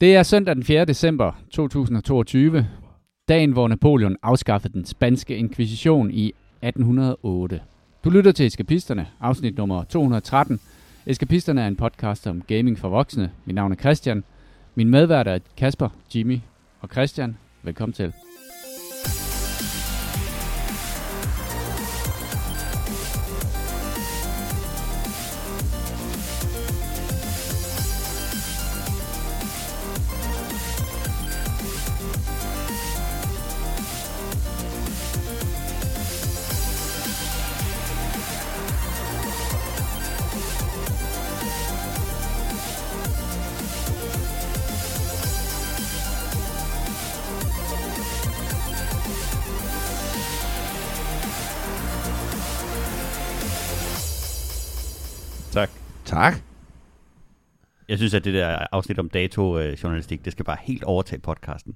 Det 0.00 0.16
er 0.16 0.22
søndag 0.22 0.54
den 0.54 0.64
4. 0.64 0.84
december 0.84 1.32
2022, 1.50 2.66
dagen 3.28 3.52
hvor 3.52 3.68
Napoleon 3.68 4.16
afskaffede 4.22 4.72
den 4.72 4.84
spanske 4.84 5.36
inkvisition 5.36 6.10
i 6.10 6.32
1808. 6.62 7.60
Du 8.04 8.10
lytter 8.10 8.32
til 8.32 8.46
Eskapisterne, 8.46 9.06
afsnit 9.20 9.56
nummer 9.56 9.84
213. 9.84 10.60
Eskapisterne 11.06 11.62
er 11.62 11.66
en 11.66 11.76
podcast 11.76 12.26
om 12.26 12.42
gaming 12.42 12.78
for 12.78 12.88
voksne. 12.88 13.30
Mit 13.44 13.54
navn 13.54 13.72
er 13.72 13.76
Christian. 13.76 14.24
Min 14.74 14.90
medvært 14.90 15.28
er 15.28 15.38
Kasper, 15.56 15.88
Jimmy 16.14 16.38
og 16.80 16.88
Christian. 16.92 17.36
Velkommen 17.62 17.92
til. 17.92 18.12
Jeg 57.98 58.10
synes, 58.10 58.14
at 58.14 58.24
det 58.24 58.34
der 58.34 58.58
afsnit 58.72 58.98
om 58.98 59.08
datojournalistik, 59.08 60.24
det 60.24 60.32
skal 60.32 60.44
bare 60.44 60.56
helt 60.62 60.84
overtage 60.84 61.20
podcasten. 61.20 61.74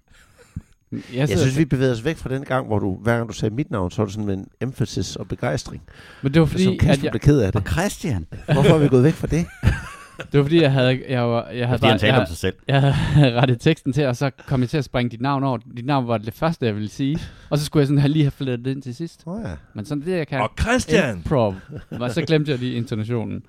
Jeg, 0.92 1.00
Jeg 1.14 1.28
sidder- 1.28 1.42
synes, 1.42 1.58
vi 1.58 1.64
bevæger 1.64 1.92
os 1.92 2.04
væk 2.04 2.16
fra 2.16 2.28
den 2.28 2.44
gang, 2.44 2.66
hvor 2.66 2.78
du, 2.78 2.96
hver 3.02 3.16
gang 3.16 3.28
du 3.28 3.34
sagde 3.34 3.54
mit 3.54 3.70
navn, 3.70 3.90
så 3.90 3.96
var 4.02 4.04
det 4.06 4.12
sådan 4.14 4.26
med 4.26 4.34
en 4.34 4.46
emphasis 4.60 5.16
og 5.16 5.28
begejstring. 5.28 5.82
Men 6.22 6.34
det 6.34 6.40
var 6.40 6.46
Fordi, 6.46 6.64
som 6.64 6.72
at 6.72 6.78
Kasper 6.78 7.04
jeg, 7.04 7.10
blev 7.12 7.20
ked 7.20 7.40
af 7.40 7.52
det. 7.52 7.60
Og 7.60 7.70
Christian, 7.72 8.26
Hvorfor 8.52 8.74
er 8.74 8.78
vi 8.78 8.88
gået 8.88 9.04
væk 9.04 9.12
fra 9.14 9.26
det? 9.26 9.46
det 10.32 10.38
var 10.38 10.42
fordi, 10.44 10.62
jeg 10.62 10.72
havde, 10.72 11.02
jeg, 11.08 11.22
var, 11.28 11.48
jeg 11.48 11.66
havde, 11.68 11.78
fordi 11.78 11.86
han 11.90 11.92
bare, 11.92 11.98
talte 11.98 12.14
om 12.14 12.18
jeg, 12.20 12.28
sig 12.28 12.36
selv. 12.36 12.54
jeg 12.68 12.94
havde 12.94 13.32
rettet 13.40 13.60
teksten 13.60 13.92
til, 13.92 14.06
og 14.06 14.16
så 14.16 14.30
kom 14.46 14.60
jeg 14.60 14.68
til 14.68 14.78
at 14.78 14.84
springe 14.84 15.10
dit 15.10 15.20
navn 15.20 15.44
over. 15.44 15.58
Dit 15.76 15.86
navn 15.86 16.08
var 16.08 16.18
det 16.18 16.34
første, 16.34 16.66
jeg 16.66 16.74
ville 16.74 16.88
sige. 16.90 17.18
Og 17.50 17.58
så 17.58 17.64
skulle 17.64 17.80
jeg 17.80 17.86
sådan 17.86 17.98
have 18.00 18.12
lige 18.12 18.24
have 18.24 18.30
flettet 18.30 18.64
det 18.64 18.70
ind 18.70 18.82
til 18.82 18.94
sidst. 18.94 19.22
Åh 19.26 19.34
oh, 19.34 19.40
ja. 19.44 19.54
Men 19.74 19.84
sådan 19.84 20.04
det, 20.04 20.16
jeg 20.16 20.26
kan. 20.28 20.40
Og 20.40 20.50
Christian! 20.60 21.16
Improv. 21.16 21.54
Og 21.90 22.10
så 22.10 22.22
glemte 22.22 22.50
jeg 22.50 22.58
lige 22.58 22.74
intonationen. 22.74 23.42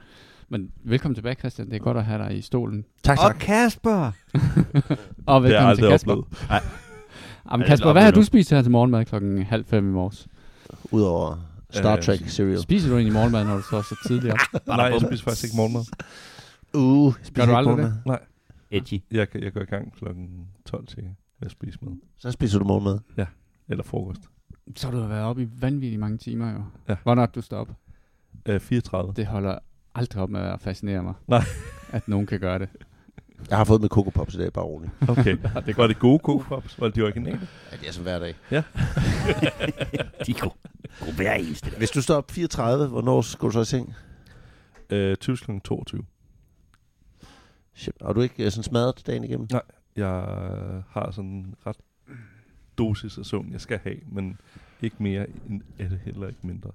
Men 0.54 0.72
velkommen 0.84 1.16
tilbage, 1.16 1.36
Christian. 1.36 1.68
Det 1.70 1.76
er 1.76 1.80
godt 1.80 1.98
at 1.98 2.06
have 2.06 2.24
dig 2.24 2.38
i 2.38 2.42
stolen. 2.42 2.86
Tak, 3.04 3.18
Og 3.18 3.24
tak. 3.26 3.36
Kasper! 3.40 3.92
Og 4.02 4.12
Det 4.12 4.16
har 5.28 5.40
jeg 5.40 5.44
velkommen 5.44 5.76
til 5.78 5.90
Kasper. 5.90 6.12
oplevet. 6.12 6.28
Jamen, 7.52 7.64
Ja, 7.64 7.68
Kasper, 7.68 7.92
hvad 7.92 8.04
har 8.04 8.12
du 8.12 8.24
spist 8.24 8.50
her 8.50 8.62
til 8.62 8.72
morgenmad 8.72 9.06
klokken 9.06 9.44
halv 9.44 9.66
fem 9.66 9.90
i 9.90 9.92
morges? 9.92 10.28
Udover 10.92 11.50
Star 11.70 11.96
Øh, 11.96 12.02
Trek 12.02 12.20
Serial. 12.30 12.60
Spiser 12.62 12.90
du 12.90 12.96
egentlig 12.96 13.14
morgenmad, 13.14 13.46
når 13.46 13.56
du 13.56 13.62
står 13.62 13.82
så 13.82 13.96
tidligt 14.08 14.34
op? 14.34 14.40
Nej, 14.68 14.78
jeg 14.86 15.02
spiser 15.02 15.24
faktisk 15.24 15.44
ikke 15.44 15.56
morgenmad. 15.56 15.84
Uh, 16.74 17.14
Gør 17.34 17.46
du 17.46 17.56
aldrig 17.56 17.78
det? 17.78 18.02
Nej, 18.06 18.20
Edgy. 18.72 19.02
jeg, 19.12 19.28
jeg 19.36 19.54
går 19.54 19.62
i 19.62 19.66
gang 19.66 19.94
klokken 19.94 20.30
12 20.66 20.88
til 20.88 21.04
at 21.42 21.52
spise 21.52 21.78
mad. 21.82 21.94
Så 22.18 22.32
spiser 22.32 22.60
du 22.60 22.66
morgenmad. 22.66 23.00
Eller 23.70 23.84
frokost. 23.84 24.22
Så 24.76 24.88
har 24.92 24.98
du 24.98 25.08
været 25.08 25.24
oppe 25.24 25.44
i 25.44 25.48
vanvittigt 25.60 26.00
mange 26.00 26.18
timer 26.18 26.52
jo. 26.52 26.64
Ja. 26.90 26.96
Hvornår 27.04 27.26
du 27.26 27.42
står 27.42 27.58
op? 27.58 27.70
Øh, 28.46 28.60
34. 28.60 29.14
Det 29.16 29.26
holder 29.26 29.58
aldrig 29.96 30.24
op 30.24 30.30
med 30.30 30.42
at 30.42 30.62
fascinere 30.62 31.04
mig. 31.04 31.14
Nej. 31.28 31.44
At 31.92 32.08
nogen 32.08 32.26
kan 32.26 32.40
gøre 32.40 32.60
det. 32.60 32.70
Jeg 33.50 33.58
har 33.58 33.64
fået 33.64 33.82
med 33.82 33.90
Coco 33.90 34.10
Pops 34.10 34.36
i 34.36 34.38
dag, 34.38 34.54
bare 34.54 34.66
roligt. 34.66 34.92
Okay. 35.08 35.38
Var 35.78 35.88
det 35.88 36.00
gode 36.00 36.20
Coco 36.20 36.44
Pops? 36.48 36.80
Var 36.80 36.88
det 36.88 36.96
de 36.96 37.02
originale? 37.02 37.48
Ja, 37.72 37.78
det 37.78 37.88
er 37.88 37.92
som 37.92 38.04
hver 38.04 38.20
dag. 38.20 38.36
De 40.28 40.34
kunne 40.34 40.52
gå 41.00 41.12
hver 41.16 41.34
eneste 41.34 41.70
dag. 41.70 41.78
Hvis 41.78 41.92
du 41.92 42.02
står 42.02 42.16
op 42.16 42.32
34, 42.32 42.88
hvornår 42.88 43.22
skal 43.22 43.46
du 43.46 43.52
så 43.52 43.62
i 43.62 43.66
seng? 43.66 43.94
Øh, 44.90 45.18
typisk 45.18 45.44
klokken 45.44 45.62
22. 45.62 46.06
Shit. 47.74 48.02
Og 48.02 48.16
du 48.16 48.20
er 48.20 48.24
ikke 48.24 48.46
uh, 48.46 48.52
sådan 48.52 48.64
smadret 48.64 49.08
dagen 49.08 49.24
igennem? 49.24 49.48
Nej. 49.52 49.62
Jeg 49.96 50.10
har 50.90 51.12
sådan 51.12 51.30
en 51.30 51.56
ret 51.66 51.78
dosis 52.78 53.18
af 53.18 53.26
søvn, 53.26 53.52
jeg 53.52 53.62
skal 53.62 53.80
have, 53.84 53.98
men 54.12 54.40
ikke 54.82 54.96
mere, 55.00 55.28
end 55.50 55.62
er 55.80 55.90
det 55.90 56.00
heller 56.06 56.28
ikke 56.28 56.40
mindre. 56.44 56.72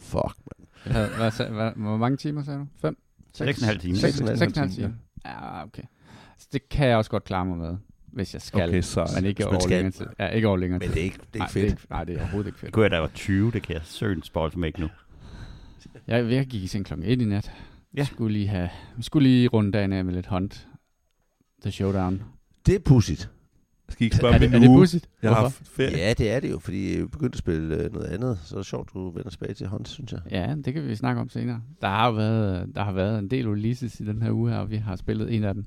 Fuck, 0.00 0.36
man. 0.84 0.92
Hvad, 0.92 1.50
hvad, 1.52 1.72
hvor 1.76 1.96
mange 1.96 2.16
timer 2.16 2.42
sagde 2.42 2.58
du? 2.58 2.66
Fem? 2.80 2.98
6,5 3.36 3.78
timer. 3.78 3.96
Seks 3.96 4.20
og 4.20 4.28
en 4.32 4.38
halv. 4.38 4.52
6,5 4.70 4.74
timer. 4.74 4.90
Ja, 5.24 5.64
okay. 5.64 5.82
Så 6.38 6.48
det 6.52 6.68
kan 6.68 6.88
jeg 6.88 6.96
også 6.96 7.10
godt 7.10 7.24
klare 7.24 7.44
mig 7.46 7.58
med, 7.58 7.76
hvis 8.06 8.34
jeg 8.34 8.42
skal. 8.42 8.68
Okay, 8.68 8.80
så 8.82 9.10
Men 9.16 9.24
ikke 9.24 9.46
over 9.48 9.58
skal. 9.60 9.70
længere 9.76 9.90
tid. 9.92 10.06
Ja, 10.18 10.26
ikke 10.28 10.48
over 10.48 10.56
længere 10.56 10.78
Men 10.78 10.88
tid. 10.88 10.94
det 10.94 11.00
er 11.00 11.04
ikke, 11.04 11.18
det 11.18 11.24
er 11.34 11.38
nej, 11.38 11.46
ikke 11.46 11.52
fedt. 11.52 11.64
Det 11.64 11.70
er 11.70 11.76
ikke, 11.76 11.86
nej, 11.90 12.04
det 12.04 12.14
er 12.16 12.20
overhovedet 12.20 12.48
ikke 12.48 12.54
Det 12.56 12.60
fedt. 12.60 12.72
kunne 12.72 12.82
jeg, 12.82 12.90
da 12.90 12.98
var 12.98 13.10
20, 13.14 13.50
det 13.50 13.62
kan 13.62 13.74
jeg 13.74 13.82
søgt 13.84 14.26
spoil 14.26 14.64
ikke 14.64 14.80
nu. 14.80 14.88
Jeg, 16.06 16.30
jeg 16.32 16.46
gik 16.46 16.62
i 16.62 16.66
seng 16.66 16.86
klokken 16.86 17.06
1 17.08 17.22
i 17.22 17.24
nat. 17.24 17.52
Ja. 17.96 18.00
Vi 18.00 18.04
skulle 18.06 18.32
lige, 18.32 18.48
have, 18.48 18.68
vi 18.96 19.02
skulle 19.02 19.28
lige 19.28 19.48
runde 19.48 19.72
dagen 19.72 19.92
af 19.92 20.04
med 20.04 20.14
lidt 20.14 20.26
hunt. 20.26 20.68
The 21.62 21.70
Showdown. 21.70 22.22
Det 22.66 22.74
er 22.74 22.78
pudsigt. 22.78 23.30
Skal 23.90 24.02
I 24.02 24.06
ikke 24.06 24.16
spørge 24.16 24.34
Er 24.34 24.38
det, 24.38 24.54
er 24.54 24.58
det 24.58 24.68
pudsigt? 24.68 25.08
Jeg 25.22 25.30
har 25.30 25.40
haft 25.40 25.62
ferie. 25.64 25.96
Ja, 25.98 26.12
det 26.18 26.30
er 26.30 26.40
det 26.40 26.50
jo, 26.50 26.58
fordi 26.58 26.98
jeg 26.98 27.10
begyndte 27.10 27.34
at 27.34 27.38
spille 27.38 27.86
uh, 27.86 27.92
noget 27.94 28.06
andet. 28.06 28.38
Så 28.44 28.54
er 28.54 28.58
det 28.58 28.66
sjovt, 28.66 28.92
du 28.94 29.10
vender 29.10 29.30
tilbage 29.30 29.54
til 29.54 29.66
hånd, 29.66 29.86
synes 29.86 30.12
jeg. 30.12 30.20
Ja, 30.30 30.54
det 30.64 30.74
kan 30.74 30.86
vi 30.86 30.96
snakke 30.96 31.20
om 31.20 31.28
senere. 31.28 31.62
Der 31.80 31.88
har 31.88 32.10
været, 32.10 32.74
der 32.74 32.84
har 32.84 32.92
været 32.92 33.18
en 33.18 33.30
del 33.30 33.48
releases 33.48 34.00
i 34.00 34.04
den 34.04 34.22
her 34.22 34.30
uge 34.32 34.50
her, 34.50 34.58
og 34.58 34.70
vi 34.70 34.76
har 34.76 34.96
spillet 34.96 35.34
en 35.34 35.44
af 35.44 35.54
dem. 35.54 35.64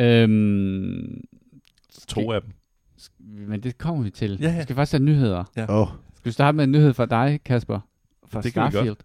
Øhm, 0.00 1.20
To 2.08 2.32
af 2.32 2.40
dem. 2.42 2.50
men 3.48 3.62
det 3.62 3.78
kommer 3.78 4.04
vi 4.04 4.10
til. 4.10 4.38
Ja, 4.40 4.50
ja. 4.50 4.56
Vi 4.56 4.62
skal 4.62 4.76
først 4.76 4.92
have 4.92 5.02
nyheder. 5.02 5.44
Ja. 5.56 5.66
Åh, 5.70 5.80
oh, 5.80 5.88
Skal 6.14 6.28
vi 6.28 6.32
starte 6.32 6.56
med 6.56 6.64
en 6.64 6.72
nyhed 6.72 6.94
fra 6.94 7.06
dig, 7.06 7.40
Kasper? 7.44 7.80
Fra 8.26 8.40
Det 8.40 8.52
kan 8.52 8.60
vi 8.60 8.64
godt. 8.64 8.72
Starfield. 8.72 8.96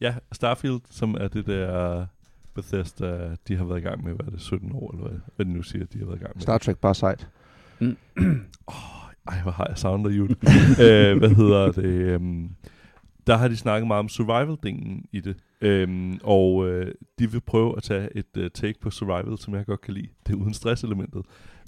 Ja, 0.00 0.14
Starfield, 0.32 0.80
som 0.90 1.16
er 1.20 1.28
det 1.28 1.46
der 1.46 2.06
Bethesda, 2.54 3.36
de 3.48 3.56
har 3.56 3.64
været 3.64 3.78
i 3.78 3.82
gang 3.82 4.04
med, 4.04 4.12
hvad 4.14 4.26
er 4.26 4.30
det, 4.30 4.40
17 4.40 4.70
år, 4.74 4.92
eller 4.92 5.08
hvad, 5.08 5.20
hvad 5.36 5.46
de 5.46 5.52
nu 5.52 5.62
siger, 5.62 5.84
de 5.84 5.98
har 5.98 6.06
været 6.06 6.18
i 6.18 6.22
gang 6.22 6.32
med. 6.34 6.42
Star 6.42 6.58
Trek 6.58 6.78
bare 6.78 6.94
sejt. 6.94 7.28
Ej, 9.28 9.40
hvor 9.42 9.50
har 9.50 9.66
jeg 9.68 9.78
savnet 9.78 10.10
jul. 10.10 10.30
øh, 10.84 11.18
hvad 11.18 11.34
hedder 11.34 11.72
det? 11.72 12.16
Um, 12.16 12.50
der 13.26 13.36
har 13.36 13.48
de 13.48 13.56
snakket 13.56 13.86
meget 13.86 13.98
om 13.98 14.08
survival-dingen 14.08 15.04
i 15.12 15.20
det. 15.20 15.36
Um, 15.88 16.20
og 16.22 16.68
øh, 16.68 16.94
de 17.18 17.30
vil 17.30 17.40
prøve 17.40 17.76
at 17.76 17.82
tage 17.82 18.08
et 18.16 18.36
uh, 18.38 18.44
take 18.54 18.80
på 18.80 18.90
survival, 18.90 19.38
som 19.38 19.54
jeg 19.54 19.66
godt 19.66 19.80
kan 19.80 19.94
lide. 19.94 20.08
Det 20.26 20.32
er 20.32 20.36
uden 20.36 20.54
stresselementet. 20.54 21.22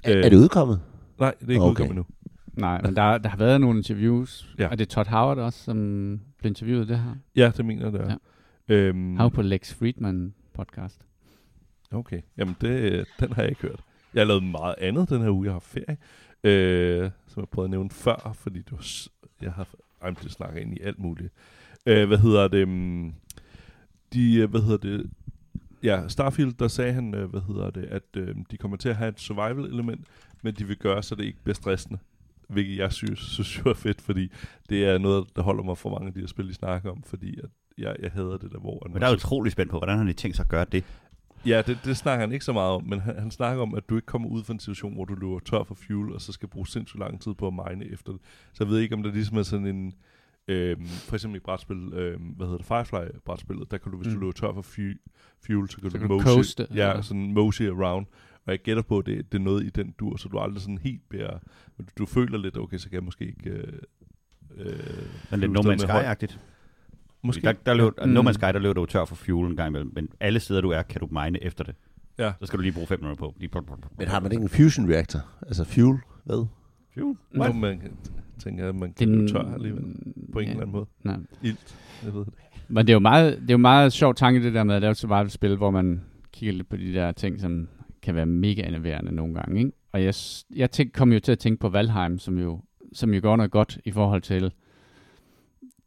Er, 0.05 0.17
Øh, 0.19 0.25
er 0.25 0.29
det 0.29 0.37
udkommet? 0.37 0.81
Nej, 1.19 1.35
det 1.41 1.47
er 1.47 1.51
ikke 1.51 1.63
Okay. 1.63 1.71
udkommet 1.71 1.91
endnu. 1.91 2.05
Nej, 2.53 2.83
men 2.83 2.97
der, 2.97 3.19
der 3.19 3.29
har 3.29 3.37
været 3.37 3.61
nogle 3.61 3.79
interviews. 3.79 4.55
Ja. 4.59 4.69
Er 4.71 4.75
det 4.77 4.89
Todd 4.89 5.09
Howard 5.09 5.39
også, 5.39 5.65
som 5.65 5.77
blev 6.39 6.51
interviewet 6.51 6.89
det 6.89 6.99
her? 6.99 7.15
Ja, 7.37 7.53
det 7.57 7.65
mener 7.65 7.85
jeg, 7.85 7.93
det 7.93 8.01
er. 8.01 8.17
Ja. 8.69 8.75
Øhm, 8.75 9.17
Han 9.17 9.23
var 9.23 9.29
på 9.29 9.43
Lex 9.43 9.75
Friedman 9.75 10.35
podcast. 10.55 11.07
Okay, 11.91 12.21
jamen 12.39 12.57
det, 12.61 13.05
den 13.21 13.33
har 13.33 13.43
jeg 13.43 13.49
ikke 13.51 13.63
hørt. 13.63 13.81
Jeg 14.15 14.21
har 14.21 14.25
lavet 14.27 14.43
meget 14.43 14.75
andet 14.79 15.09
den 15.11 15.23
her 15.23 15.31
uge. 15.31 15.45
Jeg 15.47 15.53
har 15.53 15.61
ferie, 15.61 15.97
øh, 16.45 17.11
som 17.27 17.41
jeg 17.41 17.49
prøvede 17.49 17.67
at 17.67 17.71
nævne 17.71 17.91
før, 17.91 18.33
fordi 18.39 18.63
s- 18.83 19.09
jeg 19.43 19.53
har, 19.53 19.69
ej, 20.03 20.11
det 20.11 20.31
snakker 20.33 20.61
ind 20.61 20.75
i 20.75 20.81
alt 20.81 20.99
muligt. 20.99 21.33
Øh, 21.87 22.07
hvad 22.09 22.19
hedder 22.19 22.49
det? 22.49 22.69
mm, 22.69 23.13
De, 24.13 24.35
øh, 24.35 24.51
hvad 24.51 24.61
hedder 24.61 24.77
det? 24.77 25.11
Ja, 25.83 26.09
Starfield, 26.09 26.53
der 26.53 26.69
sagde 26.69 26.93
han, 26.93 27.15
øh, 27.15 27.31
hvad 27.31 27.41
hedder 27.41 27.71
det, 27.71 27.85
at 27.85 28.03
øh, 28.17 28.37
de 28.51 28.57
kommer 28.57 28.77
til 28.77 28.89
at 28.89 28.97
have 28.97 29.09
et 29.09 29.21
survival-element, 29.21 30.07
men 30.43 30.55
de 30.55 30.67
vil 30.67 30.77
gøre, 30.77 31.03
så 31.03 31.15
det 31.15 31.25
ikke 31.25 31.39
bliver 31.45 31.55
stressende. 31.55 31.99
Hvilket 32.49 32.77
jeg 32.79 32.93
synes, 32.93 33.19
synes 33.21 33.59
er 33.67 33.75
fedt, 33.75 34.01
fordi 34.01 34.29
det 34.69 34.85
er 34.85 34.99
noget, 34.99 35.37
der 35.37 35.43
holder 35.43 35.63
mig 35.65 35.79
for 35.79 35.91
mange 35.91 36.07
af 36.07 36.15
de 36.15 36.21
her 36.21 36.27
spil, 36.27 36.49
de 36.49 36.55
snakker 36.55 36.91
om, 36.91 37.03
fordi 37.03 37.39
at 37.41 37.49
jeg, 37.79 37.97
jeg 38.03 38.11
hader 38.11 38.37
det 38.39 38.53
der, 38.53 38.59
hvor... 38.59 38.89
Men 38.93 39.03
der 39.03 39.09
er 39.09 39.13
utrolig 39.15 39.53
spændt 39.53 39.71
på, 39.71 39.79
hvordan 39.79 39.99
har 39.99 40.05
de 40.05 40.13
tænkt 40.13 40.37
sig 40.37 40.43
at 40.45 40.49
gøre 40.49 40.67
det? 40.73 40.85
Ja, 41.47 41.63
det, 41.67 41.79
det 41.85 41.97
snakker 41.97 42.21
han 42.21 42.33
ikke 42.33 42.45
så 42.45 42.53
meget 42.53 42.71
om, 42.71 42.85
men 42.85 43.01
han, 43.01 43.19
han 43.19 43.31
snakker 43.31 43.63
om, 43.63 43.75
at 43.75 43.89
du 43.89 43.97
ikke 43.97 44.07
kommer 44.07 44.29
ud 44.29 44.45
for 44.45 44.53
en 44.53 44.59
situation, 44.61 44.95
hvor 44.95 45.05
du 45.05 45.15
løber 45.15 45.39
tør 45.39 45.65
for 45.65 45.75
fuel, 45.75 46.13
og 46.13 46.21
så 46.21 46.33
skal 46.33 46.49
bruge 46.49 46.67
sindssygt 46.67 47.01
lang 47.01 47.21
tid 47.21 47.35
på 47.35 47.47
at 47.47 47.53
mine 47.53 47.93
efter 47.93 48.13
det. 48.13 48.21
Så 48.53 48.65
jeg 48.65 48.71
ved 48.71 48.79
ikke, 48.79 48.95
om 48.95 49.03
det 49.03 49.15
ligesom 49.15 49.37
er 49.39 49.43
sådan 49.43 49.67
en... 49.67 49.95
Øhm, 50.49 50.87
for 50.87 51.15
eksempel 51.17 51.37
i 51.37 51.41
brætspil, 51.41 51.77
øhm, 51.95 52.23
hvad 52.23 52.47
hedder 52.47 52.59
det, 52.59 52.67
Firefly-brætspillet, 52.67 53.71
der 53.71 53.79
kan 53.79 53.93
du, 53.93 53.99
hvis 53.99 54.09
mm. 54.09 54.15
Du 54.15 54.21
løber 54.21 54.33
tør 54.33 54.53
for 54.53 54.63
fu- 54.63 54.99
fuel, 55.47 55.69
så 55.69 55.77
kan 55.81 55.91
Så 55.91 55.97
du, 55.97 56.01
kan 56.01 56.09
du 56.09 56.21
coaste, 56.23 56.67
Ja, 56.75 56.91
eller? 56.91 57.03
sådan 57.03 57.33
mosey 57.33 57.69
around. 57.71 58.07
Og 58.47 58.51
jeg 58.53 58.59
gætter 58.59 58.83
på, 58.83 58.99
at 58.99 59.07
det, 59.07 59.33
det 59.33 59.39
er 59.39 59.43
noget 59.43 59.65
i 59.65 59.69
den 59.71 59.95
dur, 60.01 60.17
så 60.17 60.29
du 60.29 60.39
aldrig 60.39 60.63
sådan 60.63 60.79
helt 60.79 61.09
bliver... 61.09 61.39
Men 61.77 61.87
du, 61.87 61.93
du 61.99 62.07
føler 62.07 62.39
lidt, 62.39 62.57
okay, 62.57 62.79
så 62.79 62.89
kan 62.89 62.95
jeg 62.95 63.05
måske 63.05 63.27
ikke... 63.27 63.51
Øh, 63.51 63.73
øh, 64.57 65.39
lidt 65.39 65.53
No 65.53 65.61
Man's. 65.61 65.79
Sky-agtigt. 65.79 66.39
Måske. 67.25 67.43
Der, 67.43 67.53
der 67.67 67.75
løb, 67.75 67.93
Mm. 68.05 68.11
No 68.11 68.23
Man's 68.23 68.33
Sky, 68.33 68.45
der 68.45 68.59
løber 68.59 68.73
du 68.75 68.87
tør 68.87 69.05
for 69.05 69.15
fuel 69.15 69.51
en 69.51 69.57
gang 69.57 69.69
imellem, 69.69 69.93
men 69.95 70.09
alle 70.21 70.41
steder 70.41 70.61
du 70.61 70.71
er, 70.71 70.83
kan 70.83 71.01
du 71.01 71.09
mine 71.11 71.45
efter 71.45 71.65
det. 71.65 71.75
Ja. 72.19 72.33
Så 72.41 72.47
skal 72.47 72.57
du 72.57 72.63
lige 72.63 72.73
bruge 72.73 72.87
5 72.87 73.01
minutter 73.01 73.19
på. 73.19 73.35
Lige 73.39 73.51
Men 73.99 74.09
har 74.09 74.21
man 74.21 74.33
ikke 74.33 74.43
en 74.43 74.49
fusion 74.49 74.91
reactor? 74.93 75.21
Altså 75.47 75.65
fuel? 75.65 75.99
Hvad? 76.25 76.47
Fuel? 76.95 77.17
Nå, 77.33 77.53
man 77.53 77.79
kan- 77.81 77.97
tænker, 78.39 78.69
at 78.69 78.75
man 78.75 78.93
kan 78.93 79.09
er 79.09 79.13
løbe 79.13 79.23
en- 79.23 79.29
tør 79.29 79.55
alligevel, 79.55 79.83
på 80.33 80.39
en 80.39 80.45
ja. 80.45 80.51
eller 80.51 80.63
anden 80.63 80.73
måde. 80.73 80.87
Nej. 81.05 81.17
Ilt, 81.43 81.77
jeg 82.05 82.15
ved 82.15 82.25
det. 82.25 82.33
Men 82.69 82.87
det 82.87 82.93
er 82.93 82.95
jo 82.95 82.99
meget, 83.01 83.33
det 83.41 83.51
er 83.51 83.55
jo 83.55 83.59
meget 83.59 83.93
sjov 83.93 84.15
tanke, 84.15 84.43
det 84.43 84.55
der 84.55 84.65
med 84.65 84.75
at 84.75 84.81
lave 84.83 84.91
et 84.91 84.97
survival-spil, 84.97 85.57
hvor 85.57 85.71
man 85.71 86.01
kigger 86.33 86.53
lidt 86.53 86.69
på 86.69 86.77
de 86.77 86.93
der 86.95 87.13
ting, 87.13 87.41
som 87.41 87.69
kan 88.03 88.15
være 88.15 88.27
mega 88.27 88.63
enerverende 88.63 89.13
nogle 89.13 89.35
gange. 89.35 89.59
Ikke? 89.59 89.73
Og 89.93 90.05
jeg, 90.05 90.15
jeg 90.57 90.71
tænk, 90.71 90.93
kom 90.93 91.13
jo 91.13 91.21
til 91.21 91.33
at 91.33 91.39
tænke 91.39 91.61
på 91.61 91.69
Valheim, 91.69 92.19
som 92.19 92.39
jo, 92.39 92.61
som 92.93 93.15
jo 93.15 93.21
gør 93.23 93.37
noget 93.37 93.51
godt 93.51 93.79
i 93.85 93.91
forhold 93.91 94.23
til 94.23 94.53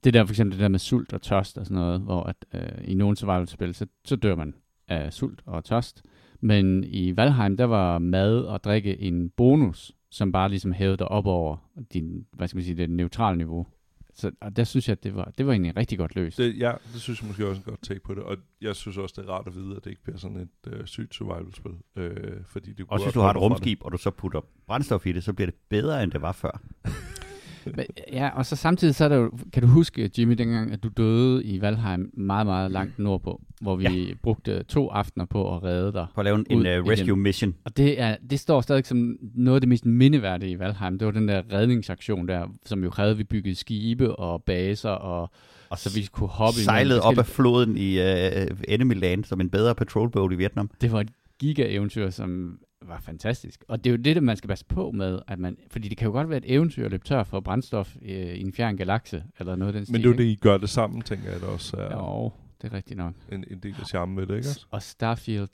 det 0.05 0.13
der 0.13 0.25
for 0.25 0.33
eksempel 0.33 0.57
det 0.57 0.61
der 0.61 0.67
med 0.67 0.79
sult 0.79 1.13
og 1.13 1.21
tørst 1.21 1.57
og 1.57 1.65
sådan 1.65 1.77
noget, 1.77 2.01
hvor 2.01 2.23
at, 2.23 2.35
øh, 2.53 2.89
i 2.89 2.93
nogle 2.93 3.17
survival-spil, 3.17 3.73
så, 3.73 3.85
så 4.05 4.15
dør 4.15 4.35
man 4.35 4.53
af 4.87 5.13
sult 5.13 5.41
og 5.45 5.63
tørst. 5.63 6.03
Men 6.41 6.83
i 6.83 7.15
Valheim, 7.15 7.57
der 7.57 7.65
var 7.65 7.99
mad 7.99 8.39
og 8.39 8.63
drikke 8.63 9.01
en 9.01 9.29
bonus, 9.29 9.91
som 10.11 10.31
bare 10.31 10.49
ligesom 10.49 10.71
hævede 10.71 10.97
dig 10.97 11.07
op 11.07 11.25
over 11.25 11.57
din, 11.93 12.25
hvad 12.33 12.47
skal 12.47 12.57
man 12.57 12.63
sige, 12.63 12.77
det 12.77 12.89
neutrale 12.89 13.37
niveau. 13.37 13.67
Så 14.13 14.31
og 14.41 14.55
der 14.55 14.63
synes 14.63 14.87
jeg, 14.87 14.91
at 14.91 15.03
det 15.03 15.15
var, 15.15 15.31
det 15.37 15.45
var 15.45 15.51
egentlig 15.51 15.77
rigtig 15.77 15.97
godt 15.97 16.15
løst. 16.15 16.37
Det, 16.37 16.59
ja, 16.59 16.73
det 16.93 17.01
synes 17.01 17.21
jeg 17.21 17.27
måske 17.27 17.47
også 17.47 17.61
er 17.61 17.65
en 17.65 17.69
godt 17.71 17.81
take 17.81 17.99
på 17.99 18.13
det. 18.13 18.23
Og 18.23 18.37
jeg 18.61 18.75
synes 18.75 18.97
også, 18.97 19.13
det 19.17 19.29
er 19.29 19.33
rart 19.33 19.47
at 19.47 19.55
vide, 19.55 19.75
at 19.75 19.83
det 19.83 19.89
ikke 19.89 20.03
bliver 20.03 20.17
sådan 20.17 20.37
et 20.37 20.73
øh, 20.73 20.85
sygt 20.85 21.15
survival-spil. 21.15 21.71
Øh, 21.95 22.43
fordi 22.45 22.73
det 22.73 22.85
Også 22.89 23.05
hvis 23.05 23.13
du 23.13 23.19
har 23.19 23.29
et 23.29 23.37
rumskib, 23.37 23.79
og 23.81 23.91
du 23.91 23.97
så 23.97 24.11
putter 24.11 24.41
brændstof 24.67 25.05
i 25.05 25.11
det, 25.11 25.23
så 25.23 25.33
bliver 25.33 25.47
det 25.47 25.55
bedre, 25.69 26.03
end 26.03 26.11
det 26.11 26.21
var 26.21 26.31
før. 26.31 26.61
Men, 27.75 27.85
ja, 28.13 28.29
og 28.29 28.45
så 28.45 28.55
samtidig 28.55 28.95
så 28.95 29.05
er 29.05 29.09
der 29.09 29.15
jo, 29.15 29.31
kan 29.53 29.61
du 29.61 29.67
huske, 29.67 30.11
Jimmy, 30.17 30.33
dengang, 30.33 30.71
at 30.71 30.83
du 30.83 30.89
døde 30.97 31.43
i 31.43 31.61
Valheim 31.61 32.11
meget, 32.13 32.45
meget 32.45 32.71
langt 32.71 32.99
nordpå, 32.99 33.41
hvor 33.61 33.75
vi 33.75 33.83
ja. 33.83 34.13
brugte 34.23 34.63
to 34.63 34.89
aftener 34.89 35.25
på 35.25 35.55
at 35.55 35.63
redde 35.63 35.93
dig. 35.93 36.07
På 36.15 36.21
at 36.21 36.25
lave 36.25 36.39
en, 36.39 36.45
en 36.49 36.59
uh, 36.59 36.65
igen. 36.65 36.89
rescue 36.89 37.17
mission. 37.17 37.55
Og 37.65 37.77
det, 37.77 38.01
er, 38.01 38.15
det 38.29 38.39
står 38.39 38.61
stadig 38.61 38.85
som 38.85 39.17
noget 39.21 39.55
af 39.55 39.61
det 39.61 39.69
mest 39.69 39.85
mindeværdige 39.85 40.51
i 40.51 40.59
Valheim. 40.59 40.99
Det 40.99 41.05
var 41.05 41.11
den 41.11 41.27
der 41.27 41.41
redningsaktion 41.53 42.27
der, 42.27 42.47
som 42.65 42.83
jo 42.83 42.89
krævede, 42.89 43.11
at 43.11 43.17
vi 43.17 43.23
byggede 43.23 43.55
skibe 43.55 44.15
og 44.15 44.43
baser, 44.43 44.89
og, 44.89 45.29
Og 45.69 45.79
så 45.79 45.95
vi 45.95 46.07
kunne 46.11 46.29
hoppe 46.29 46.59
sejlede 46.59 47.01
op 47.01 47.17
af 47.17 47.25
floden 47.25 47.77
i 47.77 47.99
uh, 47.99 48.57
Enemy 48.67 48.99
Land 48.99 49.23
som 49.23 49.41
en 49.41 49.49
bedre 49.49 49.75
patrol 49.75 50.09
boat 50.09 50.31
i 50.31 50.35
Vietnam. 50.35 50.69
Det 50.81 50.91
var 50.91 51.01
et 51.01 51.09
giga-eventyr, 51.39 52.09
som 52.09 52.59
var 52.87 52.99
fantastisk. 52.99 53.63
Og 53.67 53.83
det 53.83 53.89
er 53.89 53.91
jo 53.91 53.97
det, 53.97 54.23
man 54.23 54.37
skal 54.37 54.47
passe 54.47 54.65
på 54.65 54.91
med, 54.91 55.19
at 55.27 55.39
man, 55.39 55.57
fordi 55.71 55.87
det 55.89 55.97
kan 55.97 56.05
jo 56.05 56.11
godt 56.11 56.29
være 56.29 56.37
et 56.37 56.51
eventyr 56.53 56.85
at 56.85 56.91
løbe 56.91 57.03
tør 57.05 57.23
for 57.23 57.39
brændstof 57.39 57.95
øh, 58.01 58.09
i 58.09 58.41
en 58.41 58.53
fjern 58.53 58.77
galakse, 58.77 59.23
eller 59.39 59.55
noget 59.55 59.73
af 59.73 59.77
den 59.79 59.85
stil. 59.85 59.91
Men 59.93 60.01
det 60.01 60.05
er 60.05 60.09
jo 60.09 60.13
ikke? 60.13 60.23
det, 60.23 60.29
I 60.29 60.35
gør 60.35 60.57
det 60.57 60.69
sammen, 60.69 61.01
tænker 61.01 61.31
jeg, 61.31 61.41
der 61.41 61.47
også 61.47 61.77
er 61.77 61.91
Jo, 61.97 62.31
det 62.61 62.71
er 62.71 62.73
rigtigt 62.77 62.97
nok. 62.97 63.13
en, 63.31 63.43
en 63.51 63.59
del 63.59 63.75
af 63.79 63.85
charmen 63.87 64.17
ved 64.17 64.27
det, 64.27 64.35
ikke 64.35 64.47
også? 64.49 64.65
Og 64.71 64.81
Starfield, 64.81 65.47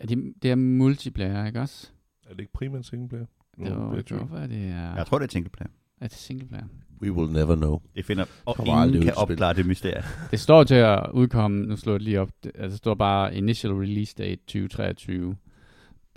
er 0.00 0.06
det, 0.06 0.32
det 0.42 0.50
er 0.50 0.54
multiplayer, 0.54 1.46
ikke 1.46 1.60
også? 1.60 1.88
Er 2.26 2.30
det 2.30 2.40
ikke 2.40 2.52
primært 2.52 2.86
singleplayer? 2.86 3.26
Nu 3.56 3.64
Det 3.64 3.76
var, 3.76 3.94
jeg 3.94 4.08
det 4.08 4.16
var, 4.18 4.24
hvad 4.24 4.48
det 4.48 4.64
er. 4.68 4.96
Jeg 4.96 5.06
tror, 5.06 5.18
det 5.18 5.26
er 5.26 5.30
singleplayer. 5.32 5.70
Er 6.00 6.08
det 6.08 6.16
singleplayer? 6.16 6.64
We 7.02 7.12
will 7.12 7.32
never 7.32 7.54
know. 7.56 7.78
Det 7.96 8.04
finder, 8.04 8.24
og 8.44 8.56
Kommer 8.56 8.74
ingen 8.84 8.92
kan 8.92 9.02
til 9.02 9.12
spil. 9.12 9.22
opklare 9.32 9.54
det 9.54 9.66
mysterie. 9.66 10.02
Det 10.30 10.40
står 10.40 10.64
til 10.64 10.74
at 10.74 11.06
udkomme, 11.14 11.66
nu 11.66 11.76
slår 11.76 11.92
jeg 11.92 12.00
det 12.00 12.04
lige 12.04 12.20
op, 12.20 12.30
det, 12.44 12.52
altså, 12.54 12.68
det 12.68 12.78
står 12.78 12.94
bare 12.94 13.36
initial 13.36 13.72
release 13.72 14.14
date 14.18 14.36
2023. 14.36 15.36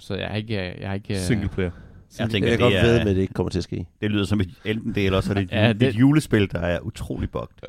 Så 0.02 0.16
jeg 0.16 0.28
har 0.28 0.36
ikke... 0.36 0.56
Jeg 0.82 0.88
har 0.88 0.94
ikke 0.96 1.20
Singleplayer. 1.20 1.72
Jeg 2.20 2.30
tænker, 2.30 2.50
Jeg 2.50 2.58
kan 2.58 2.66
det, 2.68 2.74
godt 2.74 2.84
ved, 2.88 3.00
med, 3.00 3.10
at 3.10 3.16
det 3.16 3.22
ikke 3.22 3.34
kommer 3.34 3.50
til 3.50 3.60
at 3.60 3.64
ske. 3.64 3.86
det 4.02 4.12
lyder 4.12 4.24
som 4.26 4.40
et 4.40 4.50
enten 4.66 4.96
det, 4.96 5.06
eller 5.06 5.18
også 5.18 5.30
er 5.30 5.34
det 5.34 5.44
et, 5.44 5.52
Ja, 5.62 5.74
det- 5.74 5.88
et 5.88 5.96
julespil, 6.00 6.52
der 6.52 6.60
er 6.60 6.80
utrolig 6.80 7.30
bugt. 7.32 7.62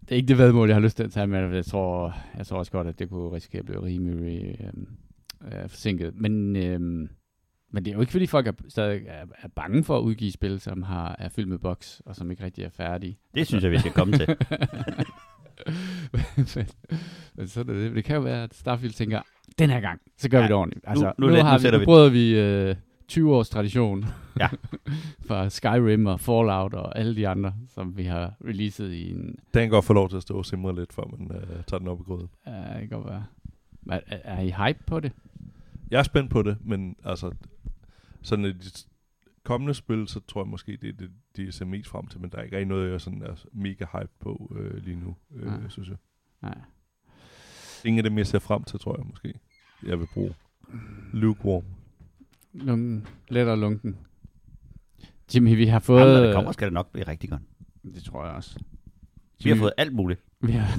Det 0.00 0.12
er 0.12 0.16
ikke 0.16 0.28
det 0.28 0.38
vedmål, 0.38 0.68
jeg 0.68 0.76
har 0.76 0.80
lyst 0.82 0.96
til 0.96 1.04
at 1.04 1.10
tage 1.10 1.26
med, 1.26 1.54
jeg 1.54 1.64
tror, 1.64 2.16
jeg 2.38 2.46
tror 2.46 2.58
også 2.58 2.72
godt, 2.72 2.86
at 2.86 2.98
det 2.98 3.08
kunne 3.10 3.32
risikere 3.36 3.58
at 3.60 3.66
blive 3.66 3.82
rimelig 3.84 4.56
øhm, 4.60 4.86
øh, 5.52 5.68
forsinket. 5.68 6.12
Men, 6.14 6.56
øhm, 6.56 7.08
men 7.72 7.84
det 7.84 7.90
er 7.90 7.94
jo 7.94 8.00
ikke, 8.00 8.10
fordi 8.12 8.26
folk 8.26 8.46
er, 8.46 8.52
stadig 8.68 9.02
er, 9.06 9.24
er 9.42 9.48
bange 9.56 9.84
for 9.84 9.98
at 9.98 10.02
udgive 10.02 10.32
spil, 10.32 10.60
som 10.60 10.82
har, 10.82 11.16
er 11.18 11.28
fyldt 11.28 11.48
med 11.48 11.58
boks, 11.58 12.02
og 12.06 12.16
som 12.16 12.30
ikke 12.30 12.44
rigtig 12.44 12.64
er 12.64 12.70
færdige. 12.70 13.18
Det 13.34 13.46
synes 13.46 13.64
jeg, 13.64 13.70
vi 13.72 13.78
skal 13.78 13.92
komme 13.92 14.16
til. 14.18 14.26
men, 16.12 16.22
men 17.36 17.48
så 17.48 17.60
er 17.60 17.64
det, 17.64 17.76
det. 17.76 17.94
det 17.94 18.04
kan 18.04 18.16
jo 18.16 18.22
være, 18.22 18.42
at 18.42 18.54
Starfield 18.54 18.92
tænker, 18.94 19.20
den 19.58 19.70
her 19.70 19.80
gang, 19.80 20.00
så 20.16 20.28
gør 20.30 20.38
Ja, 20.38 20.44
vi 20.44 20.48
det 20.48 20.56
ordentligt. 20.56 20.84
Altså, 20.88 21.04
nu 21.04 21.12
nu, 21.18 21.26
nu, 21.26 21.32
let- 21.32 21.38
nu 21.38 21.44
har 21.44 21.58
vi, 21.58 21.70
nu 21.70 21.78
vi- 21.78 21.84
bryder 21.84 22.10
vi 22.10 22.38
øh, 22.38 22.76
20 23.08 23.34
års 23.36 23.48
tradition 23.48 24.04
Ja. 24.40 24.48
fra 25.26 25.48
Skyrim 25.50 26.06
og 26.06 26.20
Fallout 26.20 26.74
og 26.74 26.98
alle 26.98 27.16
de 27.16 27.28
andre, 27.28 27.54
som 27.68 27.96
vi 27.96 28.04
har 28.04 28.34
releaset 28.44 28.92
i 28.92 29.10
en... 29.10 29.18
Den 29.26 29.36
kan 29.62 29.68
godt 29.70 29.84
få 29.84 29.92
lov 29.92 30.08
til 30.08 30.16
at 30.16 30.22
stå 30.22 30.34
og 30.38 30.46
simre 30.46 30.74
lidt, 30.74 30.92
før 30.92 31.02
man 31.18 31.30
uh, 31.36 31.64
tager 31.66 31.78
den 31.78 31.88
op 31.88 32.00
i 32.00 32.02
gryden. 32.02 32.28
Uh, 32.46 32.52
det 32.52 32.78
kan 32.80 32.88
godt 32.88 33.06
være. 33.06 33.24
Er, 33.90 34.00
er, 34.06 34.18
er 34.36 34.40
I 34.40 34.50
hype 34.50 34.78
på 34.86 35.00
det? 35.00 35.12
Jeg 35.90 35.98
er 35.98 36.02
spændt 36.02 36.30
på 36.30 36.42
det, 36.42 36.56
men 36.60 36.96
altså, 37.04 37.30
sådan 38.22 38.44
et 38.44 38.86
kommende 39.44 39.74
spil, 39.74 40.08
så 40.08 40.20
tror 40.28 40.42
jeg 40.42 40.48
måske, 40.48 40.78
det 40.82 40.88
er 40.88 40.92
det, 40.92 41.10
de 41.36 41.52
ser 41.52 41.64
mest 41.64 41.88
frem 41.90 42.06
til, 42.06 42.20
men 42.20 42.30
der 42.30 42.38
er 42.38 42.42
ikke 42.42 42.56
rigtig 42.56 42.68
noget, 42.68 42.92
jeg 42.92 43.00
sådan 43.00 43.22
er 43.22 43.44
mega 43.52 43.84
hype 43.92 44.12
på 44.20 44.56
øh, 44.58 44.76
lige 44.84 44.96
nu, 44.96 45.16
øh, 45.36 45.46
Nej. 45.46 45.68
synes 45.68 45.88
jeg. 45.88 45.96
Nej. 46.42 46.58
Ingen 47.84 47.98
af 47.98 48.10
dem, 48.10 48.18
jeg 48.18 48.26
ser 48.26 48.38
frem 48.38 48.64
til, 48.64 48.80
tror 48.80 48.96
jeg 48.98 49.06
måske, 49.10 49.34
jeg 49.86 49.98
vil 50.00 50.06
bruge. 50.14 50.34
Lukewarm. 51.12 51.64
Lunken. 52.52 53.06
Let 53.28 53.48
og 53.48 53.58
lunken. 53.58 53.96
Jimmy, 55.34 55.56
vi 55.56 55.66
har 55.66 55.78
fået... 55.78 56.00
Jamen, 56.00 56.14
når 56.14 56.22
det 56.26 56.34
kommer, 56.34 56.52
skal 56.52 56.64
det 56.66 56.72
nok 56.72 56.92
blive 56.92 57.08
rigtig 57.08 57.30
godt. 57.30 57.42
Det 57.94 58.04
tror 58.04 58.24
jeg 58.26 58.34
også. 58.34 58.58
Vi 59.44 59.50
har 59.50 59.56
fået 59.56 59.72
alt 59.76 59.92
muligt. 59.94 60.20
Vi 60.40 60.52
har, 60.52 60.78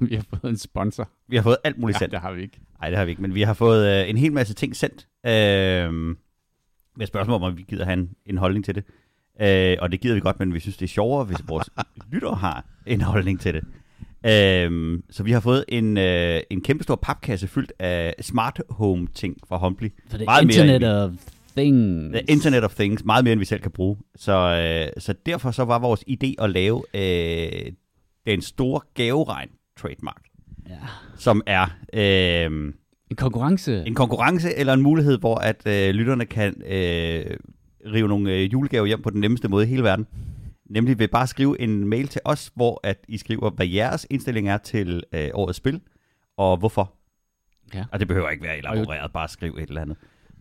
vi 0.08 0.14
har 0.14 0.22
fået 0.30 0.50
en 0.50 0.56
sponsor. 0.58 1.08
Vi 1.28 1.36
har 1.36 1.42
fået 1.42 1.56
alt 1.64 1.78
muligt 1.78 1.94
Ja, 1.94 1.98
sendt. 1.98 2.12
det 2.12 2.20
har 2.20 2.32
vi 2.32 2.42
ikke. 2.42 2.60
Nej, 2.80 2.88
det 2.90 2.98
har 2.98 3.04
vi 3.04 3.10
ikke, 3.10 3.22
men 3.22 3.34
vi 3.34 3.42
har 3.42 3.54
fået 3.54 4.02
øh, 4.02 4.10
en 4.10 4.16
hel 4.16 4.32
masse 4.32 4.54
ting 4.54 4.76
sendt. 4.76 5.08
Øh, 5.26 6.16
med 6.96 7.06
spørgsmål 7.06 7.34
om, 7.34 7.42
om 7.42 7.56
vi 7.56 7.62
gider 7.62 7.84
have 7.84 7.92
en, 7.98 8.10
en 8.26 8.38
holdning 8.38 8.64
til 8.64 8.74
det. 8.74 8.84
Øh, 9.40 9.76
og 9.80 9.92
det 9.92 10.00
gider 10.00 10.14
vi 10.14 10.20
godt, 10.20 10.38
men 10.38 10.54
vi 10.54 10.60
synes, 10.60 10.76
det 10.76 10.84
er 10.84 10.88
sjovere, 10.88 11.24
hvis 11.24 11.38
vores 11.48 11.70
lyttere 12.12 12.34
har 12.34 12.64
en 12.86 13.00
holdning 13.00 13.40
til 13.40 13.54
det. 13.54 13.64
Øh, 14.26 14.98
så 15.10 15.22
vi 15.22 15.32
har 15.32 15.40
fået 15.40 15.64
en, 15.68 15.96
øh, 15.98 16.40
en 16.50 16.60
kæmpe 16.60 16.84
stor 16.84 16.96
papkasse 16.96 17.48
fyldt 17.48 17.72
af 17.78 18.14
smart 18.20 18.62
home 18.70 19.06
ting 19.14 19.36
fra 19.48 19.58
Humbly. 19.58 19.88
For 20.10 20.18
det 20.18 20.24
Meget 20.24 20.46
mere, 20.46 20.54
Internet 20.54 20.80
vi- 20.80 20.86
of 20.86 21.10
Things. 21.56 22.12
The 22.12 22.22
Internet 22.28 22.64
of 22.64 22.74
Things, 22.74 23.04
meget 23.04 23.24
mere 23.24 23.32
end 23.32 23.38
vi 23.38 23.44
selv 23.44 23.60
kan 23.60 23.70
bruge. 23.70 23.96
Så, 24.16 24.32
øh, 24.32 25.02
så 25.02 25.14
derfor 25.26 25.50
så 25.50 25.64
var 25.64 25.78
vores 25.78 26.04
idé 26.10 26.34
at 26.44 26.50
lave 26.50 26.82
øh, 26.94 27.72
den 28.26 28.42
store 28.42 28.80
gaveregn 28.94 29.48
trademark, 29.80 30.22
Ja. 30.68 30.74
som 31.16 31.42
er 31.46 31.66
øh, 31.92 32.72
En 33.10 33.16
konkurrence. 33.16 33.84
en 33.86 33.94
konkurrence 33.94 34.54
eller 34.56 34.72
en 34.72 34.82
mulighed, 34.82 35.18
hvor 35.18 35.36
at 35.36 35.66
øh, 35.66 35.90
lytterne 35.94 36.24
kan 36.26 36.62
øh, 36.66 37.24
rive 37.92 38.08
nogle 38.08 38.32
øh, 38.32 38.52
julegaver 38.52 38.86
hjem 38.86 39.02
på 39.02 39.10
den 39.10 39.20
nemmeste 39.20 39.48
måde 39.48 39.64
i 39.64 39.68
hele 39.68 39.82
verden. 39.82 40.06
Nemlig 40.74 40.98
ved 40.98 41.08
bare 41.08 41.22
at 41.22 41.28
skrive 41.28 41.60
en 41.60 41.88
mail 41.88 42.08
til 42.08 42.20
os, 42.24 42.52
hvor 42.54 42.80
at 42.82 42.98
I 43.08 43.18
skriver, 43.18 43.50
hvad 43.50 43.66
jeres 43.66 44.06
indstilling 44.10 44.48
er 44.48 44.58
til 44.58 45.02
øh, 45.12 45.28
årets 45.34 45.56
spil, 45.56 45.80
og 46.36 46.56
hvorfor. 46.56 46.92
Ja. 47.74 47.84
Og 47.92 48.00
det 48.00 48.08
behøver 48.08 48.30
ikke 48.30 48.44
være 48.44 48.58
elaboreret, 48.58 49.12
bare 49.12 49.28
skriv 49.28 49.56
et 49.60 49.68
eller 49.68 49.82
andet. 49.82 49.96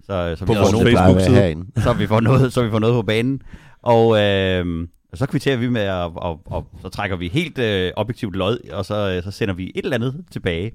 Så, 0.06 0.35
så, 0.35 0.45
På 0.45 0.53
vi, 0.53 0.59
vores 0.59 0.83
Facebook-side. 0.83 1.65
så 1.85 1.94
vi 1.94 2.07
får 2.07 2.19
noget, 2.19 2.54
så 2.54 2.63
vi 2.63 2.69
får 2.69 2.80
noget 2.80 2.95
på 2.95 3.02
banen. 3.02 3.42
Og 3.81 4.21
øh, 4.21 4.87
så 5.13 5.25
kvitterer 5.25 5.57
vi 5.57 5.69
med, 5.69 5.81
at, 5.81 6.11
og, 6.16 6.42
og, 6.45 6.68
så 6.81 6.90
trækker 6.90 7.18
vi 7.18 7.28
helt 7.28 7.57
øh, 7.57 7.92
objektivt 7.95 8.35
lod, 8.35 8.69
og 8.71 8.85
så, 8.85 9.16
øh, 9.16 9.23
så 9.23 9.31
sender 9.31 9.54
vi 9.54 9.71
et 9.75 9.83
eller 9.83 9.95
andet 9.95 10.25
tilbage. 10.31 10.71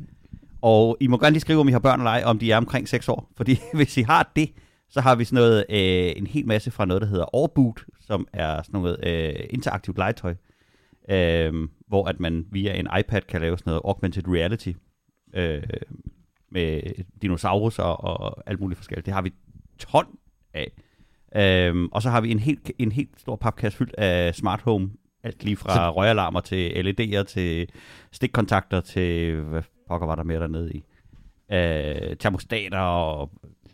Og 0.62 0.96
I 1.00 1.06
må 1.06 1.18
gerne 1.18 1.32
lige 1.32 1.40
skrive, 1.40 1.60
om 1.60 1.68
I 1.68 1.72
har 1.72 1.78
børn 1.78 2.00
eller 2.00 2.10
ej, 2.10 2.22
om 2.24 2.38
de 2.38 2.52
er 2.52 2.56
omkring 2.56 2.88
6 2.88 3.08
år. 3.08 3.30
Fordi 3.36 3.60
hvis 3.74 3.96
I 3.96 4.02
har 4.02 4.32
det, 4.36 4.50
så 4.90 5.00
har 5.00 5.14
vi 5.14 5.25
sådan 5.25 5.37
noget, 5.37 5.64
øh, 5.68 6.12
en 6.16 6.26
hel 6.26 6.47
masse 6.47 6.71
fra 6.71 6.85
noget, 6.85 7.02
der 7.02 7.09
hedder 7.09 7.35
Orbboot, 7.35 7.85
som 8.00 8.28
er 8.33 8.62
sådan 8.62 8.80
noget 8.80 8.99
øh, 9.07 9.47
interaktivt 9.50 9.99
legetøj. 9.99 10.35
Øh, 11.11 11.68
hvor 11.88 12.07
at 12.07 12.21
man 12.21 12.47
via 12.50 12.75
en 12.75 12.88
iPad 13.00 13.21
kan 13.21 13.40
lave 13.40 13.59
sådan 13.59 13.71
noget 13.71 13.83
augmented 13.85 14.28
reality. 14.28 14.73
Øh, 15.35 15.62
med 16.50 16.83
dinosaurer 17.23 17.83
og 17.83 18.42
alt 18.47 18.61
muligt 18.61 18.78
forskelligt. 18.78 19.07
Det 19.07 19.14
har 19.14 19.23
vi 19.23 19.33
ton 19.78 20.07
af. 20.54 20.73
Øhm, 21.37 21.88
og 21.92 22.02
så 22.02 22.11
har 22.11 22.21
vi 22.21 22.30
en 22.30 22.38
helt, 22.38 22.71
en 22.78 22.92
helt 22.92 23.21
stor 23.21 23.37
papkasse 23.37 23.78
fyldt 23.78 23.95
af 23.95 24.35
smart 24.35 24.61
home. 24.61 24.90
Alt 25.23 25.45
lige 25.45 25.57
fra 25.57 25.75
så... 25.75 25.90
røgalarmer 25.90 26.40
til 26.40 26.71
LED'er 26.71 27.23
til 27.23 27.68
stikkontakter 28.12 28.80
til, 28.80 29.37
hvad 29.37 29.62
pokker 29.88 30.07
var 30.07 30.14
der 30.14 30.23
mere 30.23 30.40
dernede 30.40 30.73
i? 30.73 30.85
Øh, 31.52 32.16
termostater 32.16 32.78
og... 32.78 33.30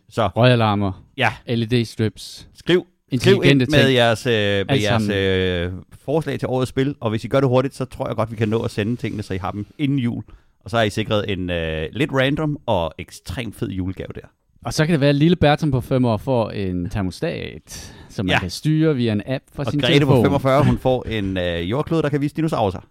Så 0.09 0.27
Røgalarmer. 0.27 1.03
ja, 1.17 1.29
LED-strips. 1.47 2.47
skriv, 2.53 2.85
skriv 3.17 3.41
ind 3.45 3.59
med 3.59 3.67
ting. 3.67 3.93
jeres, 3.93 4.25
øh, 4.25 4.33
med 4.33 4.65
Alt 4.69 4.83
jeres 4.83 5.09
øh, 5.09 5.71
forslag 6.05 6.39
til 6.39 6.47
årets 6.47 6.69
spil. 6.69 6.95
Og 6.99 7.09
hvis 7.09 7.23
I 7.23 7.27
gør 7.27 7.39
det 7.39 7.49
hurtigt, 7.49 7.75
så 7.75 7.85
tror 7.85 8.07
jeg 8.07 8.15
godt, 8.15 8.31
vi 8.31 8.35
kan 8.35 8.49
nå 8.49 8.61
at 8.61 8.71
sende 8.71 8.95
tingene, 8.95 9.23
så 9.23 9.33
I 9.33 9.37
har 9.37 9.51
dem 9.51 9.65
inden 9.77 9.99
jul. 9.99 10.23
Og 10.63 10.69
så 10.69 10.77
har 10.77 10.83
I 10.83 10.89
sikret 10.89 11.31
en 11.31 11.49
øh, 11.49 11.87
lidt 11.93 12.11
random 12.13 12.57
og 12.65 12.93
ekstremt 12.97 13.55
fed 13.55 13.69
julegave 13.69 14.09
der. 14.15 14.21
Og 14.65 14.73
så 14.73 14.85
kan 14.85 14.93
det 14.93 14.99
være, 14.99 15.09
at 15.09 15.15
lille 15.15 15.35
Bertram 15.35 15.71
på 15.71 15.81
5 15.81 16.05
år 16.05 16.17
får 16.17 16.49
en 16.49 16.89
termostat, 16.89 17.93
som 18.09 18.25
man 18.25 18.33
Ja. 18.33 18.39
kan 18.39 18.49
styre 18.49 18.95
via 18.95 19.11
en 19.11 19.21
app 19.25 19.43
fra 19.55 19.63
Og 19.63 19.71
sin 19.71 19.79
Grete 19.79 19.93
telefon. 19.93 20.15
på 20.15 20.21
45, 20.21 20.63
hun 20.63 20.77
får 20.87 21.03
en 21.07 21.37
øh, 21.37 21.69
jordklode, 21.71 22.01
der 22.01 22.09
kan 22.09 22.21
vise 22.21 22.35
dinosaurer. 22.35 22.85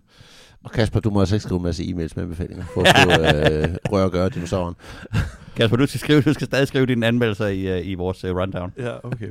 Og 0.65 0.71
Kasper, 0.71 1.01
du 1.01 1.11
må 1.11 1.21
altså 1.21 1.35
ikke 1.35 1.43
skrive 1.43 1.57
en 1.59 1.63
masse 1.63 1.83
e-mails 1.85 2.13
med 2.17 2.23
anbefalinger. 2.23 2.65
For 2.75 2.81
at 2.83 2.89
skrive, 2.89 3.29
øh, 3.71 3.77
røre 3.93 4.05
og 4.05 4.11
gøre 4.13 4.29
dinosauren. 4.29 4.75
Kasper, 5.57 5.77
du 5.77 5.87
skal, 5.87 6.01
skrive, 6.01 6.21
du 6.23 6.33
skal 6.33 6.47
stadig 6.47 6.69
skrive 6.69 6.87
dine 6.87 7.07
anmeldelser 7.07 7.47
i, 7.47 7.81
uh, 7.81 7.87
i 7.87 7.95
vores 7.95 8.25
uh, 8.25 8.31
rundown. 8.31 8.73
Ja, 8.79 9.07
okay. 9.07 9.29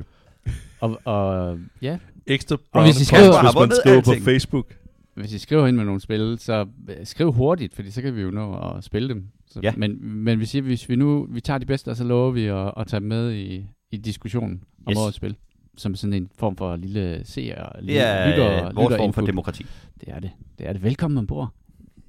Og, 0.79 1.01
og 1.05 1.57
ja, 1.81 1.97
Ekstra 2.27 2.57
Og 2.71 2.83
hvis 2.83 3.01
I 3.01 3.05
skriver- 3.05 3.33
Har 3.33 3.41
hvis 3.51 3.59
man 3.69 3.71
skriver 3.83 4.01
på. 4.01 4.23
Facebook. 4.23 4.73
hvis 5.15 5.33
I 5.33 5.37
skriver 5.39 5.67
ind 5.67 5.75
med 5.77 5.85
nogle 5.85 6.01
spil, 6.01 6.37
så 6.39 6.65
øh, 6.89 6.95
skriv 7.05 7.31
hurtigt, 7.31 7.73
fordi 7.75 7.91
så 7.91 8.01
kan 8.01 8.15
vi 8.15 8.21
jo 8.21 8.31
nå 8.31 8.53
at 8.77 8.83
spille 8.83 9.09
dem 9.09 9.27
Så, 9.51 9.59
Ja. 9.63 9.73
Men, 9.77 9.97
men 10.23 10.39
vi 10.39 10.45
siger, 10.45 10.61
hvis 10.61 10.89
vi 10.89 10.95
nu 10.95 11.27
vi 11.29 11.41
tager 11.41 11.57
de 11.57 11.65
bedste, 11.65 11.89
og 11.89 11.95
så 11.97 12.03
lover 12.03 12.31
vi 12.31 12.45
at, 12.45 12.71
at 12.77 12.87
tage 12.87 12.99
dem 12.99 13.07
med 13.09 13.33
i, 13.33 13.65
i 13.91 13.97
diskussionen 13.97 14.63
om 14.85 14.91
Yes. 14.91 14.97
årets 14.97 15.17
spil. 15.17 15.35
Som 15.77 15.95
sådan 15.95 16.13
en 16.13 16.29
form 16.39 16.55
for 16.57 16.75
lille 16.75 17.21
seer, 17.25 17.79
lille 17.81 17.99
er 18.01 18.29
lytter, 18.29 18.51
vores 18.51 18.73
form 18.73 18.73
for 18.75 18.81
lytterinput. 18.91 19.27
demokrati. 19.27 19.65
Det 19.99 20.07
er 20.09 20.19
det. 20.19 20.31
Det 20.59 20.67
er 20.67 20.73
det. 20.73 20.83
Velkommen 20.83 21.17
ombord. 21.17 21.49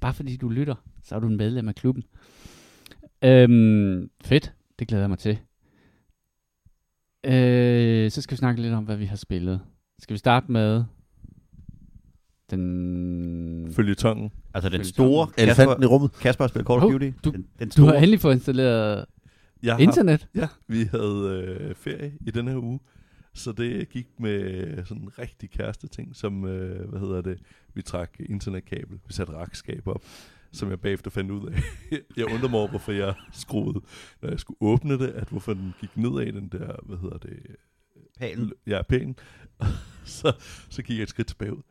Bare 0.01 0.13
fordi 0.13 0.35
du 0.37 0.49
lytter, 0.49 0.75
så 1.03 1.15
er 1.15 1.19
du 1.19 1.27
en 1.27 1.37
medlem 1.37 1.67
af 1.67 1.75
klubben. 1.75 2.03
Øhm, 3.25 4.09
fedt. 4.23 4.53
Det 4.79 4.87
glæder 4.87 5.03
jeg 5.03 5.09
mig 5.09 5.19
til. 5.19 5.39
Øh, 7.25 8.11
så 8.11 8.21
skal 8.21 8.31
vi 8.35 8.37
snakke 8.37 8.61
lidt 8.61 8.73
om, 8.73 8.83
hvad 8.83 8.95
vi 8.97 9.05
har 9.05 9.15
spillet. 9.15 9.61
Skal 9.99 10.13
vi 10.13 10.17
starte 10.17 10.51
med 10.51 10.83
den... 12.51 13.73
Følge 13.73 13.95
tongen. 13.95 14.31
Altså 14.53 14.69
den 14.69 14.83
store 14.85 15.27
Elefanten 15.37 15.83
i 15.83 15.85
rummet. 15.85 16.11
Kasper 16.13 16.43
har 16.43 16.47
spillet 16.49 16.67
Call 16.67 16.79
of 16.83 16.91
Duty. 16.91 17.11
du- 17.23 17.31
den, 17.31 17.47
den 17.59 17.69
Du 17.69 17.85
har 17.85 17.93
endelig 17.93 18.19
fået 18.19 18.33
installeret 18.33 19.05
Jeg 19.63 19.73
har, 19.73 19.79
internet. 19.79 20.27
Ja, 20.35 20.47
vi 20.67 20.83
havde 20.83 21.45
øh, 21.59 21.75
ferie 21.75 22.13
i 22.21 22.31
denne 22.31 22.51
her 22.51 22.57
uge, 22.57 22.79
så 23.33 23.51
det 23.51 23.89
gik 23.89 24.07
med 24.19 24.85
sådan 24.85 25.03
en 25.03 25.09
rigtig 25.19 25.49
kæreste 25.49 25.87
ting, 25.87 26.15
som, 26.15 26.45
øh, 26.45 26.89
hvad 26.89 26.99
hedder 26.99 27.21
det, 27.21 27.39
vi 27.73 27.81
trak 27.81 28.09
internetkabel, 28.19 28.97
vi 29.07 29.13
satte 29.13 29.33
rakskab 29.33 29.87
op, 29.87 30.01
som 30.55 30.69
jeg 30.69 30.79
bagefter 30.79 31.11
fandt 31.11 31.31
ud 31.31 31.47
af. 31.47 31.53
jeg 32.17 32.25
undrer 32.33 32.49
mig 32.49 32.59
over, 32.59 32.69
hvorfor 32.69 32.91
jeg 32.91 33.13
skruede, 33.33 33.81
når 34.21 34.29
jeg 34.29 34.39
skulle 34.39 34.57
åbne 34.61 34.99
det, 34.99 35.07
at 35.07 35.27
hvorfor 35.29 35.53
den 35.53 35.73
gik 35.81 35.97
nedad, 35.97 36.33
den 36.33 36.47
der, 36.51 36.75
hvad 36.83 36.97
hedder 36.97 37.17
det, 37.17 37.39
Pælen. 38.19 38.51
Ja, 38.67 38.81
pæn. 38.89 39.15
så, 40.05 40.33
så 40.69 40.81
gik 40.83 40.97
jeg 40.97 41.03
et 41.03 41.09
skridt 41.09 41.27
tilbage 41.27 41.53
ud. 41.53 41.61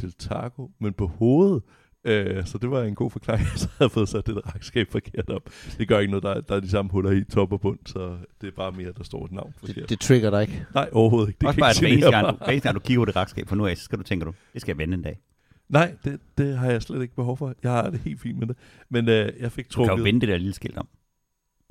Del 0.00 0.12
Taco, 0.12 0.70
men 0.80 0.92
på 0.92 1.06
hovedet. 1.06 1.62
Øh, 2.06 2.46
så 2.46 2.58
det 2.58 2.70
var 2.70 2.82
en 2.82 2.94
god 2.94 3.10
forklaring, 3.10 3.46
så 3.56 3.68
havde 3.68 3.76
jeg 3.80 3.90
fået 3.90 4.08
sat 4.08 4.26
det 4.26 4.34
der 4.34 4.40
rakskab 4.54 4.88
forkert 4.90 5.30
op. 5.30 5.50
Det 5.78 5.88
gør 5.88 5.98
ikke 5.98 6.10
noget, 6.10 6.22
der, 6.22 6.30
er- 6.30 6.40
der 6.40 6.56
er 6.56 6.60
de 6.60 6.68
samme 6.70 6.90
huller 6.90 7.10
i 7.10 7.24
top 7.24 7.52
og 7.52 7.60
bund, 7.60 7.78
så 7.86 8.16
det 8.40 8.46
er 8.46 8.50
bare 8.56 8.72
mere, 8.72 8.92
der 8.92 9.04
står 9.04 9.24
et 9.24 9.32
navn 9.32 9.52
forkert. 9.58 9.76
Det, 9.76 9.88
det 9.88 10.00
trigger 10.00 10.30
dig 10.30 10.42
ikke. 10.42 10.66
Nej, 10.74 10.88
overhovedet 10.92 11.28
ikke. 11.28 11.38
Det 11.38 11.46
Også 11.48 11.56
kan 11.56 11.60
bare, 11.62 11.70
ikke 11.70 12.06
at 12.06 12.10
hver 12.10 12.10
eneste, 12.10 12.10
gang, 12.10 12.38
du, 12.38 12.44
hver 12.44 12.52
eneste 12.52 12.68
gang 12.68 12.74
du 12.74 12.80
kigger 12.80 13.00
på 13.00 13.04
det 13.04 13.16
rakskab 13.16 13.48
fra 13.48 13.56
nu 13.56 13.66
af, 13.66 13.76
så 13.76 13.84
skal 13.84 13.98
du 13.98 14.02
tænke 14.02 14.24
du, 14.24 14.32
det 14.52 14.60
skal 14.60 14.72
jeg 14.72 14.78
vende 14.78 14.94
en 14.94 15.02
dag. 15.02 15.18
Nej, 15.74 15.94
det, 16.04 16.20
det 16.38 16.58
har 16.58 16.70
jeg 16.70 16.82
slet 16.82 17.02
ikke 17.02 17.14
behov 17.14 17.36
for. 17.36 17.54
Jeg 17.62 17.70
har 17.70 17.90
det 17.90 18.00
helt 18.00 18.20
fint 18.20 18.38
med 18.38 18.46
det. 18.46 18.56
Men 18.88 19.08
øh, 19.08 19.32
jeg 19.40 19.52
fik 19.52 19.64
Du 19.64 19.78
kan 19.78 19.86
trukket... 19.86 19.98
jo 19.98 20.02
vende 20.04 20.20
det 20.20 20.28
der 20.28 20.36
lille 20.36 20.54
skilt 20.54 20.76
om. 20.78 20.88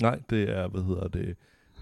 Nej, 0.02 0.20
det 0.30 0.50
er, 0.50 0.68
hvad 0.68 0.84
hedder 0.84 1.08
det, 1.08 1.36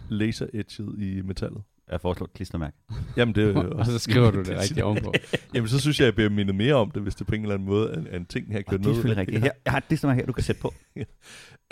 laser 0.09 0.47
edget 0.53 0.99
i 0.99 1.21
metallet. 1.21 1.61
Jeg 1.91 2.01
foreslår 2.01 2.25
et 2.25 2.33
klistermærke. 2.33 2.77
Jamen, 3.17 3.35
det 3.35 3.43
er 3.43 3.47
jo 3.63 3.71
og 3.71 3.85
så 3.85 3.99
skriver 3.99 4.31
du 4.31 4.39
det 4.39 4.49
rigtigt 4.61 4.81
ovenpå. 4.81 5.13
Jamen, 5.53 5.67
så 5.67 5.79
synes 5.79 5.99
jeg, 5.99 6.05
jeg 6.05 6.15
bliver 6.15 6.29
mindet 6.29 6.55
mere 6.55 6.73
om 6.73 6.91
det, 6.91 7.01
hvis 7.01 7.15
det 7.15 7.27
på 7.27 7.35
en 7.35 7.41
eller 7.41 7.53
anden 7.55 7.67
måde 7.67 7.89
er, 7.91 8.03
er 8.11 8.17
en 8.17 8.25
ting, 8.25 8.47
jeg 8.47 8.53
har 8.55 8.59
Og 8.59 8.65
gjort 8.65 8.79
det 8.79 8.89
er 8.89 8.93
selvfølgelig 8.93 9.17
rigtigt. 9.21 9.41
Her, 9.43 9.51
jeg 9.65 9.71
har 9.71 9.77
et 9.77 9.87
klistermærke 9.87 10.19
her, 10.19 10.25
du 10.25 10.33
kan 10.33 10.43
sætte 10.43 10.61
på. 10.61 10.73
Øhm, 10.95 11.05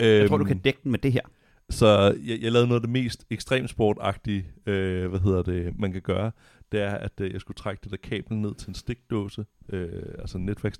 Jeg 0.00 0.28
tror, 0.28 0.36
du 0.36 0.44
kan 0.44 0.58
dække 0.58 0.80
den 0.84 0.90
med 0.90 0.98
det 0.98 1.12
her. 1.12 1.20
Så 1.70 2.16
jeg, 2.26 2.38
jeg 2.42 2.52
lavede 2.52 2.68
noget 2.68 2.80
af 2.80 2.82
det 2.82 2.90
mest 2.90 3.24
ekstremsportagtige, 3.30 4.46
øh, 4.66 5.08
hvad 5.08 5.20
hedder 5.20 5.42
det, 5.42 5.78
man 5.78 5.92
kan 5.92 6.02
gøre. 6.02 6.32
Det 6.72 6.82
er, 6.82 6.90
at 6.94 7.12
øh, 7.20 7.32
jeg 7.32 7.40
skulle 7.40 7.56
trække 7.56 7.80
det 7.84 7.90
der 7.90 7.96
kabel 8.08 8.36
ned 8.36 8.54
til 8.54 8.68
en 8.68 8.74
stikdåse. 8.74 9.44
Øh, 9.72 9.88
altså 10.18 10.38
en 10.38 10.46
netværk. 10.46 10.74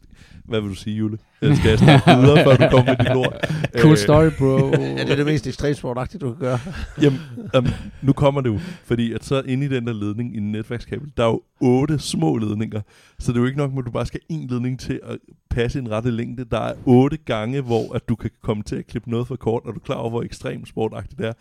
Hvad 0.44 0.60
vil 0.60 0.70
du 0.70 0.74
sige, 0.74 0.96
Jule? 0.96 1.18
Jeg 1.42 1.56
skal 1.56 1.68
jeg 1.68 1.78
snakke 1.78 2.10
videre, 2.20 2.44
før 2.44 2.56
du 2.56 2.68
kommer 2.70 2.84
med 2.84 3.04
dit 3.06 3.16
ord. 3.16 3.40
Cool 3.78 3.92
Øh, 3.92 3.98
story, 3.98 4.30
bro. 4.38 4.70
Ja, 4.82 5.04
det 5.04 5.10
er 5.10 5.16
det 5.16 5.26
mest 5.26 5.46
ekstremsportagtige, 5.46 6.18
du 6.18 6.30
kan 6.32 6.40
gøre. 6.40 6.58
Jamen, 7.02 7.20
um, 7.58 7.66
nu 8.02 8.12
kommer 8.12 8.40
det 8.40 8.50
jo. 8.50 8.58
Fordi 8.84 9.12
at 9.12 9.24
så 9.24 9.42
inde 9.42 9.66
i 9.66 9.68
den 9.68 9.86
der 9.86 9.92
ledning, 9.92 10.34
i 10.34 10.38
en 10.38 10.52
netværkskabel, 10.52 11.12
der 11.16 11.24
er 11.24 11.28
jo 11.28 11.42
otte 11.60 11.98
små 11.98 12.36
ledninger. 12.36 12.80
Så 13.18 13.32
det 13.32 13.36
er 13.38 13.40
jo 13.40 13.46
ikke 13.46 13.58
nok, 13.58 13.70
at 13.78 13.84
du 13.86 13.90
bare 13.90 14.06
skal 14.06 14.20
en 14.28 14.46
ledning 14.46 14.80
til 14.80 15.00
at 15.02 15.18
passe 15.50 15.78
en 15.78 15.90
rette 15.90 16.10
længde. 16.10 16.44
Der 16.44 16.60
er 16.60 16.74
otte 16.84 17.16
gange, 17.16 17.60
hvor 17.60 17.94
at 17.94 18.08
du 18.08 18.14
kan 18.16 18.30
komme 18.42 18.62
til 18.62 18.76
at 18.76 18.86
klippe 18.86 19.10
noget 19.10 19.26
for 19.26 19.36
kort, 19.36 19.62
og 19.64 19.74
du 19.74 19.78
er 19.78 19.84
klar 19.84 19.96
over, 19.96 20.10
hvor 20.10 20.22
ekstremt 20.22 20.68
sportagtigt 20.68 21.18
det 21.18 21.26
er. 21.26 21.32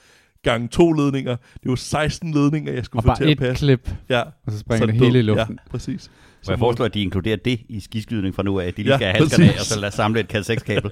Gange 0.44 0.68
to 0.68 0.92
ledninger. 0.92 1.36
Det 1.64 1.70
var 1.70 1.76
16 1.76 2.32
ledninger, 2.34 2.74
jeg 2.74 2.86
skulle 2.86 3.00
og 3.00 3.04
få 3.04 3.08
bare 3.08 3.18
til 3.18 3.24
at 3.24 3.30
et 3.32 3.38
passe. 3.40 3.66
klip, 3.66 3.90
Ja, 4.10 4.22
og 4.22 4.52
så 4.52 4.60
springer 4.60 4.88
så 4.88 4.92
det 4.92 5.02
hele 5.02 5.20
i 5.20 5.22
luften. 5.22 5.60
Ja, 5.66 5.70
præcis. 5.72 6.12
Så 6.42 6.52
jeg 6.52 6.60
foreslår, 6.60 6.86
at 6.86 6.94
de 6.94 7.02
inkluderer 7.02 7.38
det 7.38 7.60
i 7.70 7.80
skiskydning 7.80 8.36
fra 8.36 8.44
nu 8.44 8.60
af. 8.60 8.74
De 8.74 8.84
lige 8.84 8.92
Ja, 8.92 8.98
skal 8.98 9.08
have 9.08 9.18
handskerne 9.18 9.50
af, 9.54 9.60
og 9.60 9.66
så 9.66 9.80
lade 9.80 9.92
samle 9.92 10.20
et 10.20 10.28
kat 10.28 10.46
6 10.46 10.64
kabel. 10.64 10.92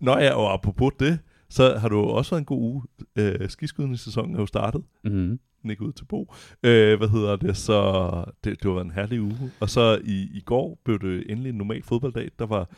Nå 0.00 0.18
ja, 0.18 0.32
og 0.34 0.52
apropos 0.52 0.92
det, 1.00 1.18
så 1.50 1.76
har 1.78 1.88
du 1.88 2.00
også 2.00 2.30
været 2.30 2.40
en 2.40 2.44
god 2.44 2.60
uge. 2.60 2.82
Øh, 3.16 3.48
skiskydningssæsonen 3.48 4.34
er 4.34 4.40
jo 4.40 4.46
startet. 4.46 4.82
Mm-hmm. 5.04 5.38
ikke 5.70 5.82
ud 5.82 5.92
til 5.92 6.04
Bo. 6.04 6.34
Øh, 6.62 6.98
hvad 6.98 7.08
hedder 7.08 7.36
det? 7.36 7.56
Så 7.56 8.10
det, 8.44 8.62
det 8.62 8.70
været 8.70 8.84
en 8.84 8.90
herlig 8.90 9.20
uge. 9.20 9.50
Og 9.60 9.70
så 9.70 9.98
i, 10.04 10.28
i 10.34 10.40
går 10.40 10.78
blev 10.84 10.98
det 10.98 11.24
endelig 11.28 11.50
en 11.50 11.58
normal 11.58 11.82
fodbolddag. 11.82 12.30
Der 12.38 12.46
var 12.46 12.68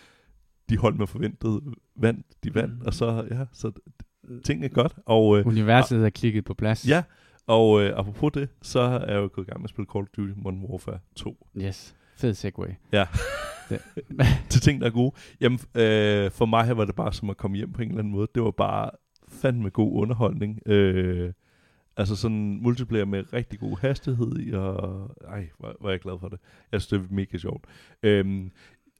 de 0.70 0.76
hold, 0.76 0.94
man 0.94 1.08
forventede 1.08 1.60
vandt, 1.96 2.26
de 2.44 2.54
vandt. 2.54 2.82
Og 2.82 2.94
så, 2.94 3.26
ja, 3.30 3.44
så 3.52 3.70
ting 4.44 4.64
er 4.64 4.68
godt. 4.68 4.94
Og 5.06 5.38
øh, 5.38 5.46
Universet 5.46 6.04
er 6.04 6.10
klikket 6.10 6.44
på 6.44 6.54
plads. 6.54 6.88
ja, 6.88 7.02
og 7.46 7.82
øh, 7.82 7.92
apropos 7.98 8.32
det, 8.34 8.48
så 8.62 8.80
er 8.80 9.12
jeg 9.12 9.16
jo 9.16 9.30
gået 9.32 9.46
i 9.46 9.50
gang 9.50 9.60
med 9.60 9.64
at 9.64 9.70
spille 9.70 9.86
Call 9.92 10.02
of 10.02 10.08
Duty 10.16 10.32
Modern 10.36 10.62
Warfare 10.64 10.98
2. 11.16 11.46
Yes. 11.58 11.94
Fed 12.16 12.34
segway. 12.34 12.68
Ja. 12.92 13.06
Til 14.50 14.60
ting, 14.60 14.80
der 14.80 14.86
er 14.86 14.90
gode. 14.90 15.12
Jamen, 15.40 15.58
øh, 15.74 16.30
for 16.30 16.46
mig 16.46 16.64
her 16.64 16.74
var 16.74 16.84
det 16.84 16.94
bare 16.94 17.12
som 17.12 17.30
at 17.30 17.36
komme 17.36 17.56
hjem 17.56 17.72
på 17.72 17.82
en 17.82 17.88
eller 17.88 17.98
anden 17.98 18.12
måde. 18.12 18.28
Det 18.34 18.42
var 18.42 18.50
bare 18.50 18.90
fandme 19.28 19.70
god 19.70 20.02
underholdning. 20.02 20.60
Øh, 20.66 21.32
altså 21.96 22.16
sådan 22.16 22.58
multiplayer 22.62 23.04
med 23.04 23.32
rigtig 23.32 23.58
god 23.58 23.78
hastighed 23.80 24.38
i, 24.40 24.52
og 24.52 25.10
ej, 25.28 25.48
var, 25.60 25.74
var 25.80 25.90
jeg 25.90 26.00
glad 26.00 26.18
for 26.20 26.28
det. 26.28 26.38
Jeg 26.72 26.80
synes, 26.80 27.02
det 27.02 27.10
er 27.10 27.14
mega 27.14 27.38
sjovt. 27.38 27.64
Øhm, 28.02 28.50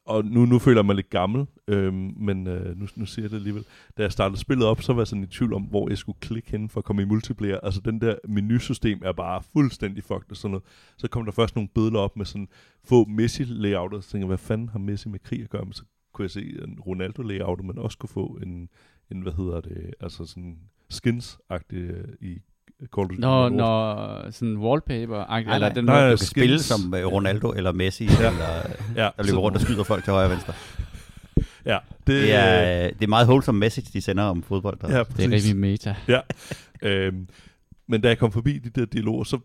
og 0.08 0.24
nu, 0.24 0.44
nu 0.46 0.58
føler 0.58 0.78
jeg 0.78 0.86
mig 0.86 0.96
lidt 0.96 1.10
gammel, 1.10 1.46
øhm, 1.68 2.14
men 2.16 2.46
øh, 2.46 2.78
nu, 2.78 2.86
nu 2.96 3.06
siger 3.06 3.24
jeg 3.24 3.30
det 3.30 3.36
alligevel. 3.36 3.64
Da 3.98 4.02
jeg 4.02 4.12
startede 4.12 4.40
spillet 4.40 4.66
op, 4.66 4.82
så 4.82 4.92
var 4.92 5.00
jeg 5.00 5.06
sådan 5.06 5.24
i 5.24 5.26
tvivl 5.26 5.52
om, 5.52 5.62
hvor 5.62 5.88
jeg 5.88 5.98
skulle 5.98 6.18
klikke 6.20 6.50
hen 6.50 6.68
for 6.68 6.80
at 6.80 6.84
komme 6.84 7.02
i 7.02 7.04
multiplayer. 7.04 7.58
Altså 7.60 7.80
den 7.80 8.00
der 8.00 8.14
menusystem 8.28 9.02
er 9.04 9.12
bare 9.12 9.42
fuldstændig 9.52 10.04
fucked 10.04 10.30
og 10.30 10.36
sådan 10.36 10.50
noget. 10.50 10.64
Så 10.96 11.08
kom 11.08 11.24
der 11.24 11.32
først 11.32 11.56
nogle 11.56 11.68
billeder 11.74 11.98
op 11.98 12.16
med 12.16 12.26
sådan 12.26 12.48
få 12.84 13.04
Messi-layouter, 13.04 13.96
og 13.96 14.02
så 14.02 14.10
tænkte 14.10 14.24
jeg, 14.24 14.26
hvad 14.26 14.38
fanden 14.38 14.68
har 14.68 14.78
Messi 14.78 15.08
med 15.08 15.18
krig 15.18 15.42
at 15.42 15.50
gøre? 15.50 15.64
Men 15.64 15.72
så 15.72 15.84
kunne 16.12 16.22
jeg 16.22 16.30
se 16.30 16.62
en 16.64 16.78
Ronaldo-layout, 16.80 17.62
man 17.66 17.78
også 17.78 17.98
kunne 17.98 18.08
få 18.08 18.38
en, 18.42 18.68
en 19.10 19.20
hvad 19.22 19.32
hedder 19.32 19.60
det, 19.60 19.94
altså 20.00 20.26
sådan 20.26 20.58
skins 20.88 21.38
øh, 21.72 22.04
i 22.20 22.38
Call 22.94 23.04
of 23.04 23.08
Duty. 23.08 23.20
Nå, 23.20 23.48
når 23.48 24.30
sådan 24.30 24.56
wallpaper, 24.58 25.16
Nej, 25.26 25.38
eller 25.38 25.58
nej. 25.58 25.68
den 25.68 25.84
Nej, 25.84 25.94
måde, 26.00 26.04
Du 26.12 26.16
kan 26.16 26.18
skins. 26.18 26.30
spille 26.30 26.58
som 26.62 26.94
øh, 26.94 27.06
Ronaldo 27.06 27.52
eller 27.52 27.72
Messi, 27.72 28.04
ja. 28.04 28.10
eller 28.30 28.62
Ja, 28.96 29.10
der 29.16 29.22
løber 29.22 29.38
rundt 29.38 29.56
og 29.56 29.60
skyder 29.62 29.84
folk 29.84 30.04
til 30.04 30.12
højre 30.12 30.26
og 30.26 30.30
venstre. 30.30 30.52
Ja, 31.66 31.78
det, 32.06 32.06
Det 32.06 32.34
er, 32.34 32.84
øh, 32.84 32.92
det 32.92 33.02
er 33.02 33.06
meget 33.08 33.28
wholesome 33.28 33.58
message, 33.58 33.86
de 33.92 34.00
sender 34.00 34.22
om 34.24 34.42
fodbold. 34.42 34.78
Der. 34.80 34.96
ja, 34.96 35.02
det 35.16 35.24
er 35.24 35.30
rigtig 35.30 35.56
meta. 35.56 35.94
Øhm, 36.82 37.28
men 37.88 38.00
da 38.00 38.08
jeg 38.08 38.18
kom 38.18 38.32
forbi 38.32 38.58
de 38.58 38.70
der 38.80 38.86
dialoger, 38.86 39.24
så, 39.24 39.38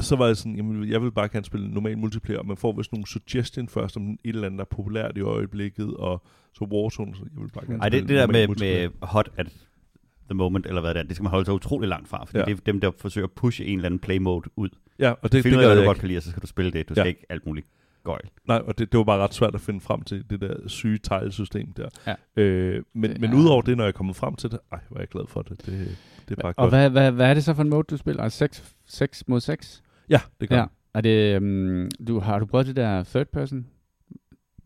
så 0.00 0.16
var 0.16 0.26
jeg 0.26 0.36
sådan, 0.36 0.56
jamen, 0.56 0.88
jeg 0.90 1.02
vil 1.02 1.12
bare 1.12 1.28
gerne 1.28 1.44
spille 1.44 1.68
normal 1.70 1.98
multiplayer, 1.98 2.38
og 2.38 2.46
man 2.46 2.56
får 2.56 2.72
vist 2.76 2.92
nogle 2.92 3.06
suggestion 3.06 3.68
først 3.68 3.96
om 3.96 4.10
et 4.10 4.18
eller 4.24 4.46
andet, 4.46 4.58
der 4.58 4.64
er 4.64 4.76
populært 4.76 5.16
i 5.16 5.20
øjeblikket, 5.20 5.94
og 5.96 6.22
så 6.54 6.64
Warzone, 6.64 7.14
så 7.14 7.20
jeg 7.34 7.42
vil 7.42 7.50
bare 7.54 7.66
gerne 7.66 7.82
Ej, 7.82 7.88
det, 7.88 7.98
spille 8.00 8.20
det 8.20 8.28
der 8.28 8.32
med, 8.32 8.48
med 8.48 8.88
hot 9.02 9.28
at 9.36 9.46
the 10.30 10.34
moment, 10.34 10.66
eller 10.66 10.80
hvad 10.80 10.94
det 10.94 11.00
er, 11.00 11.04
det 11.04 11.16
skal 11.16 11.22
man 11.22 11.30
holde 11.30 11.44
sig 11.44 11.54
utrolig 11.54 11.88
langt 11.88 12.08
fra, 12.08 12.24
fordi 12.24 12.38
Ja. 12.38 12.44
ja. 12.48 12.52
det 12.54 12.60
er 12.60 12.72
dem, 12.72 12.80
der 12.80 12.90
forsøger 12.98 13.26
at 13.26 13.32
pushe 13.32 13.64
en 13.64 13.78
eller 13.78 13.86
anden 13.86 13.98
play 13.98 14.18
mode 14.18 14.50
ud. 14.56 14.68
Ja, 14.98 15.10
og 15.10 15.16
det, 15.22 15.22
Det, 15.22 15.32
det, 15.32 15.42
Find 15.42 15.56
ud 15.56 15.62
af, 15.62 15.68
hvad 15.68 15.76
du 15.76 15.84
godt 15.86 15.98
kan 15.98 16.08
lide, 16.08 16.20
så 16.20 16.30
skal 16.30 16.42
du 16.42 16.46
spille 16.46 16.70
det. 16.70 16.88
Du 16.88 16.94
Ja. 16.96 17.02
skal 17.02 17.08
ikke 17.08 17.26
alt 17.28 17.46
muligt 17.46 17.66
gøjl. 18.04 18.28
Nej, 18.48 18.56
og 18.66 18.78
det, 18.78 18.92
det 18.92 18.98
var 18.98 19.04
bare 19.04 19.18
ret 19.18 19.34
svært 19.34 19.54
at 19.54 19.60
finde 19.60 19.80
frem 19.80 20.02
til 20.02 20.24
det 20.30 20.40
der 20.40 20.68
syge 20.68 20.98
teglsystem 20.98 21.72
der. 21.72 21.88
Ja. 22.06 22.42
Øh, 22.42 22.82
men, 22.94 23.10
Det 23.10 23.20
men 23.20 23.30
er- 23.32 23.36
udover 23.36 23.62
det, 23.62 23.76
når 23.76 23.84
jeg 23.84 23.88
er 23.88 23.92
kommet 23.92 24.16
frem 24.16 24.34
til 24.34 24.50
det, 24.50 24.58
ej, 24.72 24.78
hvor 24.88 24.96
er 24.96 25.00
jeg 25.00 25.08
glad 25.08 25.24
for 25.28 25.42
det. 25.42 25.66
Det, 25.66 25.96
det 26.28 26.38
er 26.38 26.42
bare 26.42 26.48
Og 26.48 26.54
godt. 26.56 26.70
hvad, 26.70 26.90
hvad, 26.90 27.12
hvad 27.12 27.30
er 27.30 27.34
det 27.34 27.44
så 27.44 27.54
for 27.54 27.62
en 27.62 27.70
mode, 27.70 27.82
du 27.90 27.96
spiller? 27.96 28.22
Altså 28.22 28.38
6, 28.38 28.74
6 28.86 29.28
mod 29.28 29.40
6? 29.40 29.82
Ja, 30.08 30.20
det 30.40 30.48
gør 30.48 30.56
Ja. 30.56 30.60
ja. 30.62 30.66
Er 30.94 31.00
det, 31.00 31.36
um, 31.36 31.88
du, 32.08 32.18
har 32.20 32.38
du 32.38 32.46
prøvet 32.46 32.66
det 32.66 32.76
der 32.76 33.02
third 33.02 33.26
person 33.32 33.66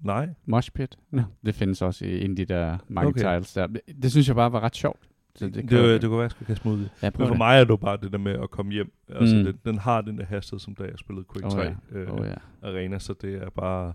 Nej, 0.00 0.28
mosh 0.46 0.70
pit? 0.72 0.96
No. 1.10 1.22
Det 1.46 1.54
findes 1.54 1.82
også 1.82 2.04
i 2.04 2.24
en 2.24 2.30
af 2.30 2.36
de 2.36 2.44
der 2.44 2.78
mange 2.88 3.08
okay. 3.08 3.34
tiles 3.34 3.52
der. 3.52 3.66
Det, 3.66 3.80
det 4.02 4.10
synes 4.10 4.28
jeg 4.28 4.36
bare 4.36 4.52
var 4.52 4.60
ret 4.60 4.76
sjovt. 4.76 5.00
Så 5.38 5.44
det, 5.46 5.54
det, 5.54 5.62
det, 5.62 5.70
det, 5.70 6.02
det 6.02 6.08
kunne 6.08 6.10
være, 6.18 6.22
jeg 6.22 6.30
skulle 6.30 6.46
kaste 6.46 6.68
ud 6.68 6.80
i. 6.80 6.88
Ja, 7.02 7.10
Men 7.10 7.12
for 7.12 7.24
det. 7.26 7.38
mig 7.38 7.56
er 7.56 7.64
det 7.64 7.70
jo 7.70 7.76
bare 7.76 7.96
det 8.02 8.12
der 8.12 8.18
med 8.18 8.32
at 8.32 8.50
komme 8.50 8.72
hjem. 8.72 8.92
Altså, 9.08 9.36
Mm. 9.36 9.44
den, 9.44 9.58
den 9.64 9.78
har 9.78 10.00
den 10.00 10.18
der 10.18 10.24
hastighed, 10.24 10.60
som 10.60 10.74
da 10.74 10.82
jeg 10.82 10.92
spillede 10.96 11.26
Quake 11.32 11.46
Åh 11.46 11.52
3 11.52 11.60
ja. 11.62 11.98
øh, 11.98 12.12
Oh, 12.20 12.26
ja. 12.26 12.68
Arena, 12.68 12.98
så 12.98 13.14
det 13.22 13.34
er 13.34 13.50
bare... 13.50 13.92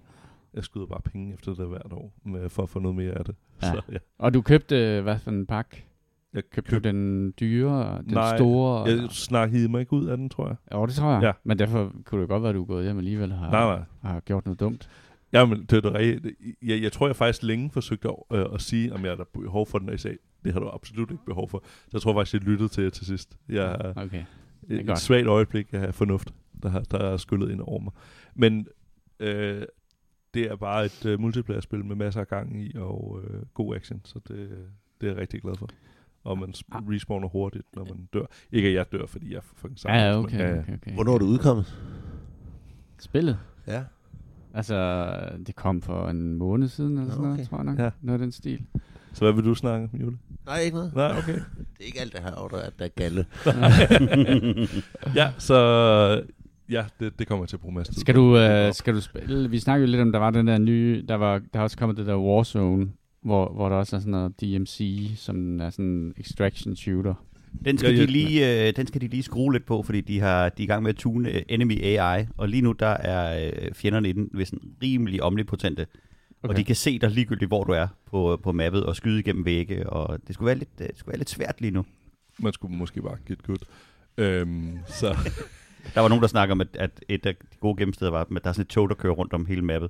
Jeg 0.53 0.63
skyder 0.63 0.85
bare 0.85 1.01
penge 1.01 1.33
efter 1.33 1.53
det 1.53 1.67
hvert 1.67 1.93
år, 1.93 2.13
med, 2.25 2.50
for 2.50 2.63
at 2.63 2.69
få 2.69 2.79
noget 2.79 2.95
mere 2.97 3.12
af 3.12 3.25
det. 3.25 3.35
Ja. 3.62 3.67
Så, 3.71 3.81
ja. 3.91 3.97
Og 4.19 4.33
du 4.33 4.41
købte, 4.41 5.01
hvad 5.01 5.19
for 5.19 5.31
en 5.31 5.45
pakke? 5.45 5.85
Jeg 6.33 6.43
Købte 6.51 6.75
du 6.75 6.79
den 6.79 7.31
dyre, 7.39 7.97
den 8.05 8.13
Nej, 8.13 8.38
store? 8.38 8.83
Jeg 8.89 9.09
snakkede 9.09 9.67
mig 9.69 9.79
ikke 9.79 9.93
ud 9.93 10.05
af 10.05 10.17
den, 10.17 10.29
tror 10.29 10.47
jeg. 10.47 10.55
Jo, 10.73 10.85
det 10.85 10.93
tror 10.95 11.12
jeg. 11.13 11.21
Ja. 11.23 11.31
Men 11.43 11.59
derfor 11.59 11.91
kunne 12.05 12.21
det 12.21 12.29
godt 12.29 12.43
være, 12.43 12.50
at 12.50 12.55
du 12.55 12.62
er 12.62 12.65
gået 12.65 12.83
hjem 12.83 12.97
alligevel 12.97 13.31
og 13.31 13.38
har, 13.38 13.51
Nej, 13.51 13.75
nej. 14.03 14.12
har 14.12 14.19
gjort 14.19 14.45
noget 14.45 14.59
dumt. 14.59 14.89
Ja, 15.34 15.46
men 15.46 15.62
det 15.66 15.74
er 15.74 15.82
det 15.82 15.94
rigtigt. 15.94 16.36
Jeg, 16.62 16.82
jeg 16.82 16.92
tror, 16.92 17.08
jeg 17.08 17.16
faktisk 17.16 17.44
længe 17.44 17.70
forsøgte 17.72 18.10
at, 18.10 18.38
øh, 18.40 18.46
at 18.54 18.62
sige, 18.62 18.94
om 18.94 19.06
jeg 19.06 19.18
har 19.18 19.28
behov 19.34 19.68
for 19.68 19.80
den, 19.80 19.90
og 19.90 19.96
I 19.96 19.98
sagde, 19.98 20.18
det 20.46 20.54
har 20.54 20.60
du 20.60 20.70
absolut 20.74 21.12
ikke 21.12 21.25
behov 21.25 21.50
for. 21.50 21.63
Så 21.66 21.90
jeg 21.94 22.02
tror 22.02 22.13
faktisk, 22.13 22.34
jeg 22.34 22.42
lyttede 22.42 22.70
til 22.70 22.84
jer 22.84 22.90
til 22.90 23.06
sidst. 23.06 23.38
Jeg 23.50 23.94
Okay. 23.96 24.24
et, 24.70 24.80
et 24.80 24.88
godt. 24.88 25.00
svagt 25.00 25.28
øjeblik 25.28 25.68
af 25.72 25.94
fornuft, 25.94 26.34
der, 26.63 26.70
har, 26.70 26.80
der 26.80 26.98
er 26.98 27.18
skyllet 27.18 27.52
ind 27.52 27.62
over 27.62 27.80
mig. 27.80 27.94
Men 28.36 28.68
øh, 29.20 29.62
det 30.34 30.52
er 30.52 30.56
bare 30.56 30.86
et 30.86 31.06
øh, 31.06 31.20
multiplayer-spil 31.20 31.86
med 31.86 31.96
masser 31.96 32.22
af 32.22 32.28
gang 32.28 32.62
i, 32.62 32.72
og 32.75 33.22
øh, 33.24 33.42
god 33.54 33.75
action, 33.75 34.02
så 34.04 34.20
det, 34.28 34.38
det 34.38 34.50
det 35.02 35.08
er 35.10 35.13
jeg 35.13 35.22
rigtig 35.22 35.42
glad 35.42 35.56
for. 35.56 35.70
Og 36.24 36.38
man 36.40 36.50
Ah. 36.50 36.54
sp- 36.82 36.92
respawner 36.94 37.28
hurtigt, 37.28 37.66
når 37.75 37.86
man 37.86 38.10
dør. 38.13 38.25
Ikke 38.52 38.68
at 38.68 38.74
jeg 38.74 38.92
dør, 38.92 39.06
fordi 39.06 39.30
jeg 39.32 39.38
er 39.38 39.42
fucking 39.56 39.78
Ja, 39.86 39.96
ja, 39.96 40.16
men- 40.16 40.25
okay, 40.25 40.60
okay, 40.60 40.74
okay. 40.74 40.94
Hvornår 40.94 41.13
er 41.13 41.18
du 41.18 41.25
udkommet? 41.25 41.75
Spillet? 43.00 43.40
Ja. 43.68 43.84
Altså, 44.53 45.10
det 45.48 45.55
kom 45.55 45.81
for 45.81 46.10
en 46.10 46.33
måned 46.33 46.67
siden, 46.67 46.98
eller 46.98 47.10
sådan 47.10 47.24
noget, 47.24 47.39
okay. 47.39 47.50
tror 47.50 47.57
jeg 47.57 47.65
nok. 47.65 47.79
Ja. 47.79 47.89
Noget 48.01 48.19
af 48.19 48.25
den 48.25 48.31
stil. 48.31 48.62
Så 49.13 49.25
hvad 49.25 49.33
vil 49.33 49.45
du 49.45 49.55
snakke 49.55 49.89
om, 49.93 50.00
Jule? 50.00 50.17
Nej, 50.45 50.60
ikke 50.60 50.75
noget. 50.75 50.95
Nej, 50.95 51.17
okay. 51.17 51.33
Det 51.33 51.81
er 51.81 51.86
ikke 51.86 52.01
alt 52.01 52.13
det 52.13 52.22
her, 52.22 52.48
der 52.51 52.57
er, 52.57 52.69
der 52.79 52.86
er 52.86 52.89
galle. 52.89 53.25
ja, 55.19 55.31
så 55.38 55.55
ja, 56.69 56.86
det, 57.00 57.19
det 57.19 57.27
kommer 57.27 57.43
jeg 57.43 57.50
til 57.50 57.55
at 57.55 57.60
bruge 57.62 57.75
masser 57.75 57.93
Skal 57.93 58.15
du, 58.15 58.38
øh, 58.38 58.74
skal 58.74 58.93
du 58.93 59.01
spille? 59.01 59.50
Vi 59.50 59.60
snakkede 59.60 59.88
jo 59.88 59.91
lidt 59.91 60.01
om, 60.01 60.12
der 60.12 60.19
var 60.19 60.29
den 60.31 60.48
der 60.48 60.57
nye, 60.57 61.05
der 61.07 61.15
var 61.15 61.41
der 61.53 61.60
er 61.60 61.63
også 61.63 61.77
kommet 61.77 61.98
det 61.98 62.05
der 62.05 62.17
Warzone, 62.17 62.89
hvor, 63.22 63.53
hvor 63.53 63.69
der 63.69 63.75
også 63.75 63.95
er 63.95 64.00
sådan 64.00 64.12
noget 64.12 64.41
DMC, 64.41 65.10
som 65.15 65.60
er 65.60 65.69
sådan 65.69 65.86
en 65.86 66.13
extraction 66.17 66.75
shooter. 66.75 67.13
Den 67.65 67.77
skal, 67.77 67.98
de 67.98 68.05
lige, 68.05 68.67
øh, 68.67 68.75
den 68.75 68.88
skal 68.88 69.01
de 69.01 69.07
lige 69.07 69.24
skrue 69.24 69.53
lidt 69.53 69.65
på, 69.65 69.83
fordi 69.83 70.01
de, 70.01 70.19
har, 70.19 70.50
de 70.50 70.63
er 70.63 70.65
i 70.65 70.67
gang 70.67 70.83
med 70.83 70.89
at 70.89 70.95
tune 70.95 71.29
øh, 71.29 71.41
enemy 71.50 71.83
AI, 71.83 72.25
og 72.38 72.50
lige 72.50 72.62
nu 72.62 72.72
der 72.72 72.88
er 72.88 73.50
øh, 73.53 73.74
fjenderne 73.74 74.10
i 74.10 74.12
den 74.12 74.29
ved 74.33 74.45
sådan 74.45 74.72
rimelig 74.83 75.24
omnipotente, 75.24 75.88
okay. 76.43 76.50
og 76.50 76.57
de 76.57 76.63
kan 76.63 76.75
se 76.75 77.00
dig 77.00 77.12
ligegyldigt, 77.12 77.50
hvor 77.50 77.63
du 77.63 77.72
er 77.72 77.88
på, 78.05 78.39
på 78.43 78.51
mappet, 78.51 78.83
og 78.83 78.95
skyde 78.95 79.19
igennem 79.19 79.45
vægge, 79.45 79.89
og 79.89 80.19
det 80.27 80.36
skulle 80.36 80.48
være 80.48 80.57
lidt, 80.57 80.69
øh, 80.81 80.88
det 80.88 80.98
skulle 80.98 81.12
være 81.12 81.19
lidt 81.19 81.29
svært 81.29 81.62
lige 81.62 81.72
nu. 81.72 81.86
Man 82.39 82.53
skulle 82.53 82.75
måske 82.75 83.01
bare 83.01 83.17
get 83.27 83.43
good. 83.43 83.65
Øhm, 84.17 84.77
så 84.88 85.15
Der 85.95 86.01
var 86.01 86.10
nogen, 86.10 86.22
der 86.22 86.27
snakker 86.27 86.51
om, 86.51 86.62
at, 86.62 86.67
at 86.74 87.05
et 87.10 87.25
af 87.25 87.36
de 87.36 87.57
gode 87.60 87.77
gennemsteder 87.77 88.12
var, 88.12 88.22
at 88.22 88.27
der 88.43 88.50
er 88.50 88.53
sådan 88.53 88.62
et 88.62 88.67
tog, 88.67 88.89
der 88.89 88.95
kører 88.95 89.13
rundt 89.13 89.33
om 89.33 89.45
hele 89.45 89.62
mappet. 89.62 89.89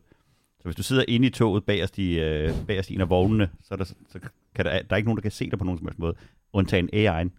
Så 0.60 0.64
hvis 0.64 0.76
du 0.76 0.84
sidder 0.84 1.06
inde 1.08 1.28
i 1.28 1.30
toget 1.30 1.64
bagerst 1.64 1.98
i, 1.98 2.20
øh, 2.20 2.54
bagerst 2.68 2.90
i 2.90 2.96
en 2.96 3.02
af 3.02 3.10
vognene, 3.10 3.50
så 3.62 3.74
er 3.74 3.76
der, 3.76 3.84
så 3.84 4.20
kan 4.56 4.66
der, 4.66 4.72
der 4.72 4.86
er 4.90 4.96
ikke 4.96 5.08
nogen, 5.08 5.18
der 5.18 5.22
kan 5.22 5.32
se 5.32 5.50
dig 5.50 5.60
på 5.60 5.66
nogen 5.66 5.78
som 5.78 5.88
helst 5.88 6.00
måde, 6.00 6.16
undtagen 6.54 6.90
AI'en. 6.94 7.30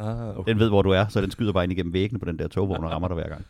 Ah, 0.00 0.38
okay. 0.38 0.50
Den 0.52 0.58
ved, 0.58 0.68
hvor 0.68 0.82
du 0.82 0.90
er, 0.90 1.08
så 1.08 1.20
den 1.20 1.30
skyder 1.30 1.52
bare 1.52 1.64
ind 1.64 1.72
igennem 1.72 1.92
væggene 1.92 2.18
på 2.18 2.24
den 2.24 2.38
der 2.38 2.48
togvogn 2.48 2.84
og 2.84 2.90
rammer 2.90 3.08
dig 3.08 3.14
hver 3.14 3.28
gang. 3.28 3.44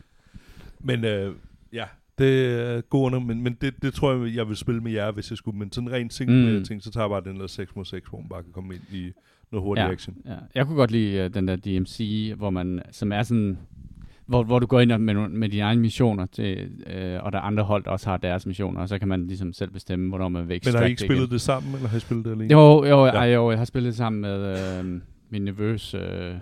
Men 0.81 1.05
øh, 1.05 1.35
ja, 1.73 1.85
det 2.19 2.61
er 2.61 2.81
god 2.81 3.07
under, 3.07 3.19
men, 3.21 3.43
men 3.43 3.57
det, 3.61 3.75
det 3.83 3.95
tror 3.95 4.13
jeg, 4.15 4.35
jeg 4.37 4.49
vil 4.49 4.57
spille 4.57 4.81
med 4.81 4.93
jer, 4.93 5.11
hvis 5.11 5.31
jeg 5.31 5.39
skulle. 5.39 5.59
Men 5.59 5.73
sådan 5.73 5.93
rent 5.93 6.15
single 6.15 6.59
Mm. 6.59 6.65
ting, 6.65 6.83
så 6.83 6.91
tager 6.91 7.05
jeg 7.05 7.11
bare 7.23 7.33
den 7.33 7.41
der 7.41 7.47
6 7.47 7.77
mod 7.77 7.85
6, 7.85 8.09
hvor 8.09 8.19
man 8.19 8.29
bare 8.29 8.43
kan 8.43 8.53
komme 8.53 8.75
ind 8.75 8.83
i 8.93 9.13
noget 9.53 9.65
hurtig 9.65 9.83
Ja. 9.83 9.91
action. 9.91 10.17
Ja. 10.27 10.35
Jeg 10.55 10.67
kunne 10.67 10.77
godt 10.77 10.91
lide 10.91 11.25
uh, 11.27 11.35
den 11.35 11.49
der 11.49 11.57
DMC, 11.57 12.33
hvor 12.37 12.51
man, 12.51 12.83
som 12.93 13.13
er 13.13 13.23
sådan, 13.23 13.59
hvor, 14.27 14.43
hvor 14.43 14.59
du 14.59 14.67
går 14.67 14.81
ind 14.81 14.99
med, 14.99 15.15
med 15.29 15.49
dine 15.49 15.63
egne 15.63 15.81
missioner, 15.81 16.27
til, 16.27 16.71
øh, 16.87 17.25
og 17.25 17.33
der 17.33 17.39
er 17.39 17.43
andre 17.43 17.63
hold, 17.65 17.85
der 17.85 17.91
også 17.91 18.11
har 18.11 18.17
deres 18.17 18.47
missioner, 18.47 18.81
og 18.81 18.89
så 18.89 18.99
kan 18.99 19.09
man 19.09 19.27
ligesom 19.27 19.53
selv 19.53 19.71
bestemme, 19.71 20.09
hvornår 20.09 20.29
man 20.29 20.49
vil 20.49 20.61
Men 20.65 20.75
har 20.75 20.83
I 20.85 20.89
ikke 20.89 21.01
spillet 21.03 21.23
igen. 21.23 21.31
det 21.33 21.41
sammen, 21.41 21.75
eller 21.75 21.89
har 21.89 21.97
I 21.97 22.01
spillet 22.01 22.25
det 22.25 22.31
alene? 22.31 22.53
Jo, 22.53 22.85
jo, 22.85 23.07
Ja. 23.07 23.23
ja. 23.23 23.35
jo, 23.35 23.51
jeg 23.51 23.59
har 23.59 23.65
spillet 23.65 23.95
sammen 23.95 24.21
med 24.23 24.59
øh, 24.85 25.01
min 25.31 25.43
nevøs 25.43 25.95
øh, 25.95 26.35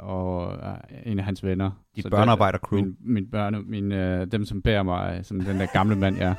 og 0.00 0.52
øh, 0.52 1.12
en 1.12 1.18
af 1.18 1.24
hans 1.24 1.44
venner. 1.44 1.70
Dit 1.96 2.02
Så 2.02 2.10
børnearbejder-crew. 2.10 2.80
Min, 2.80 2.96
min 3.00 3.30
børne, 3.30 3.62
min, 3.62 3.92
øh, 3.92 4.26
dem 4.32 4.44
som 4.44 4.62
bærer 4.62 4.82
mig, 4.82 5.20
som 5.22 5.40
den 5.40 5.60
der 5.60 5.66
gamle 5.72 5.96
mand, 5.96 6.16
jeg 6.16 6.28
er. 6.28 6.34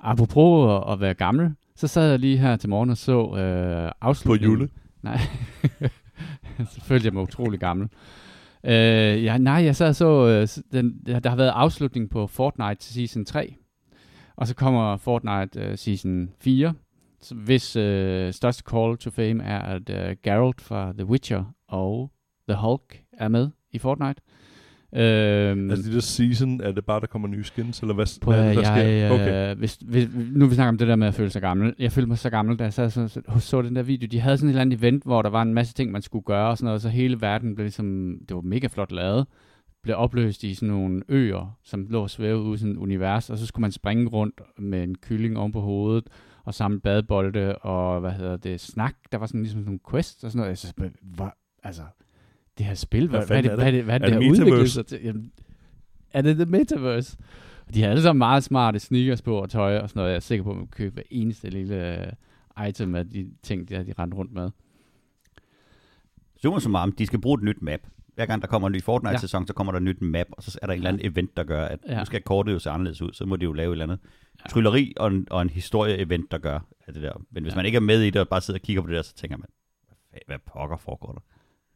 Apropos 0.00 0.70
at, 0.72 0.92
at 0.92 1.00
være 1.00 1.14
gammel, 1.14 1.54
så 1.76 1.86
sad 1.88 2.10
jeg 2.10 2.18
lige 2.18 2.38
her 2.38 2.56
til 2.56 2.68
morgen 2.68 2.90
og 2.90 2.96
så 2.96 3.36
øh, 3.36 3.88
På 3.88 3.94
afslutningen. 4.00 4.58
Jule? 4.58 4.68
Nej, 5.02 5.18
så 6.72 6.80
følte 6.80 7.06
jeg 7.06 7.12
mig 7.12 7.22
utrolig 7.22 7.60
gammel. 7.60 7.88
Øh, 8.64 9.24
ja, 9.24 9.38
nej, 9.38 9.64
jeg 9.64 9.76
sad 9.76 9.88
og 9.88 9.94
så, 9.94 10.26
øh, 10.26 10.62
den, 10.72 11.00
der 11.22 11.28
har 11.28 11.36
været 11.36 11.52
afslutning 11.54 12.10
på 12.10 12.26
Fortnite 12.26 12.84
Season 12.84 13.24
3, 13.24 13.54
og 14.36 14.46
så 14.46 14.54
kommer 14.54 14.96
Fortnite 14.96 15.60
øh, 15.60 15.78
Season 15.78 16.30
4, 16.40 16.68
så 16.68 16.83
hvis 17.30 17.76
øh, 17.76 18.32
største 18.32 18.62
call 18.70 18.96
to 18.96 19.10
fame 19.10 19.44
er, 19.44 19.58
at 19.58 19.90
øh, 19.90 20.16
Geralt 20.22 20.60
fra 20.60 20.92
The 20.92 21.04
Witcher 21.06 21.44
og 21.68 22.10
The 22.48 22.58
Hulk 22.60 23.02
er 23.12 23.28
med 23.28 23.50
i 23.72 23.78
Fortnite. 23.78 24.20
Øhm, 24.96 25.70
Altså 25.70 25.86
det 25.86 25.94
der 25.94 26.00
season, 26.00 26.60
er 26.60 26.72
det 26.72 26.84
bare, 26.84 27.00
der 27.00 27.06
kommer 27.06 27.28
nye 27.28 27.44
skins, 27.44 27.80
eller 27.80 27.94
hvad, 27.94 28.20
Prøv 28.20 28.34
hvad 28.34 28.44
er 28.48 28.52
der 28.54 28.60
jeg, 28.60 29.06
sker? 29.10 29.14
øh, 29.14 29.20
Okay. 29.20 29.54
hvis, 29.54 29.78
hvis, 29.84 30.08
nu 30.32 30.46
vi 30.46 30.54
snakker 30.54 30.68
om 30.68 30.78
det 30.78 30.88
der 30.88 30.96
med 30.96 31.06
at 31.06 31.14
føle 31.14 31.30
sig 31.30 31.42
gammel. 31.42 31.74
Jeg 31.78 31.92
følte 31.92 32.08
mig 32.08 32.18
så 32.18 32.30
gammel, 32.30 32.56
da 32.56 32.64
jeg 32.64 32.72
sad 32.72 32.90
så, 32.90 33.08
så, 33.08 33.20
så 33.38 33.62
den 33.62 33.76
der 33.76 33.82
video. 33.82 34.08
De 34.10 34.20
havde 34.20 34.36
sådan 34.38 34.48
et 34.48 34.52
eller 34.52 34.60
andet 34.60 34.78
event, 34.78 35.04
hvor 35.04 35.22
der 35.22 35.30
var 35.30 35.42
en 35.42 35.54
masse 35.54 35.74
ting, 35.74 35.92
man 35.92 36.02
skulle 36.02 36.22
gøre 36.24 36.48
og 36.48 36.58
sådan 36.58 36.66
noget. 36.66 36.82
Så 36.82 36.88
hele 36.88 37.20
verden 37.20 37.54
blev 37.54 37.64
ligesom, 37.64 38.16
det 38.28 38.34
var 38.34 38.40
mega 38.42 38.66
flot 38.66 38.92
lavet, 38.92 39.26
blev 39.82 39.96
opløst 39.96 40.44
i 40.44 40.54
sådan 40.54 40.68
nogle 40.68 41.02
øer, 41.08 41.58
som 41.64 41.86
lå 41.90 42.02
og 42.02 42.10
svævede 42.10 42.42
ud 42.42 42.54
i 42.54 42.58
sådan 42.58 42.72
et 42.72 42.78
univers. 42.78 43.30
Og 43.30 43.38
så 43.38 43.46
skulle 43.46 43.60
man 43.62 43.72
springe 43.72 44.06
rundt 44.08 44.40
med 44.58 44.82
en 44.82 44.94
kylling 44.94 45.38
oven 45.38 45.52
på 45.52 45.60
hovedet 45.60 46.04
og 46.44 46.54
samle 46.54 46.80
badebolde 46.80 47.56
og 47.56 48.00
hvad 48.00 48.12
hedder 48.12 48.36
det, 48.36 48.60
snak. 48.60 48.94
Der 49.12 49.18
var 49.18 49.26
sådan 49.26 49.40
ligesom 49.40 49.60
sådan 49.60 49.64
nogle 49.64 49.80
quests 49.90 50.24
og 50.24 50.30
sådan 50.30 50.38
noget. 50.38 50.48
Jeg 50.48 50.58
synes, 50.58 50.74
hvad, 51.02 51.28
altså, 51.62 51.82
det 52.58 52.66
her 52.66 52.74
spil, 52.74 53.08
hvad, 53.08 53.18
Hvad 53.18 53.26
hvad, 53.26 53.36
er 53.36 53.42
det, 53.42 53.54
hvad 53.54 53.66
er 53.66 53.70
det, 53.70 53.84
hvad 53.84 53.94
er 53.94 53.98
det, 53.98 54.08
Er 54.14 54.18
det 54.18 54.22
det 54.22 54.30
udviklet 54.30 54.70
sig 54.70 54.86
til? 54.86 55.00
Jamen, 55.04 55.32
er 56.12 56.22
det 56.22 56.36
The 56.36 56.44
Metaverse? 56.44 57.18
De 57.74 57.82
har 57.82 57.90
alle 57.90 58.02
sammen 58.02 58.18
meget 58.18 58.44
smarte 58.44 58.78
sneakers 58.78 59.22
på 59.22 59.36
og 59.38 59.50
tøj 59.50 59.78
og 59.78 59.88
sådan 59.88 60.00
noget. 60.00 60.10
Jeg 60.10 60.16
er 60.16 60.20
sikker 60.20 60.44
på, 60.44 60.50
at 60.50 60.56
man 60.56 60.66
kan 60.66 60.76
købe 60.76 60.94
hver 60.94 61.02
eneste 61.10 61.50
lille 61.50 62.06
øh, 62.58 62.68
item 62.68 62.94
af 62.94 63.08
de 63.10 63.30
ting, 63.42 63.68
der 63.68 63.82
de 63.82 63.92
rendte 63.98 64.16
rundt 64.16 64.32
med. 64.32 64.50
Summa 66.42 66.60
summarum, 66.60 66.92
de 66.92 67.06
skal 67.06 67.20
bruge 67.20 67.38
et 67.38 67.44
nyt 67.44 67.62
map. 67.62 67.80
Hver 68.14 68.26
gang 68.26 68.42
der 68.42 68.48
kommer 68.48 68.68
en 68.68 68.72
ny 68.72 68.82
Fortnite-sæson, 68.82 69.46
så 69.46 69.52
kommer 69.52 69.72
der 69.72 69.76
et 69.78 69.82
nyt 69.82 70.02
map, 70.02 70.26
og 70.30 70.42
så 70.42 70.58
er 70.62 70.66
der 70.66 70.72
en 70.72 70.78
eller 70.78 70.88
anden 70.88 71.06
event, 71.06 71.36
der 71.36 71.44
gør, 71.44 71.64
at 71.64 71.78
Ja. 71.88 71.98
nu 71.98 72.04
skal 72.04 72.22
kortet 72.22 72.52
jo 72.52 72.58
se 72.58 72.70
anderledes 72.70 73.02
ud, 73.02 73.12
så 73.12 73.26
må 73.26 73.36
de 73.36 73.44
jo 73.44 73.52
lave 73.52 73.68
et 73.68 73.72
eller 73.72 73.82
andet 73.84 73.98
Ja. 74.02 74.08
Trylleri 74.50 74.92
og 74.96 75.08
en, 75.08 75.26
og 75.30 75.42
en 75.42 75.50
historie-event, 75.50 76.26
der 76.30 76.38
gør 76.38 76.58
at 76.86 76.94
det 76.94 77.02
der. 77.02 77.22
Men 77.30 77.42
hvis 77.42 77.52
Ja. 77.52 77.56
man 77.56 77.66
ikke 77.66 77.76
er 77.76 77.80
med 77.80 78.00
i 78.02 78.10
det, 78.10 78.20
og 78.20 78.28
bare 78.28 78.40
sidder 78.40 78.60
og 78.60 78.62
kigger 78.62 78.82
på 78.82 78.88
det 78.88 78.96
der, 78.96 79.02
så 79.02 79.14
tænker 79.14 79.36
man, 79.36 79.48
hvad, 80.26 80.36
pokker 80.52 80.76
foregår 80.76 81.12
der? 81.12 81.20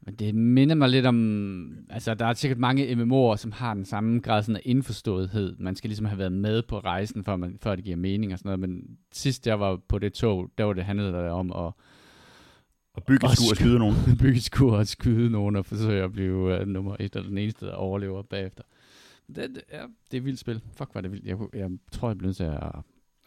Men 0.01 0.15
det 0.15 0.35
minder 0.35 0.75
mig 0.75 0.89
lidt 0.89 1.05
om... 1.05 1.77
Altså, 1.89 2.13
der 2.13 2.25
er 2.25 2.33
sikkert 2.33 2.57
mange 2.59 2.91
MMO'er, 2.93 3.35
som 3.37 3.51
har 3.51 3.73
den 3.73 3.85
samme 3.85 4.19
grad 4.19 4.43
sådan 4.43 4.55
af 4.55 4.61
indforståethed. 4.65 5.55
Man 5.59 5.75
skal 5.75 5.87
ligesom 5.89 6.05
have 6.05 6.17
været 6.19 6.31
med 6.31 6.61
på 6.61 6.79
rejsen, 6.79 7.23
før, 7.23 7.35
man, 7.35 7.57
før 7.63 7.75
det 7.75 7.83
giver 7.83 7.97
mening 7.97 8.33
og 8.33 8.39
sådan 8.39 8.47
noget. 8.49 8.59
Men 8.59 8.97
sidst 9.11 9.47
jeg 9.47 9.59
var 9.59 9.79
på 9.89 9.99
det 9.99 10.13
tog, 10.13 10.49
der 10.57 10.63
var 10.63 10.73
det 10.73 10.83
handlede 10.85 11.13
det 11.13 11.29
om 11.29 11.51
at 11.51 11.71
Og 12.93 13.03
bygge 13.07 13.25
et 13.25 13.31
skur 13.37 13.45
og 13.49 13.51
sk- 13.51 13.55
skyde 13.55 13.79
nogen. 13.79 13.95
bygge 14.21 14.37
et 14.37 14.43
skur 14.43 14.77
og 14.77 14.87
skyde 14.87 15.29
nogen 15.29 15.55
og 15.55 15.65
forsøge 15.65 16.03
at 16.03 16.11
blive 16.11 16.61
uh, 16.61 16.67
nummer 16.67 16.95
et, 16.99 17.15
eller 17.15 17.29
den 17.29 17.37
eneste, 17.37 17.65
der 17.65 17.73
overlever 17.73 18.21
bagefter. 18.21 18.63
Det, 19.35 19.49
det, 19.55 19.61
ja, 19.71 19.77
det 20.11 20.13
er 20.13 20.17
et 20.17 20.25
vildt 20.25 20.39
spil. 20.39 20.61
Fuck, 20.77 20.89
var 20.93 21.01
det 21.01 21.11
vildt. 21.11 21.25
Jeg, 21.25 21.37
jeg 21.53 21.69
tror, 21.91 22.07
jeg 22.09 22.17
bliver 22.17 22.27
nødt 22.27 22.37
til 22.37 22.43
at, 22.43 22.63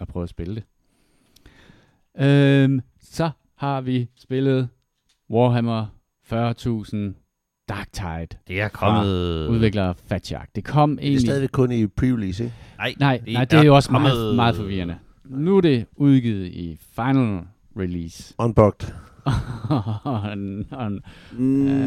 at 0.01 0.09
prøve 0.09 0.23
at 0.23 0.29
spille 0.29 0.55
det. 0.55 0.65
Øhm, 2.19 2.81
så 3.01 3.31
har 3.57 3.81
vi 3.81 4.09
spillet 4.17 4.69
Warhammer 5.31 5.87
40.000 6.33 6.97
Dark 7.69 7.93
Tide. 7.93 8.39
Det 8.49 8.61
er 8.61 8.69
kommet... 8.69 9.49
Udvikler 9.49 9.93
Fat 10.07 10.27
Shark. 10.27 10.49
Det 10.55 10.65
kom 10.65 10.91
Det 10.91 10.99
er 10.99 11.03
egentlig... 11.07 11.21
stadigvæk 11.21 11.51
kun 11.53 11.73
i 11.73 11.85
pre-release, 11.87 12.43
ikke? 12.43 12.53
Nej, 12.79 12.95
Nej, 12.99 13.23
det, 13.25 13.33
nej, 13.33 13.45
det 13.45 13.59
er 13.59 13.63
jo 13.63 13.75
også 13.75 13.93
meget, 13.93 14.13
kommet- 14.13 14.37
meget 14.37 14.57
forvirrende. 14.57 14.99
Nu 15.25 15.57
er 15.57 15.61
det 15.61 15.87
udgivet 15.97 16.47
i 16.47 16.79
final 16.91 17.41
release. 17.77 18.35
Unboxed. 18.39 18.95
og, 20.05 20.33
en, 20.33 20.67
og 20.71 20.87
en, 20.87 21.01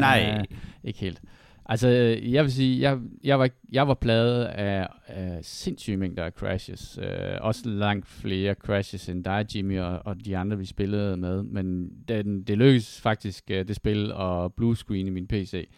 Nej. 0.00 0.36
Øh, 0.38 0.44
ikke 0.84 0.98
helt. 0.98 1.20
Altså, 1.68 1.88
jeg 2.22 2.44
vil 2.44 2.52
sige, 2.52 2.80
jeg, 2.80 3.00
jeg, 3.24 3.38
var, 3.38 3.50
jeg 3.72 3.88
var 3.88 3.94
pladet 3.94 4.44
af, 4.44 4.88
af 5.06 5.44
sindssyge 5.44 5.96
mængder 5.96 6.24
af 6.24 6.32
crashes. 6.32 6.98
Øh, 7.02 7.38
også 7.40 7.68
langt 7.68 8.06
flere 8.06 8.54
crashes 8.54 9.08
end 9.08 9.24
dig, 9.24 9.46
Jimmy, 9.54 9.80
og, 9.80 10.02
og 10.04 10.24
de 10.24 10.36
andre, 10.36 10.58
vi 10.58 10.64
spillede 10.64 11.16
med. 11.16 11.42
Men 11.42 11.90
den, 12.08 12.42
det 12.42 12.58
lykkedes 12.58 13.00
faktisk, 13.00 13.50
øh, 13.50 13.68
det 13.68 13.76
spil, 13.76 14.12
at 14.12 14.54
bluescreen 14.54 15.06
i 15.06 15.10
min 15.10 15.26
PC. 15.26 15.68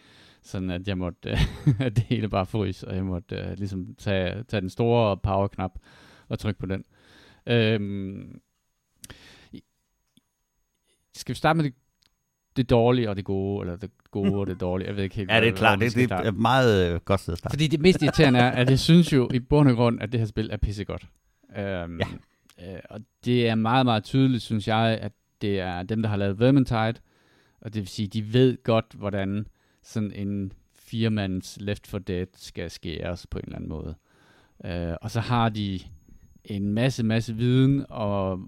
Sådan 0.43 0.71
at 0.71 0.89
jeg 0.89 0.99
måtte, 0.99 1.31
øh, 1.31 1.81
at 1.87 1.97
det 1.97 2.05
hele 2.05 2.29
bare 2.29 2.47
frys, 2.47 2.83
og 2.83 2.95
jeg 2.95 3.05
måtte 3.05 3.47
uh, 3.51 3.59
ligesom 3.59 3.95
tage, 3.99 4.43
tage 4.43 4.61
den 4.61 4.71
store 4.71 5.17
power-knap 5.17 5.79
og 6.29 6.39
trykke 6.39 6.61
på 6.61 6.67
den. 6.67 6.85
Øhm, 7.47 8.41
skal 11.15 11.33
vi 11.33 11.39
starte 11.39 11.57
med 11.57 11.65
det, 11.65 11.75
det 12.57 12.71
dårlige 12.71 13.11
og 13.11 13.17
det 13.17 13.25
gode, 13.25 13.63
eller 13.63 13.77
det 13.77 13.91
gode 14.11 14.35
og 14.35 14.47
det 14.47 14.61
dårlige? 14.61 14.89
Jeg 14.89 14.97
ved 14.97 15.03
ikke 15.05 15.17
helt, 15.17 15.31
Ja, 15.31 15.41
det 15.41 15.49
er 15.49 15.53
klart. 15.53 15.81
Det, 15.81 15.95
det 15.95 16.11
er 16.11 16.19
et 16.19 16.37
meget 16.37 16.93
øh, 16.95 17.01
godt 17.01 17.21
sted 17.21 17.33
at 17.33 17.39
starte. 17.39 17.53
Fordi 17.55 17.67
det 17.67 17.81
mest 17.81 18.03
irriterende 18.03 18.39
er, 18.41 18.51
at 18.51 18.71
jeg 18.71 18.79
synes 18.79 19.13
jo 19.13 19.29
i 19.35 19.39
bund 19.39 19.69
og 19.69 19.75
grund, 19.77 20.03
at 20.03 20.13
det 20.13 20.21
her 20.21 20.27
spil 20.27 20.51
er 20.53 20.57
pissegodt. 20.57 21.07
Øhm, 21.59 22.01
Ja. 22.01 22.73
øh, 22.75 22.81
og 22.91 23.01
det 23.25 23.49
er 23.49 23.55
meget, 23.55 23.87
meget 23.87 24.05
tydeligt, 24.05 24.43
synes 24.43 24.69
jeg, 24.69 24.99
at 25.03 25.13
det 25.43 25.61
er 25.61 25.83
dem, 25.83 26.03
der 26.03 26.09
har 26.09 26.17
lavet 26.17 26.41
Vermintide, 26.41 26.95
og 27.61 27.75
det 27.75 27.77
vil 27.77 27.89
sige, 27.89 28.09
de 28.09 28.33
ved 28.33 28.63
godt, 28.63 28.87
hvordan 28.95 29.47
sådan 29.83 30.13
en 30.13 30.53
firemands 30.79 31.59
Left 31.61 31.87
for 31.87 31.99
Dead 31.99 32.27
skal 32.37 32.71
skæres 32.71 33.27
på 33.27 33.39
en 33.39 33.45
eller 33.45 33.57
anden 33.57 33.69
måde. 33.71 33.95
Øh, 34.65 34.95
og 35.03 35.11
så 35.11 35.21
har 35.21 35.49
de 35.49 35.81
en 36.45 36.73
masse, 36.73 37.03
masse 37.03 37.35
viden 37.37 37.87
og, 37.89 38.41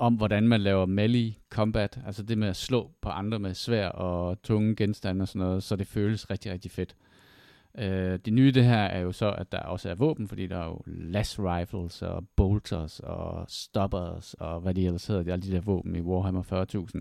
om, 0.00 0.14
hvordan 0.14 0.48
man 0.48 0.60
laver 0.60 0.86
melee 0.86 1.34
combat, 1.50 2.00
altså 2.06 2.22
det 2.22 2.38
med 2.38 2.48
at 2.48 2.56
slå 2.56 2.90
på 3.02 3.08
andre 3.08 3.38
med 3.38 3.54
svær 3.54 3.88
og 3.88 4.42
tunge 4.42 4.76
genstande 4.76 5.22
og 5.22 5.28
sådan 5.28 5.46
noget, 5.46 5.62
så 5.62 5.76
det 5.76 5.86
føles 5.86 6.30
rigtig, 6.30 6.52
rigtig 6.52 6.70
fedt. 6.70 6.96
Øh, 7.78 8.18
det 8.24 8.32
nye 8.32 8.50
det 8.50 8.64
her 8.64 8.82
er 8.82 9.00
jo 9.00 9.12
så, 9.12 9.32
at 9.32 9.52
der 9.52 9.58
også 9.58 9.90
er 9.90 9.94
våben, 9.94 10.28
fordi 10.28 10.46
der 10.46 10.56
er 10.56 10.66
jo 10.66 10.82
las 10.86 11.38
rifles 11.38 12.02
og 12.02 12.28
bolters 12.36 13.00
og 13.00 13.44
stoppers 13.48 14.34
og 14.34 14.60
hvad 14.60 14.74
de 14.74 14.86
ellers 14.86 15.06
hedder, 15.06 15.22
de, 15.22 15.32
alle 15.32 15.42
de 15.42 15.52
der 15.52 15.60
våben 15.60 15.96
i 15.96 16.00
Warhammer 16.00 16.42
40.000. 16.94 17.00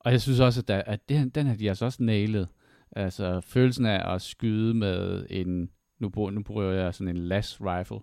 Og 0.00 0.12
jeg 0.12 0.20
synes 0.20 0.40
også, 0.40 0.60
at, 0.60 0.68
der, 0.68 0.82
at 0.86 1.08
det, 1.08 1.34
den 1.34 1.46
har 1.46 1.56
de 1.56 1.68
altså 1.68 1.84
også 1.84 2.02
nailet. 2.02 2.48
Altså 2.92 3.40
følelsen 3.40 3.86
af 3.86 4.14
at 4.14 4.22
skyde 4.22 4.74
med 4.74 5.26
en, 5.30 5.70
nu 5.98 6.08
bruger, 6.08 6.30
nu 6.30 6.42
bruger 6.42 6.64
jeg 6.64 6.94
sådan 6.94 7.16
en 7.16 7.28
las 7.28 7.60
rifle. 7.60 7.98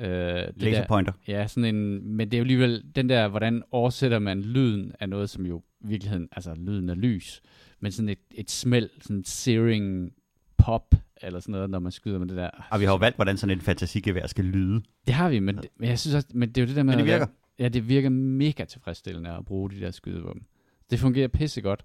Øh, 0.00 0.06
det 0.08 0.60
der, 0.60 0.70
Laserpointer. 0.70 1.12
ja, 1.28 1.46
sådan 1.46 1.74
en, 1.74 2.08
men 2.16 2.30
det 2.30 2.34
er 2.34 2.38
jo 2.38 2.42
alligevel 2.42 2.84
den 2.94 3.08
der, 3.08 3.28
hvordan 3.28 3.62
oversætter 3.70 4.18
man 4.18 4.40
lyden 4.42 4.92
af 5.00 5.08
noget, 5.08 5.30
som 5.30 5.46
jo 5.46 5.62
i 5.80 5.86
virkeligheden, 5.86 6.28
altså 6.32 6.54
lyden 6.54 6.90
af 6.90 7.00
lys, 7.00 7.42
men 7.80 7.92
sådan 7.92 8.08
et, 8.08 8.18
et 8.30 8.50
smæld, 8.50 8.90
sådan 9.00 9.18
et 9.18 9.28
searing 9.28 10.12
pop, 10.58 10.94
eller 11.22 11.40
sådan 11.40 11.52
noget, 11.52 11.70
når 11.70 11.78
man 11.78 11.92
skyder 11.92 12.18
med 12.18 12.26
det 12.26 12.36
der. 12.36 12.50
Og 12.70 12.80
vi 12.80 12.84
har 12.84 12.92
jo 12.92 12.96
valgt, 12.96 13.16
hvordan 13.16 13.36
sådan 13.36 13.56
en 13.56 13.60
fantasigevær 13.60 14.26
skal 14.26 14.44
lyde. 14.44 14.82
Det 15.06 15.14
har 15.14 15.28
vi, 15.30 15.38
men, 15.38 15.56
det, 15.56 15.66
men 15.78 15.88
jeg 15.88 15.98
synes 15.98 16.14
også, 16.14 16.28
men 16.34 16.48
det 16.48 16.58
er 16.58 16.62
jo 16.62 16.66
det 16.68 16.76
der 16.76 16.82
med, 16.82 16.96
Men 16.96 17.06
det 17.06 17.12
at- 17.12 17.18
virker. 17.20 17.32
Ja, 17.58 17.68
det 17.68 17.88
virker 17.88 18.08
mega 18.08 18.64
tilfredsstillende 18.64 19.30
at 19.30 19.44
bruge 19.44 19.70
de 19.70 19.80
der 19.80 19.90
skydevåben. 19.90 20.42
Det 20.90 20.98
fungerer 20.98 21.28
pissegodt. 21.28 21.84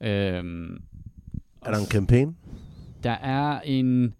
Øhm, 0.00 0.74
Er 1.62 1.70
der 1.70 1.78
en 1.78 1.86
campaign? 1.86 2.36
der 3.02 3.10
er 3.10 3.60
en 3.60 4.14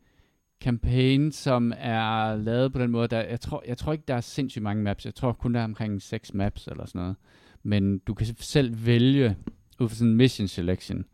campaign, 0.62 1.32
som 1.32 1.72
er 1.78 2.36
lavet 2.36 2.72
på 2.72 2.78
den 2.78 2.90
måde, 2.90 3.08
der, 3.08 3.20
jeg, 3.20 3.40
tror, 3.40 3.62
jeg 3.68 3.78
tror 3.78 3.92
ikke, 3.92 4.04
der 4.08 4.14
er 4.14 4.20
sindssygt 4.20 4.62
mange 4.62 4.82
maps. 4.82 5.04
Jeg 5.04 5.14
tror 5.14 5.32
kun, 5.32 5.54
der 5.54 5.60
er 5.60 5.64
omkring 5.64 6.02
6 6.02 6.34
maps 6.34 6.66
eller 6.66 6.86
sådan 6.86 7.00
noget. 7.00 7.16
Men 7.62 7.98
du 7.98 8.14
kan 8.14 8.26
selv 8.38 8.86
vælge 8.86 9.36
ud 9.80 9.88
fra 9.88 9.94
sådan 9.94 10.10
en 10.10 10.16
mission 10.16 10.48
selection, 10.48 11.04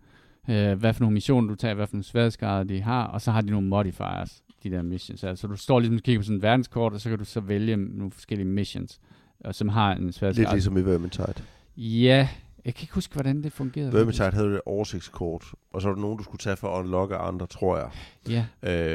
øh, 0.49 0.79
hvad 0.79 0.93
for 0.95 1.01
nogle 1.01 1.15
missioner 1.15 1.49
du 1.49 1.55
tager, 1.55 1.75
hvad 1.75 1.87
for 1.87 1.95
nogle 1.95 2.05
sværhedsgrader 2.05 2.65
de 2.65 2.81
har, 2.83 3.05
og 3.05 3.21
så 3.21 3.31
har 3.31 3.41
de 3.41 3.51
nogle 3.51 3.69
modifiers, 3.69 4.43
de 4.63 4.71
der 4.71 4.83
missions. 4.83 5.25
Altså 5.25 5.47
du 5.47 5.57
står 5.57 5.81
ligesom 5.81 5.97
og 5.97 6.03
kigger 6.03 6.21
på 6.21 6.25
sådan 6.25 6.37
et 6.37 6.43
verdenskort, 6.43 6.93
og 6.93 7.01
så 7.01 7.09
kan 7.09 7.19
du 7.19 7.25
så 7.25 7.41
vælge 7.41 7.77
nogle 7.77 8.13
forskellige 8.13 8.49
missions, 8.49 9.01
og 9.45 9.55
som 9.55 9.69
har 9.69 9.93
en 9.93 10.05
Lidt 10.05 10.15
sværhedsgrad. 10.15 10.55
ligesom 10.55 10.77
i 10.77 10.81
Vermintide. 10.81 11.35
Ja, 11.77 12.29
jeg 12.64 12.75
kan 12.75 12.83
ikke 12.83 12.94
huske, 12.94 13.14
hvordan 13.14 13.42
det 13.42 13.53
fungerede. 13.53 13.92
Vermintide 13.92 14.31
havde 14.31 14.55
et 14.55 14.61
oversigtskort, 14.66 15.44
og 15.73 15.83
så 15.83 15.88
var 15.88 15.94
der 15.94 16.03
nogen, 16.03 16.18
du 16.18 16.25
skulle 16.25 16.38
tage 16.38 16.57
for 16.57 16.75
at 16.77 16.85
unlocke 16.85 17.16
andre, 17.16 17.47
tror 17.47 17.77
jeg. 17.77 17.90
Ja, 18.29 18.47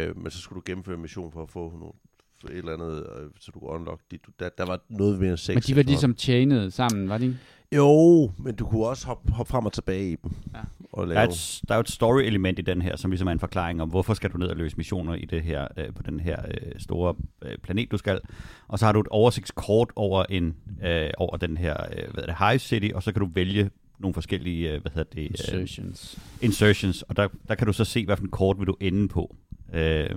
Øh, 0.07 0.17
men 0.17 0.31
så 0.31 0.39
skulle 0.39 0.57
du 0.57 0.63
gennemføre 0.65 0.95
en 0.95 1.01
mission 1.01 1.31
for 1.31 1.43
at 1.43 1.49
få 1.49 1.71
nogle, 1.79 1.93
for 2.41 2.47
et 2.47 2.57
eller 2.57 2.73
andet, 2.73 2.97
øh, 2.97 3.29
så 3.39 3.51
du 3.53 3.59
kunne 3.59 3.69
unlock 3.69 4.01
dit. 4.11 4.21
Der, 4.39 4.49
der 4.57 4.65
var 4.65 4.79
noget 4.89 5.19
ved 5.19 5.31
en 5.31 5.37
6. 5.37 5.55
men 5.55 5.61
de 5.61 5.75
var 5.75 5.83
ligesom 5.83 6.17
chainet 6.17 6.73
sammen, 6.73 7.09
var 7.09 7.17
de 7.17 7.25
ikke? 7.25 7.37
Jo, 7.75 8.31
men 8.37 8.55
du 8.55 8.65
kunne 8.65 8.85
også 8.85 9.07
hoppe, 9.07 9.31
hoppe 9.31 9.49
frem 9.51 9.65
og 9.65 9.73
tilbage 9.73 10.11
i 10.11 10.15
dem. 10.23 10.31
Ja. 10.53 10.59
Og 10.93 11.07
Der 11.07 11.13
er, 11.13 11.15
lave. 11.15 11.29
et, 11.29 11.61
der 11.67 11.73
er 11.73 11.77
jo 11.77 11.81
et 11.81 11.89
story-element 11.89 12.59
i 12.59 12.61
den 12.61 12.81
her, 12.81 12.95
som 12.95 13.11
ligesom 13.11 13.27
er 13.27 13.31
en 13.31 13.39
forklaring 13.39 13.81
om, 13.81 13.89
hvorfor 13.89 14.13
skal 14.13 14.29
du 14.31 14.37
ned 14.37 14.47
og 14.47 14.55
løse 14.55 14.77
missioner 14.77 15.13
i 15.15 15.25
det 15.25 15.41
her, 15.43 15.67
øh, 15.77 15.93
på 15.93 16.03
den 16.03 16.19
her 16.19 16.37
øh, 16.47 16.71
store 16.79 17.15
øh, 17.41 17.57
planet, 17.57 17.91
du 17.91 17.97
skal. 17.97 18.19
Og 18.67 18.79
så 18.79 18.85
har 18.85 18.91
du 18.91 18.99
et 18.99 19.07
oversigtskort 19.07 19.89
over, 19.95 20.25
en, 20.29 20.55
øh, 20.83 21.09
over 21.17 21.37
den 21.37 21.57
her 21.57 21.75
øh, 21.97 22.13
hvad 22.13 22.23
det, 22.23 22.35
Hive 22.39 22.59
City, 22.59 22.89
og 22.95 23.03
så 23.03 23.11
kan 23.11 23.19
du 23.19 23.29
vælge 23.33 23.69
nogle 23.99 24.13
forskellige 24.13 24.71
øh, 24.71 24.81
hvad 24.81 24.91
hedder 24.95 25.09
det, 25.13 25.21
øh, 25.21 25.25
Insertions. 25.25 26.19
insertions, 26.41 27.01
og 27.01 27.17
der, 27.17 27.27
der 27.47 27.55
kan 27.55 27.67
du 27.67 27.73
så 27.73 27.85
se, 27.85 28.05
hvad 28.05 28.17
for 28.17 28.23
en 28.23 28.29
kort 28.29 28.59
vil 28.59 28.67
du 28.67 28.75
ende 28.79 29.07
på. 29.07 29.35
Øh, 29.73 30.09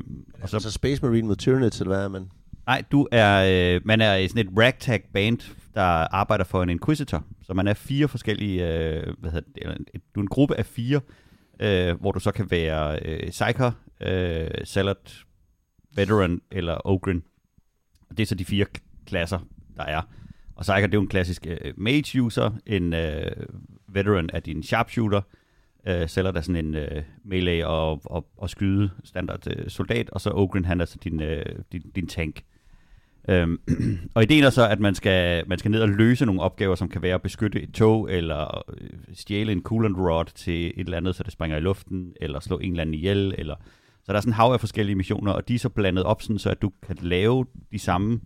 og 0.42 0.48
Så, 0.48 0.58
så, 0.58 0.60
så 0.60 0.70
Space 0.70 1.02
Marine 1.02 1.28
med 1.28 1.36
Tyranids, 1.36 1.80
eller 1.80 1.94
hvad 1.94 2.04
er 2.04 2.08
man? 2.08 2.30
Nej, 2.66 2.82
du 2.92 3.08
er, 3.12 3.74
øh, 3.76 3.80
man 3.84 4.00
er 4.00 4.14
i 4.14 4.28
sådan 4.28 4.46
et 4.48 4.58
ragtag 4.58 5.02
band, 5.12 5.38
der 5.74 5.82
arbejder 6.14 6.44
for 6.44 6.62
en 6.62 6.68
Inquisitor. 6.70 7.24
Så 7.42 7.54
man 7.54 7.66
er 7.68 7.74
fire 7.74 8.08
forskellige, 8.08 8.68
øh, 8.78 9.14
hvad 9.18 9.30
hedder 9.30 9.48
det, 9.54 9.62
eller 9.62 9.74
en- 9.74 9.86
du 10.14 10.20
er 10.20 10.24
en 10.24 10.28
gruppe 10.28 10.56
af 10.56 10.66
fire, 10.66 11.00
øh, 11.60 12.00
hvor 12.00 12.12
du 12.12 12.20
så 12.20 12.30
kan 12.32 12.50
være 12.50 12.98
øh, 13.04 13.28
Psyker, 13.30 13.72
øh, 14.00 14.50
Salad, 14.64 15.24
Veteran 15.94 16.40
eller 16.50 16.78
Ogren. 16.84 17.22
Og 18.10 18.16
det 18.16 18.22
er 18.22 18.26
så 18.26 18.34
de 18.34 18.44
fire 18.44 18.66
klasser, 19.06 19.38
der 19.76 19.82
er. 19.84 20.02
Og 20.56 20.62
Psyker, 20.62 20.80
det 20.86 20.94
er 20.94 20.98
jo 20.98 21.00
en 21.02 21.08
klassisk 21.08 21.46
øh, 21.46 21.74
mage 21.76 22.22
user, 22.22 22.50
en 22.66 22.92
øh, 22.94 23.30
Veteran 23.88 24.30
er 24.32 24.40
din 24.40 24.62
sharpshooter, 24.62 25.20
øh, 25.86 26.08
Salad 26.08 26.34
er 26.36 26.40
sådan 26.40 26.66
en 26.66 26.74
øh, 26.74 27.02
melee 27.24 27.66
og, 27.66 28.00
og, 28.04 28.26
og 28.36 28.50
skyde 28.50 28.90
standard 29.04 29.46
øh, 29.56 29.68
soldat, 29.70 30.10
og 30.10 30.20
så 30.20 30.30
Ogren, 30.34 30.64
han 30.64 30.80
er 30.80 30.84
så 30.84 30.98
din, 31.04 31.20
øh, 31.22 31.44
din, 31.72 31.82
din 31.94 32.06
tank. 32.06 32.42
Øhm, 33.28 33.60
og 34.14 34.22
ideen 34.22 34.44
er 34.44 34.50
så, 34.50 34.68
at 34.68 34.80
man 34.80 34.94
skal, 34.94 35.48
man 35.48 35.58
skal 35.58 35.70
ned 35.70 35.80
og 35.80 35.88
løse 35.88 36.26
nogle 36.26 36.40
opgaver, 36.40 36.74
som 36.74 36.88
kan 36.88 37.02
være 37.02 37.14
at 37.14 37.22
beskytte 37.22 37.62
et 37.62 37.72
tog, 37.72 38.12
eller 38.12 38.64
øh, 38.80 38.90
stjæle 39.14 39.52
en 39.52 39.62
coolant 39.62 39.96
rod 39.98 40.24
til 40.24 40.66
et 40.66 40.84
eller 40.84 40.96
andet, 40.96 41.14
så 41.14 41.22
det 41.22 41.32
springer 41.32 41.56
i 41.56 41.60
luften, 41.60 42.12
eller 42.20 42.40
slå 42.40 42.58
en 42.58 42.70
eller 42.70 42.80
anden 42.80 42.94
ihjel, 42.94 43.34
eller... 43.38 43.54
Så 44.04 44.12
der 44.12 44.16
er 44.16 44.20
sådan 44.20 44.30
en 44.30 44.34
hav 44.34 44.52
af 44.52 44.60
forskellige 44.60 44.96
missioner, 44.96 45.32
og 45.32 45.48
de 45.48 45.54
er 45.54 45.58
så 45.58 45.68
blandet 45.68 46.04
op, 46.04 46.22
sådan, 46.22 46.38
så 46.38 46.50
at 46.50 46.62
du 46.62 46.72
kan 46.86 46.96
lave 47.00 47.46
de 47.72 47.78
samme... 47.78 48.20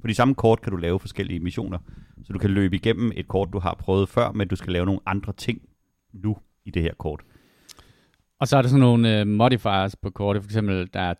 På 0.00 0.06
de 0.06 0.14
samme 0.14 0.34
kort 0.34 0.60
kan 0.60 0.70
du 0.70 0.76
lave 0.76 1.00
forskellige 1.00 1.40
missioner. 1.40 1.78
Så 2.24 2.32
du 2.32 2.38
kan 2.38 2.50
løbe 2.50 2.76
igennem 2.76 3.12
et 3.16 3.28
kort, 3.28 3.48
du 3.52 3.58
har 3.58 3.74
prøvet 3.74 4.08
før, 4.08 4.32
men 4.32 4.48
du 4.48 4.56
skal 4.56 4.72
lave 4.72 4.86
nogle 4.86 5.00
andre 5.06 5.32
ting 5.32 5.62
nu 6.12 6.36
i 6.64 6.70
det 6.70 6.82
her 6.82 6.94
kort. 6.98 7.20
Og 8.40 8.48
så 8.48 8.56
er 8.56 8.62
der 8.62 8.68
sådan 8.68 8.80
nogle 8.80 9.20
øh, 9.20 9.26
modifiers 9.26 9.96
på 9.96 10.10
kortet, 10.10 10.42
for 10.42 10.48
eksempel, 10.48 10.88
der 10.92 11.00
er 11.00 11.14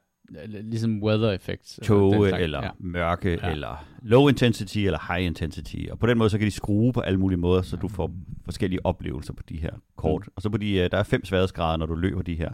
ligesom 0.46 1.02
weather 1.02 1.30
effects. 1.30 1.78
eller 1.78 2.00
den 2.00 2.12
Tåge, 2.12 2.38
eller 2.40 2.64
Ja. 2.64 2.70
mørke, 2.78 3.30
Ja. 3.42 3.50
eller 3.50 3.84
low 4.02 4.28
intensity, 4.28 4.78
eller 4.78 5.14
high 5.14 5.26
intensity. 5.26 5.76
Og 5.90 5.98
på 5.98 6.06
den 6.06 6.18
måde, 6.18 6.30
så 6.30 6.38
kan 6.38 6.46
de 6.46 6.50
skrue 6.50 6.92
på 6.92 7.00
alle 7.00 7.20
mulige 7.20 7.38
måder, 7.38 7.62
så 7.62 7.76
du 7.76 7.88
får 7.88 8.10
forskellige 8.44 8.86
oplevelser 8.86 9.32
på 9.32 9.42
de 9.48 9.56
her 9.56 9.70
kort. 9.96 10.22
Mm. 10.26 10.32
Og 10.36 10.42
så 10.42 10.50
på 10.50 10.56
de, 10.56 10.72
øh, 10.74 10.90
der 10.90 10.98
er 10.98 11.02
fem 11.02 11.24
sværhedsgrader, 11.24 11.76
når 11.76 11.86
du 11.86 11.94
løber 11.94 12.22
de 12.22 12.34
her. 12.34 12.50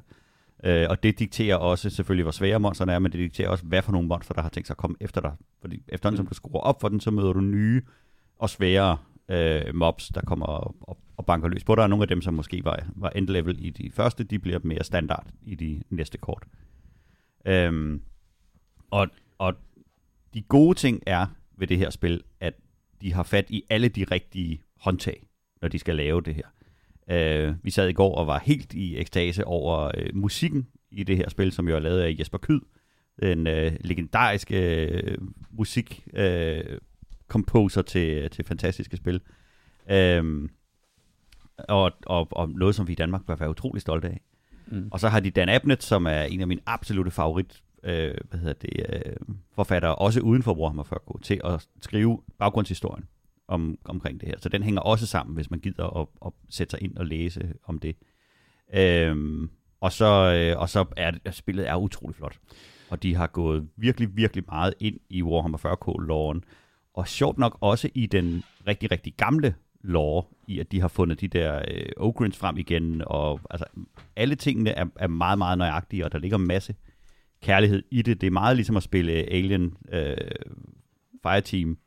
Øh, 0.65 0.87
og 0.91 1.03
det 1.03 1.19
dikterer 1.19 1.57
også 1.57 1.91
selvfølgelig, 1.91 2.23
hvor 2.23 2.31
svære 2.33 2.61
monsterne 2.61 2.93
er, 2.93 2.99
men 2.99 3.13
det 3.13 3.19
dikterer 3.19 3.49
også, 3.49 3.65
hvad 3.65 3.83
for 3.83 3.93
nogle 3.93 4.09
monster, 4.09 4.35
der 4.35 4.43
har 4.43 4.49
tænkt 4.49 4.67
sig 4.67 4.75
at 4.75 4.79
komme 4.79 4.97
efter 5.01 5.21
dig. 5.21 5.33
Fordi 5.61 5.83
efterhånden, 5.89 6.17
som 6.17 6.25
Mm. 6.25 6.29
du 6.29 6.35
skruer 6.35 6.61
op 6.61 6.81
for 6.81 6.89
den, 6.89 7.01
så 7.01 7.11
møder 7.11 7.33
du 7.33 7.41
nye 7.41 7.83
og 8.39 8.51
svære 8.51 8.97
øh, 9.29 9.75
mobs, 9.75 10.09
der 10.09 10.21
kommer 10.21 10.47
og, 10.47 10.75
og, 10.81 10.99
og 11.17 11.27
banker 11.27 11.49
løs 11.49 11.65
på 11.65 11.75
dig. 11.75 11.85
Og 11.85 11.91
nogle 11.91 12.03
af 12.03 12.09
dem, 12.09 12.23
som 12.23 12.35
måske 12.35 12.65
var, 12.65 12.87
var 12.97 13.11
end-level 13.11 13.57
i 13.59 13.71
de 13.71 13.91
første, 13.95 14.25
de 14.25 14.39
bliver 14.39 14.59
mere 14.63 14.85
standard 14.85 15.27
i 15.43 15.55
de 15.55 15.83
næste 15.91 16.19
kort. 16.19 16.43
Øhm, 17.45 18.03
og, 18.91 19.09
og 19.39 19.55
de 20.35 20.43
gode 20.43 20.79
ting 20.79 21.03
er 21.07 21.27
ved 21.57 21.67
det 21.67 21.79
her 21.79 21.91
spil, 21.91 22.23
at 22.41 22.55
de 23.01 23.13
har 23.13 23.23
fat 23.23 23.47
i 23.51 23.63
alle 23.71 23.89
de 23.89 24.05
rigtige 24.05 24.63
håndtag, 24.81 25.27
når 25.63 25.69
de 25.69 25.79
skal 25.79 25.97
lave 25.97 26.21
det 26.21 26.35
her. 26.35 26.47
Øh, 27.11 27.55
vi 27.63 27.71
sad 27.71 27.89
i 27.89 27.93
går 27.93 28.15
og 28.15 28.27
var 28.27 28.39
helt 28.39 28.75
i 28.75 28.99
ekstase 28.99 29.45
over 29.45 29.91
øh, 29.95 30.11
musikken 30.15 30.69
i 30.91 31.03
det 31.03 31.17
her 31.17 31.29
spil, 31.29 31.53
som 31.53 31.69
jo 31.69 31.77
er 31.77 31.81
lavet 31.81 32.01
af 32.01 32.17
Jesper 32.19 32.39
Kyd, 32.39 32.61
den 33.23 33.47
øh, 33.47 33.73
legendariske 33.81 34.87
øh, 34.87 35.19
musik 35.51 36.09
øh, 36.15 36.79
composer 37.29 37.83
til, 37.83 38.31
til 38.31 38.45
fantastiske 38.45 38.97
spil. 38.97 39.21
Øh, 39.91 40.49
og, 41.69 41.93
og, 42.07 42.29
og 42.31 42.51
noget, 42.51 42.75
som 42.75 42.89
vi 42.89 42.93
i 42.93 42.97
Danmark 42.97 43.27
bør 43.27 43.37
være 43.37 43.51
utrolig 43.51 43.83
stolte 43.83 44.09
af. 44.09 44.21
Mm. 44.67 44.89
Og 44.91 45.01
så 45.01 45.09
har 45.09 45.21
de 45.21 45.31
Dan 45.31 45.49
Abnett, 45.49 45.83
som 45.83 46.07
er 46.07 46.23
en 46.23 46.41
af 46.41 46.47
mine 46.47 46.61
absolute 46.67 47.11
favorit 47.11 47.63
øh, 47.87 48.15
hvad 48.31 48.41
hedder 48.41 48.53
det, 48.53 48.87
øh, 48.89 49.17
forfattere, 49.53 49.95
også 49.95 50.21
uden 50.21 50.43
for 50.43 50.55
Warhammer 50.55 50.85
40K, 50.85 51.23
til 51.23 51.41
at 51.45 51.67
skrive 51.81 52.21
baggrundshistorien 52.39 53.05
om, 53.49 53.79
omkring 53.85 54.21
det 54.21 54.29
her. 54.29 54.37
Så 54.39 54.49
den 54.49 54.63
hænger 54.63 54.81
også 54.81 55.07
sammen, 55.07 55.35
hvis 55.35 55.51
man 55.51 55.61
gider 55.61 56.01
at, 56.01 56.07
at 56.27 56.33
sætte 56.51 56.71
sig 56.71 56.83
ind 56.83 56.97
og 56.97 57.07
læse 57.07 57.53
om 57.65 57.79
det. 57.79 57.97
Øhm, 58.75 59.51
og 59.81 59.93
så, 59.93 60.33
øh, 60.35 60.61
og 60.61 60.69
så 60.69 60.85
er 60.97 61.11
det, 61.11 61.35
spillet 61.35 61.69
er 61.69 61.77
utrolig 61.77 62.17
flot. 62.17 62.39
Og 62.91 63.03
de 63.03 63.15
har 63.15 63.27
gået 63.27 63.69
virkelig, 63.77 64.17
virkelig 64.17 64.45
meget 64.49 64.75
ind 64.81 65.01
i 65.11 65.23
Warhammer 65.23 65.59
40K-loven. 65.59 66.45
Og 66.95 67.09
sjovt 67.09 67.39
nok 67.39 67.59
også 67.61 67.91
i 67.95 68.07
den 68.07 68.43
rigtig, 68.67 68.91
rigtig 68.91 69.15
gamle 69.17 69.55
lore, 69.87 70.25
i 70.47 70.61
at 70.61 70.73
de 70.73 70.81
har 70.81 70.89
fundet 70.89 71.21
de 71.21 71.29
der 71.29 71.63
øh, 71.69 71.87
Ogrins 71.97 72.37
frem 72.37 72.57
igen, 72.57 73.03
og 73.07 73.41
altså, 73.51 73.65
alle 74.17 74.35
tingene 74.35 74.71
er, 74.71 74.87
er 74.97 75.09
meget, 75.09 75.39
meget 75.39 75.59
nøjagtige, 75.59 76.05
og 76.05 76.13
der 76.13 76.19
ligger 76.19 76.39
en 76.39 76.47
masse 76.47 76.75
kærlighed 77.43 77.83
i 77.91 78.03
det. 78.03 78.21
Det 78.21 78.27
er 78.27 78.31
meget 78.31 78.57
ligesom 78.57 78.77
at 78.77 78.83
spille 78.83 79.13
Alien 79.13 79.77
øh, 79.93 80.17
Fireteam, 81.23 81.79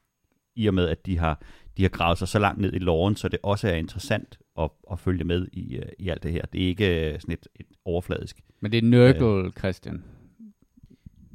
i 0.56 0.68
og 0.68 0.74
med, 0.74 0.88
at 0.88 1.06
de 1.06 1.18
har, 1.18 1.42
de 1.78 1.82
har 1.82 1.90
gravet 1.90 2.18
sig 2.18 2.28
så 2.28 2.40
langt 2.40 2.62
ned 2.62 2.74
i 2.74 2.80
loven, 2.80 3.16
så 3.16 3.28
det 3.30 3.40
også 3.44 3.68
er 3.68 3.74
interessant 3.74 4.40
at, 4.60 4.70
at 4.92 5.00
følge 5.00 5.24
med 5.24 5.48
i, 5.54 5.76
øh, 5.76 5.90
i 6.00 6.10
alt 6.10 6.24
det 6.24 6.32
her. 6.32 6.42
Det 6.54 6.64
er 6.64 6.68
ikke 6.68 7.14
øh, 7.14 7.20
sådan 7.20 7.34
et, 7.34 7.48
et 7.56 7.66
overfladisk. 7.86 8.42
Men 8.62 8.72
det 8.72 8.78
er 8.78 8.88
Nurgle, 8.88 9.52
Christian. 9.52 10.04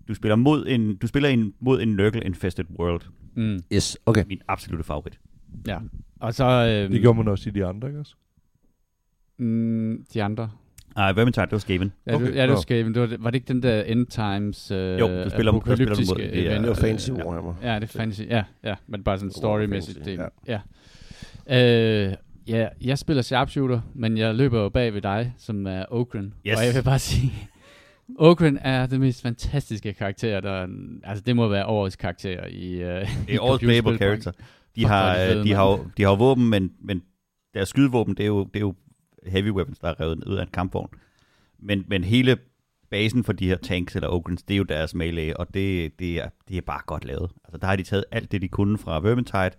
Du 0.09 0.15
spiller 0.15 0.37
mod 0.37 0.67
en, 0.67 0.97
du 0.97 1.07
spiller 1.07 1.29
en, 1.29 1.55
mod 1.61 1.83
en 1.83 1.97
Nurgle-infested 1.97 2.65
world. 2.79 3.03
Mm. 3.35 3.63
Yes, 3.73 3.99
okay. 4.07 4.25
Min 4.27 4.41
absolute 4.49 4.85
favorit. 4.85 5.21
Ja. 5.67 5.79
Og 6.25 6.35
så... 6.35 6.45
Øh, 6.45 6.93
Det 6.93 7.01
gjorde 7.01 7.17
man 7.19 7.29
også 7.29 7.49
i 7.49 7.53
de 7.53 7.65
andre, 7.65 7.89
ikke 7.89 8.01
også? 8.01 8.15
mm, 9.39 10.05
de 10.15 10.23
andre. 10.23 10.51
Nej, 10.97 11.13
Vermintide, 11.13 11.45
det 11.47 11.53
var 11.53 11.59
Skaven. 11.59 11.93
Ja, 12.07 12.15
Okay, 12.15 12.35
ja, 12.35 12.43
det 12.43 12.51
var. 12.51 12.61
Skaven. 12.61 12.95
Det 12.95 13.03
var, 13.03 13.17
var 13.21 13.31
det 13.31 13.35
ikke 13.35 13.49
den 13.49 13.63
der 13.63 13.83
End 13.83 14.07
Times 14.07 14.71
øh, 14.71 14.79
Jo, 14.79 14.85
du 15.09 15.31
spiller- 15.31 15.53
du 15.53 15.61
spiller 15.75 15.97
mod- 16.09 16.19
det 16.19 16.39
er- 16.47 16.51
event? 16.51 16.61
Det 16.61 16.69
var 16.69 16.75
fancy 16.75 17.11
Øh, 17.11 17.17
Warhammer. 17.17 17.55
Ja, 17.63 17.75
det 17.75 17.83
er 17.83 17.99
fancy. 17.99 18.21
Ja, 18.29 18.45
ja, 18.65 18.75
men 18.87 19.05
bare 19.05 19.19
sådan 19.19 19.31
storymæssigt. 19.33 19.99
fancy, 19.99 20.11
Det, 20.11 20.29
ja. 20.49 20.61
ja. 21.49 22.07
Øh, 22.09 22.15
ja, 22.49 22.69
jeg 22.81 22.99
spiller 22.99 23.23
sharpshooter, 23.23 23.81
men 23.95 24.19
jeg 24.19 24.35
løber 24.35 24.63
jo 24.63 24.69
bag 24.69 24.95
ved 24.95 25.01
dig, 25.03 25.35
som 25.39 25.67
er 25.67 25.85
Ogren. 25.91 26.35
Yes. 26.47 26.59
Og 26.59 26.65
jeg 26.67 26.75
vil 26.75 26.83
bare 26.83 26.99
sige, 27.13 27.33
Ogren 28.19 28.59
er 28.63 28.87
den 28.87 29.01
mest 29.01 29.23
fantastiske 29.23 29.93
karakter, 29.93 30.41
der, 30.41 30.67
altså 31.05 31.25
det 31.27 31.37
må 31.37 31.49
være 31.49 31.67
årets 31.67 31.97
karakter 31.97 32.47
i, 32.47 32.75
uh, 32.75 32.81
Det 32.89 33.07
er 33.29 33.41
årets 33.41 33.65
playable 33.65 33.97
character. 33.97 34.33
De 34.77 34.81
Fuck, 34.81 34.89
har, 34.89 35.19
de 35.19 35.27
fede, 35.33 35.45
de, 35.45 35.53
har, 35.53 35.65
jo- 35.71 35.89
de 35.97 36.03
har 36.03 36.11
jo 36.11 36.17
våben, 36.17 36.51
men, 36.51 36.73
men 36.81 37.03
deres 37.55 37.69
skydevåben, 37.69 38.15
det 38.17 38.23
er 38.23 38.27
jo, 38.27 38.45
det 38.45 38.57
er 38.57 38.61
jo 38.61 38.75
heavy 39.27 39.51
weapons, 39.51 39.79
der 39.79 39.89
er 39.89 40.01
revet 40.01 40.25
ud 40.25 40.37
af 40.37 40.43
en 40.43 40.51
kampvogn. 40.53 40.91
Men, 41.59 41.85
men 41.89 42.05
hele 42.05 42.39
basen 42.91 43.25
for 43.25 43.33
de 43.33 43.47
her 43.49 43.57
tanks 43.57 43.95
eller 43.97 44.09
ogrens, 44.09 44.43
det 44.43 44.55
er 44.55 44.59
jo 44.59 44.65
deres 44.65 44.95
melee, 44.95 45.37
og 45.37 45.55
det, 45.55 45.99
det, 45.99 46.17
er, 46.23 46.29
det 46.49 46.57
er 46.57 46.61
bare 46.61 46.81
godt 46.87 47.05
lavet. 47.05 47.31
Altså, 47.45 47.59
der 47.59 47.67
har 47.67 47.77
de 47.77 47.83
taget 47.83 48.05
alt 48.11 48.33
det, 48.33 48.43
de 48.43 48.49
kunne 48.49 48.79
fra 48.79 49.01
Vermintide, 49.01 49.51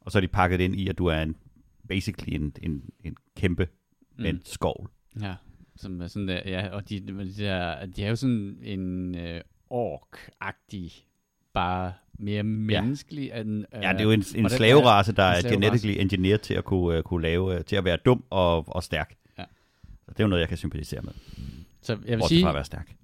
og 0.00 0.12
så 0.12 0.18
har 0.18 0.20
de 0.20 0.28
pakket 0.28 0.58
det 0.58 0.64
ind 0.64 0.76
i, 0.76 0.88
at 0.88 0.98
du 0.98 1.06
er 1.06 1.22
en, 1.22 1.36
basically 1.88 2.34
en, 2.36 2.52
en, 2.62 2.82
en 3.04 3.16
kæmpe 3.36 3.68
med 4.18 4.30
en 4.30 4.40
skovl. 4.44 4.90
Ja, 5.22 5.34
som 5.76 6.00
er 6.00 6.06
sådan 6.06 6.28
der, 6.28 6.40
ja, 6.46 6.68
og 6.68 6.88
de, 6.88 7.00
de, 7.00 7.32
der, 7.38 7.86
de 7.86 8.04
er 8.04 8.08
jo 8.08 8.16
sådan 8.16 8.58
en 8.62 9.14
øh, 9.18 9.40
ork-agtig, 9.70 10.92
bare 11.52 11.92
mere 12.20 12.42
menneskelig 12.42 13.32
end... 13.40 13.64
Øh, 13.74 13.82
Ja, 13.82 13.92
det 13.92 14.00
er 14.00 14.04
jo 14.04 14.10
en, 14.10 14.24
en 14.34 14.48
slaverace, 14.48 15.12
der 15.12 15.32
en 15.32 15.46
er 15.46 15.50
genetically 15.50 16.00
engineered 16.00 16.38
til 16.38 16.54
at 16.54 16.64
kunne, 16.64 16.98
uh, 16.98 17.02
kunne 17.02 17.22
lave, 17.22 17.54
uh, 17.58 17.64
til 17.64 17.76
at 17.76 17.84
være 17.84 17.96
dum 18.04 18.24
og, 18.30 18.64
og 18.68 18.82
stærk. 18.82 19.14
Ja. 19.38 19.44
Så 20.04 20.10
det 20.10 20.20
er 20.20 20.24
jo 20.24 20.28
noget, 20.28 20.40
jeg 20.40 20.48
kan 20.48 20.56
sympatisere 20.56 21.00
med. 21.02 21.12
Så 21.82 21.98
jeg 22.06 22.18
vil 22.18 22.24
sige, 22.28 22.48
at 22.48 22.54
være 22.54 22.64
stærk. 22.64 22.94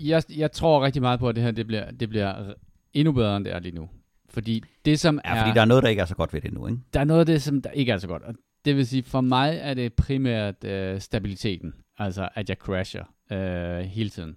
jeg, 0.00 0.22
jeg 0.36 0.52
tror 0.52 0.84
rigtig 0.84 1.02
meget 1.02 1.20
på, 1.20 1.28
at 1.28 1.36
det 1.36 1.44
her 1.44 1.50
det 1.50 1.66
bliver, 1.66 1.90
det 1.90 2.08
bliver 2.08 2.52
endnu 2.94 3.12
bedre, 3.12 3.36
end 3.36 3.44
det 3.44 3.54
er 3.54 3.58
lige 3.58 3.74
nu. 3.74 3.88
Fordi 4.30 4.62
det, 4.84 5.00
som 5.00 5.20
Ja, 5.24 5.34
er... 5.34 5.40
fordi 5.42 5.54
der 5.54 5.60
er 5.60 5.64
noget, 5.64 5.82
der 5.82 5.88
ikke 5.88 6.02
er 6.02 6.06
så 6.06 6.14
godt 6.14 6.32
ved 6.34 6.40
det 6.40 6.52
nu, 6.52 6.66
ikke? 6.66 6.78
der 6.94 7.00
er 7.00 7.04
noget 7.04 7.20
af 7.20 7.26
det, 7.26 7.42
som 7.42 7.62
der 7.62 7.70
ikke 7.70 7.92
er 7.92 7.98
så 7.98 8.06
godt. 8.08 8.22
Og 8.22 8.34
det 8.64 8.76
vil 8.76 8.86
sige, 8.86 9.02
for 9.02 9.20
mig 9.20 9.58
er 9.62 9.74
det 9.74 9.92
primært 9.92 10.64
øh, 10.64 11.00
stabiliteten. 11.00 11.74
Altså, 11.98 12.28
at 12.34 12.48
jeg 12.48 12.56
crasher 12.56 13.04
øh, 13.32 13.78
hele 13.78 14.10
tiden. 14.10 14.36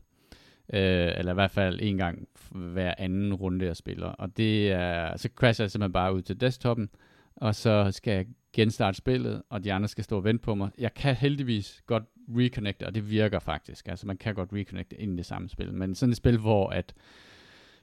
Øh, 0.73 1.11
eller 1.17 1.31
i 1.31 1.33
hvert 1.33 1.51
fald 1.51 1.79
en 1.81 1.97
gang 1.97 2.27
hver 2.51 2.93
anden 2.97 3.33
runde, 3.33 3.65
jeg 3.65 3.75
spiller. 3.75 4.07
Og 4.07 4.37
det 4.37 4.71
er, 4.71 5.17
så 5.17 5.29
crasher 5.35 5.63
jeg 5.63 5.71
simpelthen 5.71 5.93
bare 5.93 6.15
ud 6.15 6.21
til 6.21 6.41
desktopen, 6.41 6.89
og 7.35 7.55
så 7.55 7.87
skal 7.91 8.13
jeg 8.13 8.25
genstarte 8.53 8.97
spillet, 8.97 9.41
og 9.49 9.63
de 9.63 9.73
andre 9.73 9.87
skal 9.87 10.03
stå 10.03 10.17
og 10.17 10.23
vente 10.23 10.43
på 10.43 10.55
mig. 10.55 10.69
Jeg 10.77 10.93
kan 10.93 11.15
heldigvis 11.15 11.83
godt 11.85 12.03
reconnecte, 12.29 12.87
og 12.87 12.95
det 12.95 13.09
virker 13.09 13.39
faktisk. 13.39 13.87
Altså, 13.87 14.07
man 14.07 14.17
kan 14.17 14.35
godt 14.35 14.53
reconnecte 14.53 15.01
ind 15.01 15.13
i 15.13 15.17
det 15.17 15.25
samme 15.25 15.49
spil. 15.49 15.73
Men 15.73 15.95
sådan 15.95 16.11
et 16.11 16.17
spil, 16.17 16.37
hvor 16.37 16.69
at 16.69 16.93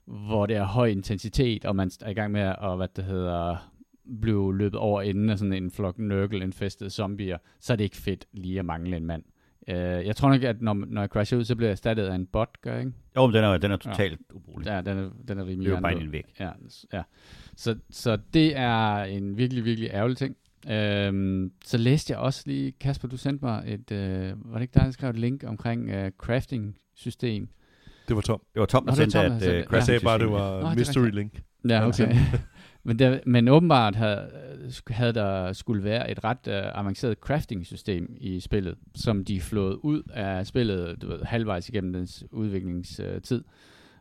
hvor 0.05 0.45
det 0.45 0.55
er 0.55 0.63
høj 0.63 0.87
intensitet, 0.87 1.65
og 1.65 1.75
man 1.75 1.91
er 2.01 2.09
i 2.09 2.13
gang 2.13 2.31
med 2.31 2.41
at, 2.41 2.77
hvad 2.77 2.87
det 2.95 3.03
hedder, 3.03 3.71
blive 4.21 4.57
løbet 4.57 4.79
over 4.79 5.01
enden 5.01 5.29
af 5.29 5.37
sådan 5.37 5.53
en 5.53 5.71
flok 5.71 5.99
nørkel-infestede 5.99 6.89
zombier, 6.89 7.37
så 7.59 7.73
er 7.73 7.77
det 7.77 7.83
ikke 7.83 7.97
fedt 7.97 8.25
lige 8.31 8.59
at 8.59 8.65
mangle 8.65 8.97
en 8.97 9.05
mand. 9.05 9.23
Uh, 9.69 9.75
jeg 9.75 10.15
tror 10.15 10.29
nok, 10.29 10.43
at 10.43 10.61
når, 10.61 10.73
når 10.73 11.01
jeg 11.01 11.09
crasher 11.09 11.37
ud, 11.37 11.43
så 11.43 11.55
bliver 11.55 11.67
jeg 11.69 11.71
erstattet 11.71 12.05
af 12.05 12.15
en 12.15 12.25
bot, 12.25 12.49
gør 12.61 12.71
jeg 12.71 12.79
ikke? 12.79 12.93
Jo, 13.15 13.25
men 13.25 13.35
den 13.35 13.43
er, 13.43 13.57
den 13.57 13.71
er 13.71 13.77
totalt 13.77 14.19
ja. 14.29 14.35
ubrugelig. 14.35 14.67
Ja, 14.67 14.81
den 14.81 14.97
er, 14.97 15.09
den 15.27 15.39
er 15.39 15.45
rimelig 15.45 15.65
Det 15.65 15.71
er 15.71 15.75
jo 15.75 15.81
bare 15.81 16.01
en 16.01 16.11
væg. 16.11 16.25
Ja, 16.39 16.49
ja. 16.93 17.01
Så, 17.55 17.75
så 17.89 18.17
det 18.33 18.57
er 18.57 19.03
en 19.03 19.37
virkelig, 19.37 19.65
virkelig 19.65 19.89
ærgerlig 19.89 20.17
ting. 20.17 20.35
Øhm, 20.69 21.51
så 21.65 21.77
læste 21.77 22.11
jeg 22.13 22.19
også 22.19 22.43
lige, 22.45 22.71
Kasper, 22.71 23.07
du 23.07 23.17
sendte 23.17 23.45
mig 23.45 23.63
et, 23.67 23.91
øh, 23.91 24.51
var 24.51 24.53
det 24.53 24.61
ikke 24.61 24.73
dig, 24.73 24.81
der 24.85 24.91
skrev 24.91 25.09
et 25.09 25.19
link 25.19 25.43
omkring 25.47 25.89
øh, 25.89 26.11
crafting-system? 26.17 27.49
Det 28.07 28.15
var 28.15 28.21
Tom. 28.21 28.41
Det 28.53 28.59
var 28.59 28.65
Tom, 28.65 28.85
der 28.85 28.91
det 28.91 28.97
sendte 28.97 29.11
sendte 29.11 29.47
uh, 29.47 29.53
det. 29.53 29.65
Crafting 29.65 29.85
sagde 29.85 29.99
bare, 29.99 30.19
det 30.19 30.31
var 30.31 30.51
Nå, 30.51 30.57
det 30.57 30.65
er 30.65 30.75
mystery 30.75 31.01
rigtigt. 31.01 31.15
link. 31.15 31.43
Ja, 31.69 31.87
okay. 31.87 32.15
men, 32.89 32.99
der, 32.99 33.19
men 33.25 33.47
åbenbart 33.47 33.95
havde, 33.95 34.29
havde 34.87 35.13
der 35.13 35.53
skulle 35.53 35.83
være 35.83 36.11
et 36.11 36.23
ret 36.23 36.47
uh, 36.47 36.79
avanceret 36.79 37.17
crafting-system 37.17 38.15
i 38.17 38.39
spillet, 38.39 38.75
som 38.95 39.25
de 39.25 39.41
flåede 39.41 39.85
ud 39.85 40.03
af 40.13 40.47
spillet 40.47 41.01
du 41.01 41.07
ved, 41.07 41.23
halvvejs 41.23 41.69
igennem 41.69 41.93
dens 41.93 42.23
udviklingstid. 42.31 43.43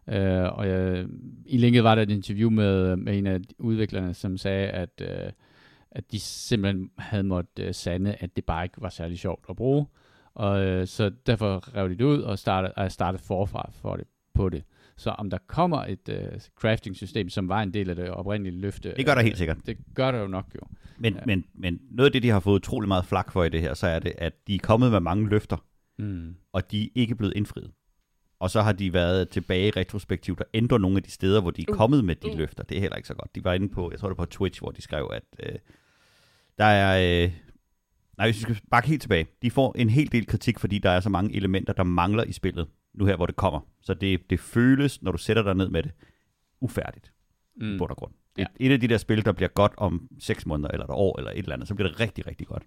Uh, 0.07 0.15
og 0.59 0.69
jeg, 0.69 1.07
i 1.47 1.57
linket 1.57 1.85
var 1.85 1.95
der 1.95 2.03
et 2.03 2.11
interview 2.11 2.51
med, 2.51 2.97
med 2.97 3.19
en 3.19 3.27
af 3.27 3.41
udviklerne, 3.59 4.15
som 4.15 4.37
sagde, 4.37 4.69
at, 4.69 5.03
uh, 5.03 5.33
at 5.91 6.13
de 6.13 6.21
simpelthen 6.21 6.91
havde 6.99 7.25
måttet 7.25 7.67
uh, 7.67 7.75
sande, 7.75 8.15
at 8.21 8.37
det 8.37 8.45
bare 8.45 8.65
ikke 8.65 8.83
var 8.83 8.89
særlig 8.89 9.19
sjovt 9.19 9.45
at 9.51 9.57
bruge. 9.57 9.87
Og 10.35 10.81
uh, 10.81 10.87
så 10.87 11.11
derfor 11.27 11.77
rev 11.77 11.89
de 11.89 11.95
det 11.95 12.05
ud 12.05 12.23
og 12.23 12.39
startede, 12.39 12.73
og 12.73 12.93
startede 12.93 13.23
forfra 13.23 13.71
for 13.73 13.97
det, 13.97 14.07
på 14.35 14.49
det. 14.49 14.65
Så 14.99 15.11
om 15.11 15.31
der 15.31 15.39
kommer 15.47 15.85
et 15.85 16.09
uh, 16.09 16.41
crafting-system, 16.61 17.29
som 17.29 17.49
var 17.49 17.63
en 17.63 17.75
del 17.75 17.91
af 17.91 17.97
det 17.97 18.11
oprindelige 18.11 18.61
løfte... 18.61 18.95
Det 18.97 19.07
gør 19.07 19.15
der 19.15 19.23
helt 19.23 19.39
sikkert. 19.39 19.57
Det 19.67 19.79
gør 19.95 20.11
der 20.13 20.19
jo 20.19 20.27
nok 20.27 20.47
jo. 20.55 20.61
Men, 20.99 21.13
Ja. 21.15 21.19
ja. 21.21 21.27
men, 21.27 21.45
men 21.55 21.81
noget 21.91 22.07
af 22.09 22.13
det, 22.13 22.23
de 22.23 22.29
har 22.29 22.41
fået 22.41 22.55
utrolig 22.57 22.89
meget 22.89 23.05
flak 23.05 23.33
for 23.33 23.45
i 23.45 23.49
det 23.49 23.61
her, 23.61 23.75
så 23.75 23.87
er 23.87 23.99
det, 23.99 24.13
at 24.19 24.33
de 24.47 24.55
er 24.55 24.59
kommet 24.59 24.91
med 24.91 25.01
mange 25.01 25.29
løfter, 25.29 25.57
Mm. 26.01 26.35
og 26.53 26.71
de 26.71 26.85
er 26.85 26.89
ikke 26.95 27.15
blevet 27.15 27.33
indfriet. 27.37 27.71
Og 28.41 28.51
så 28.51 28.63
har 28.63 28.73
de 28.73 28.93
været 28.93 29.29
tilbage 29.29 29.73
retrospektivt 29.77 30.41
og 30.41 30.47
ændret 30.55 30.81
nogle 30.81 30.97
af 30.97 31.03
de 31.03 31.11
steder, 31.11 31.41
hvor 31.41 31.51
de 31.51 31.65
er 31.69 31.73
kommet 31.73 32.05
med 32.05 32.15
de 32.15 32.37
løfter. 32.37 32.63
Det 32.63 32.77
er 32.77 32.81
heller 32.81 32.97
ikke 32.97 33.09
så 33.09 33.15
godt. 33.15 33.35
De 33.35 33.45
var 33.45 33.53
inde 33.53 33.69
på, 33.69 33.91
jeg 33.91 33.99
tror 34.01 34.09
det 34.09 34.19
var 34.19 34.25
på 34.25 34.31
Twitch, 34.31 34.61
hvor 34.61 34.71
de 34.71 34.83
skrev, 34.83 35.11
at 35.13 35.23
øh, 35.43 35.59
der 36.59 36.65
er... 36.65 37.25
Øh, 37.25 37.33
nej, 38.19 38.27
hvis 38.27 38.37
vi 38.37 38.41
skal 38.41 38.59
bakke 38.71 38.89
helt 38.89 39.03
tilbage. 39.03 39.27
De 39.43 39.51
får 39.51 39.75
en 39.79 39.91
hel 39.91 40.13
del 40.13 40.27
kritik, 40.27 40.59
fordi 40.59 40.79
der 40.79 40.91
er 40.91 41.01
så 41.01 41.09
mange 41.11 41.37
elementer, 41.37 41.73
der 41.73 41.83
mangler 41.83 42.25
i 42.25 42.33
spillet, 42.33 42.67
nu 42.99 43.05
her, 43.05 43.17
hvor 43.17 43.27
det 43.27 43.37
kommer. 43.37 43.61
Så 43.83 43.95
det, 43.95 44.31
det 44.31 44.41
føles, 44.41 45.03
når 45.03 45.13
du 45.13 45.19
sætter 45.19 45.43
dig 45.43 45.55
ned 45.55 45.69
med 45.69 45.83
det, 45.83 45.93
ufærdigt 46.61 47.13
mm. 47.57 47.75
i 47.75 47.79
bund 47.79 47.91
og 47.91 47.97
grund. 47.97 48.13
Det 48.37 48.43
er 48.43 48.49
et 48.61 48.73
af 48.73 48.81
de 48.81 48.89
der 48.89 48.99
spil, 48.99 49.25
der 49.25 49.33
bliver 49.33 49.49
godt 49.49 49.73
om 49.77 50.09
6 50.19 50.47
måneder, 50.47 50.69
eller 50.69 50.85
et 50.85 50.91
år, 50.91 51.19
eller 51.19 51.31
et 51.31 51.39
eller 51.39 51.53
andet, 51.53 51.69
så 51.69 51.75
bliver 51.75 51.89
det 51.89 52.01
rigtig, 52.01 52.27
rigtig 52.27 52.47
godt. 52.47 52.63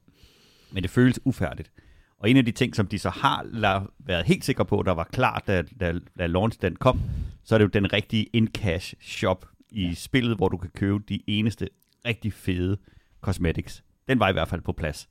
Men 0.72 0.84
det 0.84 0.92
føles 0.92 1.20
ufærdigt. 1.26 1.72
Og 2.18 2.30
en 2.30 2.38
af 2.38 2.46
de 2.46 2.52
ting, 2.52 2.76
som 2.76 2.88
de 2.88 3.00
så 3.00 3.10
har 3.10 3.44
la- 3.44 3.96
været 4.00 4.26
helt 4.26 4.46
sikre 4.46 4.66
på, 4.66 4.84
der 4.86 4.92
var 4.92 5.04
klar, 5.04 5.44
da, 5.48 5.64
da, 5.80 5.94
da 6.20 6.26
launch 6.26 6.62
den 6.62 6.76
kom, 6.76 7.02
så 7.44 7.56
er 7.56 7.58
det 7.58 7.66
jo 7.66 7.70
den 7.70 7.94
rigtige 7.94 8.26
in-cash 8.34 8.94
shop 9.02 9.46
i 9.72 9.88
ja. 9.88 9.94
spillet, 9.94 10.38
hvor 10.38 10.50
du 10.50 10.58
kan 10.58 10.70
købe 10.70 11.04
de 11.10 11.22
eneste 11.28 11.70
rigtig 12.06 12.34
fede 12.34 12.78
cosmetics. 13.22 13.84
Den 14.08 14.20
var 14.20 14.30
i 14.30 14.32
hvert 14.32 14.48
fald 14.48 14.62
på 14.62 14.72
plads. 14.72 15.10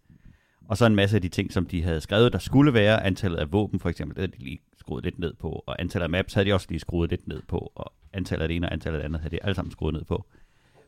Og 0.69 0.77
så 0.77 0.87
en 0.87 0.95
masse 0.95 1.17
af 1.17 1.23
de 1.23 1.29
ting, 1.29 1.53
som 1.53 1.67
de 1.67 1.83
havde 1.83 2.01
skrevet, 2.01 2.33
der 2.33 2.39
skulle 2.39 2.75
være. 2.75 3.05
Antallet 3.05 3.39
af 3.39 3.53
våben, 3.53 3.81
for 3.81 3.89
eksempel, 3.89 4.17
det 4.17 4.23
havde 4.23 4.33
de 4.33 4.45
lige 4.45 4.59
skruet 4.91 5.05
lidt 5.05 5.19
ned 5.19 5.35
på. 5.35 5.65
Og 5.67 5.81
antallet 5.81 6.05
af 6.05 6.11
maps 6.11 6.35
havde 6.35 6.49
de 6.49 6.55
også 6.55 6.67
lige 6.71 6.81
skruet 6.81 7.11
lidt 7.11 7.29
ned 7.29 7.43
på. 7.49 7.73
Og 7.75 7.93
antallet 8.13 8.43
af 8.43 8.49
det 8.49 8.57
ene 8.57 8.67
og 8.67 8.73
antallet 8.73 8.99
af 8.99 9.01
det 9.01 9.05
andet 9.05 9.21
havde 9.21 9.37
de 9.37 9.43
alle 9.43 9.55
sammen 9.55 9.73
skruet 9.73 9.95
ned 9.95 10.05
på. 10.05 10.27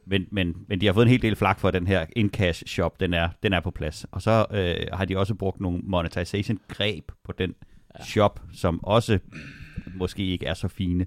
Men, 0.06 0.26
men, 0.30 0.56
men 0.68 0.80
de 0.80 0.86
har 0.86 0.92
fået 0.92 1.04
en 1.04 1.10
hel 1.10 1.22
del 1.22 1.36
flak 1.36 1.60
for, 1.60 1.68
at 1.68 1.74
den 1.74 1.86
her 1.86 2.06
in-cash 2.16 2.64
shop, 2.66 3.00
den 3.00 3.14
er, 3.14 3.28
den 3.42 3.52
er 3.52 3.60
på 3.60 3.70
plads. 3.70 4.06
Og 4.10 4.22
så 4.22 4.46
øh, 4.50 4.86
har 4.92 5.04
de 5.04 5.18
også 5.18 5.34
brugt 5.34 5.60
nogle 5.60 5.80
monetization 5.82 6.60
greb 6.68 7.10
på 7.24 7.32
den 7.32 7.54
ja. 7.98 8.04
shop, 8.04 8.40
som 8.52 8.84
også 8.84 9.18
måske 9.94 10.26
ikke 10.26 10.46
er 10.46 10.54
så 10.54 10.68
fine. 10.68 11.06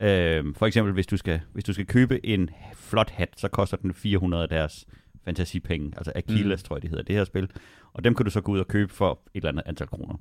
Øh, 0.00 0.54
for 0.54 0.66
eksempel, 0.66 0.92
hvis 0.92 1.06
du, 1.06 1.16
skal, 1.16 1.40
hvis 1.52 1.64
du 1.64 1.72
skal 1.72 1.86
købe 1.86 2.26
en 2.26 2.50
flot 2.74 3.10
hat, 3.10 3.28
så 3.36 3.48
koster 3.48 3.76
den 3.76 3.94
400 3.94 4.42
af 4.42 4.48
deres 4.48 4.86
fantasipenge. 5.24 5.92
Altså 5.96 6.12
Achilles, 6.14 6.62
mm. 6.62 6.66
tror 6.66 6.76
jeg, 6.76 6.82
det 6.82 6.90
hedder, 6.90 7.04
det 7.04 7.16
her 7.16 7.24
spil. 7.24 7.50
Og 7.92 8.04
dem 8.04 8.14
kan 8.14 8.24
du 8.24 8.30
så 8.30 8.40
gå 8.40 8.52
ud 8.52 8.58
og 8.58 8.68
købe 8.68 8.92
for 8.92 9.10
et 9.10 9.18
eller 9.34 9.48
andet 9.48 9.62
antal 9.66 9.86
kroner. 9.86 10.14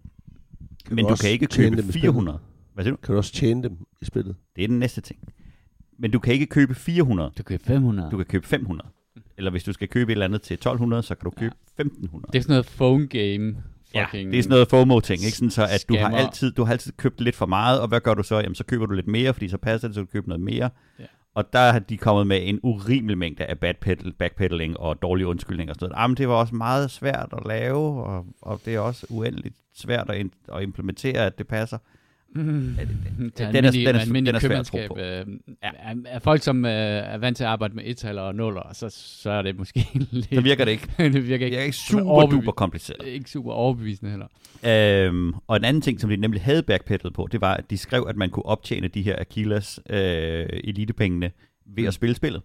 Kan 0.85 0.95
Men 0.95 1.05
du 1.05 1.11
også 1.11 1.23
kan 1.23 1.31
ikke 1.31 1.47
købe 1.47 1.75
dem 1.75 1.89
i 1.89 1.91
spillet? 1.91 2.01
400. 2.01 2.39
Hvad 2.73 2.83
siger 2.83 2.95
du? 2.95 3.01
Kan 3.01 3.13
du 3.13 3.17
også 3.17 3.33
tjene 3.33 3.63
dem 3.63 3.77
i 4.01 4.05
spillet? 4.05 4.35
Det 4.55 4.63
er 4.63 4.67
den 4.67 4.79
næste 4.79 5.01
ting. 5.01 5.19
Men 5.99 6.11
du 6.11 6.19
kan 6.19 6.33
ikke 6.33 6.45
købe 6.45 6.75
400. 6.75 7.31
Du 7.37 7.43
køber 7.43 7.63
500. 7.63 8.11
Du 8.11 8.17
kan 8.17 8.25
købe 8.25 8.47
500. 8.47 8.89
Eller 9.37 9.51
hvis 9.51 9.63
du 9.63 9.73
skal 9.73 9.87
købe 9.87 10.11
et 10.11 10.15
eller 10.15 10.25
andet 10.25 10.41
til 10.41 10.53
1200, 10.53 11.03
så 11.03 11.15
kan 11.15 11.23
du 11.23 11.29
købe 11.29 11.55
ja. 11.77 11.83
1500. 11.83 12.31
Det 12.31 12.37
er 12.39 12.43
sådan 12.43 12.53
noget 12.53 12.65
phone 12.65 13.07
game. 13.07 13.63
Ja, 13.95 14.05
Fucking 14.05 14.31
det 14.31 14.39
er 14.39 14.43
sådan 14.43 14.53
noget 14.53 14.67
FOMO-ting, 14.67 15.23
ikke? 15.23 15.37
Sådan 15.37 15.49
så, 15.49 15.63
at 15.63 15.85
du 15.89 15.95
har, 15.95 16.17
altid, 16.17 16.51
du 16.51 16.63
har 16.63 16.71
altid 16.71 16.91
købt 16.97 17.21
lidt 17.21 17.35
for 17.35 17.45
meget, 17.45 17.81
og 17.81 17.87
hvad 17.87 17.99
gør 17.99 18.13
du 18.13 18.23
så? 18.23 18.35
Jamen, 18.35 18.55
så 18.55 18.63
køber 18.63 18.85
du 18.85 18.93
lidt 18.93 19.07
mere, 19.07 19.33
fordi 19.33 19.49
så 19.49 19.57
passer 19.57 19.87
det, 19.87 19.95
så 19.95 20.01
du 20.01 20.07
køber 20.07 20.27
noget 20.27 20.41
mere. 20.41 20.69
Ja. 20.99 21.03
Og 21.35 21.53
der 21.53 21.71
har 21.71 21.79
de 21.79 21.97
kommet 21.97 22.27
med 22.27 22.39
en 22.43 22.59
urimelig 22.63 23.17
mængde 23.17 23.45
af 23.45 23.59
backpedal, 23.59 24.13
backpedaling 24.13 24.79
og 24.79 25.01
dårlige 25.01 25.27
undskyldninger 25.27 25.73
og 25.73 25.75
sådan 25.79 25.89
noget. 25.89 26.01
Jamen, 26.01 26.17
det 26.17 26.27
var 26.27 26.33
også 26.33 26.55
meget 26.55 26.91
svært 26.91 27.29
at 27.37 27.43
lave, 27.45 28.03
og, 28.03 28.25
og 28.41 28.61
det 28.65 28.75
er 28.75 28.79
også 28.79 29.05
uendeligt 29.09 29.55
svært 29.73 30.09
at, 30.09 30.25
at 30.55 30.63
implementere, 30.63 31.25
at 31.25 31.37
det 31.37 31.47
passer. 31.47 31.77
Mm. 32.35 32.75
Ja, 32.77 32.81
det- 32.81 32.89
det- 32.89 33.37
Det 33.37 33.53
den 33.53 33.65
er- 33.65 33.71
den 33.71 33.95
er- 33.95 33.99
almindelig 33.99 34.25
den 34.33 34.35
er 34.35 34.39
svær 34.39 34.59
at 34.59 34.65
tro 34.65 34.77
på. 34.87 34.97
Øh, 34.99 35.25
er, 35.61 35.95
er 36.05 36.19
folk, 36.19 36.41
som 36.41 36.65
øh, 36.65 36.71
er 36.71 37.17
vant 37.17 37.37
til 37.37 37.43
at 37.43 37.49
arbejde 37.49 37.75
med 37.75 37.83
ettaler 37.85 38.21
og 38.21 38.35
nuller, 38.35 38.73
så, 38.73 38.89
så 38.89 39.29
er 39.31 39.41
det 39.41 39.57
måske 39.57 39.87
lidt... 40.11 40.25
Så 40.33 40.41
virker 40.41 40.65
det 40.65 40.71
ikke. 40.71 40.87
det 41.13 41.13
virker 41.27 41.37
Det 41.37 41.45
ikke, 41.45 41.57
er 41.57 41.61
ikke 41.63 41.77
super 41.77 42.25
duper 42.25 42.51
kompliceret. 42.51 43.07
ikke 43.07 43.29
super 43.29 43.51
overbevisende 43.51 44.11
heller. 44.11 44.27
Øhm, 45.07 45.33
og 45.47 45.57
en 45.57 45.63
anden 45.63 45.81
ting, 45.81 46.01
som 46.01 46.09
de 46.09 46.17
nemlig 46.17 46.41
havde 46.41 46.63
backpedalet 46.63 47.13
på, 47.13 47.27
det 47.31 47.41
var, 47.41 47.53
at 47.53 47.69
de 47.69 47.77
skrev, 47.77 48.05
at 48.09 48.15
man 48.17 48.29
kunne 48.29 48.45
optjene 48.45 48.87
de 48.87 49.01
her 49.01 49.15
Achilles 49.19 49.79
øh, 49.89 50.45
elitepengene 50.63 51.31
ved 51.65 51.83
Mm. 51.83 51.87
at 51.87 51.93
spille 51.93 52.15
spillet. 52.15 52.41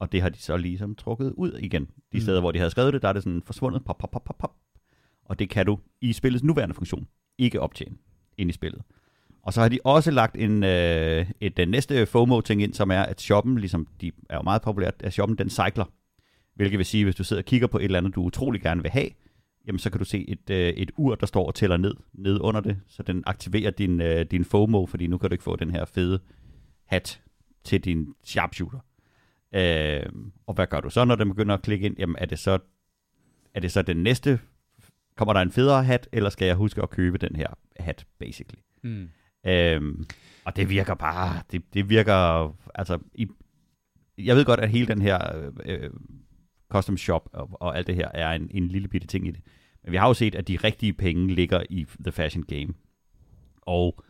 Og 0.00 0.12
det 0.12 0.22
har 0.22 0.28
de 0.28 0.38
så 0.38 0.56
ligesom 0.56 0.94
trukket 0.94 1.32
ud 1.36 1.52
igen. 1.60 1.82
De 1.84 1.88
Mm. 1.88 1.94
mm. 2.12 2.20
steder, 2.20 2.40
hvor 2.40 2.50
de 2.52 2.58
havde 2.58 2.70
skrevet 2.70 2.92
det, 2.92 3.02
der 3.02 3.08
er 3.08 3.12
det 3.12 3.22
sådan 3.22 3.42
forsvundet. 3.46 3.84
Pop, 3.84 3.98
pop, 3.98 4.10
pop, 4.10 4.24
pop, 4.24 4.38
pop. 4.38 4.52
Og 5.30 5.38
det 5.38 5.50
kan 5.50 5.66
du 5.66 5.78
i 6.00 6.12
spillets 6.12 6.44
nuværende 6.44 6.74
funktion 6.74 7.06
ikke 7.38 7.60
optjene 7.60 7.96
ind 8.38 8.50
i 8.50 8.52
spillet. 8.52 8.82
Og 9.42 9.52
så 9.52 9.60
har 9.60 9.68
de 9.68 9.78
også 9.84 10.10
lagt 10.10 10.36
en, 10.36 10.64
øh, 10.64 11.26
et 11.40 11.56
den 11.56 11.68
næste 11.68 12.06
FOMO-ting 12.06 12.62
ind, 12.62 12.74
som 12.74 12.90
er, 12.90 13.02
at 13.02 13.20
shoppen, 13.20 13.58
ligesom 13.58 13.88
de 14.00 14.12
er 14.30 14.36
jo 14.36 14.42
meget 14.42 14.62
populært, 14.62 14.94
at 14.98 15.12
shoppen 15.12 15.38
den 15.38 15.50
cykler. 15.50 15.84
Hvilket 16.54 16.78
vil 16.78 16.86
sige, 16.86 17.04
hvis 17.04 17.14
du 17.14 17.24
sidder 17.24 17.42
og 17.42 17.46
kigger 17.46 17.66
på 17.66 17.78
et 17.78 17.84
eller 17.84 17.98
andet, 17.98 18.14
du 18.14 18.22
utrolig 18.22 18.60
gerne 18.60 18.82
vil 18.82 18.90
have, 18.90 19.08
jamen 19.66 19.78
så 19.78 19.90
kan 19.90 19.98
du 19.98 20.04
se 20.04 20.28
et, 20.28 20.50
øh, 20.50 20.68
et 20.68 20.90
ur, 20.96 21.14
der 21.14 21.26
står 21.26 21.46
og 21.46 21.54
tæller 21.54 21.76
ned, 21.76 21.94
ned 22.12 22.40
under 22.40 22.60
det, 22.60 22.80
så 22.86 23.02
den 23.02 23.22
aktiverer 23.26 23.70
din, 23.70 24.00
øh, 24.00 24.26
din 24.30 24.44
FOMO, 24.44 24.86
fordi 24.86 25.06
nu 25.06 25.18
kan 25.18 25.30
du 25.30 25.34
ikke 25.34 25.44
få 25.44 25.56
den 25.56 25.70
her 25.70 25.84
fede 25.84 26.20
hat 26.86 27.20
til 27.64 27.80
din 27.80 28.14
sharpshooter. 28.24 28.78
Øh, 29.54 30.12
og 30.46 30.54
hvad 30.54 30.66
gør 30.66 30.80
du 30.80 30.90
så, 30.90 31.04
når 31.04 31.14
den 31.14 31.28
begynder 31.28 31.54
at 31.54 31.62
klikke 31.62 31.86
ind? 31.86 31.96
Jamen 31.98 32.16
er 32.18 32.26
det 32.26 32.38
så 32.38 32.58
er 33.54 33.60
det 33.60 33.72
så 33.72 33.82
den 33.82 33.96
næste, 33.96 34.40
kommer 35.20 35.32
der 35.32 35.40
en 35.40 35.50
federe 35.52 35.84
hat, 35.84 36.08
eller 36.12 36.30
skal 36.30 36.46
jeg 36.46 36.56
huske 36.56 36.82
at 36.82 36.90
købe 36.90 37.18
den 37.18 37.36
her 37.36 37.46
hat, 37.80 38.06
basically. 38.18 38.60
Mm. 38.82 39.08
Øhm, 39.46 40.06
og 40.44 40.56
det 40.56 40.68
virker 40.68 40.94
bare, 40.94 41.42
det, 41.52 41.62
det 41.74 41.88
virker, 41.88 42.54
altså, 42.74 42.98
i, 43.14 43.26
jeg 44.18 44.36
ved 44.36 44.44
godt, 44.44 44.60
at 44.60 44.70
hele 44.70 44.86
den 44.86 45.02
her 45.02 45.36
øh, 45.36 45.52
øh, 45.64 45.90
custom 46.68 46.96
shop 46.96 47.28
og, 47.32 47.48
og 47.52 47.76
alt 47.76 47.86
det 47.86 47.94
her 47.94 48.08
er 48.14 48.32
en, 48.32 48.50
en 48.50 48.68
lille 48.68 48.88
bitte 48.88 49.06
ting 49.06 49.26
i 49.26 49.30
det. 49.30 49.40
Men 49.84 49.92
vi 49.92 49.96
har 49.96 50.06
jo 50.08 50.14
set, 50.14 50.34
at 50.34 50.48
de 50.48 50.56
rigtige 50.56 50.92
penge 50.92 51.34
ligger 51.34 51.62
i 51.70 51.86
The 52.00 52.12
Fashion 52.12 52.42
Game. 52.44 52.74
Og 53.62 54.04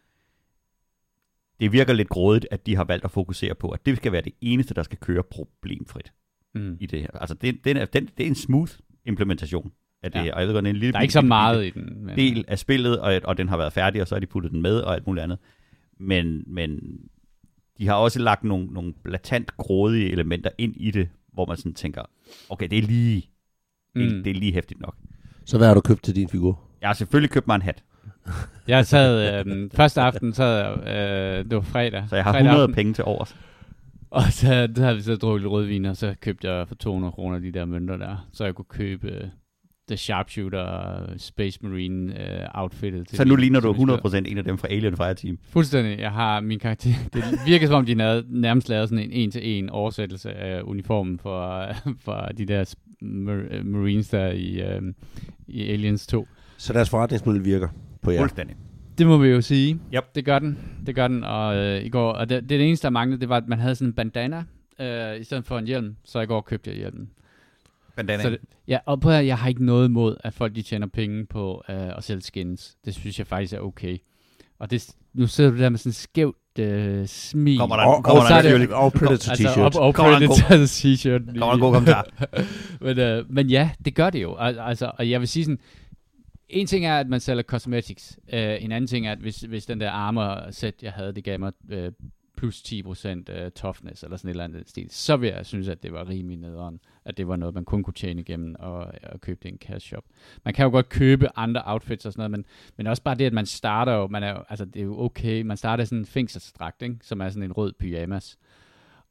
det 1.61 1.73
virker 1.73 1.93
lidt 1.93 2.09
grådigt, 2.09 2.47
at 2.51 2.67
de 2.67 2.77
har 2.77 2.85
valgt 2.85 3.05
at 3.05 3.11
fokusere 3.11 3.55
på, 3.55 3.69
at 3.69 3.87
det 3.87 3.97
skal 3.97 4.13
være 4.13 4.23
det 4.23 4.33
eneste, 4.41 4.75
der 4.75 4.83
skal 4.83 4.99
køre 4.99 5.23
problemfrit 5.23 6.13
Mm. 6.55 6.77
i 6.81 6.87
det 6.87 7.01
her. 7.01 7.11
Altså, 7.15 7.35
det, 7.35 7.65
den 7.65 7.77
er, 7.77 7.85
den, 7.85 8.09
det 8.19 8.25
er 8.25 8.29
en 8.29 8.35
smooth 8.35 8.73
implementation 9.05 9.73
af 10.03 10.13
det 10.13 10.19
Ja. 10.19 10.25
her. 10.25 10.35
Og 10.35 10.41
jeg 10.41 10.49
ved 10.49 10.55
godt, 10.55 10.65
det 10.65 10.71
er 10.71 10.75
en 10.75 10.81
lille 10.81 10.93
Der 10.93 10.99
er 10.99 11.03
ikke 11.03 11.13
så 11.13 11.21
meget 11.23 11.65
i 11.67 11.71
den. 11.71 12.05
Men, 12.07 12.17
del 12.17 12.45
af 12.49 12.59
spillet, 12.59 12.99
og, 13.01 13.21
og 13.25 13.39
den 13.39 13.49
har 13.49 13.57
været 13.57 13.73
færdig, 13.73 14.03
og 14.03 14.09
så 14.09 14.15
har 14.15 14.21
de 14.21 14.27
puttet 14.27 14.53
den 14.53 14.63
med, 14.63 14.77
og 14.81 14.95
alt 14.95 15.07
muligt 15.07 15.25
andet. 15.25 15.39
Men, 15.99 16.45
men 16.47 16.81
de 17.79 17.87
har 17.87 17.95
også 17.95 18.19
lagt 18.19 18.45
nogle, 18.45 18.67
nogle 18.67 18.93
blatant 19.05 19.57
grådige 19.57 20.11
elementer 20.13 20.51
ind 20.59 20.75
i 20.77 20.91
det, 20.91 21.09
hvor 21.33 21.47
man 21.47 21.57
sådan 21.57 21.75
tænker, 21.75 22.03
okay, 22.49 22.69
det 22.69 22.79
er 22.79 22.83
lige, 22.83 23.15
det, 23.97 24.11
Mm. 24.11 24.17
mm. 24.17 24.23
det 24.25 24.31
er 24.31 24.35
lige 24.35 24.53
hæftigt 24.53 24.81
nok. 24.81 24.97
Så 25.45 25.57
hvad 25.57 25.67
har 25.67 25.75
du 25.75 25.81
købt 25.81 26.03
til 26.03 26.17
din 26.17 26.29
figur? 26.29 26.61
Jeg 26.81 26.89
har 26.89 26.95
selvfølgelig 26.95 27.31
købt 27.31 27.47
mig 27.47 27.55
en 27.55 27.63
hat, 27.63 27.83
Jeg 28.69 28.87
sad 28.87 29.47
øh, 29.47 29.71
første 29.75 30.01
aften, 30.01 30.33
så 30.33 30.45
øh, 30.87 31.45
det 31.45 31.55
var 31.55 31.61
fredag. 31.61 32.05
så 32.09 32.17
jeg 32.17 32.25
har 32.25 32.33
fredag 32.33 32.45
100 32.47 32.63
aften, 32.63 32.75
penge 32.75 32.93
til 32.95 33.05
overs. 33.05 33.37
Og 34.11 34.23
så 34.23 34.67
der 34.67 34.83
havde 34.83 34.97
vi 34.97 35.03
så 35.03 35.17
drukket 35.17 35.51
rødvin, 35.51 35.85
og 35.85 35.97
så 35.97 36.15
købte 36.21 36.51
jeg 36.51 36.69
for 36.69 36.75
200 36.75 37.13
kroner 37.13 37.39
de 37.39 37.53
der 37.53 37.65
mønter 37.65 37.97
der, 37.97 38.29
så 38.33 38.45
jeg 38.45 38.55
kunne 38.55 38.65
købe 38.69 39.09
øh, 39.11 39.25
The 39.91 39.97
Sharpshooter 39.97 41.03
øh, 41.03 41.19
Space 41.19 41.59
Marine 41.63 42.21
øh, 42.43 42.47
outfittet. 42.55 43.09
til 43.09 43.17
Så 43.17 43.25
nu 43.25 43.37
ligner 43.37 43.61
du 43.61 43.73
min 43.73 43.77
spiller. 44.01 44.23
100% 44.25 44.31
en 44.31 44.39
af 44.39 44.45
dem 44.45 44.59
fra 44.59 44.69
Alien 44.71 44.97
Fireteam. 44.97 45.39
Fuldstændig. 45.51 45.99
Jeg 45.99 46.11
har 46.11 46.41
min 46.41 46.59
karakter. 46.59 46.91
Det 47.15 47.25
virker 47.47 47.67
som 47.67 47.77
om, 47.77 47.87
de 47.87 48.01
havde 48.01 48.25
nærmest 48.29 48.69
lavet 48.69 48.89
sådan 48.89 49.05
en 49.05 49.11
en-til-en 49.13 49.71
oversættelse 49.71 50.33
af 50.33 50.63
uniformen 50.63 51.19
for, 51.19 51.67
for 52.05 52.29
de 52.39 52.47
der 52.47 52.65
mar- 53.03 53.63
Marines 53.65 54.09
der 54.09 54.31
i, 54.31 54.61
øh, 54.63 54.83
i 55.49 55.63
Aliens 55.71 56.07
2. 56.07 56.29
Så 56.57 56.73
deres 56.73 56.91
forretningsmodel 56.91 57.45
virker 57.45 57.69
på 58.03 58.11
jer. 58.11 58.21
Fuldstændig. 58.21 58.57
Det 58.99 59.07
må 59.07 59.19
vi 59.19 59.29
jo 59.29 59.41
sige. 59.41 59.79
Yep. 59.95 60.05
Det 60.15 60.25
gør 60.25 60.39
den. 60.39 60.59
Det 60.87 60.95
gør 60.95 61.09
den. 61.09 61.25
Og 61.25 61.57
øh, 61.57 61.85
i 61.85 61.89
går, 61.89 62.13
og 62.13 62.29
det, 62.29 62.43
det, 62.43 62.51
det 62.51 62.67
eneste, 62.67 62.83
der 62.85 62.91
manglede, 62.91 63.21
det 63.21 63.29
var, 63.29 63.37
at 63.37 63.49
man 63.49 63.59
havde 63.59 63.75
sådan 63.75 63.89
en 63.89 63.93
bandana, 63.93 64.45
øh, 64.81 65.21
i 65.21 65.25
stedet 65.25 65.45
for 65.47 65.59
en 65.59 65.67
hjelm. 65.67 65.97
Så 66.05 66.21
i 66.21 66.27
går 66.27 66.41
købte 66.41 66.71
jeg 66.71 66.77
hjelmen. 66.79 67.09
Bandana. 68.07 68.23
Så 68.23 68.31
det, 68.31 68.39
ja, 68.69 68.79
og 68.87 69.01
på 69.01 69.11
jeg 69.11 69.39
har 69.39 69.49
ikke 69.49 69.65
noget 69.65 69.89
imod, 69.89 70.17
at 70.25 70.35
folk 70.35 70.55
de 70.55 70.63
tjener 70.63 70.87
penge 70.87 71.27
på 71.27 71.63
øh, 71.69 71.97
at 71.97 72.05
sælge 72.05 72.23
skins. 72.23 72.77
Det 72.85 72.95
synes 72.95 73.19
jeg 73.19 73.27
faktisk 73.27 73.53
er 73.53 73.59
okay. 73.61 73.99
Og 74.59 74.71
det, 74.71 74.91
nu 75.15 75.27
sidder 75.27 75.51
du 75.51 75.57
der 75.59 75.69
med 75.69 75.79
sådan 75.79 75.93
skævt 75.93 76.37
øh, 76.59 77.07
smil. 77.07 77.59
Kommer 77.59 77.77
der, 77.77 77.85
Og, 77.85 78.05
kommer 78.05 78.23
og, 78.23 78.29
der, 78.29 78.37
er 78.53 78.59
det- 78.59 78.73
og 78.73 78.93
Predator 78.93 79.31
altså, 79.31 79.33
t-shirt. 79.49 79.61
op, 79.61 79.75
og 79.77 79.95
Kommer 79.95 80.13
der 80.13 80.19
en 80.21 80.27
god- 80.29 80.43
Predator 80.49 80.65
t-shirt. 80.67 81.27
kommer 81.39 81.55
en 81.55 81.61
god 81.61 81.73
kommentar. 81.73 82.07
men, 82.85 82.99
øh, 82.99 83.33
men 83.33 83.51
ja, 83.51 83.71
det 83.85 83.95
gør 83.95 84.11
det 84.11 84.23
jo. 84.23 84.37
Al- 84.39 84.59
Altså, 84.59 84.91
og 84.99 85.11
jeg 85.11 85.21
vil 85.21 85.29
sige 85.29 85.45
sådan, 85.45 85.59
en 86.49 86.67
ting 86.67 86.87
er, 86.87 86.99
at 86.99 87.09
man 87.09 87.21
sælger 87.21 87.43
cosmetics. 87.43 88.19
Øh, 88.33 88.65
en 88.65 88.73
anden 88.73 88.87
ting 88.89 89.07
er, 89.07 89.13
at 89.13 89.19
hvis, 89.19 89.41
hvis 89.41 89.67
den 89.67 89.81
der 89.81 89.91
armor 89.91 90.51
set, 90.51 90.75
jeg 90.83 90.93
havde, 90.93 91.13
det 91.13 91.25
gav 91.25 91.39
mig 91.41 91.53
øh, 91.71 91.93
plus 92.37 92.57
10% 92.63 93.09
øh, 93.09 93.51
toughness, 93.51 94.03
eller 94.03 94.17
sådan 94.17 94.29
et 94.29 94.33
eller 94.33 94.45
andet 94.45 94.69
stil, 94.69 94.87
så 94.91 95.17
vil 95.17 95.29
jeg 95.29 95.47
synes, 95.47 95.69
at 95.69 95.83
det 95.83 95.93
var 95.93 96.09
rimelig 96.09 96.39
nederen, 96.39 96.81
at 97.11 97.17
det 97.17 97.29
var 97.29 97.37
noget, 97.37 97.55
man 97.55 97.65
kun 97.65 97.83
kunne 97.83 97.95
tjene 97.95 98.21
igennem 98.21 98.57
og, 98.59 98.87
og 99.03 99.21
købe 99.21 99.39
det 99.43 99.49
i 99.49 99.53
en 99.53 99.59
cash 99.59 99.87
shop. 99.87 100.05
Man 100.45 100.55
kan 100.55 100.65
jo 100.65 100.71
godt 100.71 100.89
købe 100.89 101.39
andre 101.39 101.63
outfits 101.65 102.07
og 102.07 102.13
sådan 102.13 102.21
noget, 102.21 102.31
men, 102.31 102.45
men 102.77 102.87
også 102.87 103.03
bare 103.03 103.15
det, 103.15 103.25
at 103.25 103.33
man 103.33 103.47
starter 103.47 103.93
jo, 103.93 104.07
man 104.07 104.23
er, 104.23 104.31
jo- 104.31 104.45
altså 104.49 104.65
det 104.65 104.81
er 104.81 104.85
jo 104.85 105.01
okay, 105.01 105.43
man 105.43 105.57
starter 105.57 105.85
sådan 105.85 105.99
en 105.99 106.07
fængselsdragt, 106.07 106.83
ikke? 106.83 106.97
som 107.03 107.21
er 107.21 107.29
sådan 107.29 107.43
en 107.43 107.53
rød 107.53 107.73
pyjamas. 107.79 108.39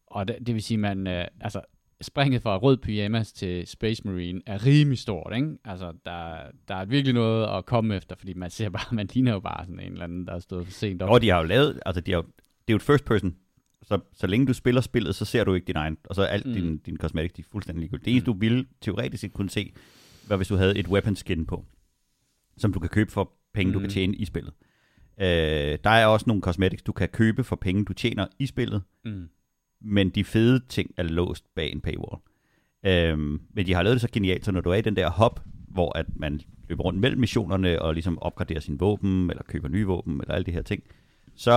Og 0.07 0.27
det, 0.27 0.38
det 0.47 0.55
vil 0.55 0.63
sige, 0.63 0.77
man, 0.77 1.07
øh, 1.07 1.25
altså 1.41 1.62
springet 2.01 2.41
fra 2.41 2.57
rød 2.57 2.77
pyjamas 2.77 3.33
til 3.33 3.67
Space 3.67 4.01
Marine 4.07 4.41
er 4.45 4.65
rimelig 4.65 4.99
stort, 4.99 5.33
ikke? 5.35 5.57
Altså, 5.65 5.93
der, 6.05 6.38
der 6.67 6.75
er 6.75 6.85
virkelig 6.85 7.13
noget 7.13 7.57
at 7.57 7.65
komme 7.65 7.95
efter, 7.95 8.15
fordi 8.15 8.33
man 8.33 8.49
ser 8.49 8.69
bare, 8.69 8.95
man 8.95 9.07
ligner 9.13 9.31
jo 9.33 9.39
bare 9.39 9.65
sådan 9.65 9.79
en 9.79 9.91
eller 9.91 10.03
anden, 10.03 10.27
der 10.27 10.33
er 10.33 10.39
stået 10.39 10.65
for 10.65 10.73
sent 10.73 11.01
op. 11.01 11.09
Og 11.09 11.21
de 11.21 11.29
har 11.29 11.38
jo 11.38 11.43
lavet, 11.43 11.79
altså 11.85 12.01
de 12.01 12.12
har, 12.12 12.21
det 12.21 12.27
er 12.67 12.73
jo 12.73 12.75
et 12.75 12.81
first 12.81 13.05
person, 13.05 13.35
så, 13.84 14.00
så 14.13 14.28
længe 14.28 14.48
du 14.48 14.54
spiller 14.54 14.82
spillet, 14.82 15.15
så 15.15 15.26
ser 15.26 15.44
du 15.44 15.54
ikke 15.54 15.68
din 15.68 15.76
egen, 15.76 15.98
og 16.04 16.15
så 16.15 16.22
er 16.22 16.28
alt 16.28 16.46
Mm. 16.46 16.52
mm. 16.52 16.58
din, 16.58 16.78
din 16.78 16.98
cosmetic, 16.98 17.32
de 17.34 17.42
er 17.42 17.46
fuldstændig 17.52 17.80
ligegyldigt. 17.82 18.06
Det 18.06 18.12
eneste, 18.12 18.26
du 18.26 18.34
ville 18.34 18.65
teoretisk 18.82 19.22
set 19.22 19.34
kunne 19.34 19.50
se, 19.50 19.74
var 20.28 20.36
hvis 20.36 20.48
du 20.48 20.56
havde 20.56 20.78
et 20.78 20.88
weapon 20.88 21.15
skin 21.15 21.46
på, 21.46 21.65
som 22.58 22.74
du 22.74 22.80
kan 22.80 22.89
købe 22.89 23.12
for 23.12 23.32
penge, 23.54 23.68
mm. 23.70 23.74
du 23.74 23.80
Mm. 23.80 23.84
kan 23.84 23.92
tjene 23.92 24.15
i 24.15 24.26
spillet. 24.26 24.54
Øh, 25.22 25.78
der 25.84 25.89
er 25.89 26.06
også 26.06 26.24
nogle 26.28 26.42
cosmetics, 26.42 26.84
du 26.84 26.92
kan 26.92 27.10
købe 27.10 27.44
for 27.44 27.56
penge, 27.56 27.86
du 27.86 27.94
tjener 27.94 28.28
i 28.39 28.46
spillet, 28.46 28.82
Mm. 29.06 29.28
men 29.82 30.10
de 30.10 30.24
fede 30.24 30.60
ting 30.70 30.92
er 30.98 31.04
låst 31.04 31.46
bag 31.56 31.72
en 31.72 31.82
paywall. 31.82 32.22
Øhm, 32.86 33.42
men 33.54 33.65
de 33.65 33.74
har 33.74 33.84
lavet 33.84 33.94
det 33.96 34.02
så 34.02 34.08
genialt, 34.12 34.46
så 34.46 34.52
når 34.52 34.62
du 34.62 34.70
er 34.70 34.76
i 34.76 34.82
den 34.82 34.96
der 34.96 35.10
hop, 35.10 35.39
hvor 35.68 35.98
at 35.98 36.06
man 36.15 36.42
løber 36.70 36.84
rundt 36.84 37.00
mellem 37.00 37.20
missionerne 37.20 37.82
og 37.82 37.94
ligesom 37.94 38.20
opgraderer 38.20 38.60
sin 38.60 38.80
våben, 38.80 39.30
eller 39.30 39.44
køber 39.44 39.68
nye 39.68 39.86
våben, 39.86 40.22
eller 40.22 40.34
alle 40.36 40.46
de 40.46 40.52
her 40.52 40.62
ting, 40.62 40.84
så, 41.36 41.52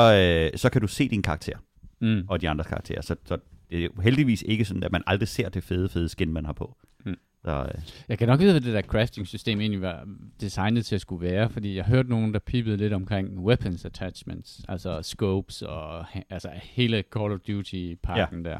øh, 0.53 0.59
så 0.59 0.71
kan 0.71 0.81
du 0.81 0.87
se 0.87 1.09
din 1.09 1.23
karakter 1.23 1.59
Mm. 2.03 2.25
og 2.29 2.41
de 2.41 2.49
andres 2.49 2.67
karakterer. 2.67 3.01
Så, 3.01 3.17
så 3.25 3.39
det 3.71 3.85
er 3.85 4.03
heldigvis 4.03 4.45
ikke 4.47 4.65
sådan, 4.65 4.83
at 4.83 4.93
man 4.93 5.03
aldrig 5.07 5.29
ser 5.29 5.49
det 5.49 5.65
fede, 5.65 5.89
fede 5.89 6.09
skin, 6.09 6.33
man 6.33 6.45
har 6.45 6.53
på. 6.53 6.77
Mm. 7.05 7.17
Så, 7.45 7.51
øh, 7.51 7.83
Jeg 8.09 8.19
kan 8.19 8.29
nok 8.29 8.41
vide, 8.41 8.53
hvad 8.53 8.61
det 8.61 8.75
der 8.75 8.83
crafting-system 8.83 9.61
egentlig 9.61 9.83
var 9.83 10.07
designet 10.41 10.87
til 10.87 10.95
at 10.95 11.01
skulle 11.01 11.27
være, 11.27 11.51
fordi 11.51 11.77
jeg 11.77 11.85
hørte 11.85 12.11
nogen, 12.11 12.35
der 12.35 12.39
pipede 12.39 12.77
lidt 12.77 12.93
omkring 12.93 13.39
weapons 13.39 13.85
attachments, 13.85 14.61
altså 14.69 15.03
scopes 15.03 15.63
og 15.63 16.05
altså 16.31 16.51
hele 16.63 17.05
Call 17.17 17.33
of 17.33 17.39
Duty-pakken 17.49 18.47
ja. 18.47 18.51
der. 18.51 18.59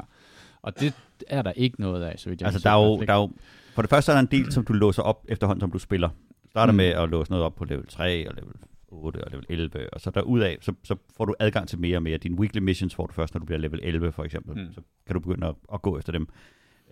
Og 0.61 0.79
det 0.79 0.93
er 1.27 1.41
der 1.41 1.51
ikke 1.51 1.81
noget 1.81 2.03
af, 2.03 2.19
så 2.19 2.29
vidt 2.29 2.41
jeg 2.41 2.47
altså, 2.47 2.69
der 2.69 2.75
er, 2.75 2.85
jo, 2.85 2.97
fald 2.97 3.07
der 3.07 3.13
er 3.13 3.17
jo, 3.17 3.31
for 3.73 3.81
det 3.81 3.89
første 3.89 4.11
er 4.11 4.15
der 4.15 4.21
en 4.21 4.27
del, 4.31 4.51
som 4.51 4.65
du 4.65 4.73
låser 4.73 5.01
op 5.01 5.25
efterhånden, 5.27 5.59
som 5.59 5.71
du 5.71 5.79
spiller. 5.79 6.09
Starter 6.49 6.73
mm. 6.73 6.77
med 6.77 6.85
at 6.85 7.09
låse 7.09 7.31
noget 7.31 7.45
op 7.45 7.55
på 7.55 7.65
level 7.65 7.87
3 7.87 8.29
og 8.29 8.35
level 8.35 8.53
8 8.93 9.23
og 9.23 9.31
level 9.31 9.45
11, 9.49 9.93
og 9.93 10.01
så 10.01 10.11
derudaf, 10.11 10.57
så, 10.61 10.73
så 10.83 10.95
får 11.17 11.25
du 11.25 11.35
adgang 11.39 11.67
til 11.67 11.79
mere 11.79 11.97
og 11.97 12.03
mere. 12.03 12.17
Dine 12.17 12.39
weekly 12.39 12.59
missions 12.59 12.95
får 12.95 13.05
du 13.05 13.13
først, 13.13 13.33
når 13.33 13.39
du 13.39 13.45
bliver 13.45 13.59
level 13.59 13.79
11 13.83 14.11
for 14.11 14.23
eksempel. 14.23 14.65
Mm. 14.65 14.73
Så 14.73 14.81
kan 15.05 15.13
du 15.13 15.19
begynde 15.19 15.47
at, 15.47 15.55
at 15.73 15.81
gå 15.81 15.97
efter 15.97 16.11
dem. 16.11 16.27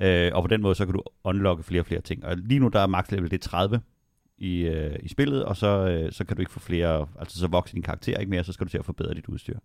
Øh, 0.02 0.32
og 0.34 0.44
på 0.44 0.48
den 0.48 0.62
måde, 0.62 0.76
så 0.76 0.86
kan 0.86 0.94
du 0.94 1.04
unlocke 1.24 1.64
flere 1.64 1.82
og 1.82 1.86
flere 1.86 2.02
ting. 2.02 2.26
Og 2.26 2.38
lige 2.38 2.60
nu, 2.60 2.68
der 2.68 2.80
er 2.80 2.88
max 2.88 3.12
level, 3.12 3.32
det 3.32 3.46
er 3.46 3.50
30 3.50 3.82
i, 4.38 4.62
øh, 4.62 5.00
i 5.04 5.08
spillet, 5.08 5.46
og 5.46 5.58
så, 5.58 5.68
øh, 5.68 6.12
så 6.12 6.26
kan 6.26 6.36
du 6.36 6.42
ikke 6.42 6.52
få 6.52 6.60
flere, 6.60 7.08
altså 7.20 7.40
så 7.40 7.48
vokser 7.48 7.74
din 7.74 7.84
karakter 7.84 8.18
ikke 8.18 8.30
mere, 8.30 8.44
så 8.44 8.54
skal 8.54 8.66
du 8.66 8.70
til 8.70 8.78
at 8.78 8.86
forbedre 8.86 9.14
dit 9.14 9.28
udstyr. 9.28 9.60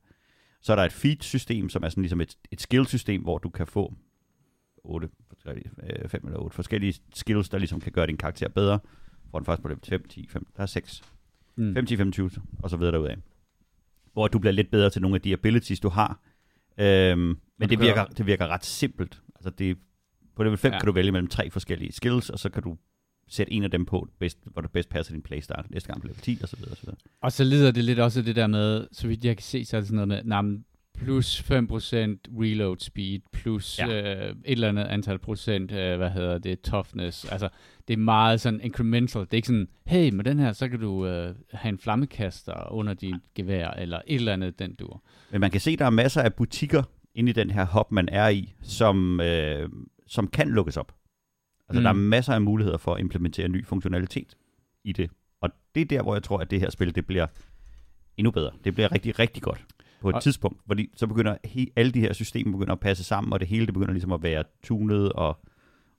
Så 0.61 0.73
er 0.73 0.77
der 0.77 0.83
et 0.83 0.93
feed-system, 0.93 1.69
som 1.69 1.83
er 1.83 1.89
sådan 1.89 2.03
ligesom 2.03 2.21
et, 2.21 2.37
et 2.51 2.61
skill-system, 2.61 3.23
hvor 3.23 3.39
du 3.39 3.49
kan 3.49 3.67
få 3.67 3.95
8, 4.85 5.09
5 6.09 6.21
eller 6.25 6.39
8 6.39 6.55
forskellige 6.55 6.95
skills, 7.15 7.49
der 7.49 7.59
ligesom 7.59 7.81
kan 7.81 7.93
gøre 7.93 8.07
din 8.07 8.17
karakter 8.17 8.49
bedre. 8.49 8.79
Får 9.31 9.39
den 9.39 9.47
først 9.47 9.63
på 9.63 9.69
level 9.69 9.83
5, 9.89 10.05
10, 10.09 10.27
5, 10.29 10.47
der 10.57 10.63
er 10.63 10.67
6. 10.67 11.03
Mm. 11.57 11.75
5, 11.75 11.87
10, 11.87 11.97
25, 11.97 12.31
og 12.59 12.71
så 12.71 12.77
videre 12.77 12.93
derudaf. 12.93 13.17
Hvor 14.13 14.29
du 14.29 14.39
bliver 14.39 14.53
lidt 14.53 14.71
bedre 14.71 14.91
til 14.91 15.03
nogle 15.03 15.15
af 15.15 15.21
de 15.21 15.33
abilities, 15.33 15.81
du 15.81 15.89
har. 15.89 16.21
Øhm, 16.79 17.39
men 17.59 17.71
det 17.71 17.81
virker, 17.81 18.05
det 18.05 18.27
virker 18.27 18.47
ret 18.49 18.65
simpelt. 18.65 19.23
Altså 19.35 19.51
det, 19.51 19.79
på 20.37 20.43
level 20.43 20.59
5 20.59 20.73
Ja. 20.73 20.79
kan 20.79 20.87
du 20.87 20.93
vælge 20.93 21.13
mellem 21.13 21.29
tre 21.29 21.51
forskellige 21.51 21.93
skills, 21.93 22.31
og 22.31 22.39
så 22.39 22.49
kan 22.51 22.63
du 22.63 22.77
sætte 23.29 23.53
en 23.53 23.65
af 23.65 23.71
dem 23.71 23.87
på, 23.87 24.09
bedst, 24.19 24.39
hvor 24.53 24.63
det 24.63 24.71
bedst 24.71 24.89
passer 24.89 25.13
din 25.13 25.23
playstyle. 25.23 25.65
Næste 25.71 25.89
gang 25.89 26.01
på 26.01 26.07
level 26.07 26.21
10, 26.21 26.39
og 26.43 26.49
så 26.49 26.57
videre. 26.57 26.71
Og 26.71 26.77
så 26.77 26.83
videre. 26.83 26.97
Og 27.23 27.33
så 27.33 27.45
lider 27.45 27.71
det 27.71 27.85
lidt 27.85 27.99
også 27.99 28.23
det 28.23 28.37
der 28.37 28.47
med, 28.47 28.87
så 28.93 29.09
vidt 29.09 29.25
jeg 29.25 29.37
kan 29.37 29.45
se, 29.45 29.65
så 29.65 29.77
er 29.77 29.81
det 29.81 29.89
sådan 29.89 29.95
noget 29.95 30.09
med, 30.09 30.25
nah, 30.25 30.45
men 30.45 30.65
plus 30.97 31.41
5% 31.41 31.45
reload 32.41 32.77
speed, 32.79 33.21
plus 33.33 33.79
ja. 33.79 34.27
Øh, 34.29 34.31
et 34.31 34.37
eller 34.45 34.69
andet 34.69 34.85
antal 34.85 35.19
procent, 35.19 35.73
øh, 35.73 35.97
hvad 35.97 36.11
hedder 36.11 36.39
det, 36.39 36.61
toughness. 36.61 37.25
Altså, 37.25 37.49
det 37.89 37.95
er 37.95 37.99
meget 37.99 38.41
sådan 38.41 38.61
incremental. 38.61 39.21
Det 39.21 39.33
er 39.33 39.37
ikke 39.37 39.47
sådan, 39.49 39.69
hey, 39.87 40.13
med 40.13 40.25
den 40.25 40.39
her, 40.39 40.53
så 40.53 40.69
kan 40.69 40.81
du 40.81 41.07
øh, 41.07 41.35
have 41.53 41.69
en 41.69 41.79
flammekaster 41.79 42.73
under 42.73 42.95
dit 42.95 43.15
gevær, 43.35 43.71
eller 43.71 44.01
et 44.07 44.15
eller 44.15 44.33
andet, 44.33 44.59
den 44.59 44.75
dur. 44.75 45.03
Men 45.31 45.41
man 45.41 45.51
kan 45.51 45.61
se, 45.61 45.77
der 45.77 45.85
er 45.85 45.91
masser 45.91 46.23
af 46.23 46.35
butikker 46.35 46.83
inde 47.15 47.31
i 47.31 47.33
den 47.33 47.51
her 47.51 47.67
hop, 47.67 47.93
man 47.93 48.09
er 48.13 48.29
i, 48.29 48.55
som, 48.63 49.21
øh, 49.21 49.69
som 50.07 50.29
kan 50.29 50.49
lukkes 50.49 50.77
op. 50.77 50.93
Altså, 51.69 51.73
Mm. 51.73 51.79
mm. 51.79 51.83
der 51.83 51.91
er 51.91 51.95
masser 52.09 52.33
af 52.33 52.41
muligheder 52.43 52.79
for 52.79 52.95
at 52.95 53.01
implementere 53.01 53.49
ny 53.49 53.67
funktionalitet 53.67 54.37
i 54.85 54.93
det. 54.93 55.11
Og 55.41 55.51
det 55.75 55.81
er 55.81 55.85
der, 55.85 56.03
hvor 56.03 56.15
jeg 56.15 56.23
tror, 56.23 56.39
at 56.39 56.51
det 56.51 56.61
her 56.61 56.71
spil, 56.71 56.95
det 56.95 57.07
bliver 57.07 57.27
endnu 58.17 58.31
bedre. 58.31 58.51
Det 58.65 58.75
bliver 58.75 58.93
rigtig, 58.93 59.19
rigtig 59.19 59.43
godt 59.43 59.65
på 60.01 60.09
et 60.09 60.15
Og- 60.15 60.23
tidspunkt, 60.23 60.61
fordi 60.67 60.91
så 60.97 61.07
begynder 61.07 61.37
he- 61.47 61.73
alle 61.77 61.93
de 61.93 62.01
her 62.01 62.13
systemer 62.13 62.53
begynder 62.53 62.73
at 62.73 62.81
passe 62.81 63.05
sammen, 63.05 63.33
og 63.33 63.41
det 63.41 63.49
hele 63.49 63.67
det 63.67 63.75
begynder 63.75 63.93
ligesom 63.93 64.13
at 64.13 64.23
være 64.23 64.45
tunet 64.63 65.13
og, 65.13 65.39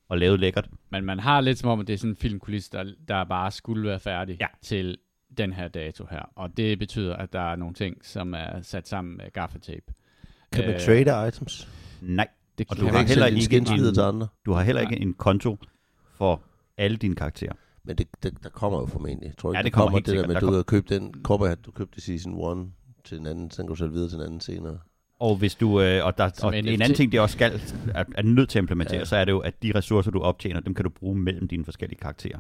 og 0.10 0.18
lavet 0.18 0.40
lækkert. 0.40 0.70
Men 0.90 1.06
man 1.06 1.20
har 1.20 1.42
lidt 1.42 1.58
som 1.58 1.70
om, 1.70 1.80
at 1.80 1.88
det 1.88 1.94
er 1.94 1.98
sådan 1.98 2.12
en 2.12 2.16
filmkulisse, 2.16 2.72
der, 2.72 2.84
der 3.08 3.24
bare 3.24 3.52
skulle 3.52 3.90
være 3.90 4.00
færdig 4.00 4.38
Ja. 4.42 4.48
til 4.62 4.98
den 5.38 5.54
her 5.54 5.68
dato 5.68 6.06
her. 6.12 6.22
Og 6.36 6.58
det 6.58 6.80
betyder, 6.80 7.16
at 7.16 7.34
der 7.34 7.40
er 7.52 7.56
nogle 7.56 7.74
ting, 7.74 7.98
som 8.06 8.34
er 8.34 8.62
sat 8.62 8.88
sammen 8.88 9.18
med 9.18 9.26
gaffatape. 9.34 9.94
Kan 10.52 10.66
man 10.66 10.74
Øh, 10.76 10.80
trade 10.82 11.28
items? 11.28 11.68
Nej, 12.02 12.28
Det 12.58 12.68
Og 12.70 12.76
kan 12.76 12.86
du 12.86 12.92
har 12.92 13.00
ikke 13.00 13.10
heller 13.10 13.26
ikke 13.26 13.58
en- 13.58 13.66
til 13.66 14.02
andre. 14.02 14.28
du 14.46 14.52
har 14.54 14.64
heller 14.64 14.82
Nej. 14.84 14.92
ikke 14.92 15.04
en 15.04 15.14
konto 15.14 15.58
for 16.16 16.42
alle 16.78 16.98
dine 16.98 17.16
karakterer. 17.16 17.54
Men 17.84 17.98
det, 17.98 18.08
det, 18.24 18.44
der 18.44 18.50
kommer 18.50 18.80
jo 18.80 18.86
formentlig. 18.86 19.28
Jeg 19.28 19.38
tror 19.38 19.50
ikke, 19.52 19.58
Ja, 19.58 19.62
det 19.62 19.66
det 19.66 19.74
kommer 19.74 19.86
kommer 19.86 19.98
helt 19.98 20.06
det 20.06 20.16
der 20.16 20.22
med, 20.28 20.36
Der 20.36 20.42
at 20.42 20.42
du 20.48 20.54
har 20.56 20.64
købt 20.64 20.90
den 20.90 21.14
cowboyhat, 21.24 21.66
du 21.66 21.72
købte 21.72 21.98
i 21.98 22.02
season 22.02 22.34
1 22.34 22.72
til 23.08 23.18
den 23.18 23.28
anden, 23.28 23.52
så 23.52 23.58
kan 23.58 23.68
du 23.68 23.76
sætte 23.76 23.94
videre 23.94 24.10
til 24.10 24.18
den 24.18 24.26
anden 24.26 24.42
senere. 24.42 24.80
Og 25.20 25.36
hvis 25.36 25.56
du 25.56 25.82
øh, 25.82 26.06
og, 26.06 26.18
der, 26.18 26.30
Som 26.34 26.48
og 26.48 26.58
en 26.60 26.68
anden 26.68 26.94
ting, 26.94 27.12
det 27.12 27.20
også 27.20 27.34
skal, 27.34 27.62
er, 27.96 28.04
er 28.16 28.22
nødt 28.22 28.50
til 28.50 28.60
at 28.60 28.64
implementere, 28.64 29.00
ja. 29.00 29.06
Så 29.06 29.16
er 29.16 29.26
det 29.26 29.32
jo, 29.32 29.40
at 29.40 29.64
de 29.64 29.72
ressourcer, 29.76 30.12
du 30.12 30.20
optjener, 30.20 30.60
dem 30.60 30.74
kan 30.74 30.84
du 30.84 30.90
bruge 30.90 31.18
mellem 31.18 31.48
dine 31.48 31.66
forskellige 31.66 32.00
karakterer. 32.00 32.40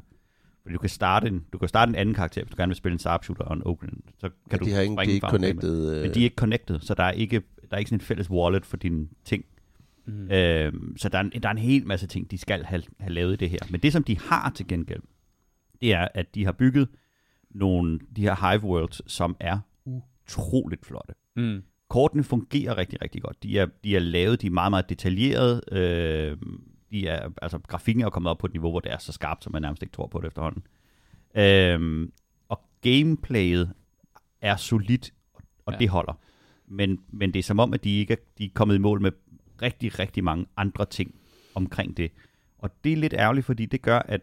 Fordi 0.61 0.73
du 0.73 0.79
kan 0.79 0.89
starte 0.89 1.27
en, 1.27 1.45
du 1.53 1.57
kan 1.57 1.67
starte 1.67 1.89
en 1.89 1.95
anden 1.95 2.15
karakter, 2.15 2.41
hvis 2.43 2.51
du 2.51 2.55
gerne 2.57 2.69
vil 2.69 2.75
spille 2.75 2.93
en 2.93 2.99
sharpshooter 2.99 3.43
og 3.43 3.55
en 3.55 3.61
Oakland. 3.65 3.93
Så 4.17 4.29
kan 4.29 4.33
Ja, 4.51 4.57
du 4.57 4.65
de 4.65 4.71
har 4.71 4.81
ikke, 4.81 4.95
de 4.95 5.01
er 5.01 5.13
ikke 5.13 5.27
connected. 5.29 5.95
Øh, 5.95 6.01
Men 6.01 6.13
de 6.13 6.19
er 6.19 6.23
ikke 6.23 6.35
connected, 6.35 6.79
så 6.79 6.93
der 6.93 7.03
er 7.03 7.11
ikke, 7.11 7.41
der 7.69 7.75
er 7.75 7.77
ikke 7.77 7.89
sådan 7.89 7.97
en 7.97 8.05
fælles 8.05 8.29
wallet 8.29 8.65
for 8.65 8.77
dine 8.77 9.07
ting. 9.25 9.45
Mm. 10.05 10.31
Øhm, 10.31 10.97
så 10.97 11.09
der 11.09 11.17
er, 11.17 11.21
en, 11.21 11.31
der 11.43 11.49
er 11.49 11.53
en 11.53 11.57
hel 11.57 11.87
masse 11.87 12.07
ting, 12.07 12.31
de 12.31 12.37
skal 12.37 12.63
have, 12.63 12.83
have 12.99 13.13
lavet 13.13 13.33
i 13.33 13.35
det 13.35 13.49
her. 13.49 13.59
Men 13.69 13.79
det, 13.81 13.93
som 13.93 14.03
de 14.03 14.19
har 14.19 14.51
til 14.55 14.67
gengæld, 14.67 15.01
det 15.81 15.93
er, 15.93 16.07
at 16.13 16.35
de 16.35 16.45
har 16.45 16.51
bygget 16.51 16.87
nogle, 17.51 17.99
de 18.15 18.21
her 18.21 18.51
Hive 18.51 18.63
Worlds, 18.63 19.11
som 19.11 19.35
er 19.39 19.59
utroligt 20.27 20.85
flotte. 20.85 21.13
Mm. 21.35 21.63
Kortene 21.89 22.23
fungerer 22.23 22.77
rigtig, 22.77 23.01
rigtig 23.01 23.21
godt. 23.21 23.43
De 23.43 23.59
er, 23.59 23.65
de 23.83 23.95
er 23.95 23.99
lavet, 23.99 24.41
de 24.41 24.47
er 24.47 24.51
meget, 24.51 24.71
meget 24.71 24.89
detaljerede. 24.89 25.61
Øh, 25.71 26.37
de 26.91 27.07
er, 27.07 27.29
altså, 27.41 27.59
grafikken 27.67 28.03
er 28.03 28.09
kommet 28.09 28.29
op 28.29 28.37
på 28.37 28.47
et 28.47 28.53
niveau, 28.53 28.69
hvor 28.69 28.79
det 28.79 28.91
er 28.91 28.97
så 28.97 29.11
skarpt, 29.11 29.43
som 29.43 29.53
man 29.53 29.61
nærmest 29.61 29.83
ikke 29.83 29.93
tror 29.93 30.07
på 30.07 30.19
det 30.21 30.27
efterhånden. 30.27 30.63
Øh, 31.35 32.09
og 32.49 32.61
gameplayet 32.81 33.73
er 34.41 34.55
solidt, 34.55 35.13
og 35.65 35.73
Ja. 35.73 35.77
det 35.79 35.89
holder. 35.89 36.19
Men, 36.67 36.99
men 37.09 37.33
det 37.33 37.39
er 37.39 37.43
som 37.43 37.59
om, 37.59 37.73
at 37.73 37.83
de 37.83 37.99
ikke 37.99 38.13
er, 38.13 38.17
de 38.37 38.45
er 38.45 38.49
kommet 38.53 38.75
i 38.75 38.79
mål 38.79 39.01
med 39.01 39.11
rigtig, 39.61 39.99
rigtig 39.99 40.23
mange 40.23 40.45
andre 40.57 40.85
ting 40.85 41.15
omkring 41.55 41.97
det. 41.97 42.11
Og 42.57 42.69
det 42.83 42.93
er 42.93 42.97
lidt 42.97 43.13
ærgerligt, 43.13 43.45
fordi 43.45 43.65
det 43.65 43.81
gør, 43.81 43.99
at, 43.99 44.21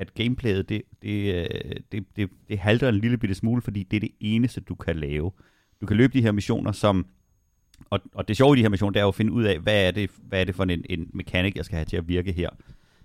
at 0.00 0.14
gameplayet, 0.14 0.68
det, 0.68 0.82
det, 1.02 1.34
øh, 1.34 1.76
det, 1.92 2.04
det, 2.16 2.30
det 2.48 2.58
halter 2.58 2.88
en 2.88 2.94
lille 2.94 3.18
bitte 3.18 3.34
smule, 3.34 3.62
fordi 3.62 3.82
det 3.82 3.96
er 3.96 4.00
det 4.00 4.10
eneste, 4.20 4.60
du 4.60 4.74
kan 4.74 4.96
lave. 4.96 5.32
Du 5.80 5.86
kan 5.86 5.96
løbe 5.96 6.12
de 6.12 6.22
her 6.22 6.32
missioner, 6.32 6.72
som... 6.72 7.06
Og, 7.90 8.00
og 8.14 8.28
det 8.28 8.36
sjove 8.36 8.54
i 8.54 8.58
de 8.58 8.62
her 8.62 8.68
missioner, 8.68 8.92
det 8.92 9.00
er 9.00 9.04
jo 9.04 9.08
at 9.08 9.14
finde 9.14 9.32
ud 9.32 9.44
af, 9.44 9.58
hvad 9.58 9.86
er 9.86 9.90
det, 9.90 10.10
hvad 10.28 10.40
er 10.40 10.44
det 10.44 10.54
for 10.54 10.64
en, 10.64 10.84
en 10.90 11.10
mekanik, 11.12 11.56
jeg 11.56 11.64
skal 11.64 11.76
have 11.76 11.84
til 11.84 11.96
at 11.96 12.08
virke 12.08 12.32
her. 12.32 12.48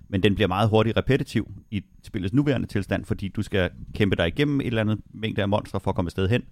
Men 0.10 0.24
den 0.24 0.36
bliver 0.36 0.48
meget 0.48 0.70
hurtigt 0.70 0.98
repetitiv 0.98 1.52
i 1.72 1.84
spillets 2.04 2.34
nuværende 2.34 2.68
tilstand, 2.68 3.06
fordi 3.06 3.28
du 3.28 3.42
skal 3.42 3.70
kæmpe 3.94 4.16
dig 4.16 4.28
igennem 4.28 4.62
et 4.62 4.68
eller 4.68 4.82
andet 4.82 5.00
mængde 5.14 5.42
af 5.42 5.50
monstre 5.50 5.80
for 5.80 5.92
at 5.92 5.96
komme 5.96 6.08
et 6.08 6.12
sted 6.12 6.30
hen. 6.30 6.44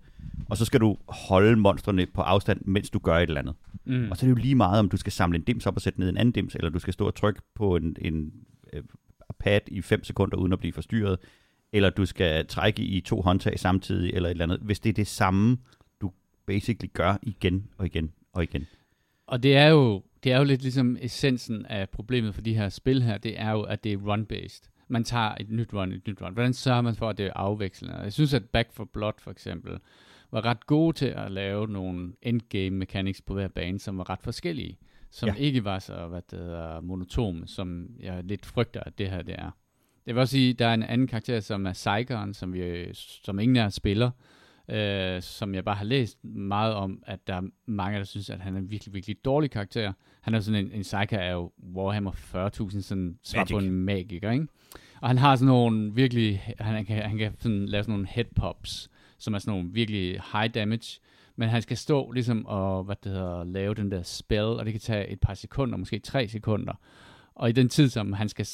Og 0.50 0.58
så 0.58 0.66
skal 0.66 0.80
du 0.80 0.98
holde 1.08 1.56
monstrene 1.56 2.06
på 2.14 2.22
afstand, 2.22 2.62
mens 2.66 2.90
du 2.90 3.00
gør 3.00 3.16
et 3.16 3.24
eller 3.24 3.42
andet. 3.42 3.56
Mm. 3.86 4.12
Og 4.12 4.18
så 4.18 4.26
er 4.26 4.30
det 4.30 4.38
jo 4.38 4.42
lige 4.42 4.56
meget, 4.56 4.80
om 4.80 4.90
du 4.90 4.98
skal 4.98 5.12
samle 5.12 5.36
en 5.36 5.44
dims 5.44 5.66
op 5.66 5.76
og 5.76 5.82
sætte 5.82 6.00
ned 6.00 6.10
en 6.10 6.18
anden 6.18 6.32
dims, 6.32 6.56
eller 6.56 6.70
du 6.70 6.80
skal 6.80 6.94
stå 6.94 7.08
og 7.08 7.16
trykke 7.16 7.42
på 7.56 7.76
en, 7.76 7.96
en 8.02 8.34
øh, 8.74 8.84
pad 9.40 9.62
i 9.68 9.82
5 9.82 10.04
sekunder 10.04 10.38
uden 10.38 10.54
at 10.54 10.60
blive 10.60 10.74
forstyrret, 10.74 11.20
eller 11.72 11.90
du 11.90 12.06
skal 12.06 12.48
trække 12.48 12.82
i 12.82 13.02
to 13.02 13.22
håndtag 13.22 13.60
samtidig, 13.60 14.14
eller 14.14 14.30
et 14.30 14.32
eller 14.32 14.46
andet. 14.46 14.60
Hvis 14.60 14.80
det 14.80 14.90
er 14.90 14.94
det 14.94 15.08
samme, 15.08 15.58
du 16.02 16.12
basically 16.46 16.90
gør 16.94 17.18
igen 17.22 17.68
og 17.78 17.86
igen 17.86 18.12
og 18.34 18.44
igen. 18.44 18.68
Og 19.28 19.44
det 19.44 19.58
er 19.58 19.68
jo 19.68 20.04
det 20.24 20.32
er 20.32 20.38
jo 20.38 20.44
lidt 20.44 20.62
ligesom 20.62 20.98
essensen 21.02 21.66
af 21.66 21.90
problemet 21.90 22.36
for 22.36 22.42
de 22.42 22.56
her 22.56 22.70
spil 22.70 23.04
her, 23.04 23.18
det 23.18 23.40
er 23.40 23.52
jo, 23.52 23.62
at 23.62 23.84
det 23.84 23.94
er 23.94 23.98
run-based. 23.98 24.70
Man 24.88 25.04
tager 25.04 25.36
et 25.40 25.50
nyt 25.50 25.74
run, 25.74 25.92
et 25.92 26.08
nyt 26.08 26.22
run. 26.22 26.34
Hvordan 26.34 26.54
sørger 26.54 26.82
man 26.82 26.96
for, 26.96 27.10
at 27.10 27.18
det 27.18 27.26
er 27.26 27.34
afvekslende? 27.36 27.96
Jeg 27.96 28.14
synes, 28.14 28.34
at 28.34 28.44
Back 28.46 28.72
for 28.72 28.86
Blood 28.94 29.14
for 29.18 29.32
eksempel 29.32 29.80
var 30.32 30.46
ret 30.46 30.68
gode 30.68 30.98
til 30.98 31.06
at 31.06 31.32
lave 31.32 31.68
nogle 31.68 32.14
endgame 32.22 32.78
mechanics 32.78 33.22
på 33.22 33.34
hver 33.34 33.48
bane, 33.48 33.80
som 33.80 33.98
var 33.98 34.10
ret 34.10 34.22
forskellige. 34.22 34.78
Som 35.14 35.30
Ja. 35.30 35.34
ikke 35.36 35.64
var 35.64 35.80
så 35.80 36.08
hvad 36.08 36.22
det 36.32 36.40
hedder, 36.40 36.82
monotome, 36.82 37.48
som 37.48 37.88
jeg 38.00 38.24
lidt 38.24 38.46
frygter, 38.46 38.82
at 38.86 38.98
det 38.98 39.10
her 39.10 39.22
det 39.22 39.36
er. 39.38 39.52
Det 40.06 40.16
vil 40.16 40.22
også 40.22 40.32
sige, 40.32 40.50
at 40.50 40.60
der 40.60 40.68
er 40.68 40.74
en 40.74 40.84
anden 40.84 41.08
karakter, 41.08 41.40
som 41.40 41.66
er 41.66 41.74
Psykeren, 41.74 42.34
som, 42.34 42.54
vi, 42.54 42.90
som 42.94 43.40
ingen 43.40 43.56
af 43.58 43.66
os 43.66 43.74
spiller, 43.74 44.12
øh, 44.70 45.22
som 45.22 45.56
jeg 45.56 45.66
bare 45.66 45.76
har 45.76 45.86
læst 45.86 46.24
meget 46.26 46.74
om, 46.74 47.04
at 47.06 47.28
der 47.28 47.36
er 47.36 47.42
mange, 47.66 47.98
der 47.98 48.04
synes, 48.04 48.30
at 48.30 48.40
han 48.40 48.56
er 48.56 48.60
en 48.60 48.72
virkelig, 48.72 48.94
virkelig 48.94 49.26
dårlig 49.26 49.52
karakter. 49.52 49.94
Han 50.22 50.34
er 50.34 50.40
sådan 50.40 50.66
en, 50.66 50.72
en 50.72 50.82
Psyker 50.82 51.18
er 51.18 51.32
jo 51.32 51.52
Warhammer 51.76 52.12
40.000, 52.12 52.82
sådan 52.82 53.18
svar 53.24 53.48
på 53.52 53.58
en 53.58 53.72
magiker, 53.72 54.32
ikke? 54.32 54.48
Og 55.02 55.08
han 55.10 55.18
har 55.18 55.36
sådan 55.36 55.48
nogle 55.48 55.94
virkelig, 55.94 56.54
han 56.60 56.86
kan, 56.86 57.04
han 57.04 57.18
kan 57.18 57.36
sådan 57.40 57.66
lave 57.66 57.84
sådan 57.84 57.94
nogle 57.94 58.08
head 58.08 58.26
pops, 58.36 58.90
som 59.18 59.34
er 59.34 59.40
sådan 59.40 59.54
nogle 59.54 59.70
virkelig 59.74 60.22
high 60.34 60.54
damage, 60.54 61.00
men 61.36 61.50
han 61.50 61.62
skal 61.62 61.78
stå 61.78 62.12
ligesom 62.12 62.46
og, 62.46 62.84
hvad 62.84 62.96
det 63.04 63.12
hedder, 63.12 63.44
lave 63.44 63.74
den 63.74 63.92
der 63.92 64.02
spell, 64.04 64.46
og 64.46 64.66
det 64.66 64.74
kan 64.74 64.82
tage 64.82 65.08
et 65.08 65.20
par 65.20 65.34
sekunder, 65.34 65.78
måske 65.78 66.00
tre 66.00 66.28
sekunder. 66.28 66.74
Og 67.36 67.50
i 67.50 67.52
den 67.52 67.70
tid, 67.70 67.90
som 67.90 68.14
han 68.14 68.30
skal 68.30 68.48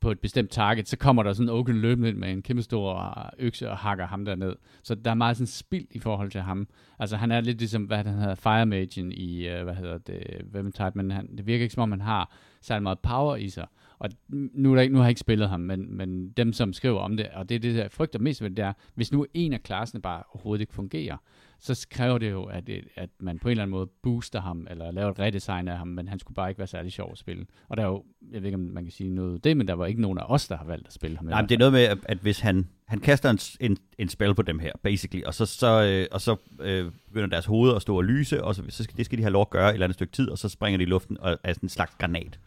på 0.00 0.10
et 0.10 0.20
bestemt 0.20 0.50
target, 0.50 0.88
så 0.88 0.96
kommer 0.96 1.22
der 1.22 1.32
sådan 1.32 1.48
en 1.48 1.54
Oaken 1.54 1.80
løbende 1.80 2.08
ind 2.08 2.16
med 2.18 2.30
en 2.30 2.42
kæmpe 2.42 2.62
stor 2.62 3.18
øh, 3.18 3.46
økse 3.46 3.70
og 3.70 3.78
hakker 3.78 4.06
ham 4.06 4.24
der 4.24 4.34
ned. 4.34 4.56
Så 4.82 4.94
der 4.94 5.10
er 5.10 5.14
meget 5.14 5.36
sådan 5.36 5.46
spild 5.46 5.86
i 5.90 5.98
forhold 5.98 6.30
til 6.30 6.40
ham. 6.40 6.68
Altså 6.98 7.16
han 7.16 7.30
er 7.30 7.40
lidt 7.40 7.58
ligesom, 7.58 7.84
hvad 7.84 7.96
han 7.96 8.06
hedder, 8.06 8.34
Fire 8.34 8.66
Magen 8.66 9.12
i, 9.12 9.48
øh, 9.48 9.64
hvad 9.64 9.74
hedder 9.74 9.98
det, 9.98 10.42
Vermintide, 10.44 10.92
men 10.94 11.10
han, 11.10 11.36
det 11.36 11.46
virker 11.46 11.62
ikke 11.62 11.74
som 11.74 11.82
om, 11.82 11.90
han 11.90 12.00
har 12.00 12.36
særlig 12.60 12.82
meget 12.82 12.98
power 12.98 13.36
i 13.36 13.48
sig. 13.48 13.66
Og 13.98 14.10
nu, 14.28 14.70
er 14.70 14.74
der 14.74 14.82
ikke, 14.82 14.92
nu 14.92 14.98
har 14.98 15.04
jeg 15.04 15.10
ikke 15.10 15.20
spillet 15.20 15.48
ham, 15.48 15.60
men, 15.60 15.96
men 15.96 16.30
dem, 16.30 16.52
som 16.52 16.72
skriver 16.72 17.00
om 17.00 17.16
det, 17.16 17.28
og 17.28 17.48
det 17.48 17.54
er 17.54 17.58
det, 17.58 17.76
jeg 17.76 17.90
frygter 17.90 18.18
mest 18.18 18.42
ved 18.42 18.50
det, 18.50 18.64
er, 18.64 18.72
hvis 18.94 19.12
nu 19.12 19.26
en 19.34 19.52
af 19.52 19.62
klasserne 19.62 20.02
bare 20.02 20.22
overhovedet 20.34 20.60
ikke 20.60 20.74
fungerer, 20.74 21.16
så 21.62 21.86
kræver 21.90 22.18
det 22.18 22.30
jo, 22.30 22.44
at, 22.44 22.68
at 22.96 23.10
man 23.20 23.38
på 23.38 23.48
en 23.48 23.50
eller 23.50 23.62
anden 23.62 23.70
måde 23.70 23.86
booster 24.02 24.40
ham, 24.40 24.66
eller 24.70 24.90
laver 24.90 25.10
et 25.10 25.18
redesign 25.18 25.68
af 25.68 25.78
ham, 25.78 25.88
men 25.88 26.08
han 26.08 26.18
skulle 26.18 26.34
bare 26.34 26.48
ikke 26.48 26.58
være 26.58 26.66
særlig 26.66 26.92
sjov 26.92 27.12
at 27.12 27.18
spille. 27.18 27.46
Og 27.68 27.76
der 27.76 27.82
er 27.82 27.86
jo, 27.86 28.04
jeg 28.32 28.40
ved 28.42 28.46
ikke, 28.48 28.54
om 28.54 28.60
man 28.60 28.84
kan 28.84 28.92
sige 28.92 29.10
noget 29.10 29.34
af 29.34 29.40
det, 29.40 29.56
men 29.56 29.68
der 29.68 29.74
var 29.74 29.86
ikke 29.86 30.00
nogen 30.00 30.18
af 30.18 30.24
os, 30.28 30.48
der 30.48 30.56
har 30.56 30.64
valgt 30.64 30.86
at 30.86 30.92
spille 30.92 31.16
ham. 31.16 31.26
Nej, 31.26 31.40
men 31.42 31.48
det 31.48 31.54
er 31.54 31.58
noget 31.58 31.72
med, 31.72 31.98
at- 32.08 32.18
hvis 32.18 32.40
han, 32.40 32.68
han 32.88 33.00
kaster 33.00 33.30
en, 33.30 33.38
en, 33.70 33.78
en 33.98 34.08
spell 34.08 34.34
på 34.34 34.42
dem 34.42 34.58
her, 34.58 34.72
basically, 34.82 35.22
og 35.24 35.34
så, 35.34 35.46
så, 35.46 35.82
øh, 35.84 36.06
og 36.12 36.20
så 36.20 36.36
øh, 36.60 36.92
begynder 37.08 37.28
deres 37.28 37.46
hoveder 37.46 37.74
at 37.76 37.82
stå 37.82 37.96
og 37.96 38.04
lyse, 38.04 38.44
og 38.44 38.54
så, 38.54 38.62
så 38.68 38.84
skal, 38.84 38.96
det 38.96 39.04
skal 39.06 39.18
de 39.18 39.22
have 39.22 39.32
lov 39.32 39.40
at 39.42 39.50
gøre 39.50 39.68
et 39.68 39.72
eller 39.72 39.86
andet 39.86 39.94
stykke 39.94 40.12
tid, 40.12 40.28
og 40.28 40.38
så 40.38 40.48
springer 40.48 40.78
de 40.78 40.82
i 40.82 40.86
luften 40.86 41.20
og 41.20 41.38
er 41.44 41.52
sådan 41.52 41.64
en 41.64 41.68
slags 41.68 41.94
granat. 41.98 42.40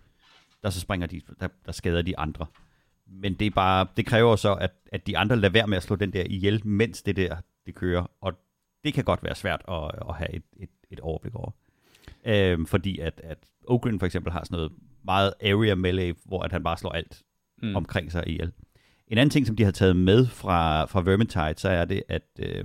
Der 0.63 0.69
så 0.69 0.79
springer 0.79 1.07
de, 1.07 1.21
der, 1.39 1.47
der 1.65 1.71
skader 1.71 2.01
de 2.01 2.17
andre. 2.19 2.45
Men 3.07 3.33
det 3.33 3.47
er 3.47 3.51
bare, 3.51 3.87
det 3.97 4.05
kræver 4.05 4.35
så, 4.35 4.53
at, 4.53 4.71
at 4.91 5.07
de 5.07 5.17
andre 5.17 5.35
lader 5.35 5.51
være 5.53 5.67
med 5.67 5.77
at 5.77 5.83
slå 5.83 5.95
den 5.95 6.13
der 6.13 6.23
ihjel, 6.25 6.67
mens 6.67 7.01
det 7.01 7.15
der, 7.15 7.35
det 7.65 7.75
kører. 7.75 8.11
Og 8.21 8.33
det 8.83 8.93
kan 8.93 9.03
godt 9.03 9.23
være 9.23 9.35
svært 9.35 9.61
at, 9.67 9.91
at 10.09 10.15
have 10.15 10.35
et, 10.35 10.43
et, 10.59 10.69
et 10.91 10.99
overblik 10.99 11.35
over. 11.35 11.51
Øhm, 12.25 12.65
fordi 12.65 12.99
at, 12.99 13.21
at 13.23 13.37
Ogren 13.67 13.99
for 13.99 14.05
eksempel 14.05 14.31
har 14.31 14.43
sådan 14.43 14.55
noget 14.55 14.71
meget 15.03 15.33
area 15.41 15.75
melee, 15.75 16.13
hvor 16.25 16.41
at 16.41 16.51
han 16.51 16.63
bare 16.63 16.77
slår 16.77 16.91
alt 16.91 17.23
mm. 17.61 17.75
omkring 17.75 18.11
sig 18.11 18.27
ihjel. 18.27 18.51
En 19.07 19.17
anden 19.17 19.29
ting, 19.29 19.47
som 19.47 19.55
de 19.55 19.63
har 19.63 19.71
taget 19.71 19.95
med 19.95 20.27
fra, 20.27 20.85
fra 20.85 21.01
Vermintide, 21.01 21.53
så 21.57 21.69
er 21.69 21.85
det, 21.85 22.03
at 22.09 22.27
øh, 22.39 22.63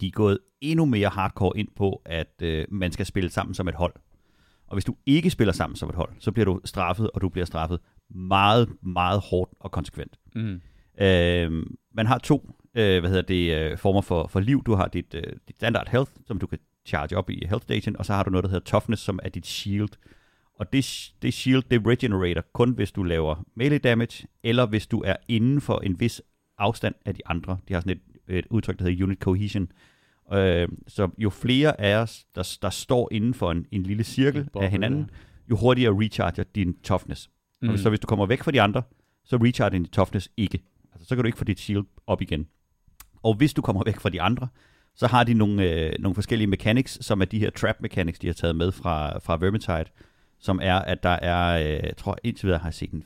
de 0.00 0.06
er 0.06 0.10
gået 0.10 0.38
endnu 0.60 0.84
mere 0.84 1.08
hardcore 1.08 1.58
ind 1.58 1.68
på, 1.76 2.02
at 2.04 2.42
øh, 2.42 2.64
man 2.70 2.92
skal 2.92 3.06
spille 3.06 3.30
sammen 3.30 3.54
som 3.54 3.68
et 3.68 3.74
hold. 3.74 3.94
Og 4.66 4.74
hvis 4.74 4.84
du 4.84 4.96
ikke 5.06 5.30
spiller 5.30 5.52
sammen 5.52 5.76
som 5.76 5.88
et 5.88 5.94
hold, 5.94 6.12
så 6.18 6.32
bliver 6.32 6.44
du 6.44 6.60
straffet, 6.64 7.10
og 7.10 7.20
du 7.20 7.28
bliver 7.28 7.44
straffet 7.44 7.80
meget, 8.10 8.68
meget 8.82 9.20
hårdt 9.20 9.52
og 9.60 9.70
konsekvent. 9.70 10.18
Mm. 10.34 10.60
Øh, 11.00 11.66
man 11.94 12.06
har 12.06 12.18
to 12.18 12.50
øh, 12.78 13.00
hvad 13.00 13.10
hedder 13.10 13.22
det, 13.22 13.54
øh, 13.54 13.78
former 13.78 14.00
for, 14.00 14.26
for 14.26 14.40
liv. 14.40 14.64
Du 14.64 14.74
har 14.74 14.88
dit, 14.88 15.14
øh, 15.14 15.32
dit 15.48 15.56
standard 15.56 15.88
health, 15.88 16.10
som 16.26 16.38
du 16.38 16.46
kan 16.46 16.58
charge 16.86 17.16
op 17.16 17.30
i 17.30 17.46
health 17.46 17.62
station, 17.62 17.96
og 17.96 18.06
så 18.06 18.12
har 18.12 18.22
du 18.22 18.30
noget, 18.30 18.44
der 18.44 18.50
hedder 18.50 18.64
toughness, 18.64 19.02
som 19.02 19.18
er 19.22 19.28
dit 19.28 19.46
shield. 19.46 19.88
Og 20.54 20.72
det, 20.72 21.12
det 21.22 21.34
shield, 21.34 21.62
det 21.70 21.86
regenerator 21.86 22.44
kun, 22.52 22.70
hvis 22.70 22.92
du 22.92 23.02
laver 23.02 23.44
melee 23.54 23.78
damage, 23.78 24.28
eller 24.42 24.66
hvis 24.66 24.86
du 24.86 25.02
er 25.06 25.16
inden 25.28 25.60
for 25.60 25.78
en 25.78 26.00
vis 26.00 26.22
afstand 26.58 26.94
af 27.04 27.14
de 27.14 27.20
andre. 27.26 27.58
De 27.68 27.74
har 27.74 27.80
sådan 27.80 28.00
et, 28.28 28.36
et 28.38 28.46
udtryk, 28.50 28.78
der 28.78 28.84
hedder 28.84 29.04
unit 29.04 29.18
cohesion. 29.18 29.72
Øh, 30.32 30.68
så 30.86 31.08
jo 31.18 31.30
flere 31.30 31.80
af 31.80 31.96
os, 31.96 32.26
der, 32.34 32.56
der 32.62 32.70
står 32.70 33.08
inden 33.12 33.34
for 33.34 33.50
en, 33.50 33.66
en 33.72 33.82
lille 33.82 34.04
cirkel 34.04 34.44
boble, 34.52 34.66
af 34.66 34.70
hinanden, 34.70 35.10
jo 35.50 35.56
hurtigere 35.56 35.94
recharger 36.02 36.44
din 36.54 36.76
toughness. 36.82 37.30
Mm. 37.62 37.68
Og 37.68 37.78
så 37.78 37.88
hvis 37.88 38.00
du 38.00 38.06
kommer 38.06 38.26
væk 38.26 38.42
fra 38.42 38.50
de 38.50 38.62
andre, 38.62 38.82
så 39.24 39.36
recharger 39.36 39.70
din 39.70 39.84
toughness 39.84 40.30
ikke. 40.36 40.62
Altså, 40.92 41.08
så 41.08 41.14
kan 41.14 41.24
du 41.24 41.26
ikke 41.26 41.38
få 41.38 41.44
dit 41.44 41.60
shield 41.60 41.84
op 42.06 42.22
igen. 42.22 42.46
Og 43.22 43.34
hvis 43.34 43.54
du 43.54 43.62
kommer 43.62 43.82
væk 43.84 44.00
fra 44.00 44.08
de 44.08 44.22
andre, 44.22 44.48
så 44.94 45.06
har 45.06 45.24
de 45.24 45.34
nogle, 45.34 45.70
øh, 45.70 45.92
nogle 45.98 46.14
forskellige 46.14 46.48
mechanics, 46.48 47.06
som 47.06 47.20
er 47.20 47.24
de 47.24 47.38
her 47.38 47.50
trap 47.50 47.76
mechanics, 47.80 48.18
de 48.18 48.26
har 48.26 48.34
taget 48.34 48.56
med 48.56 48.72
fra, 48.72 49.18
fra 49.18 49.36
Vermintide, 49.36 49.84
som 50.38 50.60
er, 50.62 50.74
at 50.74 51.02
der 51.02 51.08
er, 51.08 51.58
øh, 51.58 51.84
jeg 51.84 51.96
tror 51.96 52.18
indtil 52.24 52.46
videre 52.46 52.58
har 52.58 52.68
jeg 52.68 52.74
set 52.74 52.90
en 52.90 53.04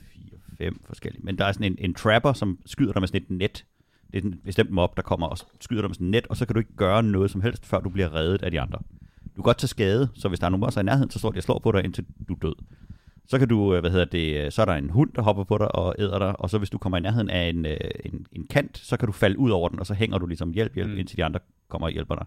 4-5 0.60 0.78
forskellige, 0.86 1.22
men 1.24 1.38
der 1.38 1.44
er 1.44 1.52
sådan 1.52 1.72
en, 1.72 1.76
en 1.78 1.94
trapper, 1.94 2.32
som 2.32 2.58
skyder 2.66 2.92
dig 2.92 3.02
med 3.02 3.08
sådan 3.08 3.22
et 3.22 3.30
net. 3.30 3.64
Det 4.12 4.24
er 4.24 4.28
en 4.28 4.40
bestemt 4.44 4.70
mob, 4.70 4.96
der 4.96 5.02
kommer 5.02 5.26
og 5.26 5.38
skyder 5.60 5.80
dig 5.80 5.90
med 5.90 5.94
sådan 5.94 6.06
et 6.06 6.10
net, 6.10 6.26
og 6.26 6.36
så 6.36 6.46
kan 6.46 6.54
du 6.54 6.58
ikke 6.58 6.76
gøre 6.76 7.02
noget 7.02 7.30
som 7.30 7.40
helst, 7.40 7.66
før 7.66 7.80
du 7.80 7.88
bliver 7.88 8.14
reddet 8.14 8.42
af 8.42 8.50
de 8.50 8.60
andre. 8.60 8.78
Du 9.24 9.42
kan 9.42 9.42
godt 9.42 9.58
tage 9.58 9.68
skade, 9.68 10.08
så 10.14 10.28
hvis 10.28 10.38
der 10.40 10.46
er 10.46 10.50
nogen 10.50 10.64
også 10.64 10.80
i 10.80 10.82
nærheden, 10.82 11.10
så 11.10 11.18
står 11.18 11.30
de 11.30 11.38
og 11.38 11.42
slår 11.42 11.58
på 11.58 11.72
dig, 11.72 11.84
indtil 11.84 12.04
du 12.28 12.34
er 12.34 12.38
død. 12.38 12.54
Så 13.26 13.38
kan 13.38 13.48
du, 13.48 13.74
øh, 13.74 13.80
hvad 13.80 13.90
hedder 13.90 14.04
det, 14.04 14.44
øh, 14.44 14.52
så 14.52 14.62
er 14.62 14.66
der 14.66 14.72
en 14.74 14.90
hund, 14.90 15.12
der 15.12 15.22
hopper 15.22 15.44
på 15.44 15.58
dig 15.58 15.74
og 15.74 15.94
æder 15.98 16.18
dig, 16.18 16.40
og 16.40 16.50
så 16.50 16.58
hvis 16.58 16.70
du 16.70 16.78
kommer 16.78 16.98
i 16.98 17.00
nærheden 17.00 17.30
af 17.30 17.48
en, 17.48 17.66
øh, 17.66 17.76
en, 18.04 18.26
en 18.32 18.46
kant, 18.46 18.78
så 18.78 18.96
kan 18.96 19.06
du 19.06 19.12
falde 19.12 19.38
ud 19.38 19.50
over 19.50 19.68
den, 19.68 19.78
og 19.80 19.86
så 19.86 19.94
hænger 19.94 20.18
du 20.18 20.26
ligesom 20.26 20.52
hjælp, 20.52 20.74
hjælp, 20.74 20.88
Mm. 20.88 20.94
mm. 20.94 20.98
indtil 21.00 21.16
de 21.16 21.24
andre 21.24 21.40
kommer 21.68 21.86
og 21.86 21.92
hjælper 21.92 22.14
dig. 22.14 22.26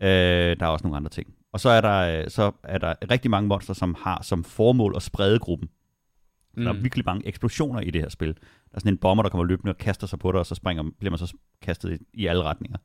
Øh, 0.00 0.56
der 0.60 0.66
er 0.66 0.70
også 0.70 0.82
nogle 0.82 0.96
andre 0.96 1.10
ting. 1.10 1.34
Og 1.52 1.60
så 1.60 1.68
er 1.68 1.80
der, 1.80 2.28
så 2.28 2.52
er 2.62 2.78
der 2.78 2.94
rigtig 3.10 3.30
mange 3.30 3.48
monster, 3.48 3.74
som 3.74 3.96
har 3.98 4.22
som 4.22 4.44
formål 4.44 4.92
at 4.96 5.02
sprede 5.02 5.38
gruppen. 5.38 5.68
Mm. 6.56 6.64
Der 6.64 6.72
er 6.72 6.76
virkelig 6.76 7.04
mange 7.06 7.26
eksplosioner 7.26 7.80
i 7.80 7.90
det 7.90 8.00
her 8.00 8.08
spil. 8.08 8.28
Der 8.28 8.74
er 8.74 8.78
sådan 8.78 8.92
en 8.92 8.98
bomber, 8.98 9.22
der 9.22 9.30
kommer 9.30 9.44
løbende 9.44 9.72
og 9.72 9.78
kaster 9.78 10.06
sig 10.06 10.18
på 10.18 10.32
dig, 10.32 10.40
og 10.40 10.46
så 10.46 10.54
springer, 10.54 10.84
bliver 10.98 11.10
man 11.10 11.18
så 11.18 11.36
kastet 11.62 11.92
i, 11.92 12.04
i 12.14 12.26
alle 12.26 12.42
retninger. 12.42 12.78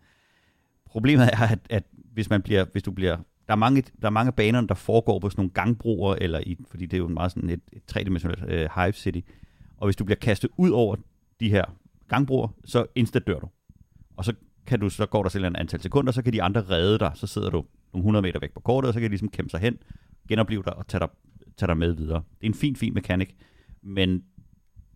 Problemet 0.86 1.30
er, 1.34 1.48
at, 1.52 1.60
at 1.70 1.84
hvis, 1.92 2.30
man 2.30 2.42
bliver, 2.42 2.66
hvis 2.72 2.84
du 2.84 2.92
bliver... 2.92 3.18
Der 3.48 3.54
er, 3.54 3.56
mange, 3.56 3.84
der 4.02 4.08
er 4.08 4.12
mange 4.12 4.32
baner, 4.32 4.62
der 4.62 4.76
foregår 4.76 5.20
på 5.20 5.30
sådan 5.30 5.40
nogle 5.42 5.52
gangbroer, 5.52 6.16
eller 6.16 6.40
i, 6.40 6.58
fordi 6.70 6.86
det 6.86 6.94
er 6.94 6.98
jo 6.98 7.08
en 7.08 7.14
meget 7.14 7.32
sådan 7.32 7.50
et, 7.50 7.62
et 7.74 7.86
tredimensionelt 7.86 8.44
øh, 8.48 8.70
Hive 8.76 8.94
City. 8.94 9.20
Og 9.78 9.88
hvis 9.88 9.96
du 9.96 10.04
bliver 10.04 10.20
kastet 10.20 10.50
ud 10.58 10.70
over 10.70 10.96
de 11.40 11.50
her 11.50 11.66
gangbroer, 12.08 12.48
så 12.66 12.86
insta 12.96 13.20
dør 13.20 13.40
du. 13.40 13.48
Og 14.18 14.26
så 14.26 14.34
kan 14.66 14.80
du, 14.80 14.90
så 14.90 15.06
går 15.06 15.24
der 15.24 15.30
selv 15.30 15.46
en 15.46 15.56
antal 15.56 15.82
sekunder, 15.82 16.12
så 16.12 16.22
kan 16.22 16.34
de 16.34 16.44
andre 16.44 16.62
redde 16.62 17.00
dig, 17.00 17.12
så 17.16 17.28
sidder 17.28 17.50
du 17.50 17.66
nogle 17.94 18.02
100 18.02 18.24
meter 18.24 18.40
væk 18.40 18.54
på 18.54 18.60
kortet, 18.60 18.88
og 18.88 18.94
så 18.94 19.00
kan 19.00 19.10
de 19.10 19.12
ligesom 19.12 19.30
kæmpe 19.30 19.50
sig 19.50 19.60
hen, 19.60 19.78
genopleve 20.30 20.64
dig 20.66 20.76
og 20.76 20.88
tage 20.88 21.00
dig, 21.00 21.10
tage 21.58 21.68
dig 21.68 21.78
med 21.78 21.92
videre. 21.92 22.24
Det 22.42 22.48
er 22.48 22.52
en 22.52 22.54
fin, 22.54 22.76
fin 22.76 22.94
mekanik, 22.94 23.36
men 23.82 24.24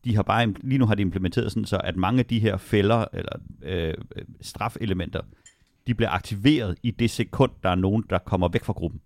de 0.06 0.16
har 0.16 0.24
bare, 0.24 0.54
lige 0.62 0.78
nu 0.78 0.86
har 0.86 0.96
de 0.96 1.02
implementeret 1.02 1.52
sådan, 1.52 1.66
så 1.66 1.78
at 1.84 1.96
mange 1.96 2.20
af 2.20 2.26
de 2.26 2.40
her 2.40 2.58
fælder, 2.58 3.06
eller 3.14 3.40
øh, 3.62 3.94
øh 4.16 4.26
strafelementer, 4.42 5.22
de 5.88 5.94
bliver 5.96 6.10
aktiveret 6.10 6.78
i 6.84 6.92
det 6.92 7.10
sekund, 7.10 7.52
der 7.64 7.70
er 7.70 7.76
nogen, 7.76 8.04
der 8.10 8.18
kommer 8.18 8.48
væk 8.48 8.64
fra 8.64 8.74
gruppen. 8.74 9.02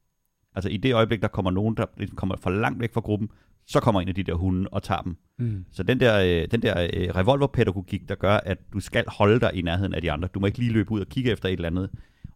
Altså 0.55 0.69
i 0.69 0.77
det 0.77 0.93
øjeblik, 0.93 1.21
der 1.21 1.27
kommer 1.27 1.51
nogen, 1.51 1.77
der 1.77 1.85
ligesom 1.97 2.15
kommer 2.15 2.35
for 2.37 2.49
langt 2.49 2.79
væk 2.79 2.93
fra 2.93 3.01
gruppen, 3.01 3.29
så 3.67 3.79
kommer 3.79 4.01
en 4.01 4.07
af 4.07 4.15
de 4.15 4.23
der 4.23 4.33
hunde 4.33 4.69
og 4.71 4.83
tager 4.83 5.01
dem. 5.01 5.17
Mm. 5.37 5.65
Så 5.71 5.83
den 5.83 5.99
der, 5.99 6.41
øh, 6.41 6.47
den 6.51 6.61
der 6.61 6.89
øh, 6.93 7.15
revolverpædagogik, 7.15 8.09
der 8.09 8.15
gør, 8.15 8.37
at 8.37 8.57
du 8.73 8.79
skal 8.79 9.03
holde 9.07 9.39
dig 9.39 9.51
i 9.53 9.61
nærheden 9.61 9.93
af 9.93 10.01
de 10.01 10.11
andre. 10.11 10.27
Du 10.33 10.39
må 10.39 10.45
ikke 10.45 10.57
lige 10.57 10.71
løbe 10.71 10.91
ud 10.91 10.99
og 11.01 11.07
kigge 11.07 11.31
efter 11.31 11.49
et 11.49 11.53
eller 11.53 11.67
andet. 11.67 11.89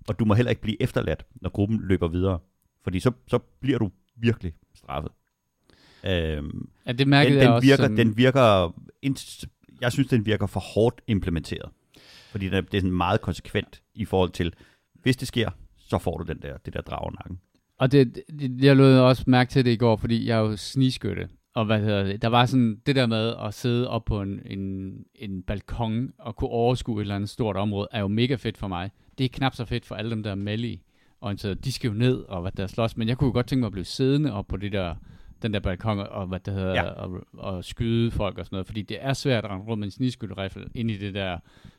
Og 0.07 0.19
du 0.19 0.25
må 0.25 0.33
heller 0.33 0.49
ikke 0.49 0.61
blive 0.61 0.81
efterladt, 0.81 1.25
når 1.41 1.49
gruppen 1.49 1.79
løber 1.81 2.07
videre. 2.07 2.39
Fordi 2.83 2.99
så, 2.99 3.11
så 3.27 3.39
bliver 3.61 3.79
du 3.79 3.91
virkelig 4.17 4.53
straffet. 4.75 5.11
Øhm, 6.05 6.69
Ja, 6.85 6.91
det 6.91 7.07
mærkede 7.07 7.33
den, 7.33 7.39
jeg 7.41 7.47
den, 7.47 7.53
også. 7.53 7.67
virker, 7.67 7.83
sådan, 7.83 7.97
den 7.97 8.17
virker, 8.17 8.75
jeg 9.81 9.91
synes, 9.91 10.07
den 10.07 10.25
virker 10.25 10.47
for 10.47 10.59
hårdt 10.59 11.01
implementeret. 11.07 11.69
Fordi 12.33 12.45
den 12.45 12.53
er, 12.53 12.61
det 12.61 12.73
er 12.73 12.81
sådan 12.81 12.97
meget 12.97 13.21
konsekvent 13.21 13.81
i 13.93 14.05
forhold 14.05 14.31
til, 14.31 14.53
hvis 15.01 15.17
det 15.17 15.27
sker, 15.27 15.49
så 15.77 15.97
får 15.97 16.17
du 16.17 16.23
den 16.23 16.41
der, 16.41 16.57
det 16.57 16.73
der 16.73 16.81
drag 16.81 17.11
nakken. 17.11 17.39
Og 17.79 17.91
det, 17.91 18.21
det, 18.39 18.63
jeg 18.63 18.75
lød 18.75 18.99
også 18.99 19.23
mærke 19.27 19.51
til 19.51 19.65
det 19.65 19.71
i 19.71 19.75
går, 19.75 19.95
fordi 19.95 20.27
jeg 20.27 20.37
er 20.37 20.41
jo 20.41 20.57
sniskytte. 20.57 21.29
Og 21.55 21.65
hvad 21.65 21.79
hedder 21.79 22.03
det? 22.03 22.21
Der 22.21 22.27
var 22.27 22.45
sådan 22.45 22.81
det 22.85 22.95
der 22.95 23.05
med 23.05 23.33
at 23.45 23.53
sidde 23.53 23.89
op 23.89 24.05
på 24.05 24.21
en, 24.21 24.39
en, 24.45 24.93
en 25.15 25.43
balkon 25.43 26.13
og 26.19 26.35
kunne 26.35 26.49
overskue 26.49 26.97
et 26.97 27.01
eller 27.01 27.15
andet 27.15 27.29
stort 27.29 27.55
område, 27.57 27.87
er 27.91 27.99
jo 27.99 28.07
mega 28.07 28.35
fedt 28.35 28.57
for 28.57 28.67
mig. 28.67 28.91
Det 29.17 29.23
er 29.23 29.29
knap 29.29 29.55
så 29.55 29.65
fedt 29.65 29.85
for 29.85 29.95
alle 29.95 30.11
dem, 30.11 30.23
der 30.23 30.31
er 30.31 30.35
melee 30.35 30.77
orienteret. 31.21 31.65
De 31.65 31.71
skal 31.71 31.87
jo 31.87 31.93
ned 31.93 32.15
og 32.15 32.41
hvad 32.41 32.51
der 32.51 32.67
slås, 32.67 32.97
men 32.97 33.07
jeg 33.07 33.17
kunne 33.17 33.27
jo 33.27 33.33
godt 33.33 33.47
tænke 33.47 33.59
mig 33.59 33.67
at 33.67 33.71
blive 33.71 33.85
siddende 33.85 34.33
op 34.33 34.47
på 34.47 34.57
det 34.57 34.71
der, 34.71 34.95
den 35.43 35.53
der 35.53 35.59
balkon 35.59 35.99
og, 35.99 36.27
hvad 36.27 36.39
det 36.39 36.53
hedder, 36.53 36.73
Ja. 36.73 36.83
og, 36.83 37.27
og, 37.33 37.63
skyde 37.65 38.11
folk 38.11 38.37
og 38.37 38.45
sådan 38.45 38.55
noget, 38.55 38.67
fordi 38.67 38.81
det 38.81 38.97
er 39.01 39.13
svært 39.13 39.45
at 39.45 39.51
rende 39.51 39.65
rundt 39.65 39.79
med 39.79 39.87
en 39.87 39.91
snigskytterifle 39.91 40.65
ind 40.75 40.91
i 40.91 40.97
det 40.97 41.13
der 41.13 41.37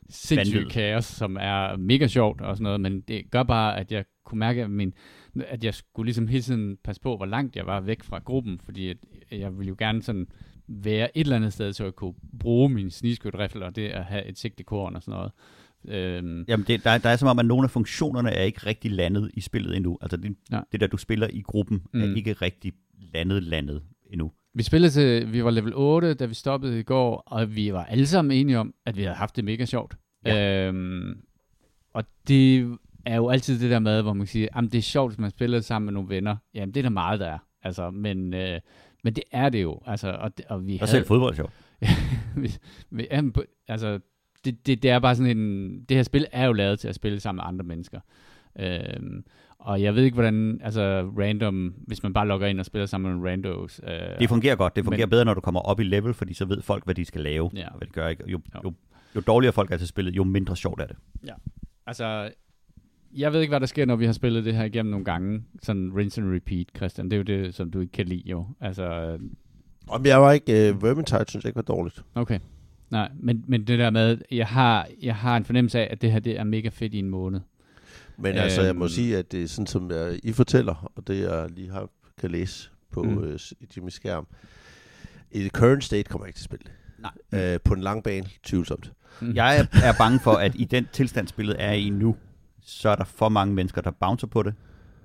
sindssyge 0.09 0.57
Vanvid. 0.59 0.71
kaos, 0.71 1.05
som 1.05 1.37
er 1.41 1.77
mega 1.77 2.07
sjovt 2.07 2.41
og 2.41 2.57
sådan 2.57 2.62
noget, 2.62 2.81
men 2.81 3.01
det 3.01 3.31
gør 3.31 3.43
bare, 3.43 3.79
at 3.79 3.93
jeg 3.93 4.05
kunne 4.25 4.39
mærke, 4.39 4.62
at, 4.62 4.71
min, 4.71 4.95
at 5.49 5.65
jeg 5.65 5.75
skulle 5.75 6.07
ligesom 6.07 6.27
hele 6.29 6.43
tiden 6.43 6.77
passe 6.85 7.03
på, 7.03 7.17
hvor 7.17 7.27
langt 7.27 7.57
jeg 7.57 7.67
var 7.67 7.81
væk 7.81 8.03
fra 8.03 8.19
gruppen, 8.19 8.61
fordi 8.65 8.89
at 8.89 8.97
jeg 9.31 9.59
ville 9.59 9.69
jo 9.69 9.77
gerne 9.79 10.03
sådan 10.03 10.27
være 10.69 11.19
et 11.19 11.25
eller 11.25 11.37
andet 11.37 11.53
sted, 11.53 11.73
så 11.73 11.85
jeg 11.85 11.93
kunne 11.95 12.15
bruge 12.41 12.69
min 12.69 12.91
snigskytterifle 12.91 13.65
og 13.67 13.77
det 13.77 13.89
at 13.89 14.05
have 14.05 14.25
et 14.25 14.39
sigtekorn 14.39 14.97
og 14.97 15.03
sådan 15.03 15.19
noget. 15.19 15.33
Øhm, 15.89 16.45
Jamen, 16.49 16.66
det, 16.66 16.85
der, 16.85 16.99
der 16.99 17.09
er 17.09 17.16
som 17.16 17.28
om, 17.28 17.39
at 17.39 17.47
nogle 17.47 17.64
af 17.64 17.70
funktionerne 17.70 18.30
er 18.30 18.43
ikke 18.43 18.66
rigtig 18.66 18.91
landet 18.91 19.30
i 19.35 19.41
spillet 19.41 19.76
endnu. 19.76 19.99
Altså, 20.01 20.16
det, 20.16 20.37
Ja. 20.53 20.61
det 20.72 20.80
der, 20.80 20.87
du 20.87 20.97
spiller 20.97 21.28
i 21.32 21.41
gruppen, 21.41 21.82
mm. 21.95 22.03
er 22.03 22.16
ikke 22.16 22.32
rigtig 22.32 22.72
landet 23.14 23.43
landet 23.43 23.82
endnu. 24.11 24.32
Vi 24.55 24.62
spillede 24.62 24.91
til, 24.93 25.32
vi 25.32 25.45
var 25.45 25.51
level 25.51 25.72
8, 25.74 26.14
da 26.14 26.26
vi 26.26 26.35
stoppede 26.35 26.80
i 26.80 26.82
går, 26.82 27.16
og 27.26 27.57
vi 27.57 27.72
var 27.72 27.85
alle 27.85 28.07
sammen 28.07 28.39
enige 28.39 28.59
om, 28.59 28.74
at 28.87 28.97
vi 28.97 29.03
havde 29.03 29.16
haft 29.16 29.37
det 29.37 29.45
mega 29.45 29.64
sjovt. 29.64 29.97
Ja. 30.26 30.66
Øhm, 30.68 31.16
og 31.95 32.05
det 32.28 32.76
er 33.07 33.16
jo 33.16 33.28
altid 33.28 33.61
det 33.61 33.70
der 33.70 33.78
med, 33.78 34.03
hvor 34.03 34.12
man 34.12 34.26
siger, 34.26 34.49
at 34.59 34.64
det 34.72 34.78
er 34.78 34.82
sjovt, 34.82 35.11
hvis 35.12 35.18
man 35.18 35.30
spiller 35.30 35.61
sammen 35.61 35.85
med 35.87 35.93
nogle 35.93 36.09
venner. 36.09 36.37
Jamen, 36.55 36.74
det 36.74 36.80
er 36.80 36.82
der 36.82 36.91
meget, 36.91 37.20
der 37.20 37.26
er. 37.26 37.39
Altså, 37.62 37.91
men, 37.91 38.35
øh, 38.35 38.61
men 39.05 39.12
det 39.16 39.24
er 39.32 39.49
det 39.49 39.62
jo. 39.62 39.80
Altså, 39.87 40.11
og, 40.12 40.37
det- 40.39 40.45
og 40.49 40.66
vi 40.66 40.72
Og 40.72 40.78
havde, 40.78 40.91
selv 40.91 41.07
fodbold 41.07 41.30
er 41.32 41.37
sjovt. 41.37 41.53
vi, 42.43 42.53
vi, 42.91 43.07
jamen, 43.11 43.35
altså, 43.68 44.01
det, 44.45 44.66
det, 44.66 44.82
det 44.82 44.90
er 44.90 44.99
bare 44.99 45.16
sådan 45.16 45.38
en... 45.38 45.80
Det 45.88 45.97
her 45.97 46.03
spil 46.03 46.26
er 46.32 46.47
jo 46.47 46.53
lavet 46.53 46.78
til 46.78 46.88
at 46.88 46.95
spille 46.95 47.20
sammen 47.20 47.38
med 47.42 47.45
andre 47.49 47.64
mennesker. 47.64 48.01
Øhm, 48.59 49.24
og 49.59 49.82
jeg 49.82 49.95
ved 49.95 50.03
ikke, 50.05 50.14
hvordan... 50.14 50.61
Altså, 50.64 51.11
random... 51.18 51.74
Hvis 51.86 52.03
man 52.03 52.12
bare 52.12 52.26
logger 52.28 52.47
ind 52.47 52.61
og 52.61 52.66
spiller 52.66 52.86
sammen 52.86 53.20
med 53.20 53.30
randos... 53.30 53.80
Øh, 53.84 54.18
Det 54.20 54.28
fungerer 54.28 54.57
godt. 54.57 54.76
Det 54.76 54.84
fungerer 54.84 55.07
Men- 55.07 55.11
bedre, 55.11 55.24
når 55.24 55.34
du 55.34 55.40
kommer 55.40 55.61
op 55.61 55.80
i 55.80 55.84
level, 55.84 56.14
fordi 56.14 56.34
så 56.34 56.45
ved 56.45 56.62
folk, 56.62 56.84
hvad 56.84 56.95
de 56.95 57.05
skal 57.05 57.20
lave. 57.20 57.51
Ja. 57.55 57.68
Og 57.68 57.76
hvad 57.78 57.86
de 57.86 57.92
gør 57.92 58.09
ikke. 58.09 58.24
Jo, 58.30 58.40
Jo. 58.55 58.61
jo, 58.64 58.72
jo 59.16 59.20
dårligere 59.20 59.53
folk 59.53 59.70
er 59.70 59.76
til 59.76 59.88
spillet, 59.88 60.16
jo 60.16 60.24
mindre 60.24 60.57
sjovt 60.57 60.80
er 60.80 60.86
det. 60.86 60.97
Altså, 61.86 62.30
jeg 63.16 63.32
ved 63.32 63.40
ikke, 63.40 63.51
hvad 63.51 63.61
der 63.61 63.66
sker, 63.66 63.84
når 63.86 63.97
vi 63.97 64.07
har 64.07 64.12
spillet 64.12 64.45
det 64.45 64.55
her 64.55 64.64
igennem 64.64 64.90
nogle 64.90 65.05
gange. 65.05 65.42
Sådan 65.62 65.92
rinse 65.97 66.20
and 66.20 66.34
repeat, 66.34 66.66
Christian. 66.76 67.05
Det 67.11 67.12
er 67.12 67.16
jo 67.16 67.22
det, 67.42 67.55
som 67.55 67.70
du 67.70 67.80
ikke 67.80 67.92
kan 67.92 68.07
lide, 68.07 68.22
jo. 68.30 68.47
Altså, 68.61 69.18
Om 69.88 70.07
jeg 70.07 70.20
var 70.22 70.32
ikke... 70.32 70.70
Uh, 70.74 70.82
Vermintide 70.82 71.24
synes 71.28 71.45
jeg 71.45 71.49
ikke 71.49 71.57
var 71.57 71.62
dårligt. 71.62 72.05
okay. 72.14 72.38
Nej, 72.91 73.11
men, 73.20 73.45
men 73.49 73.66
det 73.66 73.78
der 73.78 73.91
med, 73.91 74.18
jeg 74.30 74.47
har, 74.47 74.89
jeg 75.03 75.16
har 75.16 75.37
en 75.37 75.45
fornemmelse 75.45 75.78
af, 75.78 75.89
at 75.91 76.03
det 76.03 76.12
her 76.12 76.18
det 76.18 76.39
er 76.39 76.45
mega 76.45 76.68
fedt 76.68 76.95
i 76.95 76.99
en 76.99 77.11
måned. 77.11 77.41
Men 78.18 78.35
altså, 78.37 78.62
jeg 78.62 78.76
må 78.76 78.85
Øhm. 78.85 78.89
sige, 78.89 79.16
at 79.18 79.32
det 79.32 79.43
er 79.43 79.49
sådan, 79.49 79.66
som 79.66 79.91
jeg, 79.91 80.18
I 80.22 80.32
fortæller, 80.32 80.93
og 80.97 81.07
det 81.07 81.20
jeg 81.22 81.51
lige 81.51 81.70
har, 81.70 81.89
kan 82.20 82.30
læse 82.30 82.70
på 82.91 83.03
Mm. 83.03 83.18
øh, 83.24 83.39
i 83.61 83.66
Jimmy 83.76 83.89
skærm. 83.91 84.26
I 85.32 85.39
the 85.41 85.49
current 85.49 85.85
state 85.85 86.03
kommer 86.03 86.26
jeg 86.26 86.28
ikke 86.28 86.37
til 86.39 86.43
at 86.43 86.45
spille. 86.45 86.64
Nej. 87.32 87.53
Øh, 87.55 87.61
på 87.64 87.74
en 87.74 87.80
lang 87.80 88.03
bane, 88.05 88.26
tvivlsomt. 88.43 88.93
Mm. 89.20 89.35
Jeg 89.35 89.59
er, 89.59 89.66
er 89.82 89.93
bange 89.99 90.20
for, 90.20 90.32
at 90.32 90.53
i 90.55 90.64
den 90.64 90.87
tilstand, 90.93 91.28
spillet 91.28 91.57
er 91.59 91.72
i 91.72 91.91
nu, 91.91 92.16
så 92.62 92.89
er 92.89 92.97
der 92.97 93.05
for 93.05 93.28
mange 93.28 93.55
mennesker, 93.55 93.80
der 93.80 93.91
bouncer 93.91 94.26
på 94.26 94.43
det, 94.43 94.55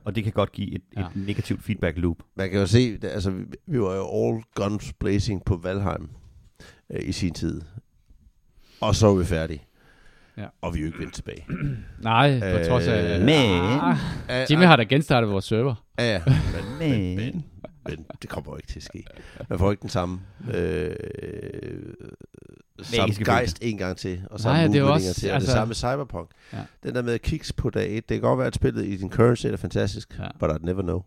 og 0.03 0.15
det 0.15 0.23
kan 0.23 0.33
godt 0.33 0.51
give 0.51 0.71
et, 0.75 0.81
Ja. 0.97 1.01
et 1.01 1.07
negativt 1.15 1.63
feedback 1.63 1.97
loop. 1.97 2.17
Man 2.35 2.49
kan 2.49 2.59
jo 2.59 2.65
se, 2.67 2.97
det, 2.97 3.07
altså, 3.07 3.31
vi, 3.31 3.43
vi 3.67 3.79
var 3.81 3.95
jo 3.95 4.25
all 4.27 4.43
guns 4.55 4.93
blazing 4.93 5.45
på 5.45 5.57
Valheim 5.57 6.09
øh, 6.93 7.01
i 7.09 7.11
sin 7.11 7.33
tid. 7.33 7.61
Og 8.81 8.95
så 8.95 9.07
var 9.07 9.13
vi 9.13 9.25
færdige. 9.25 9.63
Ja. 10.37 10.45
Og 10.61 10.73
vi 10.73 10.77
er 10.79 10.81
jo 10.81 10.87
ikke 10.87 10.99
vendt 10.99 11.13
tilbage. 11.13 11.45
Nej, 11.99 12.39
på 12.39 12.65
trods 12.69 12.87
af... 12.87 13.19
Øh, 13.19 13.25
men- 13.25 13.61
Ah, 14.29 14.51
Jimmy 14.51 14.63
har 14.65 14.75
da 14.75 14.83
genstartet 14.83 15.29
vores 15.31 15.45
server. 15.45 15.75
Ja, 15.97 16.03
ja. 16.13 16.21
Men, 16.79 16.79
Men- 16.89 17.15
men, 17.15 17.45
men, 17.85 18.05
det 18.21 18.29
kommer 18.29 18.51
jo 18.51 18.55
ikke 18.57 18.67
til 18.67 18.79
at 18.79 18.83
ske. 18.83 19.03
Man 19.49 19.59
får 19.59 19.71
ikke 19.71 19.81
den 19.81 19.89
samme, 19.89 20.19
øh, 20.53 20.95
samme 22.81 23.13
gejst 23.25 23.59
en 23.61 23.77
gang 23.77 23.97
til, 23.97 24.21
og 24.29 24.39
samme 24.39 24.57
Nej, 24.57 24.67
det 24.67 24.75
er 24.75 24.83
også- 24.83 25.05
gang 25.07 25.15
til, 25.15 25.29
og 25.29 25.35
altså- 25.35 25.47
det 25.47 25.53
samme 25.53 25.67
med 25.69 25.75
Cyberpunk. 25.75 26.29
Ja. 26.53 26.57
Den 26.83 26.95
der 26.95 27.01
med 27.01 27.19
kicks 27.19 27.53
på 27.53 27.69
dag 27.69 27.97
1, 27.97 28.09
det 28.09 28.15
kan 28.15 28.21
godt 28.21 28.37
være, 28.37 28.47
at 28.47 28.55
spillet 28.55 28.85
i 28.85 28.95
din 28.97 29.09
current 29.11 29.39
state 29.39 29.53
er 29.53 29.57
fantastisk, 29.57 30.19
ja. 30.19 30.27
but 30.39 30.49
I'd 30.51 30.65
never 30.65 30.81
know. 30.81 31.01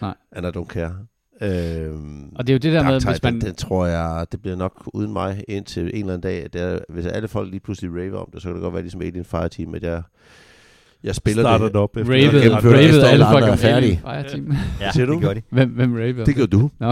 Nej. 0.00 0.14
And 0.32 0.46
I 0.46 0.58
don't 0.58 0.66
care. 0.66 0.96
Øhm, 1.40 2.28
Og 2.36 2.46
det 2.46 2.52
er 2.52 2.54
jo 2.54 2.58
det 2.58 2.72
der 2.72 2.82
med, 2.82 3.00
hvis 3.00 3.22
man... 3.22 3.32
den, 3.34 3.40
den, 3.40 3.54
tror 3.54 3.86
jeg, 3.86 4.26
det 4.32 4.42
bliver 4.42 4.56
nok 4.56 4.82
uden 4.94 5.12
mig 5.12 5.44
indtil 5.48 5.82
en 5.82 5.90
eller 5.90 6.12
anden 6.14 6.20
dag. 6.20 6.44
At 6.44 6.52
det 6.52 6.62
er, 6.62 6.78
hvis 6.88 7.06
alle 7.06 7.28
folk 7.28 7.50
lige 7.50 7.60
pludselig 7.60 7.90
raver 7.94 8.18
om 8.18 8.28
det, 8.32 8.42
så 8.42 8.48
kan 8.48 8.54
det 8.54 8.62
godt 8.62 8.74
være 8.74 8.82
ligesom 8.82 9.02
Alien 9.02 9.24
Fireteam, 9.24 9.74
at 9.74 9.82
jeg, 9.82 10.02
jeg 11.04 11.14
spiller 11.14 11.42
Starter 11.42 11.66
det. 11.66 11.76
op 11.76 11.96
efter. 11.96 12.12
Det, 12.12 12.22
ravet 12.22 12.44
efter 12.64 13.06
alle 13.06 13.06
alle 13.08 13.24
folk 13.24 13.44
om 13.44 13.50
er 13.50 13.56
færdige. 13.56 14.00
Fireteam. 14.04 14.52
Ja, 14.80 14.90
Siger 14.92 15.06
du? 15.06 15.12
det 15.12 15.20
gjorde 15.20 15.34
de. 15.34 15.42
Hvem, 15.50 15.68
hvem 15.70 15.92
ravede? 15.94 16.26
Det 16.26 16.36
gør 16.36 16.46
du. 16.46 16.70
Nå, 16.80 16.90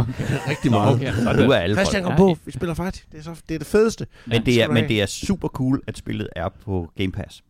Rigtig 0.48 0.70
Nå, 0.70 0.78
meget. 0.78 0.94
okay. 0.94 1.12
Og 1.26 1.36
nu 1.36 1.50
er 1.52 1.56
alle 1.56 1.76
Christian, 1.76 2.02
folk. 2.04 2.16
kom 2.18 2.28
Ja. 2.28 2.34
på. 2.34 2.38
Vi 2.44 2.52
spiller 2.52 2.74
Fireteam. 2.74 3.06
Det 3.12 3.18
er, 3.18 3.22
så, 3.22 3.30
det 3.48 3.54
er 3.54 3.58
det 3.58 3.66
fedeste. 3.66 4.06
Men 4.26 4.46
det, 4.46 4.62
er, 4.62 4.66
du 4.66 4.72
men 4.72 4.88
det 4.88 5.02
er 5.02 5.06
super 5.06 5.48
cool, 5.48 5.80
at 5.86 5.98
spillet 5.98 6.28
er 6.36 6.48
på 6.64 6.90
Game 6.98 7.12
Pass. 7.12 7.42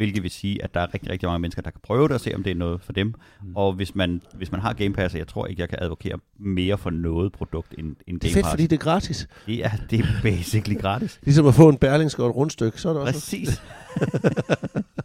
Hvilket 0.00 0.22
vil 0.22 0.30
sige, 0.30 0.64
at 0.64 0.74
der 0.74 0.80
er 0.80 0.94
rigtig, 0.94 1.10
rigtig 1.10 1.26
mange 1.26 1.38
mennesker, 1.38 1.62
der 1.62 1.70
kan 1.70 1.80
prøve 1.82 2.02
det 2.08 2.14
og 2.14 2.20
se, 2.20 2.34
om 2.34 2.42
det 2.42 2.50
er 2.50 2.54
noget 2.54 2.80
for 2.80 2.92
dem. 2.92 3.06
Mm. 3.06 3.56
Og 3.56 3.72
hvis 3.72 3.94
man, 3.94 4.22
hvis 4.34 4.52
man 4.52 4.60
har 4.60 4.72
Game 4.72 4.94
Pass, 4.94 5.14
jeg 5.14 5.28
tror 5.28 5.46
ikke, 5.46 5.60
jeg 5.60 5.68
kan 5.68 5.78
advokere 5.80 6.18
mere 6.38 6.78
for 6.78 6.90
noget 6.90 7.32
produkt 7.32 7.74
end, 7.78 7.96
end 8.06 8.20
Det 8.20 8.28
er 8.28 8.32
Game 8.32 8.34
fedt, 8.34 8.44
Pass. 8.44 8.52
fordi 8.52 8.66
det 8.66 8.72
er 8.72 8.80
gratis. 8.80 9.28
er, 9.48 9.70
det 9.90 10.00
er 10.00 10.04
basically 10.22 10.80
gratis. 10.84 11.20
Ligesom 11.22 11.46
at 11.46 11.54
få 11.54 11.68
en 11.68 11.76
Berlingske 11.76 12.22
og 12.22 12.28
et 12.28 12.36
rundstykke, 12.36 12.80
så 12.80 12.88
er 12.88 12.92
det 12.92 13.02
også... 13.02 13.12
Præcis. 13.12 13.48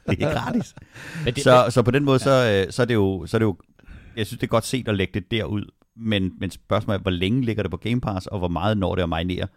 det 0.09 0.23
er 0.23 0.33
gratis. 0.33 0.75
Men 1.25 1.33
det, 1.33 1.43
Så, 1.43 1.67
så 1.69 1.81
på 1.81 1.91
den 1.91 2.03
måde, 2.03 2.19
så, 2.19 2.63
øh, 2.65 2.71
så, 2.73 2.81
er 2.81 2.85
det 2.85 2.93
jo, 2.93 3.25
så 3.25 3.37
er 3.37 3.39
det 3.39 3.45
jo, 3.45 3.57
jeg 4.17 4.25
synes, 4.25 4.39
det 4.39 4.47
er 4.47 4.51
godt 4.51 4.65
set 4.65 4.87
at 4.87 4.95
lægge 4.95 5.19
det 5.19 5.31
derud. 5.31 5.65
Men, 5.97 6.31
men 6.39 6.51
spørgsmålet 6.51 6.99
er, 6.99 7.01
hvor 7.01 7.11
længe 7.11 7.41
ligger 7.41 7.63
det 7.63 7.71
på 7.71 7.77
Game 7.77 8.01
Pass, 8.01 8.27
og 8.27 8.39
hvor 8.39 8.47
meget 8.47 8.77
når 8.77 8.95
det 8.95 9.01
at 9.03 9.09
marinere? 9.09 9.47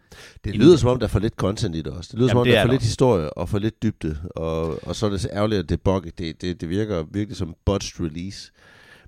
Det 0.45 0.57
lyder 0.57 0.77
som 0.77 0.91
om, 0.91 0.99
der 0.99 1.07
er 1.07 1.09
for 1.11 1.19
lidt 1.19 1.35
content 1.35 1.77
i 1.77 1.79
det 1.83 1.87
også. 1.93 2.09
Det 2.13 2.19
lyder 2.19 2.29
som 2.29 2.37
Jamen, 2.37 2.41
om, 2.41 2.45
det 2.45 2.53
der 2.53 2.59
er 2.59 2.63
er 2.63 2.65
for 2.65 2.69
der 2.69 2.73
lidt 2.75 2.83
historie 2.83 3.31
og 3.31 3.49
for 3.49 3.59
lidt 3.59 3.83
dybde. 3.83 4.19
Og, 4.37 4.79
og 4.89 4.97
så 4.97 5.07
er 5.07 5.11
det 5.11 5.21
så 5.21 5.29
ærgerligt, 5.33 5.59
at 5.59 5.69
det 5.69 5.75
er 5.75 5.81
buggy. 5.85 6.11
Det, 6.19 6.41
det, 6.43 6.61
det 6.61 6.69
virker 6.69 7.05
virkelig 7.11 7.37
som 7.37 7.55
botched 7.65 8.07
release. 8.07 8.53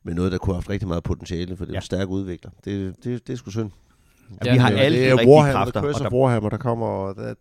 Med 0.03 0.15
noget, 0.15 0.33
der 0.33 0.39
kunne 0.39 0.55
have 0.55 0.57
haft 0.63 0.71
rigtig 0.71 0.89
meget 0.89 1.03
potentiale, 1.03 1.57
for 1.57 1.65
det 1.65 1.71
er 1.71 1.75
Ja. 1.75 1.79
en 1.79 1.83
stærk 1.85 2.09
udvikler. 2.09 2.51
Det, 2.65 2.95
det, 3.05 3.27
det 3.27 3.33
er 3.33 3.37
sgu 3.37 3.51
synd. 3.51 3.71
Ja, 4.45 4.53
vi 4.53 4.59
har 4.59 4.71
det- 4.71 4.79
alle 4.79 4.99
det 4.99 5.05
de 5.05 5.09
er 5.11 5.13
rigtige 5.13 5.29
Warhammer, 5.35 5.71
kræfter. 5.73 5.81
Of 6.05 6.11
der, 6.11 6.17
Warhammer, 6.19 6.49
der 6.51 6.57
kommer. 6.57 6.87
Og 6.87 7.17
that, 7.17 7.37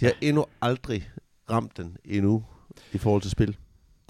de 0.00 0.04
har 0.04 0.12
endnu 0.20 0.44
aldrig 0.62 1.08
ramt 1.50 1.76
den 1.76 1.96
endnu 2.04 2.44
i 2.92 2.98
forhold 2.98 3.22
til 3.22 3.30
spil. 3.30 3.56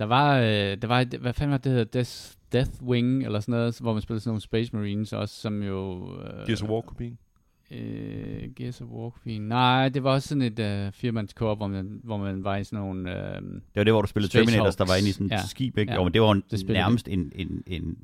Der 0.00 0.06
var, 0.06 0.38
øh, 0.38 0.46
der 0.82 0.86
var, 0.86 1.00
et- 1.00 1.14
hvad 1.14 1.32
fanden 1.32 1.50
var 1.52 1.58
det, 1.58 1.72
hedder, 1.72 1.84
Death, 1.84 2.10
Deathwing, 2.52 3.24
eller 3.24 3.40
sådan 3.40 3.52
noget, 3.52 3.78
hvor 3.80 3.92
man 3.92 4.02
spillede 4.02 4.20
sådan 4.20 4.30
nogle 4.30 4.40
Space 4.40 4.76
Marines 4.76 5.12
også, 5.12 5.34
som 5.40 5.62
jo... 5.62 6.08
Øh, 6.22 6.46
Gears 6.46 6.62
of 6.62 6.68
War-kopien. 6.68 7.18
Øh, 7.70 8.48
Gears 8.56 8.80
of 8.80 8.88
War 8.88 9.10
Queen. 9.24 9.42
Nej, 9.42 9.88
det 9.88 10.04
var 10.04 10.10
også 10.12 10.28
sådan 10.28 10.42
et 10.42 10.58
øh, 10.58 10.92
firmands 10.92 11.32
hvor 11.32 11.66
man, 11.66 12.00
hvor 12.04 12.16
man 12.16 12.44
var 12.44 12.56
i 12.56 12.64
sådan 12.64 12.78
nogle... 12.84 13.10
Øh, 13.36 13.42
Det 13.42 13.62
var 13.76 13.84
det, 13.84 13.92
hvor 13.92 14.02
du 14.02 14.08
spillede 14.08 14.30
Space 14.32 14.44
Terminators, 14.44 14.76
der 14.76 14.84
Hulks. 14.84 14.90
var 14.90 14.96
inde 14.96 15.08
i 15.08 15.12
sådan 15.12 15.26
et 15.26 15.30
Ja. 15.32 15.46
skib, 15.46 15.78
ikke? 15.78 15.92
Ja. 15.92 15.98
Jo, 15.98 16.04
men 16.04 16.14
det 16.14 16.22
var 16.22 16.32
en, 16.32 16.42
Det 16.50 16.68
nærmest 16.68 17.08
en, 17.08 17.32
en, 17.34 17.62
en, 17.66 17.96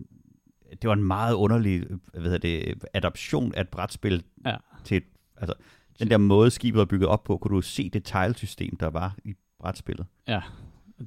det 0.82 0.88
var 0.88 0.92
en 0.92 1.04
meget 1.04 1.34
underlig 1.34 1.84
hvad 2.12 2.22
hedder 2.22 2.38
det, 2.38 2.84
adaption 2.94 3.54
af 3.54 3.60
et 3.60 3.68
brætspil 3.68 4.22
Ja. 4.46 4.56
til 4.84 4.96
et, 4.96 5.04
altså, 5.36 5.54
den 5.98 6.10
der 6.10 6.16
måde, 6.18 6.50
skibet 6.50 6.78
var 6.78 6.84
bygget 6.84 7.08
op 7.08 7.24
på, 7.24 7.36
kunne 7.36 7.56
du 7.56 7.60
se 7.60 7.90
det 7.90 8.04
teglsystem, 8.04 8.76
der 8.76 8.86
var 8.86 9.16
i 9.24 9.34
brætspillet. 9.60 10.06
Ja, 10.28 10.40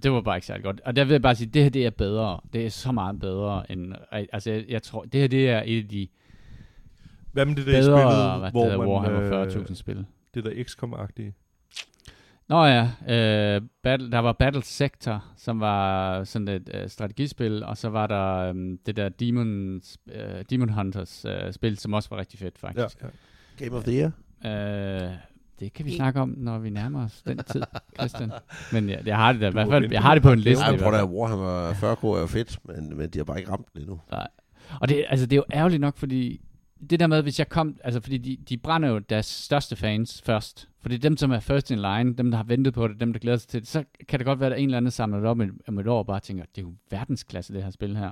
det 0.04 0.12
var 0.12 0.22
bare 0.22 0.38
ikke 0.38 0.48
særlig 0.48 0.64
godt. 0.64 0.82
Og 0.86 0.96
der 0.96 1.04
vil 1.04 1.12
jeg 1.12 1.22
bare 1.22 1.36
sige, 1.36 1.50
det 1.50 1.64
her 1.64 1.70
det 1.70 1.86
er 1.86 1.90
bedre. 1.90 2.40
Det 2.54 2.66
er 2.66 2.70
så 2.70 2.92
meget 2.92 3.20
bedre 3.20 3.72
end... 3.72 3.94
Altså, 4.12 4.52
jeg, 4.52 4.66
jeg 4.70 4.84
tror, 4.84 5.04
det 5.04 5.22
her 5.22 5.28
det 5.28 5.50
er 5.50 5.64
et 5.66 5.84
af 5.84 5.90
de 5.90 6.08
Hvad 7.32 7.46
med 7.46 7.56
det 7.56 7.66
der, 7.66 7.72
bedre, 7.72 7.84
spillede, 7.84 8.40
hvad 8.40 8.52
hvor 8.52 8.62
det 8.64 8.72
hedder, 8.72 8.78
man, 8.78 8.88
Warhammer 8.88 9.42
øh, 9.42 9.48
40.000 9.48 9.74
spil. 9.76 10.06
det 10.34 10.44
der 10.44 10.52
XCOM-agtige? 10.64 11.34
Nå 12.48 12.66
ja, 12.66 12.90
øh, 13.08 13.62
battle, 13.84 14.12
der 14.12 14.20
var 14.20 14.32
Battle 14.34 14.64
Sector, 14.64 15.26
som 15.38 15.60
var 15.60 16.24
sådan 16.24 16.48
et 16.48 16.70
øh, 16.74 16.90
strategispil, 16.90 17.64
og 17.64 17.78
så 17.78 17.90
var 17.90 18.08
der 18.08 18.36
øh, 18.54 18.78
det 18.86 18.96
der 18.96 19.10
Demons, 19.10 19.98
øh, 20.12 20.44
Demon 20.50 20.70
Hunters 20.70 21.26
øh, 21.26 21.54
spil, 21.54 21.78
som 21.78 21.94
også 21.94 22.10
var 22.10 22.18
rigtig 22.18 22.40
fedt 22.40 22.56
Ja, 22.64 22.68
faktisk. 22.68 23.02
ja. 23.04 23.08
Game 23.66 23.78
of 23.78 23.84
the 23.84 23.94
Year. 24.00 24.12
Ja. 24.44 25.06
Øh, 25.06 25.12
det 25.60 25.74
kan 25.74 25.86
vi 25.86 25.96
snakke 25.96 26.20
om, 26.22 26.34
når 26.38 26.58
vi 26.60 26.70
nærmer 26.70 27.06
os 27.06 27.22
den 27.22 27.38
tid, 27.38 27.62
Christian. 28.00 28.32
Men 28.74 28.90
ja, 28.90 28.98
jeg 29.06 29.16
har 29.18 29.32
det 29.34 29.42
da, 29.42 29.48
i 29.48 29.52
hvert 29.52 29.68
fald, 29.70 29.92
jeg 29.92 30.02
har 30.02 30.14
det 30.14 30.24
på 30.24 30.32
en 30.32 30.40
liste. 30.40 30.64
Ej, 30.64 30.74
i 30.74 30.78
prøv 30.78 30.90
hvert 30.90 30.94
da, 31.00 31.06
fald. 31.06 31.10
Warhammer 31.16 31.72
40K 31.72 32.08
er 32.18 32.22
jo 32.22 32.28
fedt, 32.28 32.60
men, 32.68 32.98
men 32.98 33.10
de 33.10 33.20
har 33.20 33.24
bare 33.24 33.40
ikke 33.40 33.52
ramt 33.52 33.74
den 33.74 33.82
endnu. 33.82 34.00
Nej. 34.12 34.28
Og 34.82 34.90
det, 34.90 35.06
altså, 35.10 35.26
det 35.26 35.34
er 35.34 35.38
jo 35.38 35.44
ærgerligt 35.54 35.82
nok, 35.82 35.98
fordi 35.98 36.42
det 36.90 37.00
der 37.00 37.08
med, 37.08 37.22
hvis 37.22 37.40
jeg 37.40 37.50
kom, 37.50 37.76
altså 37.84 38.02
fordi 38.02 38.18
de, 38.18 38.38
de 38.50 38.58
brænder 38.58 38.90
jo 38.90 39.00
deres 39.00 39.26
største 39.26 39.76
fans 39.76 40.22
først. 40.26 40.70
Fordi 40.82 40.98
dem, 40.98 41.18
som 41.18 41.32
er 41.32 41.40
first 41.40 41.72
in 41.72 41.78
line, 41.80 42.14
dem, 42.14 42.32
der 42.32 42.38
har 42.38 42.44
ventet 42.44 42.74
på 42.74 42.88
det, 42.88 43.00
dem, 43.00 43.14
der 43.14 43.20
glæder 43.20 43.38
sig 43.38 43.50
til 43.50 43.60
det, 43.60 43.68
så 43.68 43.84
kan 44.10 44.20
det 44.20 44.26
godt 44.26 44.40
være, 44.40 44.48
at 44.48 44.52
der 44.52 44.58
er 44.58 44.60
en 44.62 44.66
eller 44.70 44.78
anden 44.78 44.92
samler 44.92 45.20
det 45.20 45.28
op 45.30 45.38
om- 45.68 45.80
et 45.80 45.88
år 45.88 45.98
og 46.00 46.06
bare 46.06 46.20
tænker, 46.20 46.44
det 46.56 46.62
er 46.62 46.66
jo 46.66 46.74
verdensklasse, 46.92 47.54
det 47.54 47.64
her 47.64 47.70
spil 47.72 47.98
her. 47.98 48.12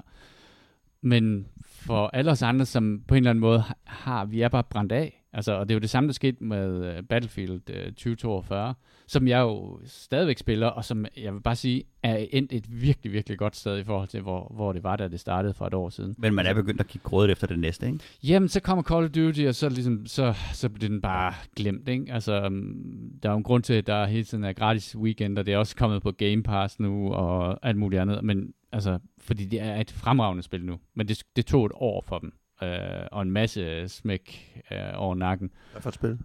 Men 1.01 1.47
for 1.65 2.09
alle 2.13 2.31
os 2.31 2.41
andre, 2.41 2.65
som 2.65 3.01
på 3.07 3.15
en 3.15 3.17
eller 3.17 3.29
anden 3.29 3.39
måde 3.41 3.59
har- 3.59 3.77
har, 3.85 4.25
vi 4.25 4.41
er 4.41 4.49
bare 4.49 4.63
brændt 4.63 4.91
af. 4.91 5.23
Altså, 5.33 5.53
og 5.53 5.69
det 5.69 5.73
er 5.73 5.75
jo 5.75 5.79
det 5.79 5.89
samme, 5.89 6.07
der 6.07 6.13
skete 6.13 6.43
med 6.43 6.97
uh, 6.97 7.03
Battlefield 7.09 7.69
uh, 7.69 7.85
2042, 7.85 8.73
som 9.07 9.27
jeg 9.27 9.39
jo 9.39 9.79
stadigvæk 9.85 10.37
spiller, 10.37 10.67
og 10.67 10.85
som 10.85 11.05
jeg 11.17 11.33
vil 11.33 11.41
bare 11.41 11.55
sige, 11.55 11.83
er 12.03 12.25
endt 12.31 12.53
et 12.53 12.81
virkelig, 12.81 13.11
virkelig 13.11 13.37
godt 13.37 13.55
sted 13.55 13.77
i 13.77 13.83
forhold 13.83 14.07
til, 14.07 14.21
hvor, 14.21 14.51
hvor 14.55 14.71
det 14.71 14.83
var, 14.83 14.95
da 14.95 15.07
det 15.07 15.19
startede 15.19 15.53
for 15.53 15.67
et 15.67 15.73
år 15.73 15.89
siden. 15.89 16.15
Men 16.17 16.33
man 16.33 16.45
er 16.45 16.53
begyndt 16.53 16.79
at 16.79 16.87
kigge 16.87 17.03
grådet 17.03 17.31
efter 17.31 17.47
det 17.47 17.59
næste, 17.59 17.85
ikke? 17.85 17.99
Jamen, 18.23 18.49
så 18.49 18.59
kommer 18.59 18.83
Call 18.83 19.05
of 19.05 19.11
Duty, 19.11 19.41
og 19.47 19.55
så, 19.55 19.69
ligesom, 19.69 20.05
så, 20.05 20.33
så 20.53 20.69
bliver 20.69 20.89
den 20.89 21.01
bare 21.01 21.33
glemt, 21.55 21.87
ikke? 21.87 22.13
Altså, 22.13 22.45
um, 22.45 22.75
der 23.23 23.29
er 23.29 23.33
jo 23.33 23.37
en 23.37 23.43
grund 23.43 23.63
til, 23.63 23.73
at 23.73 23.87
der 23.87 24.05
hele 24.05 24.23
tiden 24.23 24.43
er 24.43 24.53
gratis 24.53 24.95
weekender. 24.95 25.43
Det 25.43 25.53
er 25.53 25.57
også 25.57 25.75
kommet 25.75 26.01
på 26.01 26.11
Game 26.11 26.43
Pass 26.43 26.79
nu, 26.79 27.13
og 27.13 27.59
alt 27.67 27.77
muligt 27.77 28.01
andet. 28.01 28.23
Men, 28.23 28.53
altså, 28.71 28.99
fordi 29.17 29.45
det 29.45 29.61
er 29.61 29.75
et 29.75 29.91
fremragende 29.91 30.43
spil 30.43 30.65
nu. 30.65 30.79
Men 30.95 31.07
det, 31.07 31.23
det 31.35 31.45
tog 31.45 31.65
et 31.65 31.71
år 31.75 32.03
for 32.07 32.19
dem. 32.19 32.33
Øh, 32.63 33.07
og 33.11 33.21
en 33.21 33.31
masse 33.31 33.87
smæk 33.87 34.53
øh, 34.71 34.77
over 34.95 35.15
nakken. 35.15 35.51
Hvad 35.71 35.81
for 35.81 35.89
et 35.89 35.95
spil? 35.95 36.17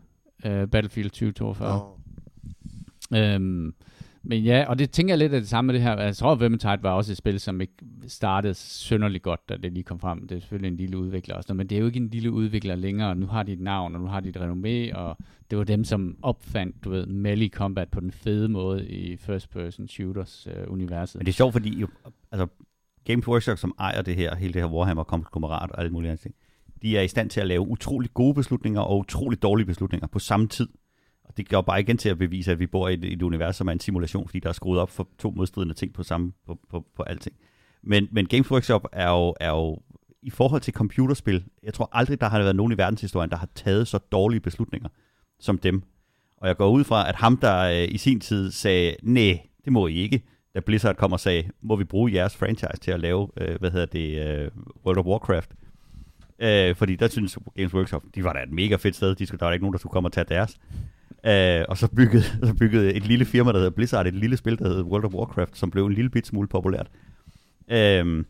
Øh, 0.45 0.69
Battlefield 0.69 1.11
2042. 1.11 1.79
Nå. 1.79 3.19
Øhm, 3.19 3.75
men 4.23 4.43
ja, 4.43 4.65
og 4.69 4.79
det 4.79 4.91
tænker 4.91 5.13
jeg 5.13 5.19
lidt 5.19 5.35
af 5.35 5.41
det 5.41 5.49
samme 5.49 5.67
med 5.67 5.75
det 5.75 5.83
her. 5.83 6.01
Jeg 6.01 6.17
tror, 6.17 6.35
Vermintide 6.35 6.83
var 6.83 6.91
også 6.91 7.13
et 7.13 7.17
spil, 7.17 7.41
som 7.41 7.61
ikke 7.61 7.73
startede 8.09 8.55
synderligt 8.55 9.23
godt, 9.23 9.49
da 9.49 9.57
det 9.57 9.73
lige 9.73 9.85
kom 9.85 10.01
frem. 10.01 10.29
Det 10.29 10.37
er 10.37 10.41
selvfølgelig 10.41 10.69
en 10.69 10.77
lille 10.77 10.99
udvikler 10.99 11.35
også, 11.35 11.55
men 11.55 11.67
det 11.67 11.77
er 11.77 11.81
jo 11.81 11.87
ikke 11.87 11.97
en 11.97 12.09
lille 12.09 12.31
udvikler 12.31 12.75
længere. 12.75 13.15
Nu 13.15 13.27
har 13.27 13.43
de 13.43 13.53
et 13.53 13.61
navn, 13.61 13.95
og 13.95 14.01
nu 14.01 14.07
har 14.07 14.21
de 14.21 14.29
et 14.29 14.37
renommé, 14.37 14.97
og 14.97 15.17
det 15.51 15.59
var 15.59 15.65
dem, 15.65 15.85
som 15.85 16.17
opfandt, 16.23 16.85
du 16.85 16.91
ved, 16.91 17.07
melee 17.07 17.49
combat 17.49 17.89
på 17.89 18.01
den 18.01 18.13
fede 18.13 18.49
måde 18.49 18.89
i 18.89 19.17
first 19.17 19.51
person 19.51 19.89
shooters 19.89 20.49
øh, 20.51 20.73
universet. 20.73 21.19
Men 21.19 21.27
det 21.27 21.33
er 21.33 21.37
sjovt, 21.37 21.53
fordi 21.53 21.81
jo, 21.81 21.89
altså, 22.33 22.47
Games 23.05 23.29
Workshop, 23.29 23.59
som 23.59 23.75
ejer 23.79 24.03
det 24.03 24.17
her, 24.17 24.35
hele 24.35 24.55
det 24.55 24.63
her 24.63 24.69
Warhammer 24.69 25.05
konglomerat 25.05 25.71
og 25.71 25.81
alt 25.81 25.93
mulige 25.93 26.11
andet 26.11 26.23
ting, 26.23 26.35
de 26.83 26.97
er 26.97 27.03
i 27.03 27.09
stand 27.09 27.31
til 27.31 27.41
at 27.41 27.47
lave 27.47 27.61
utrolig 27.61 28.15
gode 28.15 28.35
beslutninger 28.35 28.81
og 28.81 28.99
utrolig 28.99 29.43
dårlige 29.43 29.67
beslutninger 29.67 30.07
på 30.07 30.19
samme 30.19 30.49
tid. 30.49 30.69
Og 31.25 31.37
det 31.37 31.49
gør 31.49 31.61
bare 31.61 31.81
igen 31.81 31.99
til 31.99 32.09
at 32.09 32.19
bevise, 32.19 32.53
at 32.53 32.59
vi 32.59 32.67
bor 32.67 32.89
i 32.89 32.95
et, 32.95 33.05
et 33.05 33.23
univers, 33.23 33.57
som 33.57 33.69
er 33.69 33.73
en 33.73 33.81
simulation, 33.81 34.29
fordi 34.29 34.39
der 34.41 34.49
er 34.49 34.53
skruet 34.53 34.81
op 34.81 34.91
for 34.91 35.09
to 35.19 35.31
modstridende 35.31 35.75
ting 35.75 35.95
på 35.95 36.03
samme 36.03 36.33
på, 36.47 36.59
på, 36.71 36.87
på 36.97 37.03
alting. 37.03 37.37
Men, 37.83 38.09
men 38.13 38.27
Games 38.27 38.51
Workshop 38.51 38.87
er 38.93 39.11
jo, 39.11 39.35
er 39.41 39.51
jo 39.51 39.79
i 40.23 40.31
forhold 40.31 40.61
til 40.61 40.75
computerspil, 40.75 41.45
jeg 41.63 41.75
tror 41.75 41.89
aldrig, 41.93 42.21
der 42.21 42.29
har 42.29 42.39
været 42.39 42.57
nogen 42.57 42.73
i 42.73 42.79
verdenshistorien, 42.79 43.31
der 43.31 43.37
har 43.37 43.49
taget 43.55 43.89
så 43.89 43.99
dårlige 43.99 44.41
beslutninger 44.41 44.89
som 45.41 45.59
dem. 45.59 45.83
Og 46.37 46.49
jeg 46.49 46.57
går 46.57 46.71
ud 46.71 46.85
fra, 46.85 47.09
at 47.09 47.15
ham, 47.15 47.37
der 47.37 47.59
øh, 47.59 47.95
i 47.95 47.99
sin 47.99 48.21
tid 48.21 48.51
sagde, 48.51 48.97
nej, 49.03 49.41
det 49.65 49.73
må 49.73 49.87
I 49.87 49.95
ikke, 49.95 50.23
da 50.55 50.61
Blizzard 50.61 50.97
kom 50.97 51.13
og 51.13 51.21
sagde, 51.21 51.45
må 51.63 51.77
vi 51.77 51.85
bruge 51.85 52.13
jeres 52.15 52.37
franchise 52.37 52.81
til 52.81 52.91
at 52.91 53.01
lave, 53.01 53.29
øh, 53.37 53.57
hvad 53.61 53.71
hedder 53.71 53.87
det, 53.87 54.39
øh, 54.45 54.51
World 54.87 54.99
of 54.99 55.05
Warcraft. 55.07 55.51
Øh, 56.39 56.77
fordi 56.77 56.97
der 56.97 57.09
synes 57.09 57.39
Games 57.57 57.75
Workshop, 57.75 58.03
de 58.15 58.25
var 58.25 58.33
da 58.33 58.43
et 58.43 58.53
mega 58.53 58.77
fedt 58.77 58.97
sted, 58.97 59.15
de 59.15 59.27
skulle, 59.27 59.39
der 59.39 59.47
var 59.47 59.53
ikke 59.53 59.63
nogen, 59.65 59.73
der 59.73 59.79
skulle 59.79 59.93
komme 59.93 60.07
og 60.09 60.13
tage 60.13 60.25
deres. 60.29 60.59
Øh, 61.27 61.65
og 61.69 61.79
så 61.79 61.89
byggede, 61.97 62.23
så 62.49 62.55
byggede 62.59 62.95
et 62.95 63.07
lille 63.07 63.25
firma, 63.25 63.53
der 63.53 63.59
hedder 63.59 63.71
Blizzard, 63.71 64.07
et 64.07 64.15
lille 64.15 64.37
spil, 64.37 64.59
der 64.59 64.69
hedder 64.69 64.83
World 64.85 65.05
of 65.05 65.15
Warcraft, 65.15 65.59
som 65.59 65.71
blev 65.71 65.87
en 65.87 65.93
lille 65.93 66.11
bit 66.11 66.27
smule 66.27 66.49
populært. 66.49 66.91
Øh, 67.71 68.25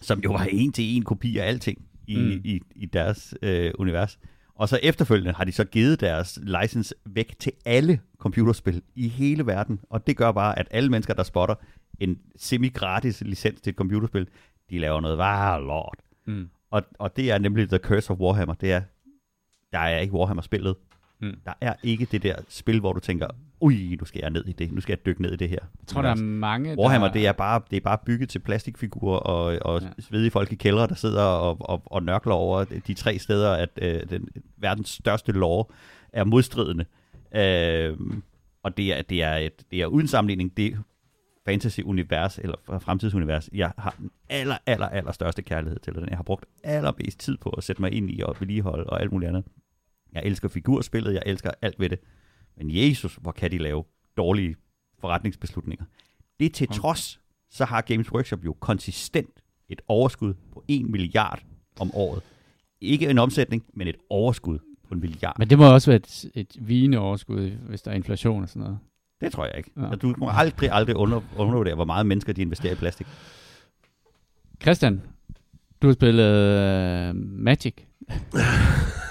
som 0.00 0.20
jo 0.20 0.32
var 0.32 0.44
en 0.50 0.72
til 0.72 0.96
en 0.96 1.02
kopi 1.02 1.38
af 1.38 1.48
alting 1.48 1.78
i, 2.06 2.16
Mm. 2.16 2.40
i, 2.44 2.60
i 2.76 2.86
deres 2.86 3.34
øh, 3.42 3.70
univers. 3.78 4.18
Og 4.56 4.68
så 4.68 4.78
efterfølgende 4.82 5.32
har 5.32 5.44
de 5.44 5.52
så 5.52 5.64
givet 5.64 6.00
deres 6.00 6.38
license 6.42 6.94
væk 7.06 7.34
til 7.38 7.52
alle 7.64 8.00
computerspil 8.18 8.82
i 8.94 9.08
hele 9.08 9.46
verden. 9.46 9.80
Og 9.90 10.06
det 10.06 10.16
gør 10.16 10.32
bare, 10.32 10.58
at 10.58 10.68
alle 10.70 10.90
mennesker, 10.90 11.14
der 11.14 11.22
spotter 11.22 11.54
en 12.00 12.18
semi-gratis 12.36 13.20
licens 13.20 13.60
til 13.60 13.70
et 13.70 13.76
computerspil, 13.76 14.28
de 14.70 14.78
laver 14.78 15.00
noget 15.00 15.18
var 15.18 15.58
lort. 15.58 15.98
Mm. 16.26 16.50
Og, 16.70 16.82
og 16.98 17.16
det 17.16 17.30
er 17.30 17.38
nemlig 17.38 17.68
The 17.68 17.78
Curse 17.78 18.10
of 18.10 18.18
Warhammer. 18.18 18.54
Det 18.54 18.72
er, 18.72 18.82
der 19.72 19.78
er 19.78 19.98
ikke 19.98 20.14
Warhammer-spillet. 20.14 20.76
Mm. 21.20 21.34
Der 21.44 21.52
er 21.60 21.74
ikke 21.82 22.04
det 22.12 22.22
der 22.22 22.34
spil, 22.48 22.80
hvor 22.80 22.92
du 22.92 23.00
tænker, 23.00 23.26
ui, 23.60 23.96
nu 24.00 24.04
skal 24.04 24.20
jeg 24.22 24.30
ned 24.30 24.44
i 24.46 24.52
det. 24.52 24.72
Nu 24.72 24.80
skal 24.80 24.92
jeg 24.92 25.06
dykke 25.06 25.22
ned 25.22 25.32
i 25.32 25.36
det 25.36 25.48
her. 25.48 25.58
Jeg 25.80 25.86
tror, 25.86 26.02
der 26.02 26.10
er 26.10 26.14
mange, 26.14 26.78
Warhammer, 26.78 27.06
der... 27.08 27.12
det 27.12 27.26
er 27.26 27.32
bare, 27.32 27.60
det 27.70 27.76
er 27.76 27.80
bare 27.80 27.98
bygget 28.06 28.28
til 28.28 28.38
plastikfigurer 28.38 29.18
og, 29.18 29.58
og 29.62 29.82
Ja. 29.82 29.88
svedige 29.98 30.30
folk 30.30 30.52
i 30.52 30.54
kældre, 30.54 30.86
der 30.86 30.94
sidder 30.94 31.22
og, 31.22 31.56
og, 31.60 31.82
og 31.86 32.02
nørkler 32.02 32.34
over 32.34 32.64
de 32.64 32.94
tre 32.94 33.18
steder, 33.18 33.52
at 33.52 33.68
øh, 33.82 34.10
den 34.10 34.28
verdens 34.56 34.88
største 34.88 35.32
lore 35.32 35.64
er 36.12 36.24
modstridende. 36.24 36.84
Øh, 37.36 37.96
og 38.62 38.76
det 38.76 38.98
er, 38.98 39.02
det, 39.02 39.22
er 39.22 39.34
et, 39.36 39.64
det 39.70 39.80
er 39.80 39.86
uden 39.86 40.08
sammenligning 40.08 40.56
det 40.56 40.78
fantasy-univers, 41.48 42.38
eller 42.38 42.56
fremtidsunivers, 42.80 43.50
jeg 43.52 43.72
har 43.78 43.94
den 43.98 44.10
aller, 44.28 44.56
aller, 44.66 44.86
aller 44.88 45.12
største 45.12 45.42
kærlighed 45.42 45.78
til, 45.78 45.94
og 45.96 46.00
den 46.00 46.08
jeg 46.08 46.18
har 46.18 46.22
brugt 46.22 46.44
allermest 46.64 47.18
tid 47.20 47.36
på 47.36 47.50
at 47.50 47.64
sætte 47.64 47.82
mig 47.82 47.92
ind 47.92 48.10
i 48.10 48.22
og 48.22 48.36
vedligeholde 48.40 48.84
og 48.84 49.00
alt 49.00 49.12
muligt 49.12 49.28
andet. 49.28 49.44
Jeg 50.14 50.22
elsker 50.24 50.48
figurspillet, 50.48 51.14
jeg 51.14 51.22
elsker 51.26 51.50
alt 51.62 51.80
ved 51.80 51.88
det. 51.88 51.98
Men 52.56 52.66
Jesus, 52.70 53.18
hvor 53.20 53.32
kan 53.32 53.50
de 53.50 53.58
lave 53.58 53.84
dårlige 54.16 54.56
forretningsbeslutninger. 55.00 55.84
Det 56.40 56.54
til 56.54 56.66
Okay. 56.70 56.80
trods, 56.80 57.20
så 57.50 57.64
har 57.64 57.80
Games 57.80 58.12
Workshop 58.12 58.44
jo 58.44 58.52
konsistent 58.60 59.40
et 59.68 59.80
overskud 59.88 60.34
på 60.52 60.64
1 60.68 60.90
milliard 60.90 61.42
om 61.80 61.90
året. 61.94 62.22
Ikke 62.80 63.10
en 63.10 63.18
omsætning, 63.18 63.64
men 63.74 63.88
et 63.88 63.96
overskud 64.10 64.58
på 64.88 64.94
en 64.94 65.00
milliard. 65.00 65.38
Men 65.38 65.50
det 65.50 65.58
må 65.58 65.72
også 65.72 65.90
være 65.90 65.96
et, 65.96 66.24
et 66.34 66.56
vigende 66.60 66.98
overskud, 66.98 67.50
hvis 67.50 67.82
der 67.82 67.90
er 67.90 67.94
inflation 67.94 68.42
og 68.42 68.48
sådan 68.48 68.62
noget. 68.62 68.78
Det 69.20 69.32
tror 69.32 69.44
jeg 69.44 69.54
ikke. 69.56 69.70
Ja. 69.76 69.86
Ja. 69.86 69.94
Du 69.94 70.14
må 70.18 70.28
aldrig, 70.30 70.70
aldrig 70.72 70.96
under, 70.96 71.20
undervurdere, 71.36 71.74
hvor 71.74 71.84
meget 71.84 72.06
mennesker 72.06 72.32
de 72.32 72.42
investerer 72.42 72.72
i 72.72 72.76
plastik. 72.76 73.06
Christian, 74.62 75.02
du 75.82 75.86
har 75.86 75.94
spillet 75.94 77.10
uh, 77.10 77.16
Magic. 77.16 77.74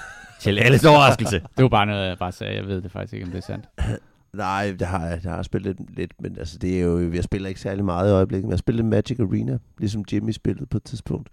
Til 0.44 0.58
alles 0.58 0.84
overraskelse. 0.84 1.40
Det 1.56 1.62
var 1.62 1.68
bare 1.68 1.86
noget, 1.86 2.08
jeg 2.08 2.18
bare 2.18 2.32
sagde. 2.32 2.54
Jeg 2.54 2.66
ved 2.66 2.82
det 2.82 2.92
faktisk 2.92 3.14
ikke, 3.14 3.26
om 3.26 3.32
det 3.32 3.38
er 3.38 3.42
sandt. 3.42 3.68
Nej, 4.32 4.74
det 4.78 4.86
har 4.86 5.06
jeg, 5.06 5.22
det 5.22 5.30
har 5.30 5.42
spillet 5.42 5.76
lidt, 5.76 5.96
lidt, 5.96 6.12
men 6.20 6.38
altså, 6.38 6.58
det 6.58 6.78
er 6.78 6.82
jo, 6.82 7.12
jeg 7.12 7.24
spiller 7.24 7.48
ikke 7.48 7.60
særlig 7.60 7.84
meget 7.84 8.10
i 8.10 8.12
øjeblikket, 8.12 8.44
men 8.44 8.50
jeg 8.50 8.58
spiller 8.58 8.82
Magic 8.82 9.20
Arena, 9.20 9.58
ligesom 9.78 10.04
Jimmy 10.12 10.30
spillede 10.30 10.66
på 10.66 10.76
et 10.76 10.84
tidspunkt. 10.84 11.28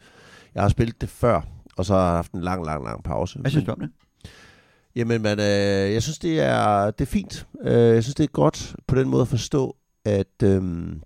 Jeg 0.56 0.64
har 0.64 0.70
spillet 0.70 1.02
det 1.02 1.10
før, 1.10 1.42
og 1.78 1.86
så 1.86 1.94
har 1.94 2.06
jeg 2.06 2.16
haft 2.16 2.32
en 2.32 2.42
lang, 2.42 2.66
lang, 2.66 2.84
lang 2.84 3.04
pause. 3.04 3.40
Hvad 3.40 3.52
synes 3.52 3.66
du 3.66 3.72
om 3.72 3.80
det? 3.80 3.90
Jamen, 4.96 5.22
man, 5.22 5.40
øh, 5.40 5.94
jeg 5.94 6.04
synes, 6.04 6.20
det 6.20 6.40
er, 6.40 6.92
det 6.92 7.02
er 7.02 7.12
fint. 7.12 7.48
Øh, 7.64 7.96
jeg 7.96 8.04
synes, 8.04 8.16
det 8.16 8.24
er 8.24 8.28
godt 8.28 8.76
på 8.88 8.96
den 8.96 9.10
måde 9.10 9.22
at 9.22 9.28
forstå, 9.28 9.76
at 10.06 10.44
øhm, 10.44 11.02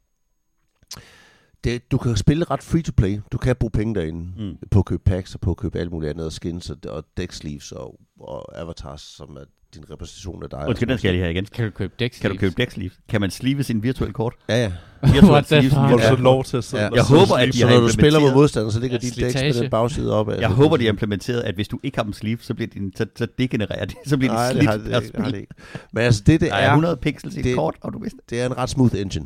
det, 1.65 1.91
du 1.91 1.97
kan 1.97 2.15
spille 2.15 2.45
ret 2.51 2.63
free-to-play. 2.63 3.19
Du 3.31 3.37
kan 3.37 3.55
bruge 3.55 3.71
penge 3.71 3.95
derinde 3.95 4.19
mm. 4.37 4.57
På 4.71 4.79
at 4.79 4.85
købe 4.85 5.03
packs 5.05 5.33
og 5.35 5.41
på 5.41 5.51
at 5.51 5.57
købe 5.57 5.79
alt 5.79 5.91
muligt 5.91 6.09
andet, 6.09 6.25
og 6.25 6.31
skins 6.33 6.69
og, 6.69 6.77
og 6.89 7.05
deck 7.17 7.31
sleeves 7.33 7.71
og, 7.71 7.99
og 8.19 8.61
avatars, 8.61 9.01
som 9.01 9.29
er 9.29 9.43
din 9.75 9.83
repræsentation 9.91 10.43
af 10.43 10.49
dig. 10.49 10.63
Undskyld, 10.67 10.89
den 10.89 10.97
skal 10.97 11.07
jeg 11.07 11.13
lige 11.13 11.23
have 11.23 11.31
igen. 11.31 11.45
Kan 11.45 11.65
du 11.65 11.71
købe 11.71 11.93
dæk 11.99 12.17
Kan 12.21 12.31
du 12.31 12.37
købe 12.37 12.53
deck 12.57 12.77
kan 13.09 13.21
man 13.21 13.31
sleeve 13.31 13.63
sin 13.63 13.83
virtuelle 13.83 14.13
kort? 14.13 14.33
Ja, 14.49 14.63
ja. 14.63 14.71
The 15.03 15.43
sleeves? 15.45 15.73
Får 15.73 15.87
du 15.87 15.99
så 16.03 16.15
lov 16.15 16.43
til 16.43 16.57
at 16.57 16.63
sidde 16.63 16.83
Ja. 16.83 16.89
Jeg 16.93 17.03
håber, 17.03 17.35
at 17.35 17.47
de? 17.53 17.57
Så 17.57 17.67
har 17.67 17.73
når 17.73 17.81
du 17.81 17.89
spiller 17.89 18.19
mod 18.19 18.29
implementeret- 18.29 18.35
modstanderen, 18.35 18.71
så 18.71 18.79
ligger 18.79 18.97
Ja, 19.03 19.07
din 19.07 19.23
dæks 19.23 19.35
med 19.55 19.61
den 19.63 19.69
bagside 19.69 20.13
op 20.13 20.29
af. 20.29 20.39
Jeg 20.41 20.49
håber, 20.49 20.77
de 20.77 20.83
har 20.83 20.89
implementeret, 20.91 21.41
at 21.41 21.55
hvis 21.55 21.67
du 21.67 21.79
ikke 21.83 21.97
har 21.97 22.03
dem 22.03 22.13
sleeve, 22.13 22.37
så 22.41 22.53
bliver 22.53 22.67
din, 22.67 22.93
så, 22.95 23.05
så 23.15 23.27
degenererer 23.37 23.85
de, 23.85 23.95
så 24.05 24.17
bliver 24.17 24.33
Nej, 24.33 24.53
de 24.53 24.59
det 24.59 24.63
slidt 24.63 24.83
det, 24.83 25.13
det 25.13 25.21
har 25.23 25.31
det. 25.31 25.45
Men 25.93 26.03
altså, 26.03 26.23
det, 26.25 26.41
det 26.41 26.49
er 26.51 26.55
er, 26.55 26.67
100 26.69 26.97
pixels 26.97 27.35
i 27.35 27.39
et 27.39 27.45
det- 27.45 27.55
kort, 27.55 27.75
og 27.81 27.93
du 27.93 27.99
vidste 27.99 28.19
det 28.29 28.41
er 28.41 28.45
en 28.45 28.57
ret 28.57 28.69
smooth 28.69 28.95
engine. 29.01 29.25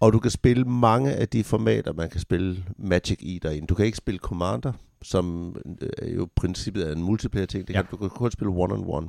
Og 0.00 0.12
du 0.12 0.18
kan 0.18 0.30
spille 0.30 0.64
mange 0.64 1.12
af 1.12 1.28
de 1.28 1.44
formater, 1.44 1.92
man 1.92 2.10
kan 2.10 2.20
spille 2.20 2.64
Magic 2.78 3.18
i 3.20 3.38
derinde. 3.42 3.66
Du 3.66 3.74
kan 3.74 3.86
ikke 3.86 3.98
spille 3.98 4.18
Commander, 4.18 4.72
som 5.02 5.56
øh, 6.02 6.16
jo 6.16 6.28
princippet 6.36 6.88
er 6.88 6.92
en 6.92 7.02
multiplayer 7.02 7.46
ting. 7.46 7.66
Det 7.66 7.74
kan, 7.74 7.84
Ja. 7.84 7.90
Du 7.90 7.96
kan 7.96 8.10
kun 8.10 8.30
spille 8.30 8.52
one-on-one. 8.52 9.08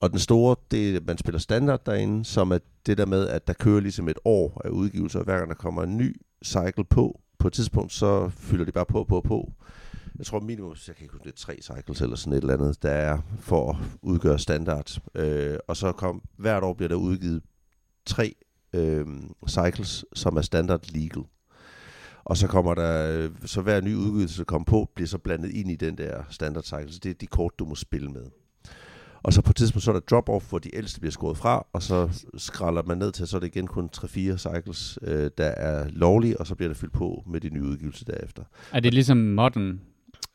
Og 0.00 0.10
den 0.10 0.18
store, 0.18 0.56
det 0.70 0.96
er, 0.96 1.00
man 1.06 1.18
spiller 1.18 1.38
standard 1.38 1.84
derinde, 1.86 2.24
som 2.24 2.50
er 2.52 2.58
det 2.86 2.98
der 2.98 3.06
med, 3.06 3.28
at 3.28 3.46
der 3.46 3.52
kører 3.52 3.80
ligesom 3.80 4.08
et 4.08 4.18
år 4.24 4.60
af 4.64 4.68
udgivelser, 4.68 5.18
og 5.18 5.24
hver 5.24 5.36
gang 5.38 5.48
der 5.48 5.54
kommer 5.54 5.82
en 5.82 5.96
ny 5.96 6.20
cycle 6.44 6.84
på, 6.84 7.20
på 7.38 7.46
et 7.48 7.52
tidspunkt, 7.52 7.92
så 7.92 8.28
fylder 8.28 8.64
de 8.64 8.72
bare 8.72 8.86
på, 8.86 9.04
på, 9.04 9.20
på. 9.20 9.52
Jeg 10.18 10.26
tror 10.26 10.40
minimum, 10.40 10.74
jeg 10.86 10.96
kan 10.96 11.04
ikke 11.04 11.12
huske, 11.12 11.24
det 11.24 11.32
er 11.32 11.36
tre 11.36 11.58
cycles 11.62 12.00
eller 12.00 12.16
sådan 12.16 12.32
et 12.32 12.40
eller 12.40 12.54
andet, 12.54 12.82
der 12.82 12.90
er 12.90 13.18
for 13.38 13.70
at 13.70 13.76
udgøre 14.02 14.38
standard. 14.38 15.00
Øh, 15.14 15.58
og 15.68 15.76
så 15.76 15.92
kom, 15.92 16.22
hvert 16.36 16.62
år 16.62 16.74
bliver 16.74 16.88
der 16.88 16.96
udgivet 16.96 17.42
tre 18.06 18.34
øh, 18.72 19.06
cycles, 19.48 20.04
som 20.14 20.36
er 20.36 20.42
standard 20.42 20.92
legal. 20.92 21.24
Og 22.24 22.36
så 22.36 22.46
kommer 22.46 22.74
der, 22.74 23.28
så 23.44 23.60
hver 23.60 23.80
ny 23.80 23.94
udgivelse, 23.94 24.38
der 24.38 24.44
kommer 24.44 24.64
på, 24.64 24.90
bliver 24.94 25.08
så 25.08 25.18
blandet 25.18 25.50
ind 25.50 25.70
i 25.70 25.76
den 25.76 25.98
der 25.98 26.22
standard 26.30 26.64
cycle. 26.64 26.92
Så 26.92 27.00
det 27.02 27.10
er 27.10 27.14
de 27.14 27.26
kort, 27.26 27.58
du 27.58 27.64
må 27.64 27.74
spille 27.74 28.10
med. 28.10 28.26
Og 29.22 29.32
så 29.32 29.42
på 29.42 29.50
et 29.50 29.56
tidspunkt, 29.56 29.84
så 29.84 29.90
er 29.90 30.00
der 30.00 30.16
drop-off, 30.16 30.48
hvor 30.48 30.58
de 30.58 30.76
ældste 30.76 31.00
bliver 31.00 31.12
skåret 31.12 31.36
fra, 31.36 31.66
og 31.72 31.82
så 31.82 32.24
skralder 32.36 32.82
man 32.82 32.98
ned 32.98 33.12
til, 33.12 33.26
så 33.26 33.36
er 33.36 33.40
det 33.40 33.46
igen 33.46 33.66
kun 33.66 33.88
3-4 33.96 34.36
cycles, 34.36 34.98
øh, 35.02 35.30
der 35.38 35.44
er 35.44 35.88
lovlige, 35.88 36.40
og 36.40 36.46
så 36.46 36.54
bliver 36.54 36.68
der 36.68 36.74
fyldt 36.74 36.92
på 36.92 37.22
med 37.26 37.40
de 37.40 37.50
nye 37.50 37.62
udgivelser 37.62 38.04
derefter. 38.04 38.42
Er 38.72 38.80
det 38.80 38.94
ligesom 38.94 39.16
modern? 39.16 39.80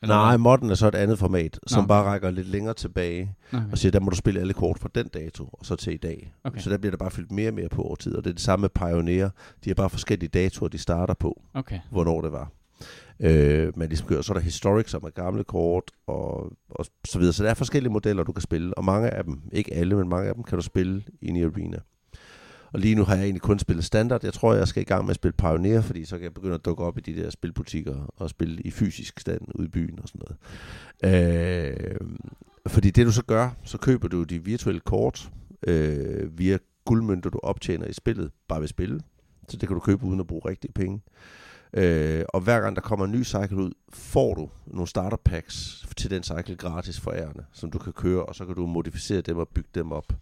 Eller 0.02 0.14
Nej, 0.14 0.36
modden 0.36 0.70
er 0.70 0.74
så 0.74 0.88
et 0.88 0.94
andet 0.94 1.18
format, 1.18 1.58
som 1.66 1.82
Nå. 1.82 1.86
bare 1.88 2.04
rækker 2.04 2.30
lidt 2.30 2.48
længere 2.48 2.74
tilbage, 2.74 3.34
Okay. 3.52 3.64
og 3.72 3.78
siger, 3.78 3.92
der 3.92 4.00
må 4.00 4.10
du 4.10 4.16
spille 4.16 4.40
alle 4.40 4.52
kort 4.52 4.78
fra 4.78 4.88
den 4.94 5.08
dato, 5.08 5.44
og 5.52 5.66
så 5.66 5.76
til 5.76 5.92
i 5.92 5.96
dag. 5.96 6.32
Okay. 6.44 6.60
Så 6.60 6.70
der 6.70 6.78
bliver 6.78 6.90
der 6.90 6.96
bare 6.98 7.10
fyldt 7.10 7.32
mere 7.32 7.48
og 7.48 7.54
mere 7.54 7.68
på 7.68 7.82
over 7.82 7.94
tid, 7.96 8.14
og 8.16 8.24
det 8.24 8.30
er 8.30 8.34
det 8.34 8.42
samme 8.42 8.60
med 8.62 8.68
Pioneer. 8.68 9.30
De 9.64 9.70
har 9.70 9.74
bare 9.74 9.90
forskellige 9.90 10.28
datoer, 10.28 10.68
de 10.68 10.78
starter 10.78 11.14
på, 11.14 11.42
okay. 11.54 11.80
hvornår 11.90 12.20
det 12.20 12.32
var. 12.32 12.50
Øh, 13.20 13.72
men 13.78 13.88
ligesom 13.88 14.08
kører, 14.08 14.22
så 14.22 14.32
er 14.32 14.34
der 14.34 14.44
Historic, 14.44 14.90
som 14.90 15.02
er 15.04 15.10
gamle 15.10 15.44
kort, 15.44 15.90
og, 16.06 16.52
og 16.70 16.86
så 17.04 17.18
videre. 17.18 17.32
Så 17.32 17.44
der 17.44 17.50
er 17.50 17.54
forskellige 17.54 17.92
modeller, 17.92 18.22
du 18.24 18.32
kan 18.32 18.42
spille, 18.42 18.78
og 18.78 18.84
mange 18.84 19.10
af 19.10 19.24
dem, 19.24 19.40
ikke 19.52 19.74
alle, 19.74 19.96
men 19.96 20.08
mange 20.08 20.28
af 20.28 20.34
dem 20.34 20.44
kan 20.44 20.58
du 20.58 20.62
spille 20.62 21.02
ind 21.22 21.36
i 21.38 21.42
Arena. 21.42 21.78
Og 22.76 22.80
lige 22.80 22.94
nu 22.94 23.04
har 23.04 23.14
jeg 23.14 23.22
egentlig 23.22 23.42
kun 23.42 23.58
spillet 23.58 23.84
standard. 23.84 24.24
Jeg 24.24 24.32
tror, 24.32 24.54
jeg 24.54 24.68
skal 24.68 24.80
i 24.80 24.84
gang 24.84 25.04
med 25.04 25.10
at 25.10 25.16
spille 25.16 25.32
Pioneer, 25.32 25.80
fordi 25.80 26.04
så 26.04 26.16
kan 26.16 26.24
jeg 26.24 26.34
begynde 26.34 26.54
at 26.54 26.64
dukke 26.64 26.84
op 26.84 26.98
i 26.98 27.00
de 27.00 27.16
der 27.16 27.30
spilbutikker 27.30 28.14
og 28.16 28.30
spille 28.30 28.62
i 28.62 28.70
fysisk 28.70 29.20
stand 29.20 29.40
ude 29.54 29.66
i 29.66 29.70
byen 29.70 29.98
og 30.02 30.08
sådan 30.08 30.22
noget. 30.24 30.36
Øh, 31.04 31.96
fordi 32.66 32.90
det 32.90 33.06
du 33.06 33.12
så 33.12 33.22
gør, 33.24 33.50
så 33.64 33.78
køber 33.78 34.08
du 34.08 34.22
de 34.22 34.44
virtuelle 34.44 34.80
kort 34.80 35.30
øh, 35.66 36.38
via 36.38 36.58
guldmønter, 36.84 37.30
du 37.30 37.38
optjener 37.42 37.86
i 37.86 37.92
spillet, 37.92 38.30
bare 38.48 38.60
ved 38.60 38.68
spille. 38.68 39.00
Så 39.48 39.56
det 39.56 39.68
kan 39.68 39.74
du 39.74 39.80
købe 39.80 40.04
uden 40.04 40.20
at 40.20 40.26
bruge 40.26 40.48
rigtige 40.48 40.72
penge. 40.72 41.02
Øh, 41.72 42.24
og 42.28 42.40
hver 42.40 42.60
gang 42.60 42.76
der 42.76 42.82
kommer 42.82 43.04
en 43.04 43.12
ny 43.12 43.24
cycle 43.24 43.56
ud, 43.56 43.72
får 43.92 44.34
du 44.34 44.50
nogle 44.66 44.88
starter 44.88 45.16
packs 45.24 45.86
til 45.96 46.10
den 46.10 46.22
cycle 46.22 46.56
gratis 46.56 47.00
for 47.00 47.12
ærerne, 47.12 47.44
som 47.52 47.70
du 47.70 47.78
kan 47.78 47.92
køre, 47.92 48.24
og 48.24 48.34
så 48.34 48.46
kan 48.46 48.54
du 48.54 48.66
modificere 48.66 49.20
dem 49.20 49.36
og 49.36 49.48
bygge 49.48 49.70
dem 49.74 49.92
op. 49.92 50.12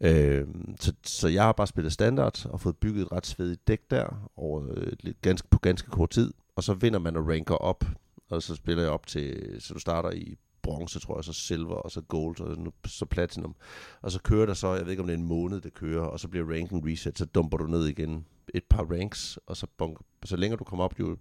Øh, 0.00 0.46
så, 0.80 0.92
så 1.04 1.28
jeg 1.28 1.42
har 1.42 1.52
bare 1.52 1.66
spillet 1.66 1.92
standard 1.92 2.46
og 2.46 2.60
fået 2.60 2.76
bygget 2.76 3.02
et 3.02 3.12
ret 3.12 3.26
svedigt 3.26 3.68
dæk 3.68 3.90
der 3.90 4.30
over 4.36 4.64
øh, 4.70 4.92
lidt 5.00 5.20
ganske, 5.22 5.48
på 5.48 5.58
ganske 5.58 5.90
kort 5.90 6.10
tid, 6.10 6.34
og 6.56 6.64
så 6.64 6.74
vinder 6.74 6.98
man 6.98 7.16
og 7.16 7.28
ranker 7.28 7.54
op, 7.54 7.84
og 8.30 8.42
så 8.42 8.54
spiller 8.54 8.82
jeg 8.82 8.92
op 8.92 9.06
til, 9.06 9.56
så 9.58 9.74
du 9.74 9.80
starter 9.80 10.10
i 10.10 10.38
bronze, 10.62 11.00
tror 11.00 11.16
jeg, 11.18 11.24
så 11.24 11.32
silver, 11.32 11.74
og 11.74 11.90
så 11.90 12.00
gold, 12.00 12.40
og 12.40 12.72
så 12.86 13.06
platinum. 13.06 13.54
Og 14.02 14.12
så 14.12 14.20
kører 14.22 14.46
der 14.46 14.54
så, 14.54 14.74
jeg 14.74 14.84
ved 14.84 14.90
ikke 14.90 15.02
om 15.02 15.06
det 15.06 15.14
er 15.14 15.18
en 15.18 15.26
måned, 15.26 15.60
det 15.60 15.74
kører, 15.74 16.04
og 16.04 16.20
så 16.20 16.28
bliver 16.28 16.52
ranking 16.52 16.86
reset, 16.86 17.18
så 17.18 17.24
dumper 17.24 17.56
du 17.56 17.66
ned 17.66 17.86
igen 17.86 18.26
et 18.54 18.64
par 18.70 18.84
ranks, 18.84 19.38
og 19.46 19.56
så, 19.56 19.66
bunker, 19.78 20.04
så 20.24 20.36
længere 20.36 20.58
du 20.58 20.64
kommer 20.64 20.84
op, 20.84 20.98
jo, 21.00 21.16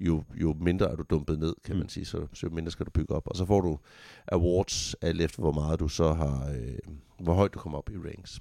jo, 0.00 0.24
jo 0.34 0.56
mindre 0.60 0.90
er 0.90 0.96
du 0.96 1.04
dumpet 1.10 1.38
ned, 1.38 1.54
kan 1.64 1.74
Mm. 1.74 1.78
man 1.80 1.88
sige, 1.88 2.04
så, 2.04 2.26
så 2.32 2.46
jo 2.46 2.54
mindre 2.54 2.70
skal 2.70 2.86
du 2.86 2.90
bygge 2.90 3.14
op. 3.14 3.22
Og 3.26 3.36
så 3.36 3.44
får 3.46 3.60
du 3.60 3.78
awards, 4.32 4.94
alt 4.94 5.20
efter 5.20 5.42
hvor 5.42 5.52
meget 5.52 5.80
du 5.80 5.88
så 5.88 6.12
har, 6.12 6.50
øh, 6.50 6.78
hvor 7.20 7.34
højt 7.34 7.54
du 7.54 7.58
kommer 7.58 7.78
op 7.78 7.90
i 7.90 7.96
ranks. 7.96 8.40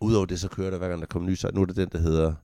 Udover 0.00 0.26
det, 0.26 0.40
så 0.40 0.48
kører 0.48 0.70
der 0.70 0.78
hver 0.78 0.88
gang 0.88 1.00
der 1.00 1.06
kommer 1.06 1.28
ny 1.28 1.36
cycle. 1.36 1.54
Nu 1.54 1.60
er 1.60 1.66
det 1.66 1.76
den, 1.76 1.88
der 1.92 1.98
hedder 1.98 2.34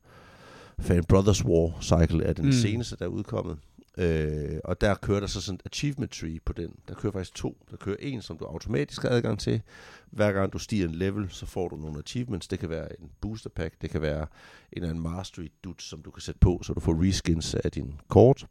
Fan 0.80 1.04
Brothers 1.04 1.44
War 1.44 1.78
Cycle, 1.80 2.24
er 2.24 2.32
den 2.32 2.44
mm. 2.44 2.52
seneste, 2.52 2.96
der 2.96 3.04
er 3.04 3.08
udkommet. 3.08 3.58
Øh, 3.98 4.58
og 4.64 4.80
der 4.80 4.94
kører 4.94 5.20
der 5.20 5.26
så 5.26 5.40
sådan 5.40 5.54
et 5.54 5.62
achievement 5.66 6.12
tree 6.12 6.38
på 6.46 6.52
den. 6.52 6.74
Der 6.88 6.94
kører 6.94 7.12
faktisk 7.12 7.34
to. 7.34 7.56
Der 7.70 7.76
kører 7.76 7.96
en, 8.00 8.22
som 8.22 8.38
du 8.38 8.44
automatisk 8.44 9.02
har 9.02 9.08
adgang 9.08 9.38
til. 9.38 9.62
Hver 10.10 10.32
gang 10.32 10.52
du 10.52 10.58
stiger 10.58 10.88
en 10.88 10.94
level, 10.94 11.26
så 11.30 11.46
får 11.46 11.68
du 11.68 11.76
nogle 11.76 11.98
achievements. 11.98 12.48
Det 12.48 12.58
kan 12.58 12.70
være 12.70 13.00
en 13.00 13.10
booster 13.20 13.50
pack. 13.50 13.74
Det 13.82 13.90
kan 13.90 14.02
være 14.02 14.20
en 14.20 14.26
eller 14.72 14.88
anden 14.88 15.02
mastery 15.02 15.48
dude, 15.64 15.82
som 15.82 16.02
du 16.02 16.10
kan 16.10 16.20
sætte 16.20 16.38
på, 16.38 16.60
så 16.62 16.72
du 16.72 16.80
får 16.80 17.02
reskins 17.08 17.54
af 17.54 17.70
din 17.72 17.94
kort. 18.08 18.46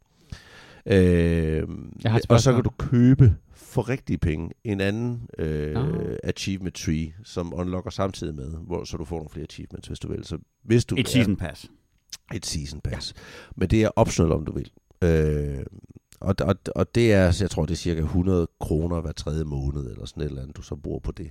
Øh, 0.86 1.68
Jeg 2.02 2.10
har 2.12 2.18
et 2.18 2.26
og 2.30 2.40
så 2.40 2.52
kan 2.52 2.62
du 2.64 2.70
købe 2.78 3.36
for 3.54 3.88
rigtige 3.88 4.18
penge 4.18 4.50
en 4.64 4.80
anden 4.80 5.28
øh, 5.38 5.74
Nå. 5.74 6.16
achievement 6.24 6.74
tree, 6.74 7.12
som 7.24 7.54
unlocker 7.54 7.90
samtidig 7.90 8.34
med, 8.34 8.50
hvor 8.66 8.84
så 8.84 8.96
du 8.96 9.04
får 9.04 9.16
nogle 9.16 9.30
flere 9.30 9.44
achievements, 9.44 9.88
hvis 9.88 9.98
du 9.98 10.08
vil. 10.08 10.24
Så 10.24 10.38
hvis 10.62 10.84
du 10.84 10.94
Et 10.94 11.06
er- 11.06 11.10
season 11.10 11.36
pass. 11.36 11.70
et 12.34 12.46
season 12.46 12.80
pass. 12.80 13.14
Ja. 13.16 13.20
Men 13.56 13.70
det 13.70 13.82
er 13.84 13.88
optional, 13.96 14.32
om 14.32 14.44
du 14.44 14.52
vil. 14.52 14.70
Øh, 15.02 15.66
og, 16.20 16.34
og, 16.40 16.54
og 16.74 16.94
det 16.94 17.12
er, 17.12 17.36
jeg 17.40 17.50
tror, 17.50 17.66
det 17.66 17.72
er 17.72 17.76
cirka 17.76 18.00
100 18.00 18.48
kroner 18.60 19.00
hver 19.00 19.12
tredje 19.12 19.44
måned, 19.44 19.90
eller 19.90 20.06
sådan 20.06 20.22
et 20.22 20.26
eller 20.26 20.42
andet, 20.42 20.56
du 20.56 20.62
så 20.62 20.76
bruger 20.76 21.00
på 21.00 21.12
det. 21.12 21.30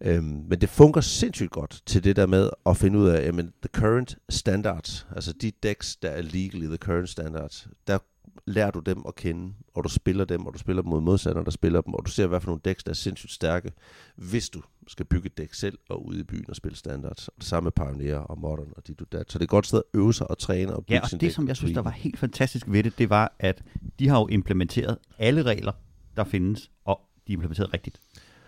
Øhm, 0.00 0.44
men 0.48 0.60
det 0.60 0.68
fungerer 0.68 1.02
sindssygt 1.02 1.50
godt 1.50 1.82
til 1.86 2.04
det 2.04 2.16
der 2.16 2.26
med 2.26 2.50
at 2.66 2.76
finde 2.76 2.98
ud 2.98 3.08
af, 3.08 3.26
jamen, 3.26 3.52
the 3.62 3.80
current 3.80 4.18
standards, 4.28 5.06
altså 5.16 5.32
de 5.32 5.52
decks, 5.62 5.96
der 5.96 6.08
er 6.08 6.22
legal 6.22 6.62
i 6.62 6.66
the 6.66 6.76
current 6.76 7.08
standards, 7.08 7.68
der 7.86 7.98
lærer 8.46 8.70
du 8.70 8.80
dem 8.80 9.02
at 9.08 9.14
kende, 9.14 9.52
og 9.74 9.84
du 9.84 9.88
spiller 9.88 10.24
dem, 10.24 10.46
og 10.46 10.52
du 10.54 10.58
spiller 10.58 10.82
dem 10.82 10.90
mod 10.90 11.00
modstandere, 11.00 11.44
der 11.44 11.50
spiller 11.50 11.80
dem, 11.80 11.94
og 11.94 12.06
du 12.06 12.10
ser, 12.10 12.26
hvad 12.26 12.40
for 12.40 12.46
nogle 12.48 12.60
decks, 12.64 12.84
der 12.84 12.90
er 12.90 12.94
sindssygt 12.94 13.32
stærke, 13.32 13.72
hvis 14.16 14.48
du 14.50 14.62
skal 14.88 15.06
bygge 15.06 15.26
et 15.26 15.38
dæk 15.38 15.54
selv 15.54 15.78
og 15.88 16.06
ude 16.06 16.20
i 16.20 16.22
byen 16.22 16.44
og 16.48 16.56
spille 16.56 16.76
standards. 16.76 17.28
Og 17.28 17.34
det 17.38 17.46
samme 17.46 17.64
med 17.66 17.72
Pioneer 17.86 18.16
og 18.18 18.38
Modern 18.40 18.72
og 18.76 18.86
dit 18.86 19.00
og 19.00 19.12
dat. 19.12 19.32
Så 19.32 19.38
det 19.38 19.42
er 19.42 19.46
et 19.46 19.50
godt 19.50 19.66
sted 19.66 19.78
at 19.94 19.98
øve 19.98 20.14
sig 20.14 20.30
og 20.30 20.38
træne 20.38 20.74
og 20.76 20.82
bygge 20.82 20.94
Ja, 20.94 21.00
og 21.00 21.08
sin 21.08 21.16
det, 21.20 21.26
dæk 21.26 21.32
som 21.34 21.48
jeg 21.48 21.56
synes, 21.56 21.74
der 21.74 21.82
var 21.82 21.90
helt 21.90 22.18
fantastisk 22.18 22.66
ved 22.68 22.82
det, 22.82 22.98
det 22.98 23.10
var, 23.10 23.36
at 23.38 23.62
de 23.98 24.08
har 24.08 24.18
jo 24.18 24.26
implementeret 24.26 24.98
alle 25.18 25.42
regler, 25.42 25.72
der 26.16 26.24
findes, 26.24 26.70
og 26.84 27.00
de 27.26 27.32
er 27.32 27.34
implementeret 27.34 27.74
rigtigt. 27.74 28.00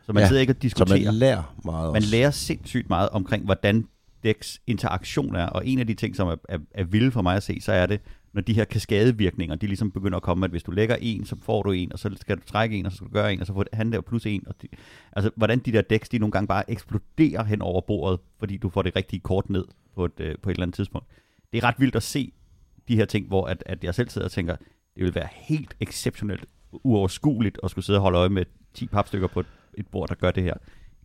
Så 0.06 0.12
man 0.12 0.20
Ja, 0.22 0.28
sidder 0.28 0.40
ikke 0.40 0.50
og 0.52 0.54
Så 0.56 0.60
diskuterer. 0.62 1.04
man 1.04 1.14
lærer 1.14 1.54
meget 1.64 1.92
Man 1.92 1.96
også. 2.02 2.10
lærer 2.10 2.30
sindssygt 2.30 2.88
meget 2.88 3.08
omkring, 3.08 3.44
hvordan 3.44 3.84
Dex 4.24 4.56
interaktion 4.66 5.34
er, 5.36 5.46
og 5.46 5.66
en 5.66 5.78
af 5.78 5.86
de 5.86 5.94
ting, 5.94 6.16
som 6.16 6.28
er, 6.28 6.36
er, 6.48 6.58
er 6.74 6.84
vilde 6.84 7.10
for 7.10 7.22
mig 7.22 7.36
at 7.36 7.42
se, 7.42 7.60
så 7.60 7.72
er 7.72 7.86
det, 7.86 8.00
når 8.32 8.42
de 8.42 8.52
her 8.52 8.64
kaskadevirkninger, 8.64 9.56
de 9.56 9.66
ligesom 9.66 9.90
begynder 9.90 10.16
at 10.16 10.22
komme, 10.22 10.44
at 10.44 10.50
hvis 10.50 10.62
du 10.62 10.70
lægger 10.70 10.96
en, 11.00 11.24
så 11.24 11.36
får 11.42 11.62
du 11.62 11.72
en, 11.72 11.92
og 11.92 11.98
så 11.98 12.10
skal 12.20 12.36
du 12.36 12.42
trække 12.46 12.76
en, 12.76 12.86
og 12.86 12.92
så 12.92 12.96
skal 12.96 13.08
du 13.08 13.12
gøre 13.12 13.32
en, 13.32 13.40
og 13.40 13.46
så 13.46 13.52
får 13.52 13.64
han 13.72 13.92
der 13.92 14.00
plus 14.00 14.26
en. 14.26 14.44
Og 14.46 14.54
de, 14.62 14.68
altså, 15.12 15.30
hvordan 15.36 15.58
de 15.58 15.72
der 15.72 15.82
decks, 15.82 16.08
de 16.08 16.18
nogle 16.18 16.32
gange 16.32 16.46
bare 16.46 16.70
eksploderer 16.70 17.44
hen 17.44 17.62
over 17.62 17.80
bordet, 17.80 18.20
fordi 18.38 18.56
du 18.56 18.68
får 18.68 18.82
det 18.82 18.96
rigtige 18.96 19.20
kort 19.20 19.50
ned 19.50 19.64
på 19.94 20.04
et, 20.04 20.20
øh, 20.20 20.34
på 20.42 20.50
et 20.50 20.54
eller 20.54 20.62
andet 20.62 20.74
tidspunkt. 20.74 21.06
Det 21.52 21.58
er 21.58 21.64
ret 21.64 21.74
vildt 21.78 21.96
at 21.96 22.02
se 22.02 22.32
de 22.88 22.96
her 22.96 23.04
ting, 23.04 23.26
hvor 23.26 23.46
at, 23.46 23.62
at 23.66 23.84
jeg 23.84 23.94
selv 23.94 24.08
sidder 24.08 24.26
og 24.26 24.32
tænker, 24.32 24.56
det 24.96 25.04
vil 25.04 25.14
være 25.14 25.28
helt 25.32 25.76
exceptionelt 25.80 26.44
uoverskueligt 26.72 27.58
at 27.62 27.70
skulle 27.70 27.84
sidde 27.84 27.98
og 27.98 28.02
holde 28.02 28.18
øje 28.18 28.28
med 28.28 28.44
10 28.74 28.86
papstykker 28.86 29.28
på 29.28 29.40
et, 29.40 29.46
et 29.74 29.86
bord, 29.86 30.08
der 30.08 30.14
gør 30.14 30.30
det 30.30 30.42
her. 30.42 30.54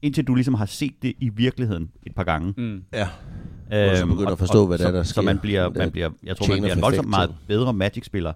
Indtil 0.02 0.28
du 0.28 0.36
ligesom 0.36 0.54
har 0.54 0.66
set 0.66 0.94
det 1.02 1.14
i 1.20 1.30
virkeligheden 1.30 1.92
et 2.04 2.16
par 2.16 2.24
gange. 2.24 2.54
Mm. 2.58 2.84
Ja. 2.94 3.10
Og 3.72 3.98
så 3.98 4.02
Øhm, 4.04 4.10
begynder 4.10 4.32
at 4.32 4.40
forstå, 4.40 4.68
hvad 4.68 4.78
der 4.78 4.86
er, 4.86 4.92
så, 4.92 4.98
der 4.98 5.04
Så 5.04 5.10
sker. 5.10 5.22
man 5.22 5.40
bliver, 5.40 5.64
Den 5.70 5.78
man 5.78 5.92
bliver 5.92 6.10
jeg 6.24 6.38
tror, 6.38 6.48
man 6.48 6.60
bliver 6.62 6.76
en 6.76 6.82
voldsomt 6.82 7.10
meget 7.10 7.36
bedre 7.48 7.74
Magic-spiller 7.74 8.34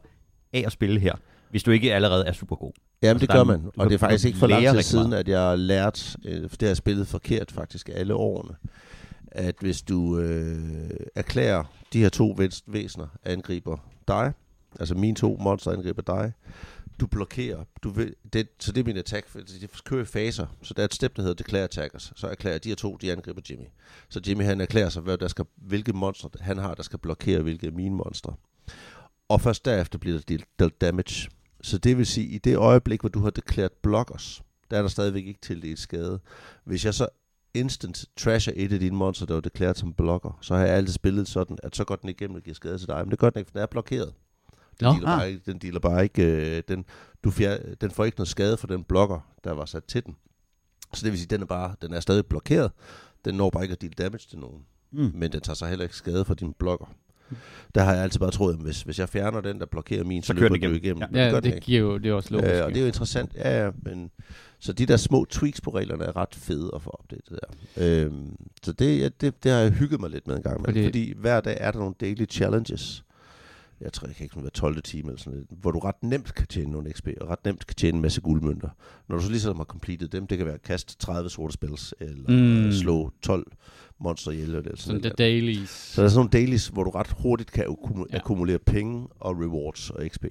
af 0.54 0.64
at 0.66 0.72
spille 0.72 1.00
her, 1.00 1.14
hvis 1.50 1.64
du 1.64 1.72
ikke 1.72 1.94
allerede 1.94 2.26
er 2.26 2.32
super 2.34 2.56
god. 2.56 2.72
Jamen, 3.02 3.10
Altså, 3.16 3.28
det 3.28 3.36
gør 3.36 3.44
man. 3.44 3.62
Og 3.78 3.88
det 3.90 3.94
er 3.94 4.00
faktisk 4.00 4.26
ikke 4.26 4.38
for 4.38 4.48
lang 4.48 4.68
tid 4.76 4.82
siden, 4.82 5.14
at 5.14 5.28
jeg 5.28 5.40
har 5.40 5.56
lært, 5.56 6.16
øh, 6.26 6.42
det 6.42 6.58
har 6.62 6.68
jeg 6.68 6.78
spillet 6.78 7.08
forkert 7.08 7.52
faktisk 7.52 7.90
alle 7.94 8.14
årene, 8.14 8.56
at 9.32 9.56
hvis 9.60 9.82
du 9.82 10.18
øh, 10.20 10.90
erklærer 11.16 11.64
de 11.94 12.00
her 12.00 12.10
to 12.10 12.36
væs- 12.40 12.64
væsener 12.68 13.08
angriber 13.26 13.78
dig, 14.08 14.34
altså 14.80 14.96
mine 14.96 15.16
to 15.16 15.38
monster 15.42 15.72
angriber 15.72 16.02
dig, 16.02 16.32
du 17.00 17.08
blokerer, 17.08 17.64
du 17.84 17.90
vil, 17.90 18.16
det, 18.34 18.48
så 18.60 18.72
det 18.72 18.82
er 18.82 18.86
min 18.86 18.98
attack, 18.98 19.34
de 19.34 19.68
kører 19.86 20.02
i 20.02 20.06
faser, 20.06 20.48
så 20.62 20.74
der 20.74 20.82
er 20.82 20.86
et 20.86 20.94
step, 20.94 21.16
der 21.16 21.22
hedder 21.22 21.36
declare 21.36 21.64
attackers, 21.64 22.14
så 22.16 22.28
erklærer 22.28 22.58
de 22.58 22.70
her 22.70 22.76
to, 22.76 22.98
de 23.02 23.12
angriber 23.12 23.42
Jimmy. 23.50 23.66
Så 24.10 24.22
Jimmy 24.28 24.44
han 24.44 24.62
erklærer 24.62 24.90
sig, 24.90 25.02
hvad 25.02 25.18
der 25.18 25.28
skal, 25.28 25.46
hvilke 25.56 25.94
monster 25.94 26.30
han 26.40 26.58
har, 26.58 26.76
der 26.76 26.84
skal 26.84 27.00
blokere 27.00 27.42
hvilke 27.42 27.68
af 27.68 27.74
mine 27.74 27.96
monstre. 27.96 28.36
Og 29.30 29.42
først 29.42 29.66
derefter 29.66 30.00
bliver 30.00 30.20
der 30.20 30.38
dealt 30.60 30.82
damage. 30.82 31.30
Så 31.62 31.78
det 31.78 31.98
vil 31.98 32.06
sige, 32.06 32.28
i 32.28 32.38
det 32.38 32.58
øjeblik, 32.58 33.00
hvor 33.02 33.10
du 33.10 33.20
har 33.20 33.30
deklareret 33.30 33.72
blockers, 33.72 34.44
der 34.72 34.78
er 34.78 34.82
der 34.82 34.90
stadigvæk 34.90 35.26
ikke 35.26 35.42
tildelt 35.42 35.80
skade. 35.80 36.20
Hvis 36.64 36.86
jeg 36.86 36.94
så 36.94 37.08
instant 37.54 38.06
trasher 38.18 38.54
et 38.56 38.74
af 38.74 38.80
dine 38.80 38.96
monster, 38.96 39.26
der 39.26 39.34
var 39.34 39.42
deklareret 39.42 39.78
som 39.78 39.94
blocker, 39.94 40.38
så 40.42 40.56
har 40.56 40.66
jeg 40.66 40.76
altid 40.76 40.94
spillet 40.94 41.28
sådan, 41.28 41.58
at 41.64 41.76
så 41.76 41.84
går 41.84 41.96
den 41.96 42.10
igennem 42.10 42.36
og 42.36 42.42
giver 42.42 42.56
skade 42.56 42.78
til 42.78 42.88
dig. 42.88 42.98
Men 43.04 43.12
det 43.12 43.20
gør 43.20 43.30
den 43.30 43.40
ikke, 43.40 43.52
for 43.52 43.54
den 43.54 43.62
er 43.62 43.66
blokeret. 43.66 44.14
Den, 44.80 44.86
Nå, 44.88 44.92
dealer, 44.94 45.08
ah. 45.08 45.20
bare 45.20 45.30
ikke, 45.32 45.42
den 45.52 45.58
dealer 45.58 45.80
bare 45.80 46.04
ikke, 46.04 46.24
øh, 46.58 46.64
den, 46.68 46.86
du 47.24 47.32
fjer, 47.32 47.58
den 47.82 47.92
får 47.92 48.06
ikke 48.06 48.18
noget 48.18 48.28
skade 48.28 48.58
for 48.58 48.68
den 48.68 48.84
blokker, 48.84 49.20
der 49.44 49.52
var 49.52 49.66
sat 49.66 49.84
til 49.84 50.06
den. 50.06 50.16
Så 50.94 51.04
det 51.04 51.12
vil 51.12 51.20
sige, 51.20 51.28
den 51.28 51.42
er 51.42 51.46
bare, 51.46 51.76
den 51.82 51.94
er 51.94 52.00
stadig 52.00 52.26
blokeret. 52.26 52.72
Den 53.26 53.36
når 53.36 53.50
bare 53.50 53.64
ikke 53.64 53.74
at 53.74 53.82
deal 53.82 53.94
damage 53.94 54.28
til 54.30 54.40
nogen. 54.40 54.62
Mm. 54.92 55.12
Men 55.16 55.32
den 55.32 55.42
tager 55.42 55.56
så 55.56 55.66
heller 55.66 55.84
ikke 55.84 55.96
skade 55.96 56.26
for 56.26 56.34
din 56.34 56.54
blokker. 56.60 56.86
Der 57.76 57.82
har 57.84 57.94
jeg 57.94 58.04
altid 58.04 58.20
bare 58.20 58.32
troet, 58.32 58.54
at 58.54 58.60
hvis, 58.60 58.82
hvis 58.82 59.00
jeg 59.00 59.10
fjerner 59.10 59.42
den, 59.42 59.60
der 59.60 59.66
blokerer 59.66 60.04
min, 60.04 60.24
så, 60.24 60.28
Så 60.28 60.34
kører 60.34 60.42
løber 60.50 60.56
den 60.56 60.76
igennem. 60.76 60.76
igennem. 60.84 61.02
Ja. 61.02 61.08
Men 61.26 61.34
Ja, 61.34 61.40
det 61.40 61.46
ikke. 61.46 61.60
giver 61.60 61.80
jo, 61.80 61.98
det 61.98 62.10
er 62.10 62.14
også 62.14 62.34
logisk. 62.34 62.52
Øh, 62.54 62.64
og 62.66 62.70
det 62.70 62.78
er 62.78 62.82
jo 62.82 62.88
interessant, 62.88 63.34
ja, 63.36 63.64
ja, 63.66 63.72
men 63.84 64.12
så 64.60 64.74
de 64.74 64.86
der 64.86 64.98
små 64.98 65.26
tweaks 65.30 65.62
på 65.62 65.70
reglerne 65.70 66.04
er 66.04 66.16
ret 66.16 66.36
fede 66.36 66.72
at 66.76 66.82
få 66.82 66.90
opdateret 66.90 67.40
der. 67.76 68.06
Øhm, 68.06 68.36
så 68.64 68.72
det, 68.72 69.00
ja, 69.00 69.10
det, 69.22 69.44
det 69.44 69.52
har 69.52 69.60
jeg 69.60 69.72
hygget 69.72 70.00
mig 70.00 70.10
lidt 70.10 70.28
med 70.28 70.36
en 70.36 70.44
gang 70.44 70.62
med, 70.62 70.66
Fordi- 70.66 70.84
fordi, 70.86 71.10
fordi 71.10 71.22
hver 71.22 71.42
dag 71.42 71.58
er 71.60 71.72
der 71.72 71.80
nogle 71.80 71.94
daily 72.02 72.26
challenges. 72.30 73.04
Jeg 73.82 73.94
tror, 73.94 74.08
jeg 74.08 74.16
kan 74.16 74.24
ikke 74.24 74.40
hver 74.40 74.50
12. 74.50 74.82
time 74.82 75.08
eller 75.10 75.20
sådan 75.20 75.34
noget, 75.34 75.48
hvor 75.62 75.72
du 75.72 75.80
ret 75.80 76.04
nemt 76.04 76.34
kan 76.34 76.48
tjene 76.48 76.72
nogle 76.72 76.92
XP, 76.94 77.08
og 77.22 77.30
ret 77.30 77.46
nemt 77.46 77.68
kan 77.68 77.76
tjene 77.76 77.96
en 77.96 78.02
masse 78.02 78.22
guldmønter. 78.22 78.70
Når 79.10 79.18
du 79.18 79.24
så 79.24 79.30
ligesom 79.32 79.58
har 79.58 79.64
completed 79.64 80.08
dem, 80.08 80.28
det 80.28 80.38
kan 80.38 80.46
være 80.48 80.56
at 80.56 80.62
kaste 80.62 80.98
30 80.98 81.30
sorte 81.30 81.54
spells, 81.54 81.94
eller 82.00 82.66
Mm. 82.66 82.72
slå 82.72 83.12
12 83.22 83.52
monster 84.00 84.32
ihjel, 84.32 84.50
eller 84.50 84.62
sådan 84.64 84.78
Sådan 84.78 85.02
the 85.02 85.10
dailies. 85.10 85.70
Så 85.70 86.02
der 86.02 86.06
er 86.06 86.10
sådan 86.10 86.18
nogle 86.20 86.30
dailies, 86.30 86.68
hvor 86.68 86.84
du 86.84 86.90
ret 86.90 87.08
hurtigt 87.24 87.52
kan 87.52 87.64
akkumu- 87.66 88.06
Ja. 88.12 88.18
akkumulere 88.18 88.60
penge 88.60 89.08
og 89.20 89.36
rewards 89.40 89.90
og 89.90 90.08
XP. 90.08 90.26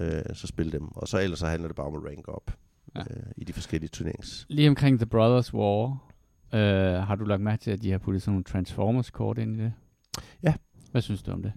Øh, 0.00 0.22
så 0.34 0.46
spil 0.46 0.72
dem. 0.72 0.88
Og 0.88 1.08
så 1.08 1.20
ellers 1.22 1.38
så 1.38 1.46
handler 1.46 1.68
det 1.68 1.76
bare 1.76 1.86
om 1.86 1.94
at 1.94 2.02
rank 2.10 2.28
op 2.28 2.50
Ja. 2.96 3.00
øh, 3.00 3.22
i 3.36 3.44
de 3.44 3.52
forskellige 3.52 3.88
turneringer. 3.88 4.44
Lige 4.48 4.68
omkring 4.68 4.98
The 4.98 5.06
Brothers 5.06 5.54
War, 5.54 5.84
øh, 6.54 6.60
har 7.06 7.14
du 7.14 7.24
lagt 7.24 7.42
mærke 7.42 7.62
til, 7.62 7.70
at 7.70 7.82
de 7.82 7.90
har 7.90 7.98
puttet 7.98 8.22
sådan 8.22 8.32
nogle 8.32 8.44
Transformers-kort 8.44 9.38
ind 9.38 9.60
i 9.60 9.64
det? 9.64 9.72
Ja. 10.42 10.54
Hvad 10.90 11.02
synes 11.02 11.22
du 11.22 11.30
om 11.32 11.42
det? 11.42 11.52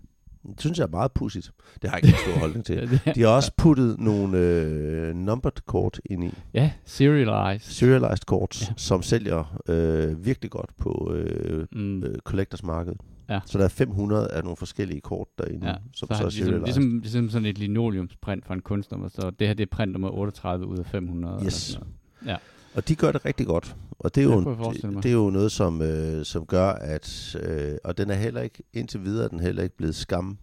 Det 0.51 0.61
synes 0.61 0.77
jeg 0.77 0.83
er 0.85 0.89
meget 0.89 1.11
pudsigt. 1.11 1.51
Det 1.81 1.89
har 1.89 1.97
jeg 1.97 2.05
ikke 2.05 2.17
en 2.17 2.31
stor 2.31 2.39
holdning 2.39 2.65
til. 2.65 2.99
De 3.15 3.21
har 3.21 3.27
også 3.29 3.51
puttet 3.57 3.99
nogle 3.99 4.37
øh, 4.37 5.15
numbered 5.15 5.65
kort 5.65 5.99
ind 6.05 6.23
i. 6.23 6.33
ja, 6.53 6.71
serialized. 6.85 7.71
Serialized 7.71 8.25
kort, 8.25 8.61
Ja. 8.61 8.65
ja. 8.69 8.73
som 8.77 9.01
sælger 9.01 9.61
øh, 9.69 10.25
virkelig 10.25 10.51
godt 10.51 10.69
på 10.77 11.11
øh, 11.15 11.67
Mm. 11.71 12.03
øh, 12.03 12.15
collectors 12.19 12.63
marked. 12.63 12.93
Ja. 13.29 13.39
Så 13.45 13.57
der 13.57 13.63
er 13.63 13.67
500 13.69 14.27
af 14.31 14.43
nogle 14.43 14.57
forskellige 14.57 15.01
kort 15.01 15.27
derinde, 15.37 15.65
Ja, 15.67 15.71
ja, 15.71 15.77
som 15.95 16.07
så 16.07 16.15
så, 16.17 16.23
er 16.23 16.27
ligesom, 16.29 16.45
serialized. 16.45 16.65
ligesom, 16.65 16.99
ligesom 16.99 17.29
sådan 17.29 17.45
et 17.45 17.57
linoleumsprint 17.57 18.45
fra 18.45 18.53
en 18.53 18.61
kunstner, 18.61 19.07
så 19.09 19.29
det 19.39 19.47
her 19.47 19.53
det 19.53 19.63
er 19.63 19.67
print 19.75 19.91
nummer 19.91 20.09
38 20.09 20.65
ud 20.67 20.77
af 20.77 20.85
500. 20.85 21.33
eller 21.33 21.45
Yes. 21.45 21.53
sådan 21.53 21.87
noget. 22.25 22.39
Og 22.78 22.88
de 22.88 22.95
gør 22.95 23.11
det 23.11 23.25
rigtig 23.25 23.47
godt. 23.47 23.75
Og 23.99 24.15
det 24.15 24.23
er 24.23 24.28
Det 24.28 24.34
jo, 24.34 24.39
en, 24.39 24.95
det, 24.95 25.03
det 25.03 25.09
er 25.09 25.13
jo 25.13 25.30
noget, 25.30 25.51
som, 25.51 25.82
øh, 25.82 26.25
som 26.25 26.45
gør, 26.45 26.69
at... 26.69 27.36
Øh, 27.39 27.78
og 27.84 27.97
den 27.97 28.09
er 28.09 28.15
heller 28.15 28.41
ikke, 28.41 28.63
indtil 28.73 29.03
videre, 29.03 29.25
er 29.25 29.30
den 29.30 29.39
heller 29.39 29.63
ikke 29.63 29.78
blevet 29.78 29.95
skam 29.95 30.38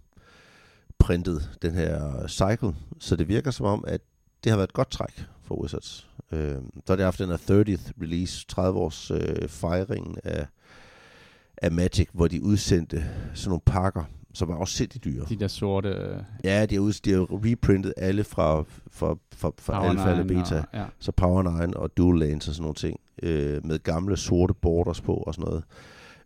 printet, 0.99 1.51
den 1.63 1.75
her 1.75 2.27
cycle. 2.29 2.75
Så 3.01 3.17
det 3.17 3.29
virker 3.29 3.51
som 3.51 3.67
om, 3.67 3.85
at 3.87 4.01
det 4.45 4.51
har 4.51 4.57
været 4.57 4.69
et 4.69 4.73
godt 4.73 4.91
træk 4.91 5.25
for 5.43 5.55
Wizards. 5.63 6.09
Øh, 6.33 6.57
så 6.87 6.93
har 6.93 6.97
de 6.97 7.03
haft 7.03 7.19
den 7.19 7.29
her 7.29 7.37
30th 7.37 7.93
release, 8.03 8.47
30 8.49 8.79
års 8.79 9.11
øh, 9.11 9.49
fejring 9.49 10.19
af, 10.25 10.47
af 11.57 11.73
Magic, 11.73 12.09
hvor 12.13 12.29
de 12.29 12.43
udsendte 12.43 13.05
sådan 13.35 13.49
nogle 13.49 13.63
pakker, 13.67 14.05
som 14.35 14.49
var 14.49 14.55
også 14.55 14.75
sindssygt 14.75 15.05
dyre. 15.05 15.25
De 15.29 15.37
der 15.37 15.49
sorte 15.49 15.89
øh, 15.89 16.17
Ja, 16.45 16.67
de 16.67 16.75
har, 16.75 16.83
ud, 16.83 16.93
de 17.05 17.13
har 17.13 17.27
reprintet 17.31 17.95
alle 17.97 18.25
fra, 18.25 18.65
fra, 18.91 19.17
fra, 19.35 19.53
fra 19.59 19.81
Power 19.81 19.91
alfa 19.91 20.11
eller 20.11 20.25
beta. 20.25 20.59
Og, 20.59 20.65
ja. 20.75 20.85
Så 20.99 21.13
Power 21.13 21.67
9 21.67 21.73
og 21.77 21.97
Dual 21.97 22.19
Lanes 22.19 22.49
og 22.49 22.55
sådan 22.55 22.63
nogle 22.63 22.75
ting, 22.75 23.01
øh, 23.23 23.67
med 23.67 23.79
gamle 23.79 24.17
sorte 24.17 24.55
borders 24.55 25.01
på 25.01 25.15
og 25.15 25.35
sådan 25.35 25.45
noget, 25.49 25.65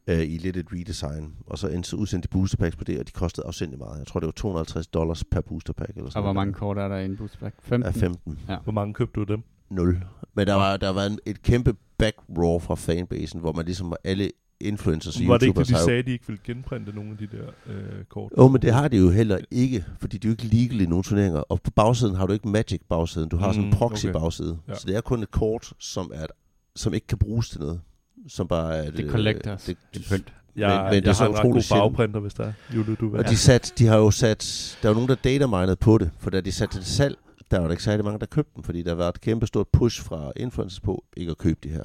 øh, 0.06 0.20
i 0.20 0.38
lidt 0.38 0.56
et 0.56 0.66
redesign. 0.72 1.34
Og 1.46 1.58
så 1.58 1.96
udsendte 1.96 2.28
de 2.28 2.30
booster 2.32 2.56
packs 2.56 2.76
på 2.76 2.84
det, 2.84 2.98
og 2.98 3.06
de 3.06 3.12
kostede 3.12 3.46
afsindig 3.46 3.78
meget. 3.78 3.98
Jeg 3.98 4.06
tror, 4.06 4.20
det 4.20 4.26
var 4.26 4.32
250 4.32 4.86
dollars 4.86 5.24
per 5.24 5.40
booster 5.40 5.72
pack. 5.72 5.90
Eller 5.96 6.10
sådan 6.10 6.18
Og 6.18 6.22
hvor 6.22 6.32
mange 6.32 6.52
kort 6.52 6.78
er 6.78 6.88
der 6.88 6.96
i 6.96 7.04
en 7.04 7.16
booster 7.16 7.38
pack? 7.38 7.54
15? 7.62 7.92
Ja, 7.94 8.00
15. 8.00 8.38
Hvor 8.64 8.72
mange 8.72 8.94
købte 8.94 9.20
du 9.20 9.24
dem? 9.24 9.42
0. 9.70 10.04
Men 10.34 10.46
der 10.46 10.54
var, 10.54 10.76
der 10.76 10.90
var 10.90 11.04
en, 11.06 11.18
et 11.26 11.42
kæmpe 11.42 11.74
back 11.98 12.16
raw 12.38 12.58
fra 12.58 12.74
fanbasen, 12.74 13.40
hvor 13.40 13.52
man 13.52 13.64
ligesom 13.64 13.92
alle 14.04 14.30
influencers 14.60 15.20
og 15.20 15.26
Var 15.28 15.38
det 15.38 15.46
ikke 15.46 15.58
YouTubers 15.58 15.66
det, 15.66 15.74
de 15.76 15.80
jo- 15.80 15.84
sagde, 15.84 15.98
at 15.98 16.06
de 16.06 16.12
ikke 16.12 16.26
ville 16.26 16.40
genprinte 16.44 16.92
nogle 16.94 17.10
af 17.10 17.16
de 17.18 17.26
der 17.36 17.46
øh, 17.66 18.04
kort? 18.08 18.32
Jo, 18.38 18.48
men 18.48 18.62
det 18.62 18.72
har 18.72 18.88
de 18.88 18.96
jo 18.96 19.10
heller 19.10 19.38
ikke, 19.50 19.84
fordi 20.00 20.18
de 20.18 20.28
er 20.28 20.30
jo 20.30 20.32
ikke 20.32 20.56
legal 20.56 20.80
i 20.80 20.86
nogle 20.86 21.04
turneringer. 21.04 21.40
Og 21.40 21.62
på 21.62 21.70
bagsiden 21.70 22.14
har 22.16 22.26
du 22.26 22.32
ikke 22.32 22.48
Magic 22.48 22.80
bagsiden, 22.88 23.28
du 23.28 23.36
har 23.36 23.52
sådan 23.52 23.64
en 23.64 23.70
Mm, 23.70 23.76
proxy 23.76 24.04
okay. 24.06 24.12
bagside. 24.20 24.58
Ja. 24.68 24.74
Så 24.74 24.84
det 24.86 24.96
er 24.96 25.00
kun 25.00 25.22
et 25.22 25.30
kort, 25.30 25.72
som, 25.78 26.10
er, 26.14 26.26
som 26.76 26.94
ikke 26.94 27.06
kan 27.06 27.18
bruges 27.18 27.50
til 27.50 27.60
noget. 27.60 27.80
Som 28.28 28.48
bare 28.48 28.76
er 28.76 28.90
Det 28.90 29.06
er 29.06 29.10
collectors. 29.10 29.62
Det, 29.64 29.76
Det 29.94 30.04
er 30.10 30.16
pynt. 30.16 30.32
Jeg, 30.56 30.68
men- 30.68 30.84
men 30.84 30.92
det 30.92 30.98
er 30.98 31.08
jeg 31.08 31.16
så 31.16 31.22
har 31.22 31.28
en 31.30 31.34
ret 31.34 31.40
utroligt 31.40 31.54
god 31.54 31.62
sjældent. 31.62 31.80
farveprinter, 31.82 32.20
hvis 32.20 32.34
der 32.34 32.44
er. 32.44 32.52
Jule, 32.76 32.94
du. 32.96 33.16
Og 33.16 33.28
de, 33.28 33.36
sat, 33.36 33.72
de 33.78 33.86
har 33.86 33.96
jo 33.96 34.10
sat, 34.10 34.76
der 34.82 34.88
er 34.88 34.90
jo 34.90 34.94
nogen, 34.94 35.08
der 35.08 35.14
dataminede 35.14 35.76
på 35.76 35.98
det, 35.98 36.10
for 36.18 36.30
da 36.30 36.40
de 36.40 36.52
satte 36.52 36.76
det 36.78 36.84
til 36.86 36.94
salg, 36.94 37.16
der 37.50 37.58
var 37.58 37.66
der 37.66 37.70
ikke 37.72 37.82
særlig 37.82 38.04
mange, 38.04 38.18
der 38.20 38.26
købte 38.26 38.52
dem, 38.56 38.62
fordi 38.64 38.82
der 38.82 38.92
var 38.94 39.08
et 39.08 39.20
kæmpe 39.20 39.46
stort 39.46 39.68
push 39.68 40.02
fra 40.02 40.32
influencers 40.36 40.80
på 40.80 41.04
ikke 41.16 41.30
at 41.30 41.38
købe 41.38 41.58
de 41.62 41.68
her. 41.68 41.84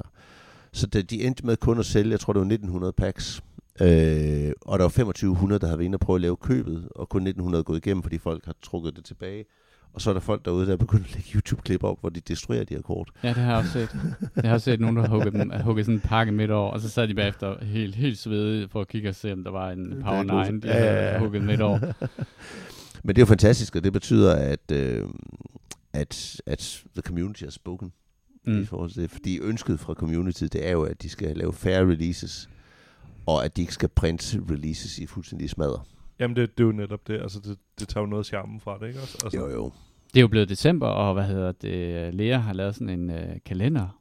Så 0.74 0.86
da 0.86 1.02
de 1.02 1.22
endte 1.22 1.46
med 1.46 1.56
kun 1.56 1.78
at 1.78 1.86
sælge, 1.86 2.10
jeg 2.10 2.20
tror 2.20 2.32
det 2.32 2.40
var 2.40 2.46
1900 2.46 2.92
packs, 2.92 3.42
øh, 3.80 4.52
og 4.60 4.78
der 4.78 4.84
var 4.84 4.88
2500, 4.88 5.60
der 5.60 5.66
havde 5.66 5.78
været 5.78 5.84
inde 5.86 5.96
og 5.96 6.00
prøve 6.00 6.14
at 6.16 6.20
lave 6.20 6.36
købet, 6.36 6.88
og 6.94 7.08
kun 7.08 7.22
1900 7.22 7.64
gået 7.64 7.86
igennem, 7.86 8.02
fordi 8.02 8.18
folk 8.18 8.44
har 8.46 8.54
trukket 8.62 8.96
det 8.96 9.04
tilbage. 9.04 9.44
Og 9.92 10.00
så 10.00 10.10
er 10.10 10.14
der 10.14 10.20
folk 10.20 10.44
derude, 10.44 10.66
der 10.66 10.72
er 10.72 10.76
begyndt 10.76 11.06
at 11.06 11.14
lægge 11.14 11.30
YouTube-klip 11.34 11.84
op, 11.84 12.00
hvor 12.00 12.08
de 12.08 12.20
destruerer 12.20 12.64
de 12.64 12.74
her 12.74 12.82
kort. 12.82 13.10
Ja, 13.22 13.28
det 13.28 13.36
har 13.36 13.50
jeg 13.50 13.56
også 13.58 13.72
set. 13.72 13.96
Jeg 14.36 14.44
har 14.44 14.54
også 14.54 14.64
set 14.64 14.80
nogen, 14.80 14.96
der 14.96 15.02
har 15.02 15.08
hugget, 15.08 15.32
dem, 15.32 15.50
hugget 15.64 15.86
sådan 15.86 15.94
en 15.96 16.00
pakke 16.00 16.32
midt 16.32 16.50
over, 16.50 16.70
og 16.70 16.80
så 16.80 16.88
sad 16.88 17.08
de 17.08 17.14
bagefter 17.14 17.64
helt, 17.64 17.94
helt 17.94 18.18
svedige 18.18 18.68
for 18.68 18.80
at 18.80 18.88
kigge 18.88 19.08
og 19.08 19.14
se, 19.14 19.32
om 19.32 19.44
der 19.44 19.50
var 19.50 19.70
en 19.70 19.90
Det 19.90 19.98
er 19.98 20.02
Power 20.02 20.24
godt. 20.24 20.52
9, 20.54 20.60
de 20.60 20.68
Ja, 20.68 20.84
ja, 20.84 20.90
havde 20.90 21.12
ja. 21.12 21.18
hugget 21.18 21.42
midt 21.44 21.60
over. 21.60 21.78
Men 23.04 23.16
det 23.16 23.18
er 23.18 23.22
jo 23.22 23.26
fantastisk, 23.26 23.76
og 23.76 23.84
det 23.84 23.92
betyder, 23.92 24.34
at, 24.36 24.70
øh, 24.72 25.02
at, 25.92 26.40
at 26.46 26.82
the 26.94 27.02
community 27.02 27.42
har 27.42 27.50
spoken. 27.50 27.92
Mm. 28.46 28.62
i 28.62 28.64
forhold 28.64 28.90
til 28.90 29.02
det. 29.02 29.10
Fordi 29.10 29.38
ønsket 29.42 29.80
fra 29.80 29.94
community, 29.94 30.44
det 30.44 30.66
er 30.68 30.70
jo, 30.70 30.82
at 30.82 31.02
de 31.02 31.08
skal 31.08 31.36
lave 31.36 31.52
færre 31.52 31.82
releases, 31.82 32.48
og 33.26 33.44
at 33.44 33.56
de 33.56 33.60
ikke 33.60 33.74
skal 33.74 33.88
printe 33.88 34.40
releases 34.50 34.98
i 34.98 35.06
fuldstændig 35.06 35.50
smadre. 35.50 35.80
Jamen, 36.18 36.36
det, 36.36 36.58
det 36.58 36.64
er 36.64 36.66
jo 36.66 36.72
netop 36.72 37.08
det. 37.08 37.20
Altså, 37.20 37.40
det, 37.40 37.58
det 37.78 37.88
tager 37.88 38.02
jo 38.02 38.06
noget 38.06 38.22
af 38.22 38.26
charmen 38.26 38.60
fra 38.60 38.78
det, 38.78 38.88
ikke 38.88 39.00
også? 39.00 39.18
Altså, 39.24 39.38
Jo, 39.38 39.50
jo. 39.50 39.72
Det 40.14 40.20
er 40.20 40.22
jo 40.22 40.28
blevet 40.28 40.48
december, 40.48 40.86
og 40.86 41.14
hvad 41.14 41.24
hedder 41.24 41.52
det, 41.52 42.14
Lea 42.14 42.36
har 42.36 42.52
lavet 42.52 42.74
sådan 42.74 42.88
en 42.88 43.10
øh, 43.10 43.36
kalender 43.44 43.98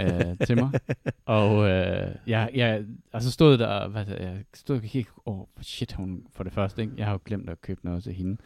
øh, 0.00 0.46
til 0.46 0.56
mig. 0.56 0.70
Og 1.26 1.68
øh, 1.68 2.14
jeg, 2.26 2.50
jeg, 2.54 2.84
og 3.12 3.22
så 3.22 3.30
stod 3.30 3.58
der, 3.58 3.88
hvad 3.88 4.04
hedder, 4.04 4.22
jeg 4.22 4.44
stod 4.54 4.76
og 4.76 4.82
kiggede, 4.82 5.14
åh, 5.26 5.40
oh, 5.40 5.46
shit, 5.62 5.92
hun 5.92 6.22
for 6.32 6.44
det 6.44 6.52
første, 6.52 6.82
ikke? 6.82 6.94
Jeg 6.96 7.06
har 7.06 7.12
jo 7.12 7.18
glemt 7.24 7.50
at 7.50 7.60
købe 7.60 7.80
noget 7.84 8.02
til 8.02 8.12
hende. 8.12 8.36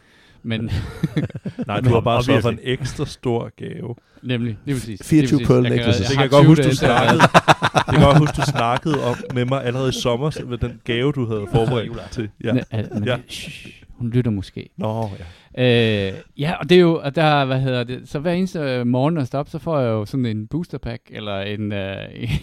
Men 0.43 0.71
Nej, 1.67 1.81
du 1.81 1.89
har 1.89 2.01
bare 2.01 2.23
sørget 2.25 2.43
for 2.43 2.51
en 2.51 2.59
ekstra 2.63 3.07
stor 3.07 3.51
gave. 3.57 3.95
nemlig, 4.23 4.59
lige 4.65 4.75
præcis. 4.77 5.01
24 5.05 5.39
lige 5.39 5.47
præcis. 5.47 5.49
pearl 5.49 5.63
Jeg 5.63 5.71
kan- 5.71 5.77
necklaces. 5.79 6.01
jeg 6.01 6.09
Det 6.09 6.15
kan 6.17 6.23
jeg 6.23 6.31
godt 6.31 6.43
20 6.43 6.49
huske, 6.51 6.63
du 6.63 6.69
at- 6.69 6.77
snakkede. 6.77 7.21
Det 7.77 7.85
kan 7.95 7.95
jeg 7.95 8.03
godt 8.05 8.19
huske, 8.19 8.37
du 8.37 8.43
snakkede 8.51 9.05
om 9.05 9.17
med 9.35 9.45
mig 9.45 9.65
allerede 9.65 9.89
i 9.89 9.93
sommer 9.93 10.45
med 10.49 10.59
den 10.59 10.81
gave, 10.85 11.13
du 11.13 11.27
havde 11.27 11.47
forberedt 11.55 12.11
til. 12.11 12.29
Ja. 12.45 12.53
Men, 12.53 12.63
men, 12.95 13.05
Ja. 13.05 13.17
hun 13.91 14.11
lytter 14.11 14.31
måske. 14.31 14.69
Nå, 14.79 15.09
ja. 15.19 15.25
Øh, 16.09 16.13
ja, 16.39 16.53
og 16.61 16.69
det 16.71 16.77
er 16.77 16.81
jo, 16.81 17.01
og 17.05 17.15
der, 17.17 17.45
hvad 17.45 17.61
hedder 17.61 17.85
det, 17.85 18.09
så 18.09 18.19
hver 18.19 18.33
eneste 18.33 18.59
øh, 18.59 18.87
morgen, 18.87 19.15
når 19.15 19.21
jeg 19.21 19.27
står 19.27 19.39
op, 19.39 19.49
så 19.49 19.59
får 19.59 19.79
jeg 19.81 19.89
jo 19.89 20.05
sådan 20.05 20.27
en 20.27 20.47
booster 20.47 20.79
pack, 20.79 21.03
eller 21.11 21.41
en 21.41 21.73
øh, 21.73 21.97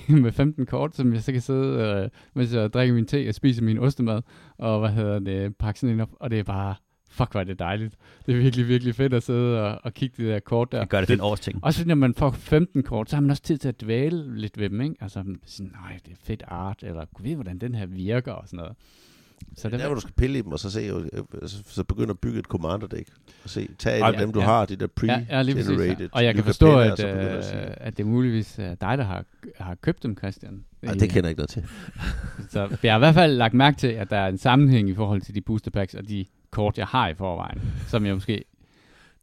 med 0.23 0.31
15 0.31 0.65
kort, 0.65 0.95
som 0.95 1.13
jeg 1.13 1.21
så 1.23 1.31
kan 1.31 1.41
sidde, 1.41 1.79
øh, 2.03 2.09
mens 2.35 2.53
jeg 2.53 2.73
drikker 2.73 2.95
min 2.95 3.05
te 3.05 3.25
og 3.29 3.35
spiser 3.35 3.63
min 3.63 3.77
ostemad, 3.77 4.21
og 4.59 4.79
hvad 4.79 4.89
hedder 4.89 5.19
det, 5.19 5.55
pakke 5.59 5.79
sådan 5.79 5.95
en 5.95 6.01
op, 6.01 6.09
og 6.19 6.29
det 6.31 6.39
er 6.39 6.43
bare, 6.43 6.75
fuck, 7.17 7.31
hvor 7.31 7.39
er 7.39 7.43
det 7.43 7.59
dejligt. 7.59 7.95
Det 8.25 8.35
er 8.35 8.39
virkelig, 8.39 8.67
virkelig 8.67 8.95
fedt 8.95 9.13
at 9.13 9.23
sidde 9.23 9.61
og, 9.63 9.79
og 9.83 9.93
kigge 9.93 10.23
de 10.23 10.29
der 10.29 10.39
kort 10.39 10.71
der. 10.71 10.79
Det 10.79 10.89
gør 10.89 10.99
det 10.99 11.07
til 11.07 11.13
en 11.13 11.21
års 11.21 11.39
ting. 11.39 11.59
Også 11.63 11.79
fordi, 11.79 11.87
når 11.87 11.95
man 11.95 12.13
får 12.13 12.31
15 12.31 12.83
kort, 12.83 13.09
så 13.09 13.15
har 13.15 13.21
man 13.21 13.31
også 13.31 13.43
tid 13.43 13.57
til 13.57 13.67
at 13.69 13.81
dvæle 13.81 14.37
lidt 14.39 14.59
ved 14.59 14.69
dem, 14.69 14.81
ikke? 14.81 14.95
Altså, 15.01 15.23
sådan, 15.45 15.71
nej, 15.81 15.99
det 16.05 16.11
er 16.11 16.17
fedt 16.23 16.43
art, 16.47 16.83
eller 16.83 17.05
kunne 17.15 17.23
vide, 17.23 17.35
hvordan 17.35 17.57
den 17.57 17.75
her 17.75 17.85
virker, 17.85 18.31
og 18.31 18.43
sådan 18.47 18.57
noget. 18.57 18.73
Så 19.57 19.69
Der, 19.69 19.85
hvor 19.85 19.95
du 19.95 20.01
skal 20.01 20.13
pille 20.13 20.39
i 20.39 20.41
dem, 20.41 20.51
og 20.51 20.59
så, 20.59 20.71
se, 20.71 20.79
øh, 20.81 21.01
så, 21.45 21.63
så 21.67 21.83
begynde 21.83 22.09
at 22.09 22.19
bygge 22.19 22.39
et 22.39 22.45
commander 22.45 22.87
deck. 22.87 23.09
Og 23.43 23.49
se, 23.49 23.67
tag 23.79 23.97
en 23.99 24.03
af 24.05 24.13
dem, 24.19 24.31
du 24.33 24.39
ja. 24.39 24.45
har, 24.45 24.65
de 24.65 24.75
der 24.75 24.87
Ja, 25.03 25.25
ja, 25.29 25.41
lige 25.41 25.55
præcis. 25.55 25.69
pre-generated. 25.71 25.99
Ja. 26.01 26.07
Og 26.11 26.23
jeg 26.23 26.35
kan 26.35 26.43
forstå, 26.43 26.65
Pella, 26.65 26.85
at, 26.85 26.91
og 26.91 26.97
så 26.97 27.07
begynder 27.07 27.31
øh, 27.31 27.37
at 27.37 27.45
sige- 27.45 27.59
at 27.59 27.97
det 27.97 28.03
er 28.03 28.07
muligvis 28.07 28.59
øh, 28.59 28.65
dig, 28.65 28.97
der 28.97 29.03
har, 29.03 29.25
har 29.57 29.75
købt 29.75 30.03
dem, 30.03 30.17
Christian. 30.17 30.63
Ej, 30.83 30.93
det 30.93 31.09
kender 31.09 31.21
jeg 31.21 31.29
ikke 31.29 31.39
noget 31.39 31.49
til. 31.49 31.65
Så 32.53 32.77
jeg 32.83 32.93
har 32.93 32.97
i 32.97 33.01
hvert 33.01 33.13
fald 33.13 33.33
lagt 33.35 33.53
mærke 33.53 33.77
til, 33.77 33.87
at 33.87 34.09
der 34.09 34.17
er 34.17 34.27
en 34.27 34.37
sammenhæng 34.37 34.89
i 34.89 34.93
forhold 34.93 35.21
til 35.21 35.35
de 35.35 35.41
booster 35.41 35.71
packs 35.71 35.93
og 35.95 36.09
de 36.09 36.25
kort, 36.51 36.77
jeg 36.77 36.87
har 36.87 37.07
i 37.07 37.13
forvejen, 37.13 37.61
som 37.87 38.05
jeg 38.05 38.13
måske... 38.13 38.43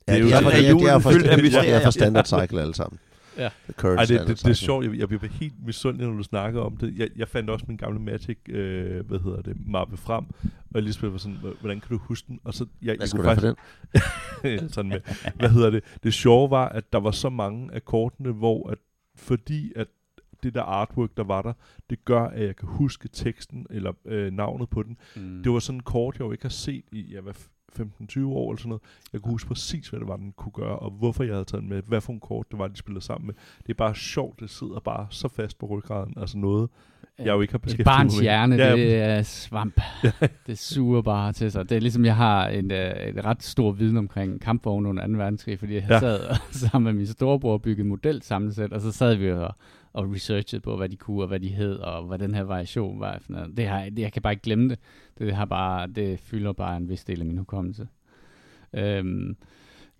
Ja, 0.09 0.12
Det 0.12 0.18
er 0.18 0.25
jo 0.25 0.29
de 0.29 0.33
er, 0.35 0.41
de 0.41 0.47
er, 0.47 0.51
de 0.53 0.59
er, 0.68 1.18
de 1.18 1.29
er 1.31 1.43
mysterier. 1.43 1.81
fra 1.81 1.91
standard 1.91 2.25
cycle 2.27 2.61
alle 2.61 2.75
sammen. 2.75 2.99
Ja. 3.39 3.49
The 3.79 3.89
Ej, 3.89 4.05
det, 4.05 4.20
det, 4.20 4.29
det 4.29 4.47
er 4.51 4.53
sjovt. 4.53 4.85
Jeg, 4.87 4.99
jeg 4.99 5.09
bliver 5.09 5.27
helt 5.33 5.55
misundelig, 5.66 6.07
når 6.09 6.16
du 6.16 6.22
snakker 6.22 6.61
om 6.61 6.77
det. 6.77 6.95
Jeg, 6.97 7.09
jeg 7.16 7.29
fandt 7.29 7.51
også 7.51 7.64
min 7.68 7.77
gamle 7.77 8.01
Magic, 8.01 8.39
øh, 8.49 9.07
hvad 9.07 9.18
hedder 9.18 9.43
det, 9.43 9.57
mappe 9.66 9.97
frem. 9.97 10.25
Og 10.75 10.81
Elisabeth 10.81 11.12
var 11.12 11.18
sådan, 11.18 11.37
"Hvor- 11.41 11.55
hvordan 11.61 11.81
kan 11.81 11.89
du 11.91 11.99
huske 11.99 12.27
den? 12.29 12.41
Og 12.45 12.55
så, 12.55 12.66
jeg, 12.83 12.87
Hvad 12.91 12.97
jeg 13.01 13.09
skulle 13.09 13.25
kunne 13.25 13.35
du 13.37 13.41
for 13.41 14.51
den? 14.51 14.68
sådan 14.75 14.89
med, 14.89 15.01
hvad 15.35 15.49
hedder 15.51 15.70
det? 15.70 15.85
Det 16.03 16.14
sjove 16.14 16.51
var, 16.51 16.68
at 16.68 16.93
der 16.93 17.01
var 17.01 17.11
så 17.11 17.29
mange 17.31 17.75
af 17.75 17.85
kortene, 17.85 18.33
hvor 18.33 18.70
at 18.70 18.79
fordi 19.16 19.72
at 19.77 19.87
det 20.45 20.55
der 20.55 20.63
artwork, 20.63 21.11
der 21.17 21.25
var 21.25 21.43
der, 21.43 21.53
det 21.91 22.05
gør, 22.05 22.23
at 22.23 22.47
jeg 22.47 22.57
kan 22.57 22.69
huske 22.69 23.09
teksten, 23.09 23.67
eller 23.71 23.93
øh, 24.05 24.33
navnet 24.33 24.71
på 24.71 24.83
den. 24.83 24.97
Mm. 25.17 25.43
Det 25.43 25.53
var 25.53 25.59
sådan 25.59 25.79
en 25.79 25.83
kort, 25.83 26.15
jeg 26.15 26.21
jo 26.21 26.33
ikke 26.33 26.45
har 26.45 26.49
set 26.49 26.85
i, 26.93 27.01
ja, 27.01 27.21
hvad, 27.21 27.35
15-20 27.79 28.27
år 28.27 28.51
eller 28.51 28.59
sådan 28.59 28.69
noget. 28.69 28.83
Jeg 29.13 29.21
kunne 29.21 29.31
huske 29.31 29.49
præcis, 29.49 29.89
hvad 29.89 30.01
det 30.01 30.09
var, 30.09 30.17
den 30.17 30.33
kunne 30.37 30.53
gøre, 30.53 30.79
og 30.79 30.91
hvorfor 30.91 31.25
jeg 31.25 31.35
havde 31.35 31.45
taget 31.45 31.63
den 31.63 31.69
med, 31.69 31.83
hvad 31.83 32.01
for 32.01 32.13
en 32.13 32.21
kort 32.21 32.47
det 32.51 32.59
var, 32.59 32.69
de 32.69 32.77
spillede 32.77 33.05
sammen 33.05 33.27
med. 33.27 33.35
Det 33.67 33.71
er 33.71 33.75
bare 33.75 33.95
sjovt, 33.95 34.41
det 34.41 34.51
sidder 34.51 34.81
bare 34.81 35.07
så 35.11 35.29
fast 35.29 35.59
på 35.59 35.67
ryggraden, 35.67 36.15
altså 36.17 36.39
noget, 36.39 36.71
jeg 37.19 37.27
jo 37.27 37.41
ikke 37.41 37.53
har 37.53 37.59
Et 37.59 37.63
beskæftiget 37.63 37.85
barns 37.85 38.15
mig 38.15 38.19
med. 38.19 38.23
hjerne, 38.23 38.57
Ja, 38.57 38.77
det 38.77 39.03
er 39.03 39.23
svamp. 39.23 39.81
det 40.47 40.59
suger 40.59 41.03
bare 41.03 41.33
til 41.33 41.53
sig. 41.53 41.69
Det 41.69 41.77
er 41.77 41.81
ligesom, 41.81 42.05
jeg 42.05 42.17
har 42.17 42.49
en, 42.49 42.73
uh, 42.73 43.09
en 43.09 43.25
ret 43.25 43.43
stor 43.43 43.73
viden 43.73 43.97
omkring 43.97 44.41
kampvogne 44.41 44.89
under 44.89 45.07
2. 45.07 45.13
verdenskrig, 45.13 45.59
fordi 45.59 45.75
jeg 45.75 45.87
ja. 45.91 46.01
sad 46.01 46.21
sammen 46.69 46.85
med 46.85 46.93
min 46.93 47.07
storebror 47.07 47.53
og 47.53 47.63
byggede 47.63 47.89
modelsammensæt, 47.89 48.73
og 48.73 48.81
så 48.81 48.93
sad 48.93 49.15
vi 49.15 49.31
og, 49.31 49.55
og 49.95 50.13
researchede 50.15 50.61
på, 50.61 50.77
hvad 50.77 50.89
de 50.89 50.97
kunne, 50.97 51.23
og 51.23 51.29
hvad 51.29 51.41
de 51.41 51.49
hed, 51.49 51.77
og 51.77 52.05
hvad 52.05 52.19
den 52.19 52.35
her 52.35 52.43
variation 52.43 53.01
var. 53.01 53.19
for 53.21 53.33
noget. 53.33 53.57
Det 53.57 53.67
har, 53.67 53.85
det, 53.85 53.99
jeg 53.99 54.13
kan 54.13 54.23
bare 54.23 54.33
ikke 54.33 54.43
glemme 54.43 54.69
det. 54.69 54.79
Det, 55.19 55.35
har 55.35 55.45
bare, 55.45 55.87
det 55.87 56.21
fylder 56.21 56.53
bare 56.53 56.77
en 56.77 56.89
vis 56.89 57.05
del 57.05 57.21
af 57.21 57.27
min 57.27 57.39
hukommelse. 57.39 57.89
Øhm, 58.73 59.37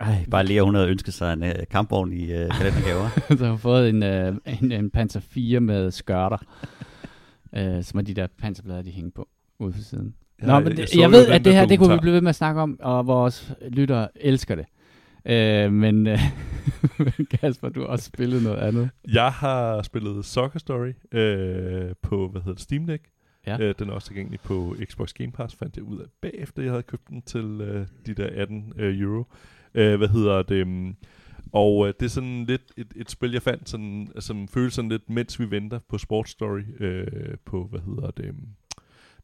Ej, 0.01 0.25
bare 0.31 0.47
Lea, 0.47 0.63
hun 0.63 0.75
havde 0.75 0.89
ønsket 0.89 1.15
sig 1.15 1.33
en 1.33 1.43
uh, 1.43 1.51
kampvogn 1.71 2.13
i 2.13 2.23
uh, 2.23 2.49
kalendergaver. 2.49 3.09
så 3.29 3.37
jeg 3.41 3.49
har 3.49 3.57
fået 3.57 3.89
en, 3.89 4.03
uh, 4.03 4.37
en, 4.63 4.73
en 4.73 4.91
Panzer 4.91 5.21
4 5.21 5.61
med 5.61 5.91
skørter, 5.91 6.39
uh, 7.53 7.83
som 7.85 7.99
er 7.99 8.03
de 8.03 8.15
der 8.15 8.27
panserplader, 8.39 8.83
de 8.83 8.91
hænger 8.91 9.11
på 9.15 9.29
ude 9.59 9.73
for 9.73 9.83
siden. 9.83 10.15
Nå, 10.43 10.61
men 10.61 10.77
det, 10.77 10.95
jeg 10.97 11.05
jo 11.05 11.11
ved, 11.11 11.27
at 11.27 11.45
det 11.45 11.55
her, 11.55 11.67
det 11.67 11.79
kunne 11.79 11.93
vi 11.93 11.99
blive 12.01 12.15
ved 12.15 12.21
med 12.21 12.29
at 12.29 12.35
snakke 12.35 12.61
om, 12.61 12.79
og 12.83 13.07
vores 13.07 13.53
lyttere 13.69 14.09
elsker 14.17 14.55
det. 14.55 14.65
Øh, 15.27 15.72
men 15.72 16.07
øh, 16.07 16.18
Kasper, 17.41 17.68
du 17.68 17.81
har 17.81 17.87
også 17.87 18.05
spillet 18.05 18.43
noget 18.43 18.57
andet. 18.57 18.91
Jeg 19.12 19.33
har 19.33 19.83
spillet 19.83 20.25
Soccer 20.25 20.59
Story 20.59 20.93
øh, 21.12 21.95
på, 22.03 22.29
hvad 22.29 22.41
hedder 22.41 22.55
det, 22.55 22.62
Steam 22.62 22.87
Deck. 22.87 23.05
Ja. 23.47 23.59
Øh, 23.61 23.75
den 23.79 23.89
er 23.89 23.93
også 23.93 24.07
tilgængelig 24.07 24.41
på 24.41 24.77
Xbox 24.85 25.12
Game 25.12 25.33
Pass, 25.33 25.55
fandt 25.57 25.77
jeg 25.77 25.85
ud 25.85 25.99
af 25.99 26.07
bagefter, 26.22 26.62
jeg 26.62 26.70
havde 26.72 26.83
købt 26.83 27.09
den 27.09 27.22
til 27.22 27.61
øh, 27.61 27.87
de 28.07 28.14
der 28.14 28.43
18 28.43 28.72
øh, 28.77 29.01
euro. 29.01 29.25
Øh, 29.75 29.97
hvad 29.97 30.09
hedder 30.09 30.43
det? 30.43 30.62
um, 30.62 30.97
Og 31.53 31.89
øh, 31.89 31.95
det 32.01 32.07
er 32.07 32.11
sådan 32.11 32.45
lidt 32.45 32.62
et, 32.77 32.93
et 32.97 33.11
spil, 33.11 33.33
jeg 33.33 33.43
fandt, 33.43 33.68
sådan, 33.68 34.09
som 34.18 34.49
føles 34.49 34.75
sådan 34.75 34.89
lidt, 34.89 35.11
mens 35.11 35.41
vi 35.41 35.51
venter 35.51 35.79
på 35.89 35.99
Sports 35.99 36.31
Story 36.31 36.62
øh, 36.81 37.37
på, 37.45 37.66
hvad 37.70 37.81
hedder 37.81 38.11
det, 38.11 38.31
um, 38.31 38.49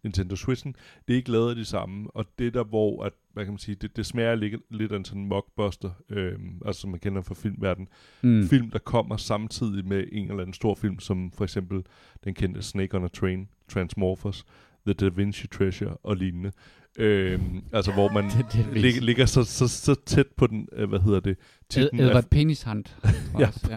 Nintendo 0.03 0.37
Switchen. 0.37 0.77
Det 1.09 1.15
er 1.15 1.17
ikke 1.17 1.31
lavet 1.31 1.51
af 1.51 1.57
de 1.57 1.65
samme, 1.65 2.11
og 2.11 2.27
det 2.39 2.47
er 2.47 2.51
der, 2.51 2.65
hvor, 2.65 3.05
at, 3.05 3.13
hvad 3.33 3.45
kan 3.45 3.53
man 3.53 3.59
sige, 3.59 3.75
det, 3.75 3.97
det 3.97 4.07
smager 4.07 4.35
lidt, 4.35 4.55
lidt 4.71 4.93
af 4.93 4.97
en 4.97 5.05
sådan 5.05 5.25
mockbuster, 5.27 5.91
øh, 6.11 6.33
altså 6.67 6.81
som 6.81 6.91
man 6.91 7.01
kender 7.01 7.23
fra 7.23 7.35
filmverdenen 7.35 7.89
Mm. 8.23 8.49
film, 8.49 8.71
der 8.71 8.79
kommer 8.79 9.17
samtidig 9.17 9.87
med 9.87 10.05
en 10.13 10.29
eller 10.31 10.41
anden 10.43 10.55
stor 10.55 10.75
film, 10.75 10.99
som 11.01 11.33
for 11.33 11.45
eksempel 11.45 11.83
den 12.25 12.35
kendte 12.35 12.63
Snake 12.63 12.97
on 12.97 13.05
a 13.05 13.09
Train, 13.09 13.49
Transmorphers, 13.69 14.45
The 14.87 14.93
Da 14.95 15.09
Vinci 15.09 15.47
Treasure 15.47 15.97
og 15.97 16.17
lignende. 16.17 16.53
Øhm, 16.99 17.63
altså 17.73 17.93
hvor 17.93 18.13
man 18.13 18.25
Det- 18.31 18.47
det 18.53 18.83
lig, 18.83 19.03
ligger 19.03 19.27
så, 19.27 19.45
så, 19.45 19.69
så 19.69 19.95
tæt 20.07 20.27
på 20.37 20.47
den, 20.47 20.69
øh, 20.73 20.89
hvad 20.89 21.01
hedder 21.01 21.21
det, 21.21 21.37
titlen 21.69 22.01
af, 22.01 22.07
Edward 22.09 22.25
Penishant. 22.31 22.97
Ja. 23.39 23.49
ja. 23.71 23.77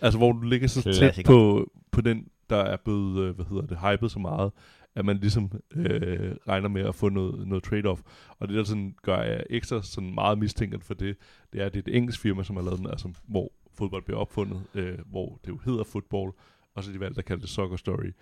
altså 0.00 0.18
hvor 0.18 0.32
du 0.32 0.40
ligger 0.40 0.68
så 0.68 0.82
tæt 0.82 1.20
på, 1.26 1.70
på 1.90 2.00
den, 2.00 2.26
der 2.50 2.56
er 2.56 2.76
blevet, 2.84 3.18
øh, 3.28 3.34
hvad 3.34 3.44
hedder 3.50 3.66
det, 3.66 3.78
hypet 3.78 4.10
så 4.10 4.18
meget, 4.18 4.52
at 4.96 5.04
man 5.04 5.16
ligesom 5.16 5.52
øh, 5.72 6.36
regner 6.48 6.68
med 6.68 6.82
at 6.82 6.94
få 6.94 7.08
noget, 7.08 7.48
noget 7.48 7.66
trade-off. 7.66 8.02
Og 8.38 8.48
det, 8.48 8.56
der 8.56 8.64
sådan 8.64 8.94
gør 9.02 9.22
jeg 9.22 9.44
ekstra 9.50 9.82
sådan 9.82 10.14
meget 10.14 10.38
mistænkt 10.38 10.84
for 10.84 10.94
det, 10.94 11.16
det 11.52 11.60
er, 11.60 11.66
at 11.66 11.74
det 11.74 11.86
er 11.86 11.92
et 11.92 11.96
engelsk 11.96 12.20
firma, 12.20 12.42
som 12.42 12.56
har 12.56 12.62
lavet 12.62 12.78
den, 12.78 12.86
altså 12.86 13.12
hvor 13.24 13.52
fodbold 13.74 14.02
bliver 14.02 14.18
opfundet, 14.18 14.62
øh, 14.74 14.98
hvor 15.06 15.40
det 15.44 15.48
jo 15.48 15.58
hedder 15.64 15.84
football, 15.84 16.30
og 16.74 16.84
så 16.84 16.92
de 16.92 17.00
valgt 17.00 17.18
at 17.18 17.24
kalde 17.24 17.42
det 17.42 17.48
Soccer 17.48 17.76
Story, 17.76 18.12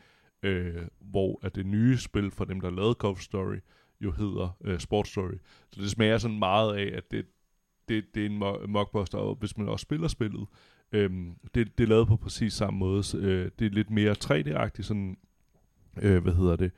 øh, 0.42 0.82
hvor 1.00 1.40
at 1.42 1.54
det 1.54 1.66
nye 1.66 1.98
spil 1.98 2.30
fra 2.30 2.44
dem, 2.44 2.60
der 2.60 2.70
lavede 2.70 2.94
Golf 2.94 3.20
Story, 3.20 3.58
jo 4.00 4.10
hedder 4.10 4.56
øh, 4.64 4.78
Sport 4.78 5.08
Story. 5.08 5.38
Så 5.72 5.80
det 5.80 5.90
smager 5.90 6.18
sådan 6.18 6.38
meget 6.38 6.76
af, 6.76 6.96
at 6.96 7.10
det, 7.10 7.26
det, 7.88 8.04
det 8.14 8.22
er 8.22 8.30
en 8.30 8.70
mockbuster, 8.72 9.18
og 9.18 9.34
hvis 9.34 9.58
man 9.58 9.68
også 9.68 9.82
spiller 9.82 10.08
spillet, 10.08 10.46
øh, 10.92 11.10
det, 11.54 11.78
det 11.78 11.84
er 11.84 11.88
lavet 11.88 12.08
på 12.08 12.16
præcis 12.16 12.52
samme 12.52 12.78
måde. 12.78 13.02
Så, 13.02 13.18
øh, 13.18 13.50
det 13.58 13.66
er 13.66 13.70
lidt 13.70 13.90
mere 13.90 14.14
3D-agtigt, 14.24 14.82
sådan, 14.82 15.16
øh, 16.02 16.22
hvad 16.22 16.32
hedder 16.32 16.56
det, 16.56 16.72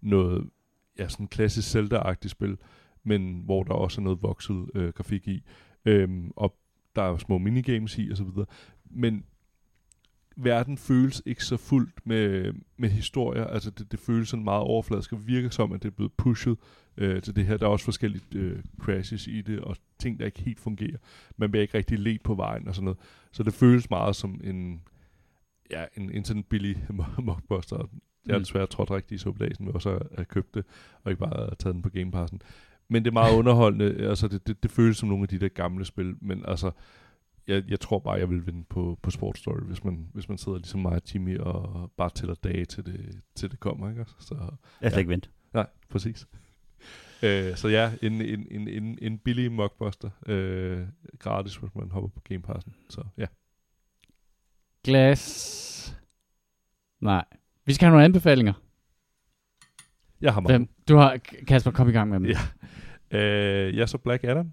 noget, 0.00 0.50
ja, 0.98 1.08
sådan 1.08 1.26
klassisk 1.26 1.74
Zelda-agtigt 1.74 2.28
spil, 2.28 2.56
men 3.04 3.42
hvor 3.44 3.62
der 3.62 3.72
også 3.72 4.00
er 4.00 4.02
noget 4.02 4.22
vokset 4.22 4.70
øh, 4.74 4.88
grafik 4.88 5.28
i, 5.28 5.42
øh, 5.84 6.08
og 6.36 6.56
der 6.96 7.02
er 7.02 7.16
små 7.16 7.38
minigames 7.38 7.98
i, 7.98 8.10
og 8.10 8.16
så 8.16 8.24
videre. 8.24 8.46
Men 8.84 9.24
verden 10.36 10.78
føles 10.78 11.22
ikke 11.26 11.44
så 11.44 11.56
fuldt 11.56 12.06
med, 12.06 12.52
med 12.76 12.88
historier. 12.88 13.44
Altså 13.44 13.70
det, 13.70 13.92
det 13.92 14.00
føles 14.00 14.28
sådan 14.28 14.44
meget 14.44 14.62
overfladisk 14.62 15.12
og 15.12 15.26
virker 15.26 15.50
som, 15.50 15.72
at 15.72 15.82
det 15.82 15.88
er 15.88 15.94
blevet 15.94 16.12
pushet 16.12 16.56
øh, 16.96 17.22
til 17.22 17.36
det 17.36 17.46
her. 17.46 17.56
Der 17.56 17.66
er 17.66 17.70
også 17.70 17.84
forskellige 17.84 18.22
øh, 18.34 18.62
crashes 18.80 19.26
i 19.26 19.40
det, 19.40 19.60
og 19.60 19.76
ting, 19.98 20.18
der 20.18 20.26
ikke 20.26 20.40
helt 20.40 20.60
fungerer. 20.60 20.98
Man 21.36 21.50
bliver 21.50 21.62
ikke 21.62 21.78
rigtig 21.78 21.98
let 21.98 22.22
på 22.22 22.34
vejen 22.34 22.68
og 22.68 22.74
sådan 22.74 22.84
noget. 22.84 22.98
Så 23.32 23.42
det 23.42 23.54
føles 23.54 23.90
meget 23.90 24.16
som 24.16 24.40
en, 24.44 24.82
ja, 25.70 25.84
en, 25.96 26.10
en 26.10 26.24
sådan 26.24 26.42
billig 26.42 26.86
mockbuster. 27.18 27.90
Jeg 28.26 28.34
har 28.34 28.38
Mm. 28.38 28.44
desværre 28.44 28.66
trådt 28.66 28.90
rigtig 28.90 29.14
i 29.14 29.18
suppedagen 29.18 29.64
med 29.64 29.74
også 29.74 29.98
at 30.12 30.28
købt 30.28 30.54
det, 30.54 30.64
og 31.02 31.10
ikke 31.10 31.20
bare 31.20 31.54
taget 31.54 31.74
den 31.74 31.82
på 31.82 31.88
Game 31.90 32.10
Passen. 32.12 32.42
Men 32.88 33.04
det 33.04 33.10
er 33.10 33.12
meget 33.14 33.36
underholdende. 33.40 34.08
Altså, 34.08 34.28
det, 34.28 34.46
det, 34.46 34.62
det 34.62 34.70
føles 34.70 34.96
som 34.96 35.08
nogle 35.08 35.22
af 35.22 35.28
de 35.28 35.38
der 35.40 35.48
gamle 35.48 35.84
spil, 35.84 36.14
men 36.20 36.44
altså, 36.48 36.70
jeg, 37.46 37.64
jeg 37.68 37.80
tror 37.80 37.98
bare, 37.98 38.14
jeg 38.18 38.30
vil 38.30 38.46
vinde 38.46 38.64
på, 38.64 38.98
på 39.02 39.10
Sports 39.10 39.40
Story, 39.40 39.60
hvis 39.60 39.84
man, 39.84 40.08
hvis 40.12 40.28
man 40.28 40.38
sidder 40.38 40.58
ligesom 40.58 40.80
mig 40.80 40.92
og 40.92 41.02
Jimmy 41.14 41.38
og 41.38 41.90
bare 41.96 42.10
tæller 42.10 42.34
dage 42.34 42.64
til 42.64 42.86
det, 42.86 43.20
til 43.34 43.50
det 43.50 43.60
kommer, 43.60 43.90
ikke? 43.90 44.04
Så, 44.18 44.34
Jeg 44.34 44.42
har 44.80 44.90
slet 44.90 44.98
ikke 44.98 45.10
ventet. 45.10 45.30
nej, 45.54 45.66
præcis. 45.88 46.26
Øh, 47.24 47.56
så 47.56 47.68
ja, 47.68 47.92
en, 48.02 48.12
en, 48.20 48.46
en, 48.50 48.68
en, 48.68 48.98
en 49.02 49.18
billig 49.18 49.52
mockbuster, 49.52 50.10
øh, 50.26 50.86
gratis, 51.18 51.56
hvis 51.56 51.74
man 51.74 51.90
hopper 51.90 52.08
på 52.08 52.20
Game 52.28 52.42
Passen. 52.42 52.74
Så 52.90 53.04
ja. 53.18 53.26
Glas. 54.84 55.98
Nej. 57.00 57.24
Vi 57.66 57.72
skal 57.72 57.86
have 57.86 57.90
nogle 57.92 58.04
anbefalinger. 58.04 58.52
Jeg 60.20 60.34
har 60.34 60.40
mange. 60.40 60.52
Hvem? 60.58 60.68
Du 60.88 60.96
har, 60.96 61.16
Kasper, 61.48 61.70
kom 61.70 61.88
i 61.88 61.92
gang 61.92 62.10
med 62.10 62.20
dem. 62.20 62.26
Ja. 63.12 63.18
Øh, 63.18 63.76
jeg 63.76 63.88
så 63.88 63.98
Black 63.98 64.24
Adam, 64.24 64.52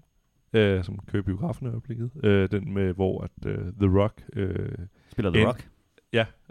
øh, 0.52 0.84
som 0.84 0.98
kører 1.06 1.22
i 1.22 1.24
biografen 1.24 1.66
i 1.66 1.70
øjeblikket. 1.70 2.10
Øh, 2.24 2.50
den 2.50 2.74
med, 2.74 2.92
hvor 2.94 3.20
at, 3.24 3.46
øh, 3.46 3.58
The 3.58 3.98
Rock 4.00 4.22
øh, 4.32 4.68
Spiller 5.10 5.30
The 5.32 5.40
En- 5.40 5.46
Rock. 5.46 5.68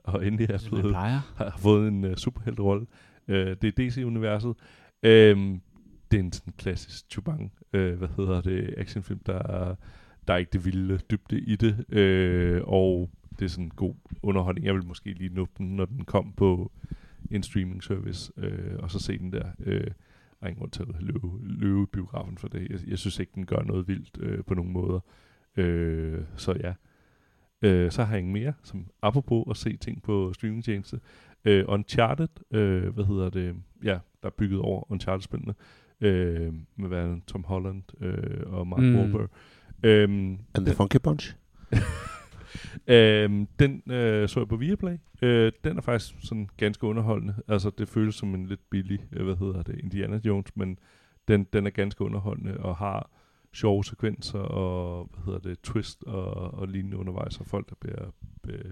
og 0.03 0.25
endelig 0.27 0.49
er 0.49 0.67
blevet, 0.69 0.91
plejer. 0.91 1.19
har 1.35 1.57
fået 1.59 1.87
en 1.87 2.03
uh, 2.03 2.15
superhelterolle. 2.15 2.85
Øh, 3.27 3.55
det 3.61 3.79
er 3.79 3.89
DC-universet. 3.89 4.53
Øh, 5.03 5.37
det 6.11 6.19
er 6.19 6.23
en 6.23 6.31
sådan 6.33 6.53
klassisk 6.57 7.05
chubang, 7.11 7.53
øh, 7.73 7.97
hvad 7.97 8.07
hedder 8.17 8.41
det, 8.41 8.73
actionfilm, 8.77 9.19
der 9.25 9.33
er, 9.35 9.75
der 10.27 10.33
er 10.33 10.37
ikke 10.37 10.49
det 10.53 10.65
vilde 10.65 10.97
dybde 11.11 11.39
i 11.39 11.55
det, 11.55 11.85
øh, 11.93 12.61
og 12.65 13.09
det 13.39 13.45
er 13.45 13.49
sådan 13.49 13.65
en 13.65 13.71
god 13.75 13.95
underholdning. 14.23 14.65
Jeg 14.65 14.73
vil 14.75 14.85
måske 14.85 15.13
lige 15.13 15.33
nå 15.33 15.47
den, 15.57 15.75
når 15.75 15.85
den 15.85 16.05
kom 16.05 16.33
på 16.37 16.71
en 17.31 17.43
streaming 17.43 17.83
service, 17.83 18.31
øh, 18.37 18.75
og 18.79 18.91
så 18.91 18.99
se 18.99 19.17
den 19.17 19.33
der. 19.33 19.45
Øh, 19.59 19.83
der 20.39 20.45
er 20.45 20.47
ingen 20.47 20.59
grund 20.59 20.71
til 20.71 20.81
at 20.81 20.87
løbe, 21.01 21.27
løbe 21.41 21.87
biografen 21.87 22.37
for 22.37 22.47
det. 22.47 22.69
Jeg, 22.69 22.79
jeg 22.87 22.97
synes 22.97 23.19
ikke, 23.19 23.31
den 23.35 23.45
gør 23.45 23.61
noget 23.63 23.87
vildt 23.87 24.17
øh, 24.19 24.43
på 24.43 24.53
nogen 24.53 24.71
måder. 24.73 24.99
Øh, 25.57 26.21
så 26.35 26.53
ja. 26.63 26.73
Øh, 27.61 27.91
så 27.91 28.03
har 28.03 28.11
jeg 28.13 28.19
ingen 28.19 28.33
mere, 28.33 28.53
som 28.63 28.87
apropos 29.01 29.45
at 29.49 29.57
se 29.57 29.77
ting 29.77 30.03
på 30.03 30.33
streamingtjeneste. 30.33 30.99
Øh, 31.45 31.65
Uncharted, 31.67 32.27
øh, 32.51 32.93
hvad 32.93 33.05
hedder 33.05 33.29
det? 33.29 33.55
Ja, 33.83 33.99
der 34.21 34.27
er 34.27 34.33
bygget 34.37 34.59
over 34.59 34.91
Uncharted-spillene. 34.91 35.53
Øh, 36.01 36.53
med 36.75 36.87
hvad 36.87 37.21
Tom 37.27 37.43
Holland 37.43 37.83
øh, 38.03 38.53
og 38.53 38.67
Mark 38.67 38.79
Mm. 38.79 38.85
mm. 38.87 38.95
Wahlberg. 38.95 39.29
Øhm, 39.83 40.37
And 40.55 40.65
the 40.65 40.75
Funky 40.75 40.97
Bunch. 41.03 41.35
øhm, 42.89 43.47
den 43.59 43.91
øh, 43.91 44.29
så 44.29 44.39
jeg 44.39 44.47
på 44.47 44.55
Viaplay. 44.55 44.97
Øh, 45.21 45.51
den 45.63 45.77
er 45.77 45.81
faktisk 45.81 46.15
sådan 46.19 46.49
ganske 46.57 46.83
underholdende. 46.87 47.35
Altså, 47.47 47.71
det 47.77 47.89
føles 47.89 48.15
som 48.15 48.35
en 48.35 48.45
lidt 48.45 48.69
billig, 48.69 48.99
øh, 49.13 49.25
hvad 49.25 49.35
hedder 49.35 49.63
det, 49.63 49.79
Indiana 49.83 50.19
Jones, 50.25 50.55
men 50.55 50.77
den, 51.27 51.47
den 51.53 51.65
er 51.65 51.71
ganske 51.71 52.03
underholdende 52.03 52.57
og 52.57 52.75
har 52.75 53.09
sjove 53.53 53.83
sekvenser 53.83 54.39
og, 54.39 55.09
hvad 55.13 55.25
hedder 55.25 55.49
det, 55.49 55.61
twist 55.61 56.03
og, 56.03 56.33
og 56.53 56.67
lignende 56.67 56.97
undervejs, 56.97 57.37
og 57.37 57.45
folk, 57.45 57.69
der 57.69 57.75
bliver... 57.81 58.11
bliver 58.43 58.63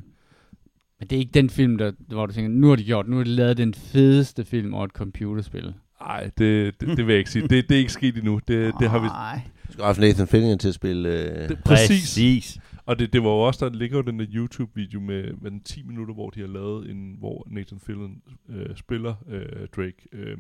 Men 1.00 1.08
det 1.08 1.16
er 1.16 1.20
ikke 1.20 1.32
den 1.32 1.50
film, 1.50 1.78
der, 1.78 1.92
hvor 2.08 2.26
du 2.26 2.34
tænker, 2.34 2.50
nu 2.50 2.68
har 2.70 2.76
de 2.76 2.84
gjort, 2.84 3.08
nu 3.08 3.18
har 3.18 3.24
de 3.24 3.30
lavet 3.30 3.58
den 3.58 3.74
fedeste 3.74 4.46
film 4.46 4.74
over 4.74 4.86
et 4.86 4.92
computerspil. 4.92 5.74
ej, 6.02 6.24
det, 6.38 6.82
det, 6.82 6.98
det 6.98 6.98
vil 6.98 7.08
jeg 7.08 7.18
ikke 7.18 7.30
sige. 7.30 7.48
Det, 7.48 7.70
det 7.70 7.72
er 7.72 7.80
ikke 7.80 7.92
sket 7.92 8.18
endnu. 8.18 8.40
Det, 8.48 8.74
det 8.80 8.90
har 8.90 9.00
vi... 9.00 9.08
Nej. 9.08 9.42
Du 9.68 9.72
skal 9.72 9.86
have 9.86 10.00
Nathan 10.00 10.28
Fillion 10.28 10.60
til 10.60 10.68
at 10.68 10.74
spille... 10.74 11.10
Øh, 11.10 11.50
Det, 11.50 11.60
præcis. 11.66 11.90
Præcis. 11.90 12.60
Og 12.88 13.00
det, 13.00 13.14
det 13.14 13.24
var 13.24 13.30
jo 13.30 13.40
også, 13.40 13.70
der 13.70 13.76
ligger 13.76 13.98
jo 13.98 14.04
den 14.04 14.20
der 14.20 14.26
YouTube-video 14.30 15.00
med, 15.00 15.34
med 15.34 15.52
den 15.52 15.60
10 15.60 15.84
minutter, 15.84 16.14
hvor 16.14 16.30
de 16.30 16.40
har 16.40 16.48
lavet 16.48 16.90
en, 16.92 17.16
hvor 17.20 17.48
Nathan 17.48 17.80
Fillion 17.80 18.22
øh, 18.50 18.76
spiller 18.76 19.16
øh, 19.28 19.68
Drake. 19.76 20.08
Øh, 20.12 20.38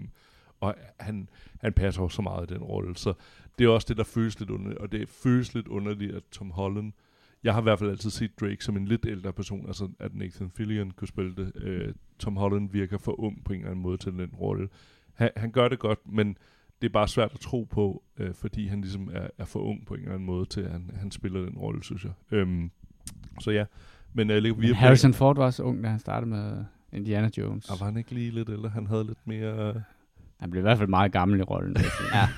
og 0.60 0.76
han, 1.00 1.30
han 1.62 1.74
passer 1.74 2.02
jo 2.02 2.10
så 2.10 2.22
meget 2.22 2.52
i 2.52 2.54
den 2.54 2.64
rolle. 2.64 2.98
Så 2.98 3.14
det 3.60 3.66
er 3.66 3.70
også 3.70 3.86
det, 3.90 3.98
der 3.98 4.04
føles 4.04 4.40
lidt 4.40 4.50
underligt. 4.50 4.80
Og 4.80 4.92
det 4.92 5.10
føles 5.10 5.54
lidt 5.54 5.68
underligt, 5.68 6.16
at 6.16 6.24
Tom 6.32 6.52
Holland 6.52 6.94
jeg 7.44 7.54
har 7.54 7.62
i 7.62 7.64
hvert 7.64 7.80
fald 7.80 7.90
altid 7.90 8.10
set 8.10 8.40
Drake 8.40 8.64
som 8.64 8.78
en 8.78 8.86
lidt 8.86 9.06
ældre 9.06 9.34
person, 9.34 9.68
altså 9.68 9.90
at 10.00 10.16
Nathan 10.16 10.50
Fillion 10.50 10.92
kunne 10.92 11.08
spille 11.08 11.36
det. 11.36 11.52
Øh, 11.56 11.94
Tom 12.20 12.38
Holland 12.38 12.72
virker 12.72 12.98
for 12.98 13.20
ung 13.20 13.44
på 13.44 13.54
en 13.54 13.60
eller 13.60 13.72
anden 13.72 13.84
måde 13.84 13.98
til 13.98 14.14
den 14.14 14.30
rolle. 14.40 14.70
Han, 15.14 15.30
han 15.36 15.52
gør 15.52 15.68
det 15.68 15.80
godt, 15.80 16.00
men 16.06 16.38
det 16.82 16.88
er 16.88 16.92
bare 16.94 17.08
svært 17.08 17.32
at 17.34 17.40
tro 17.40 17.68
på, 17.72 18.04
øh, 18.18 18.34
fordi 18.34 18.68
han 18.68 18.82
ligesom 18.82 19.10
er, 19.14 19.28
er 19.38 19.46
for 19.46 19.60
ung 19.60 19.86
på 19.86 19.94
en 19.94 20.00
eller 20.00 20.14
anden 20.14 20.26
måde 20.26 20.46
til, 20.46 20.62
at 20.62 20.72
han, 20.72 20.90
han 21.00 21.12
spiller 21.12 21.40
den 21.40 21.58
rolle, 21.58 21.84
synes 21.84 22.04
jeg. 22.04 22.12
Øhm, 22.32 22.72
så 23.42 23.52
ja, 23.52 23.66
men 24.14 24.30
uh, 24.30 24.60
Men 24.60 24.76
Harrison 24.76 25.14
Ford 25.14 25.36
var 25.36 25.46
også 25.46 25.64
ung, 25.64 25.84
da 25.84 25.90
han 25.90 26.00
startede 26.00 26.30
med 26.30 26.64
Indiana 26.92 27.30
Jones. 27.38 27.70
Og 27.70 27.80
var 27.80 27.86
han 27.86 27.98
ikke 27.98 28.14
lige 28.14 28.32
lidt, 28.32 28.50
eller 28.50 28.70
han 28.70 28.88
havde 28.88 29.04
lidt 29.04 29.28
mere... 29.28 29.82
Han 30.40 30.52
blev 30.52 30.62
i 30.62 30.66
hvert 30.66 30.78
fald 30.78 30.90
meget 30.90 31.12
gammel 31.12 31.40
i 31.40 31.44
rollen. 31.44 31.76
jeg. 31.76 31.84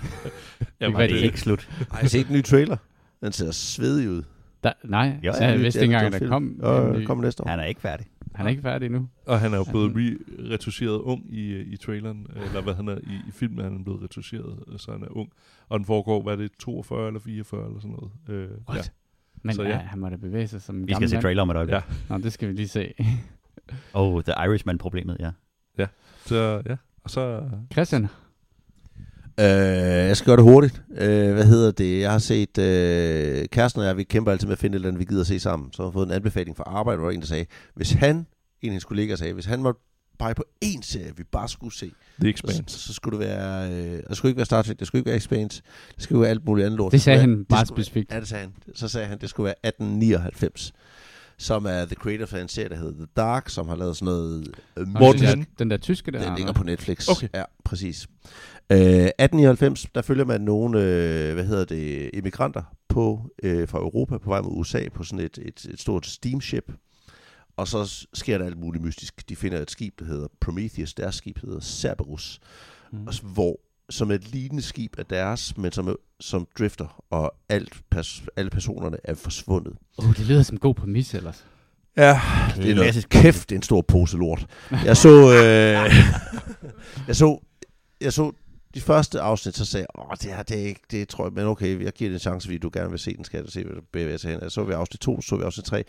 Ja, 0.79 0.85
Det 0.85 0.93
var 0.93 0.99
det 0.99 1.15
ikke 1.15 1.39
slut. 1.39 1.69
Har 1.91 2.05
I 2.05 2.07
set 2.07 2.27
den 2.27 2.35
nye 2.35 2.41
trailer? 2.41 2.77
Den 3.21 3.31
ser 3.31 3.51
svedig 3.51 4.09
ud. 4.09 4.23
Der, 4.63 4.73
nej, 4.83 5.19
Jo, 5.23 5.33
jeg 5.39 5.57
Ny 5.57 5.61
vidste 5.61 5.81
ikke 5.81 5.93
engang, 5.93 6.15
at 6.15 6.21
der 6.21 6.27
kom. 6.27 6.59
Og 6.63 6.99
ny. 6.99 7.05
kommer 7.05 7.23
næste 7.23 7.43
år. 7.43 7.49
Han 7.49 7.59
er 7.59 7.63
ikke 7.63 7.81
færdig. 7.81 8.05
Han 8.35 8.45
er 8.45 8.49
ikke 8.49 8.61
færdig 8.61 8.85
endnu. 8.85 9.09
Og 9.25 9.39
han 9.39 9.53
er 9.53 9.57
jo 9.57 9.63
Ja. 9.67 9.71
blevet 9.71 9.91
re- 10.17 10.51
retuscheret 10.53 10.99
ung 10.99 11.33
i, 11.33 11.57
i 11.59 11.77
traileren, 11.77 12.27
eller 12.35 12.61
hvad 12.61 12.73
han 12.73 12.87
er 12.87 12.97
i, 12.97 13.13
i 13.27 13.31
filmen, 13.31 13.59
er 13.59 13.63
han 13.63 13.83
blevet 13.83 14.03
retuscheret, 14.03 14.63
så 14.81 14.91
han 14.91 15.03
er 15.03 15.07
ung. 15.17 15.29
Og 15.69 15.79
den 15.79 15.85
foregår, 15.85 16.21
hvad 16.23 16.33
er 16.33 16.37
det, 16.37 16.51
42 16.59 17.07
eller 17.07 17.19
44 17.19 17.65
eller 17.67 17.79
sådan 17.79 17.91
noget. 17.91 18.11
Øh, 18.29 18.49
ja. 18.75 18.81
Men 19.43 19.55
Så 19.55 19.63
ja. 19.63 19.69
ja. 19.69 19.75
han 19.77 19.99
må 19.99 20.09
da 20.09 20.15
bevæge 20.15 20.47
sig 20.47 20.61
som 20.61 20.75
en 20.75 20.81
Vi 20.81 20.85
skal 20.87 20.93
gammel 20.95 21.09
se 21.09 21.21
trailer 21.21 21.41
om 21.41 21.49
et 21.49 21.55
øjeblik. 21.55 21.73
Ja. 21.73 21.81
Ja. 22.09 22.17
Nå, 22.17 22.23
det 22.23 22.33
skal 22.33 22.49
vi 22.49 22.53
lige 22.53 22.67
se. 22.67 22.93
Oh, 23.93 24.21
The 24.23 24.33
Irishman-problemet, 24.47 25.17
ja. 25.19 25.31
Så 26.25 26.61
ja, 26.69 26.75
og 27.03 27.09
så... 27.09 27.49
Christian, 27.71 28.07
Øh, 29.39 29.45
jeg 30.07 30.17
skal 30.17 30.25
gøre 30.25 30.37
det 30.37 30.43
hurtigt. 30.43 30.81
Øh, 30.97 31.33
hvad 31.33 31.45
hedder 31.45 31.71
det? 31.71 32.01
Jeg 32.01 32.11
har 32.11 32.19
set... 32.19 32.57
Øh, 32.57 33.45
kæresten 33.51 33.81
og 33.81 33.87
jeg, 33.87 33.97
vi 33.97 34.03
kæmper 34.03 34.31
altid 34.31 34.47
med 34.47 34.53
at 34.53 34.59
finde 34.59 34.75
et 34.75 34.77
eller 34.77 34.87
andet, 34.87 34.99
vi 34.99 35.05
gider 35.05 35.21
at 35.21 35.27
se 35.27 35.39
sammen. 35.39 35.73
Så 35.73 35.81
har 35.81 35.87
jeg 35.89 35.93
fået 35.93 36.05
en 36.07 36.11
anbefaling 36.13 36.57
fra 36.57 36.63
arbejde, 36.67 36.97
hvor 36.97 37.05
der 37.05 37.11
var 37.11 37.15
en, 37.15 37.21
der 37.21 37.27
sagde, 37.27 37.45
hvis 37.75 37.91
han, 37.91 38.15
en 38.15 38.23
af 38.23 38.25
hendes 38.61 38.83
kollegaer 38.85 39.15
sagde, 39.15 39.33
hvis 39.33 39.45
han 39.45 39.61
måtte 39.61 39.81
pege 40.19 40.35
på 40.35 40.43
én 40.65 40.81
serie, 40.81 41.11
vi 41.17 41.23
bare 41.23 41.49
skulle 41.49 41.75
se, 41.75 41.85
The 42.21 42.23
så, 42.23 42.29
Expanse. 42.29 42.79
så 42.79 42.93
skulle 42.93 43.19
det 43.19 43.27
være... 43.27 43.71
Øh, 43.71 44.01
det 44.09 44.17
skulle 44.17 44.29
ikke 44.29 44.37
være 44.37 44.45
Star 44.45 44.61
Trek, 44.61 44.79
det 44.79 44.87
skulle 44.87 44.99
ikke 44.99 45.07
være 45.09 45.17
Expanse, 45.17 45.61
det 45.95 46.03
skulle 46.03 46.21
være 46.21 46.29
alt 46.29 46.45
muligt 46.45 46.65
andet 46.65 46.77
lort. 46.77 46.91
det 46.91 47.01
sagde 47.01 47.19
skulle 47.19 47.29
være- 47.29 47.37
han 47.37 47.45
meget 47.49 47.67
specifikt. 47.67 48.13
Ja, 48.13 48.19
det 48.19 48.27
sagde 48.27 48.41
han. 48.43 48.53
Så 48.75 48.87
sagde 48.87 49.07
han, 49.07 49.17
det 49.21 49.29
skulle 49.29 49.45
være 49.45 49.55
1899 49.67 50.71
som 51.41 51.65
er 51.65 51.85
the 51.85 51.95
creator 51.95 52.37
af 52.37 52.41
en 52.41 52.47
serie, 52.49 52.69
der 52.69 52.75
hedder 52.75 52.91
The 52.93 53.07
Dark, 53.17 53.49
som 53.49 53.67
har 53.67 53.75
lavet 53.75 53.97
sådan 53.97 54.05
noget... 54.13 54.47
Morten 54.87 55.19
den, 55.21 55.27
Han. 55.29 55.39
der, 55.39 55.45
den 55.59 55.69
der 55.71 55.77
tyske 55.77 56.11
der. 56.11 56.25
Den 56.25 56.35
ligger 56.35 56.53
på 56.53 56.63
Netflix. 56.63 57.07
Okay. 57.09 57.27
Ja, 57.33 57.43
præcis. 57.65 58.07
Øh, 58.71 58.77
1899, 58.77 59.85
der 59.95 60.01
følger 60.01 60.25
man 60.25 60.41
nogle, 60.41 60.83
øh, 60.83 61.33
hvad 61.33 61.45
hedder 61.45 61.65
det, 61.65 62.09
immigranter 62.13 62.63
på, 62.89 63.21
øh, 63.43 63.67
fra 63.67 63.79
Europa 63.79 64.17
på 64.17 64.29
vej 64.29 64.41
mod 64.41 64.51
USA 64.53 64.89
på 64.93 65.03
sådan 65.03 65.25
et, 65.25 65.39
et, 65.41 65.65
et 65.73 65.81
stort 65.81 66.05
steamship. 66.05 66.71
Og 67.57 67.67
så 67.67 68.07
sker 68.13 68.37
der 68.37 68.45
alt 68.45 68.57
muligt 68.57 68.83
mystisk. 68.83 69.29
De 69.29 69.35
finder 69.35 69.59
et 69.59 69.71
skib, 69.71 69.99
der 69.99 70.05
hedder 70.05 70.27
Prometheus. 70.41 70.93
Deres 70.93 71.15
skib 71.15 71.39
hedder 71.41 71.59
Cerberus. 71.59 72.39
Mm. 72.91 73.07
Hvor, 73.21 73.59
som 73.89 74.11
et 74.11 74.31
lignende 74.31 74.63
skib 74.63 74.99
af 74.99 75.05
deres, 75.05 75.57
men 75.57 75.71
som, 75.71 75.95
som 76.19 76.47
drifter, 76.59 77.03
og 77.09 77.33
alt 77.49 77.81
pers- 77.95 78.25
alle 78.35 78.49
personerne 78.49 78.97
er 79.03 79.13
forsvundet. 79.13 79.73
Oh, 79.97 80.15
det 80.17 80.25
lyder 80.25 80.43
som 80.43 80.55
en 80.55 80.59
god 80.59 80.75
præmis 80.75 81.13
ellers. 81.13 81.45
Ja, 81.97 82.21
det 82.55 82.71
er 82.71 82.75
noget 82.75 83.09
kæft, 83.09 83.49
det 83.49 83.55
er 83.55 83.59
en 83.59 83.63
stor 83.63 83.81
pose 83.81 84.17
lort. 84.17 84.45
Jeg 84.85 84.97
så, 84.97 85.09
øh, 85.09 85.93
jeg 87.07 87.15
så, 87.15 87.39
jeg 88.01 88.13
så 88.13 88.31
de 88.75 88.81
første 88.81 89.21
afsnit, 89.21 89.57
så 89.57 89.65
sagde 89.65 89.85
jeg, 89.95 90.05
åh, 90.05 90.15
det 90.21 90.35
her, 90.35 90.43
det 90.43 90.59
er 90.59 90.65
ikke, 90.65 90.81
det 90.91 91.07
tror 91.07 91.25
jeg, 91.25 91.33
men 91.33 91.45
okay, 91.45 91.83
jeg 91.83 91.93
giver 91.93 92.09
det 92.09 92.15
en 92.15 92.19
chance, 92.19 92.47
fordi 92.47 92.57
du 92.57 92.69
gerne 92.73 92.89
vil 92.89 92.99
se 92.99 93.15
den, 93.15 93.23
skal 93.23 93.41
jeg 93.41 93.51
se, 93.51 93.63
hvad 93.63 93.75
du 93.75 93.81
bevæger 93.91 94.17
sig 94.17 94.31
hen. 94.31 94.49
Så 94.49 94.63
vi 94.63 94.73
afsnit 94.73 94.99
2, 94.99 95.21
så 95.21 95.35
vi 95.35 95.43
afsnit 95.43 95.65
3, 95.65 95.83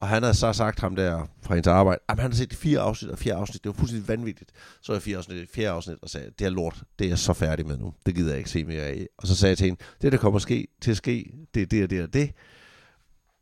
og 0.00 0.08
han 0.08 0.22
har 0.22 0.32
så 0.32 0.52
sagt 0.52 0.80
ham 0.80 0.96
der 0.96 1.26
fra 1.42 1.54
hendes 1.54 1.66
arbejde, 1.66 2.00
at 2.08 2.18
han 2.18 2.30
har 2.30 2.36
set 2.36 2.54
fire 2.54 2.80
afsnit, 2.80 3.10
og 3.10 3.18
fire 3.18 3.34
afsnit, 3.34 3.64
det 3.64 3.68
var 3.68 3.74
fuldstændig 3.74 4.08
vanvittigt. 4.08 4.52
Så 4.80 4.92
jeg 4.92 5.02
fire 5.02 5.16
afsnit, 5.16 5.50
fjerde 5.50 5.70
afsnit, 5.70 5.96
og 6.02 6.10
sagde, 6.10 6.30
det 6.38 6.44
er 6.44 6.50
lort, 6.50 6.82
det 6.98 7.04
er 7.04 7.08
jeg 7.08 7.18
så 7.18 7.32
færdig 7.32 7.66
med 7.66 7.78
nu, 7.78 7.94
det 8.06 8.14
gider 8.14 8.30
jeg 8.30 8.38
ikke 8.38 8.50
se 8.50 8.64
mere 8.64 8.82
af. 8.82 9.06
Og 9.18 9.26
så 9.26 9.36
sagde 9.36 9.50
jeg 9.50 9.58
til 9.58 9.64
hende, 9.64 9.80
det 10.02 10.12
der 10.12 10.18
kommer 10.18 10.38
ske, 10.38 10.68
til 10.80 10.90
at 10.90 10.96
ske, 10.96 11.32
det 11.54 11.62
er 11.62 11.66
det 11.66 11.82
og 11.82 11.90
det 11.90 12.02
og 12.02 12.12
det. 12.12 12.30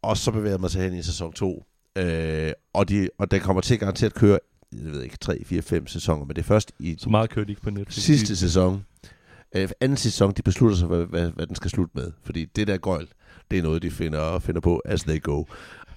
Og 0.02 0.16
så 0.16 0.30
bevæger 0.30 0.52
jeg 0.52 0.60
mig 0.60 0.70
til 0.70 0.80
hen 0.80 0.94
i 0.94 1.02
sæson 1.02 1.32
2, 1.32 1.64
Øh, 1.98 2.52
og, 2.72 2.88
de, 2.88 3.08
og 3.18 3.30
den 3.30 3.40
kommer 3.40 3.60
til 3.60 3.78
garanteret 3.78 4.10
at 4.10 4.18
køre, 4.18 4.38
jeg 4.84 4.92
ved 4.92 5.02
ikke, 5.02 5.16
3, 5.16 5.42
4, 5.44 5.62
5 5.62 5.86
sæsoner, 5.86 6.24
men 6.24 6.36
det 6.36 6.42
er 6.42 6.46
først 6.46 6.72
i 6.78 6.96
Så 6.98 7.08
meget 7.08 7.30
kørte 7.30 7.50
ikke 7.50 7.62
på 7.62 7.70
Netflix. 7.70 8.04
sidste 8.04 8.36
sæson, 8.36 8.84
øh, 9.56 9.68
anden 9.80 9.96
sæson, 9.96 10.32
de 10.32 10.42
beslutter 10.42 10.76
sig, 10.76 10.88
hvad, 10.88 11.04
hvad, 11.06 11.30
hvad 11.30 11.46
den 11.46 11.54
skal 11.56 11.70
slutte 11.70 11.92
med. 11.94 12.12
Fordi 12.22 12.44
det 12.44 12.66
der 12.66 12.76
gøjl, 12.76 13.06
det 13.50 13.58
er 13.58 13.62
noget, 13.62 13.82
de 13.82 13.90
finder, 13.90 14.38
finder 14.38 14.60
på 14.60 14.82
as 14.84 15.02
they 15.02 15.22
go. 15.22 15.44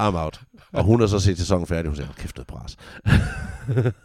I'm 0.04 0.16
out. 0.16 0.42
Og 0.72 0.84
hun 0.84 1.00
har 1.00 1.08
så 1.08 1.20
set 1.20 1.38
sæsonen 1.38 1.68
færdig, 1.68 1.90
hun 1.90 1.96
siger, 1.96 2.06
"Hold 2.08 2.16
kæft 2.18 2.36
noget 2.38 2.48
pres. 2.48 2.78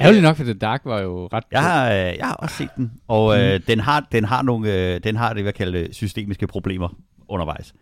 Ærgerligt 0.00 0.22
nok, 0.22 0.36
for 0.36 0.44
The 0.44 0.52
Dark 0.54 0.80
var 0.84 1.00
jo 1.00 1.26
ret... 1.32 1.44
Jeg 1.50 1.62
har, 1.62 1.86
øh, 1.92 1.96
jeg 2.18 2.26
har 2.26 2.34
også 2.34 2.56
set 2.56 2.68
den, 2.76 2.92
og 3.08 3.38
øh, 3.40 3.60
den, 3.66 3.80
har, 3.80 4.06
den, 4.12 4.24
har 4.24 4.42
nogle, 4.42 4.74
øh, 4.94 5.00
den 5.04 5.16
har 5.16 5.32
det, 5.32 5.44
jeg 5.44 5.54
kalder 5.54 5.88
systemiske 5.92 6.46
problemer 6.46 6.88
undervejs. 7.28 7.74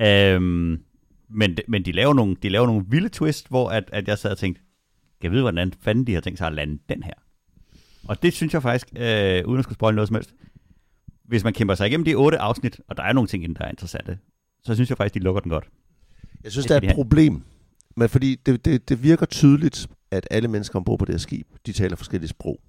Øhm, 0.00 0.78
men, 1.30 1.58
men 1.68 1.84
de, 1.84 1.92
laver 1.92 2.14
nogle, 2.14 2.36
de 2.42 2.48
laver 2.48 2.66
nogle 2.66 2.84
vilde 2.88 3.08
twist, 3.08 3.48
hvor 3.48 3.68
at, 3.68 3.84
at 3.92 4.08
jeg 4.08 4.18
sad 4.18 4.30
og 4.30 4.38
tænkte, 4.38 4.62
jeg 5.24 5.32
vide, 5.32 5.42
hvordan 5.42 5.72
fanden 5.80 6.06
de 6.06 6.14
har 6.14 6.20
tænkt 6.20 6.38
sig 6.38 6.46
at 6.46 6.52
lande 6.52 6.78
den 6.88 7.02
her? 7.02 7.12
Og 8.08 8.22
det 8.22 8.32
synes 8.32 8.54
jeg 8.54 8.62
faktisk, 8.62 8.88
øh, 8.96 9.44
uden 9.46 9.58
at 9.58 9.64
skulle 9.64 9.74
spoil 9.74 9.94
noget 9.94 10.08
som 10.08 10.14
helst, 10.14 10.34
hvis 11.24 11.44
man 11.44 11.52
kæmper 11.52 11.74
sig 11.74 11.86
igennem 11.86 12.04
de 12.04 12.14
otte 12.14 12.38
afsnit, 12.38 12.80
og 12.88 12.96
der 12.96 13.02
er 13.02 13.12
nogle 13.12 13.28
ting, 13.28 13.56
der 13.56 13.64
er 13.64 13.70
interessante, 13.70 14.18
så 14.64 14.74
synes 14.74 14.90
jeg 14.90 14.96
faktisk, 14.96 15.14
de 15.14 15.20
lukker 15.20 15.40
den 15.40 15.50
godt. 15.50 15.68
Jeg 16.44 16.52
synes, 16.52 16.66
Det 16.66 16.82
der 16.82 16.88
er 16.88 16.90
et 16.90 16.96
problem. 16.96 17.42
Men 17.96 18.08
fordi 18.08 18.34
det, 18.46 18.64
det, 18.64 18.88
det 18.88 19.02
virker 19.02 19.26
tydeligt, 19.26 19.86
at 20.10 20.28
alle 20.30 20.48
mennesker 20.48 20.76
ombord 20.76 20.98
på 20.98 21.04
det 21.04 21.12
her 21.14 21.18
skib, 21.18 21.46
de 21.66 21.72
taler 21.72 21.96
forskellige 21.96 22.28
sprog. 22.28 22.60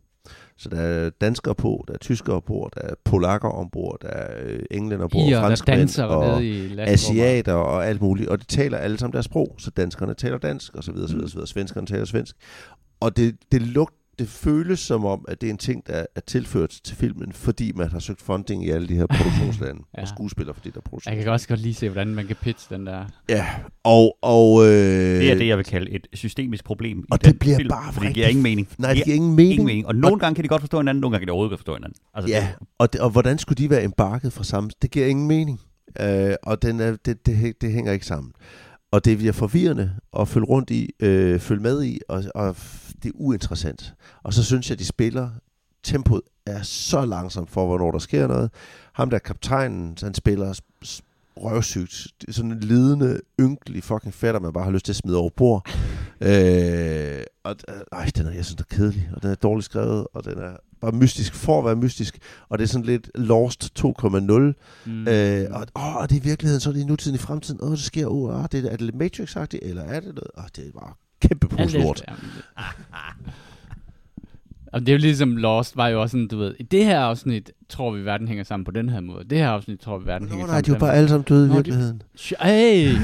Så 0.57 0.69
der 0.69 0.81
er 0.81 1.09
danskere 1.09 1.55
på, 1.55 1.85
der 1.87 1.93
er 1.93 1.97
tyskere 1.97 2.41
på, 2.41 2.69
der 2.75 2.81
er 2.81 2.93
polakker 3.03 3.49
ombord, 3.49 3.97
der 4.01 4.07
er 4.07 4.43
øh, 4.43 4.59
englænder 4.71 5.07
Irer, 5.15 5.29
der 5.29 5.41
franskmænd 5.41 5.99
og 5.99 6.43
asiater 6.77 7.53
og 7.53 7.87
alt 7.87 8.01
muligt. 8.01 8.29
Og 8.29 8.39
de 8.39 8.45
taler 8.45 8.77
alle 8.77 8.97
sammen 8.97 9.13
deres 9.13 9.25
sprog, 9.25 9.55
så 9.57 9.71
danskerne 9.71 10.13
taler 10.13 10.37
dansk, 10.37 10.75
og 10.75 10.83
så 10.83 10.91
videre, 10.91 11.07
så 11.09 11.15
videre, 11.15 11.29
så 11.29 11.35
videre. 11.35 11.47
Svenskerne 11.47 11.87
taler 11.87 12.05
svensk. 12.05 12.35
Og 12.99 13.17
det, 13.17 13.35
det 13.51 13.61
lugt, 13.61 13.95
det 14.19 14.27
føles 14.29 14.79
som 14.79 15.05
om, 15.05 15.25
at 15.27 15.41
det 15.41 15.47
er 15.47 15.51
en 15.51 15.57
ting, 15.57 15.87
der 15.87 16.05
er 16.15 16.19
tilført 16.21 16.79
til 16.83 16.95
filmen, 16.95 17.33
fordi 17.33 17.71
man 17.75 17.91
har 17.91 17.99
søgt 17.99 18.21
funding 18.21 18.65
i 18.65 18.69
alle 18.69 18.87
de 18.87 18.95
her 18.95 19.05
produktionslande, 19.17 19.81
ja. 19.97 20.01
Og 20.01 20.07
skuespillere 20.07 20.53
for 20.55 20.61
de 20.61 20.69
der 20.69 20.75
Jeg 20.75 20.83
produktionslande. 20.83 21.23
kan 21.23 21.31
også 21.31 21.47
godt 21.47 21.59
lige 21.59 21.73
se, 21.73 21.89
hvordan 21.89 22.15
man 22.15 22.27
kan 22.27 22.35
pitche 22.41 22.75
den 22.75 22.85
der. 22.85 23.05
Ja, 23.29 23.47
og, 23.83 24.17
og 24.21 24.65
øh, 24.65 24.69
Det 24.71 25.31
er 25.31 25.35
det, 25.35 25.47
jeg 25.47 25.57
vil 25.57 25.65
kalde 25.65 25.91
et 25.91 26.07
systemisk 26.13 26.63
problem 26.65 26.99
i 26.99 27.03
og 27.11 27.23
den 27.23 27.31
det 27.31 27.39
bliver 27.39 27.57
film, 27.57 27.69
bare 27.69 27.93
for 27.93 28.01
det 28.01 28.13
giver 28.13 28.27
ingen 28.27 28.43
mening. 28.43 28.67
Nej, 28.77 28.93
det 28.93 29.03
giver 29.03 29.15
ingen 29.15 29.35
mening. 29.35 29.51
ingen 29.53 29.65
mening. 29.65 29.87
Og 29.87 29.95
nogle 29.95 30.19
gange 30.19 30.35
kan 30.35 30.43
de 30.43 30.47
godt 30.47 30.61
forstå 30.61 30.77
hinanden, 30.79 31.01
nogle 31.01 31.13
gange 31.13 31.21
kan 31.21 31.27
de 31.27 31.31
overhovedet 31.31 31.53
ikke 31.53 31.59
forstå 31.61 31.75
hinanden. 31.75 31.97
Altså, 32.13 32.29
Ja, 32.29 32.47
og, 32.79 32.93
det, 32.93 33.01
og 33.01 33.09
hvordan 33.09 33.37
skulle 33.37 33.63
de 33.63 33.69
være 33.69 33.83
embarket 33.83 34.33
fra 34.33 34.43
samme? 34.43 34.69
Det 34.81 34.91
giver 34.91 35.05
ingen 35.07 35.27
mening. 35.27 35.61
Øh, 36.01 36.33
og 36.43 36.61
den 36.61 36.79
er, 36.79 36.95
det, 37.05 37.25
det, 37.25 37.61
det 37.61 37.71
hænger 37.71 37.91
ikke 37.91 38.05
sammen. 38.05 38.31
Og 38.95 39.05
det 39.05 39.17
bliver 39.17 39.33
forvirrende 39.33 39.91
at 40.19 40.27
følge 40.27 40.45
rundt 40.45 40.69
i, 40.69 40.89
øh, 40.99 41.39
følge 41.39 41.61
med 41.61 41.83
i, 41.83 41.99
og, 42.09 42.23
og 42.35 42.55
det 43.03 43.09
er 43.09 43.13
uinteressant. 43.15 43.93
Og 44.23 44.33
så 44.33 44.43
synes 44.43 44.69
jeg, 44.69 44.79
de 44.79 44.85
spiller, 44.85 45.29
tempoet 45.83 46.21
er 46.45 46.61
så 46.61 47.05
langsomt 47.05 47.49
for, 47.49 47.65
hvornår 47.65 47.91
der 47.91 47.99
sker 47.99 48.27
noget. 48.27 48.51
Ham 48.93 49.09
der 49.09 49.19
kaptajnen, 49.19 49.97
han 50.01 50.13
spiller 50.13 50.59
røvsygt. 51.37 52.07
Sådan 52.29 52.51
en 52.51 52.59
lidende, 52.59 53.19
ynkelig 53.39 53.83
fucking 53.83 54.13
fætter, 54.13 54.39
man 54.39 54.53
bare 54.53 54.63
har 54.63 54.71
lyst 54.71 54.85
til 54.85 54.91
at 54.91 54.95
smide 54.95 55.17
over 55.17 55.29
bord. 55.29 55.69
øh, 56.21 57.23
og 57.43 57.55
øh, 57.69 57.81
ej, 57.91 58.11
den 58.15 58.25
er, 58.25 58.31
jeg 58.31 58.45
synes, 58.45 58.55
den 58.55 58.65
er 58.71 58.75
kedelig, 58.75 59.09
og 59.15 59.21
den 59.21 59.31
er 59.31 59.35
dårligt 59.35 59.65
skrevet, 59.65 60.07
og 60.13 60.25
den 60.25 60.37
er 60.37 60.57
bare 60.85 60.99
mystisk 60.99 61.33
for 61.35 61.59
at 61.59 61.65
være 61.65 61.75
mystisk, 61.75 62.17
og 62.49 62.57
det 62.59 62.63
er 62.63 62.67
sådan 62.67 62.85
lidt 62.85 63.11
Lost 63.15 63.71
2.0. 63.79 63.83
Mm. 64.85 65.07
Øh, 65.07 65.45
og, 65.51 65.67
åh, 65.75 65.95
og 65.95 66.09
det 66.09 66.15
er 66.15 66.21
i 66.21 66.23
virkeligheden, 66.23 66.59
så 66.61 66.69
er 66.69 66.73
det 66.73 66.81
i 66.81 66.85
nutiden 66.85 67.15
i 67.15 67.17
fremtiden. 67.17 67.59
Åh, 67.63 67.71
det 67.71 67.79
sker, 67.79 68.07
åh, 68.07 68.39
oh, 68.39 68.45
det 68.51 68.65
er, 68.65 68.69
er 68.69 68.77
det 68.77 68.81
lidt 68.81 68.95
Matrix-agtigt, 68.95 69.59
eller 69.69 69.83
er 69.83 69.99
det 69.99 70.15
noget? 70.15 70.31
Åh, 70.37 70.43
det 70.55 70.67
er 70.67 70.79
bare 70.79 70.93
kæmpe 71.21 71.47
pose 71.47 71.77
lort. 71.77 72.03
Og 74.73 74.81
det 74.81 74.89
er 74.89 74.93
jo 74.93 74.97
ligesom 74.97 75.37
Lost 75.37 75.77
var 75.77 75.87
jo 75.87 76.01
også 76.01 76.11
sådan, 76.11 76.27
du 76.27 76.37
ved, 76.37 76.55
i 76.59 76.63
det 76.63 76.85
her 76.85 76.99
afsnit 76.99 77.51
tror 77.69 77.91
vi, 77.91 78.05
verden 78.05 78.27
hænger 78.27 78.43
sammen 78.43 78.65
på 78.65 78.71
den 78.71 78.89
her 78.89 78.99
måde. 78.99 79.23
Det 79.29 79.37
her 79.37 79.49
afsnit 79.49 79.79
tror 79.79 79.97
vi, 79.97 80.05
verden 80.05 80.27
Nå, 80.27 80.31
hænger 80.31 80.47
nej, 80.47 80.55
sammen 80.55 80.65
de 80.65 80.71
var 80.71 80.77
på 80.77 80.79
bare 80.79 80.91
den 80.91 80.97
alle 80.97 81.09
sammen 81.09 81.25
døde 81.29 81.49
i 81.49 81.53
virkeligheden. 81.53 82.01
måde. 82.41 82.51
Hey! 82.51 82.95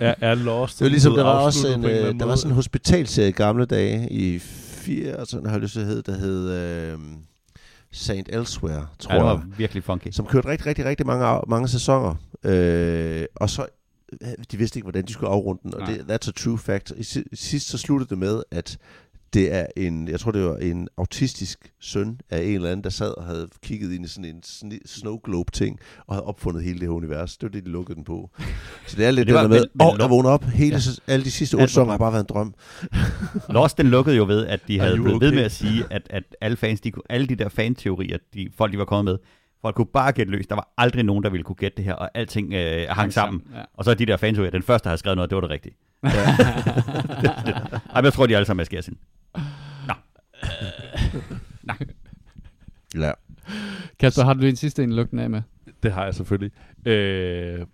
Er, 0.00 0.14
er 0.20 0.34
Lost 0.34 0.78
Det 0.78 0.84
var 0.84 0.90
ligesom, 0.90 1.14
der 1.14 1.22
var 1.22 1.30
også 1.30 1.68
en, 1.68 1.82
på 1.82 1.88
en 1.88 1.94
øh, 1.94 2.00
der 2.00 2.12
var 2.18 2.26
måde? 2.26 2.36
sådan 2.36 2.50
en 2.50 2.54
hospitalserie 2.54 3.28
i 3.28 3.32
gamle 3.32 3.64
dage 3.64 4.12
i 4.12 4.38
80'erne, 4.88 5.44
har 5.46 5.52
jeg 5.54 5.60
lyst 5.60 5.72
til 5.72 5.80
at 5.80 5.86
hedde, 5.86 6.12
der 6.12 6.18
hed 6.18 6.50
øh, 6.50 6.98
Saint 7.92 8.28
Elsewhere, 8.32 8.86
tror 8.98 9.14
Ja, 9.14 9.18
det 9.20 9.24
jeg. 9.26 9.34
var 9.34 9.46
virkelig 9.56 9.84
funky. 9.84 10.08
som 10.10 10.26
kørte 10.26 10.48
rigtig, 10.48 10.66
rigtig, 10.66 10.84
rigtig 10.84 11.06
mange, 11.06 11.40
mange 11.48 11.68
sæsoner. 11.68 12.14
Øh, 12.44 13.24
og 13.36 13.50
så, 13.50 13.66
øh, 14.22 14.28
de 14.52 14.56
vidste 14.56 14.78
ikke, 14.78 14.84
hvordan 14.84 15.04
de 15.06 15.12
skulle 15.12 15.30
afrunde 15.30 15.60
den, 15.62 15.74
og 15.74 15.80
Nej. 15.80 15.90
det, 15.92 16.00
that's 16.00 16.28
a 16.28 16.32
true 16.32 16.58
fact. 16.58 16.92
I 16.96 17.02
si- 17.02 17.24
sidst 17.36 17.68
så 17.68 17.78
sluttede 17.78 18.10
det 18.10 18.18
med, 18.18 18.42
at 18.50 18.78
det 19.34 19.54
er 19.54 19.66
en, 19.76 20.08
jeg 20.08 20.20
tror 20.20 20.30
det 20.30 20.44
var 20.44 20.56
en 20.56 20.88
autistisk 20.96 21.72
søn 21.80 22.20
af 22.30 22.42
en 22.42 22.54
eller 22.54 22.70
anden, 22.70 22.84
der 22.84 22.90
sad 22.90 23.10
og 23.18 23.24
havde 23.24 23.48
kigget 23.62 23.92
ind 23.92 24.04
i 24.04 24.08
sådan 24.08 24.24
en 24.24 24.42
sne- 24.46 24.86
snow 24.86 25.18
globe 25.24 25.50
ting, 25.52 25.78
og 26.06 26.14
havde 26.14 26.24
opfundet 26.24 26.62
hele 26.62 26.74
det 26.80 26.88
her 26.88 26.94
univers. 26.94 27.36
Det 27.36 27.42
var 27.42 27.48
det, 27.48 27.64
de 27.64 27.70
lukkede 27.70 27.96
den 27.96 28.04
på. 28.04 28.30
Så 28.86 28.96
det 28.96 29.06
er 29.06 29.10
lidt 29.10 29.18
det 29.18 29.26
det 29.26 29.34
var- 29.34 29.40
der 29.42 29.48
med, 29.48 29.64
åh, 29.80 29.86
jeg 29.98 30.04
luk- 30.04 30.08
vågner 30.10 30.30
op. 30.30 30.44
Hele, 30.44 30.76
Ja. 31.06 31.12
alle 31.12 31.24
de 31.24 31.30
sidste 31.30 31.54
otte 31.54 31.68
sæsoner 31.68 31.90
har 31.90 31.98
bare 31.98 32.12
været 32.12 32.22
en 32.24 32.28
drøm. 32.28 32.54
Lost, 33.54 33.78
den 33.78 33.86
lukkede 33.86 34.16
jo 34.16 34.24
ved, 34.24 34.46
at 34.46 34.60
de 34.68 34.78
havde 34.80 34.94
blevet 34.94 35.20
ved 35.20 35.28
okay? 35.28 35.36
med 35.36 35.44
at 35.44 35.52
sige, 35.52 35.84
at, 35.90 36.02
at 36.10 36.22
alle 36.40 36.56
fans, 36.56 36.80
de, 36.80 36.92
alle 37.10 37.26
de 37.26 37.34
der 37.34 37.48
fanteorier, 37.48 38.18
de, 38.34 38.48
folk 38.56 38.72
de 38.72 38.78
var 38.78 38.84
kommet 38.84 39.12
med, 39.12 39.18
folk 39.62 39.74
kunne 39.74 39.86
bare 39.86 40.12
gætte 40.12 40.32
løs. 40.32 40.46
Der 40.46 40.54
var 40.54 40.72
aldrig 40.78 41.02
nogen, 41.04 41.24
der 41.24 41.30
ville 41.30 41.44
kunne 41.44 41.56
gætte 41.56 41.76
det 41.76 41.84
her, 41.84 41.94
og 41.94 42.10
alting 42.14 42.54
øh, 42.54 42.86
hang 42.88 43.12
sammen. 43.12 43.42
Ja. 43.54 43.62
Og 43.74 43.84
så 43.84 43.90
er 43.90 43.94
de 43.94 44.06
der 44.06 44.16
fanteorier, 44.16 44.50
den 44.50 44.62
første, 44.62 44.84
der 44.84 44.90
havde 44.90 44.98
skrevet 44.98 45.16
noget, 45.16 45.30
det 45.30 45.36
var 45.36 45.40
det 45.40 45.50
rigtige. 45.50 45.74
Ej, 47.94 48.00
men 48.00 48.04
jeg 48.04 48.12
tror, 48.12 48.26
de 48.26 48.36
alle 48.36 48.46
sammen 48.46 48.60
er 48.60 48.64
skærsin. 48.64 48.98
Ja. 52.94 53.12
Kasper, 53.98 54.24
har 54.24 54.34
du 54.34 54.46
en 54.46 54.56
sidste 54.56 54.82
en 54.82 54.92
lugten 54.92 55.18
af 55.18 55.30
med? 55.30 55.42
Det 55.82 55.92
har 55.92 56.04
jeg 56.04 56.14
selvfølgelig. 56.14 56.52
Øh, 56.86 57.66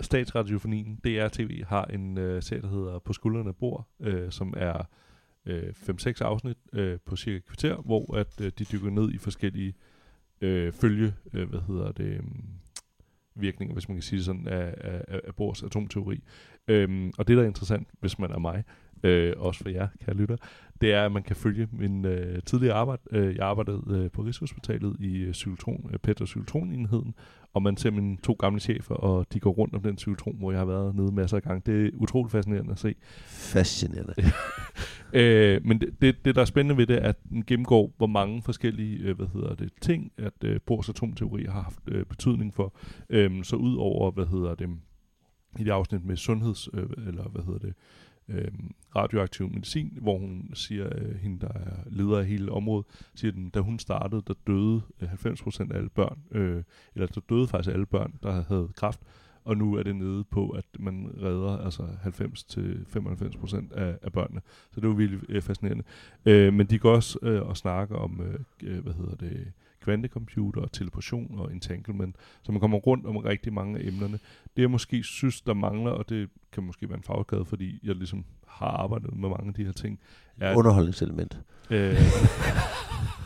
Statsradiofonien, 0.00 0.96
DR-TV, 1.04 1.64
har 1.64 1.84
en 1.84 2.18
øh, 2.18 2.42
serie, 2.42 2.62
der 2.62 2.68
hedder 2.68 2.98
På 2.98 3.12
skuldrene 3.12 3.48
af 3.48 3.56
bord, 3.56 3.88
øh, 4.00 4.30
som 4.30 4.54
er 4.56 4.88
øh, 5.46 5.62
5-6 5.62 6.12
afsnit 6.20 6.56
øh, 6.72 6.98
på 7.06 7.16
cirka 7.16 7.36
et 7.36 7.46
kvarter, 7.46 7.76
hvor 7.76 8.16
at 8.16 8.40
øh, 8.40 8.52
de 8.58 8.64
dykker 8.64 8.90
ned 8.90 9.12
i 9.12 9.18
forskellige 9.18 9.68
øh, 9.68 9.91
Øh, 10.42 10.72
følge, 10.72 11.14
øh, 11.32 11.48
hvad 11.48 11.60
hedder 11.68 11.92
det, 11.92 12.04
øhm, 12.06 12.44
virkninger, 13.34 13.72
hvis 13.74 13.88
man 13.88 13.96
kan 13.96 14.02
sige 14.02 14.16
det 14.16 14.26
sådan, 14.26 14.48
af, 14.48 14.74
af, 14.78 15.04
af- 15.08 15.20
af 15.24 15.34
Bohrs 15.34 15.62
atomteori. 15.62 16.22
Øhm, 16.68 17.12
og 17.18 17.28
det, 17.28 17.36
der 17.36 17.42
er 17.42 17.46
interessant, 17.46 17.88
hvis 18.00 18.18
man 18.18 18.30
er 18.30 18.38
mig, 18.38 18.64
øh, 19.02 19.32
også 19.36 19.62
for 19.62 19.68
jer, 19.70 19.88
kære 20.04 20.16
lytter, 20.16 20.36
det 20.82 20.92
er, 20.92 21.04
at 21.04 21.12
man 21.12 21.22
kan 21.22 21.36
følge 21.36 21.68
min 21.72 22.04
øh, 22.04 22.42
tidligere 22.46 22.74
arbejde. 22.74 23.02
Øh, 23.10 23.36
jeg 23.36 23.46
arbejdede 23.46 23.82
øh, 23.90 24.10
på 24.10 24.22
Rigshospitalet 24.22 24.96
i 25.00 25.16
øh, 25.16 25.34
cyklotron, 25.34 25.90
øh, 25.92 25.98
PET 25.98 26.20
og 26.20 26.28
cyklotronenheden, 26.28 27.14
og 27.54 27.62
man 27.62 27.76
ser 27.76 27.90
mine 27.90 28.16
to 28.16 28.32
gamle 28.32 28.60
chefer, 28.60 28.94
og 28.94 29.26
de 29.32 29.40
går 29.40 29.50
rundt 29.50 29.74
om 29.74 29.82
den 29.82 29.98
cyklotron, 29.98 30.36
hvor 30.38 30.50
jeg 30.50 30.60
har 30.60 30.66
været 30.66 30.94
nede 30.94 31.12
masser 31.12 31.36
af 31.36 31.42
gange. 31.42 31.62
Det 31.66 31.86
er 31.86 31.90
utroligt 31.94 32.32
fascinerende 32.32 32.72
at 32.72 32.78
se. 32.78 32.94
Fascinerende. 33.26 34.14
Øh, 35.14 35.66
men 35.66 35.80
det, 35.80 35.94
det, 36.00 36.24
det, 36.24 36.34
der 36.34 36.40
er 36.40 36.44
spændende 36.44 36.76
ved 36.76 36.86
det, 36.86 36.96
er, 36.96 37.08
at 37.08 37.16
den 37.30 37.44
gennemgår, 37.44 37.94
hvor 37.96 38.06
mange 38.06 38.42
forskellige 38.42 38.98
øh, 38.98 39.16
hvad 39.16 39.26
hedder 39.32 39.54
det, 39.54 39.70
ting, 39.80 40.12
at 40.18 40.32
øh, 40.44 40.60
Bohrs 40.66 40.88
atomteori 40.88 41.44
har 41.44 41.62
haft 41.62 41.78
øh, 41.88 42.06
betydning 42.06 42.54
for. 42.54 42.74
Øhm, 43.10 43.44
så 43.44 43.56
ud 43.56 43.76
over, 43.76 44.10
hvad 44.10 44.26
hedder 44.26 44.54
det, 44.54 44.68
i 45.58 45.64
det 45.64 45.70
afsnit 45.70 46.04
med 46.04 46.16
sundheds, 46.16 46.68
øh, 46.74 47.06
eller 47.06 47.28
hvad 47.28 47.42
hedder 47.42 47.58
det, 47.58 47.74
øh, 48.32 48.50
radioaktiv 48.96 49.48
medicin, 49.48 49.98
hvor 50.00 50.18
hun 50.18 50.50
siger, 50.54 50.88
øh, 50.98 51.14
hende 51.14 51.40
der 51.40 51.52
er 51.54 51.76
leder 51.86 52.18
af 52.18 52.26
hele 52.26 52.52
området, 52.52 52.86
siger 53.14 53.32
den, 53.32 53.50
da 53.50 53.60
hun 53.60 53.78
startede, 53.78 54.22
der 54.26 54.34
døde 54.46 54.82
øh, 55.00 55.12
90% 55.12 55.72
af 55.72 55.76
alle 55.76 55.88
børn, 55.88 56.18
øh, 56.30 56.62
eller 56.94 57.06
der 57.06 57.20
døde 57.28 57.48
faktisk 57.48 57.74
alle 57.74 57.86
børn, 57.86 58.14
der 58.22 58.42
havde 58.48 58.68
kræft, 58.76 59.00
og 59.44 59.56
nu 59.56 59.74
er 59.74 59.82
det 59.82 59.96
nede 59.96 60.24
på, 60.24 60.48
at 60.48 60.64
man 60.78 61.10
redder 61.22 61.58
altså 61.58 61.82
90-95% 61.82 63.74
af, 63.74 63.98
af 64.02 64.12
børnene. 64.12 64.40
Så 64.70 64.80
det 64.80 64.84
er 64.84 64.88
jo 64.88 64.94
virkelig 64.94 65.20
øh, 65.28 65.42
fascinerende. 65.42 65.84
Øh, 66.26 66.52
men 66.52 66.66
de 66.66 66.78
går 66.78 66.94
også 66.94 67.18
øh, 67.22 67.42
og 67.42 67.56
snakker 67.56 67.96
om, 67.96 68.20
øh, 68.20 68.40
øh, 68.62 68.82
hvad 68.82 68.92
hedder 68.92 69.14
det, 69.14 69.52
kvantecomputer 69.82 70.60
og 70.60 70.72
teleportation 70.72 71.38
og 71.38 71.52
entanglement, 71.52 72.16
så 72.42 72.52
man 72.52 72.60
kommer 72.60 72.78
rundt 72.78 73.06
om 73.06 73.16
rigtig 73.16 73.52
mange 73.52 73.78
af 73.78 73.86
emnerne. 73.86 74.18
Det 74.56 74.62
jeg 74.62 74.70
måske 74.70 75.02
synes, 75.02 75.40
der 75.40 75.54
mangler, 75.54 75.90
og 75.90 76.08
det 76.08 76.28
kan 76.52 76.62
måske 76.62 76.88
være 76.88 76.98
en 76.98 77.02
fagskade, 77.02 77.44
fordi 77.44 77.80
jeg 77.82 77.94
ligesom 77.94 78.24
har 78.46 78.66
arbejdet 78.66 79.16
med 79.16 79.28
mange 79.28 79.48
af 79.48 79.54
de 79.54 79.64
her 79.64 79.72
ting, 79.72 79.98
er, 80.40 80.56
Underholdningselement. 80.56 81.38
øh, 81.70 81.96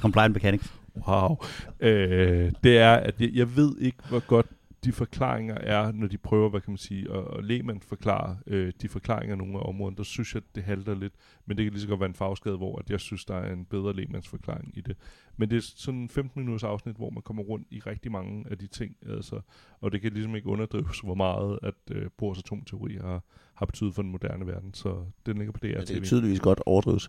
Compliant 0.00 0.34
Mechanics. 0.34 0.72
Wow. 1.08 1.36
Øh, 1.80 2.52
det 2.64 2.78
er, 2.78 2.92
at 2.94 3.20
jeg, 3.20 3.30
jeg 3.34 3.56
ved 3.56 3.78
ikke, 3.78 3.98
hvor 4.08 4.20
godt 4.26 4.46
de 4.86 4.92
forklaringer 4.92 5.54
er, 5.54 5.92
når 5.92 6.06
de 6.06 6.18
prøver, 6.18 6.48
hvad 6.48 6.60
kan 6.60 6.70
man 6.70 6.78
sige, 6.78 7.12
at, 7.12 7.38
at 7.38 7.44
lægmand 7.44 7.80
forklare 7.80 8.38
øh, 8.46 8.72
de 8.82 8.88
forklaringer 8.88 9.34
af 9.34 9.38
nogle 9.38 9.58
af 9.58 9.68
områderne. 9.68 9.96
Der 9.96 10.02
synes 10.02 10.34
jeg, 10.34 10.42
det 10.54 10.62
halter 10.62 10.94
lidt. 10.94 11.12
Men 11.46 11.56
det 11.56 11.64
kan 11.64 11.72
lige 11.72 11.82
så 11.82 11.88
godt 11.88 12.00
være 12.00 12.08
en 12.08 12.14
fagskade, 12.14 12.56
hvor 12.56 12.78
at 12.78 12.90
jeg 12.90 13.00
synes, 13.00 13.24
der 13.24 13.34
er 13.34 13.52
en 13.52 13.64
bedre 13.64 13.92
lægmandsforklaring 13.92 14.78
i 14.78 14.80
det. 14.80 14.96
Men 15.36 15.50
det 15.50 15.56
er 15.56 15.60
sådan 15.60 16.00
en 16.00 16.08
15 16.08 16.40
minutters 16.40 16.64
afsnit, 16.64 16.96
hvor 16.96 17.10
man 17.10 17.22
kommer 17.22 17.42
rundt 17.42 17.66
i 17.70 17.78
rigtig 17.78 18.12
mange 18.12 18.44
af 18.50 18.58
de 18.58 18.66
ting. 18.66 18.96
Altså, 19.06 19.40
og 19.80 19.92
det 19.92 20.00
kan 20.00 20.12
ligesom 20.12 20.36
ikke 20.36 20.48
underdrives, 20.48 21.00
hvor 21.00 21.14
meget 21.14 21.58
at 21.62 21.74
øh, 21.90 22.10
Bohrs 22.18 22.38
atomteori 22.38 22.96
har, 23.00 23.22
har 23.54 23.66
betydet 23.66 23.94
for 23.94 24.02
den 24.02 24.10
moderne 24.10 24.46
verden. 24.46 24.74
Så 24.74 25.04
den 25.26 25.36
ligger 25.36 25.52
på 25.52 25.60
DR 25.62 25.66
Ja, 25.66 25.80
det 25.80 25.96
er 25.96 26.00
tydeligvis 26.00 26.40
godt 26.40 26.60
overdrives. 26.66 27.08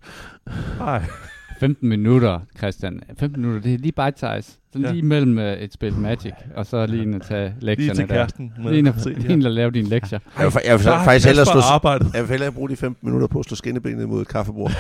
Nej. 0.78 1.04
15 1.60 1.90
minutter, 1.90 2.40
Christian. 2.58 3.02
15 3.20 3.42
minutter, 3.42 3.62
det 3.62 3.74
er 3.74 3.78
lige 3.78 3.92
bite 3.92 4.14
size. 4.42 4.58
Sådan 4.74 4.86
Ja. 4.86 4.92
lige 4.92 5.02
mellem 5.04 5.40
øh, 5.40 5.58
et 5.58 5.74
spil 5.74 5.94
Magic, 5.94 6.34
og 6.56 6.66
så 6.66 6.86
lige 6.86 7.02
ind 7.04 7.16
at 7.16 7.22
tage 7.22 7.54
Lige 7.60 7.66
lektierne 7.66 7.94
til 7.96 8.10
der. 8.10 8.16
kæresten. 8.16 8.54
med 8.60 8.70
Lige 8.70 8.80
ind 8.80 8.88
at 8.88 9.06
lige 9.06 9.34
ind 9.34 9.46
at 9.46 9.52
lave 9.52 9.72
dine 9.72 9.90
lektier. 9.90 10.20
Jeg 10.38 10.46
vil, 10.46 10.54
jeg 10.66 10.78
vil 10.80 10.86
Der 10.86 10.96
har 10.96 11.04
faktisk 11.06 11.28
hellere 11.28 11.46
slå, 11.46 11.60
arbejdet. 11.62 12.12
jeg 12.14 12.22
vil 12.24 12.30
hellere 12.30 12.52
bruge 12.52 12.70
de 12.70 12.76
15 12.76 13.06
minutter 13.08 13.28
på 13.28 13.40
at 13.40 13.46
slå 13.46 13.56
skinnebenet 13.56 14.10
mod 14.10 14.22
et 14.22 14.28
kaffebord. 14.28 14.72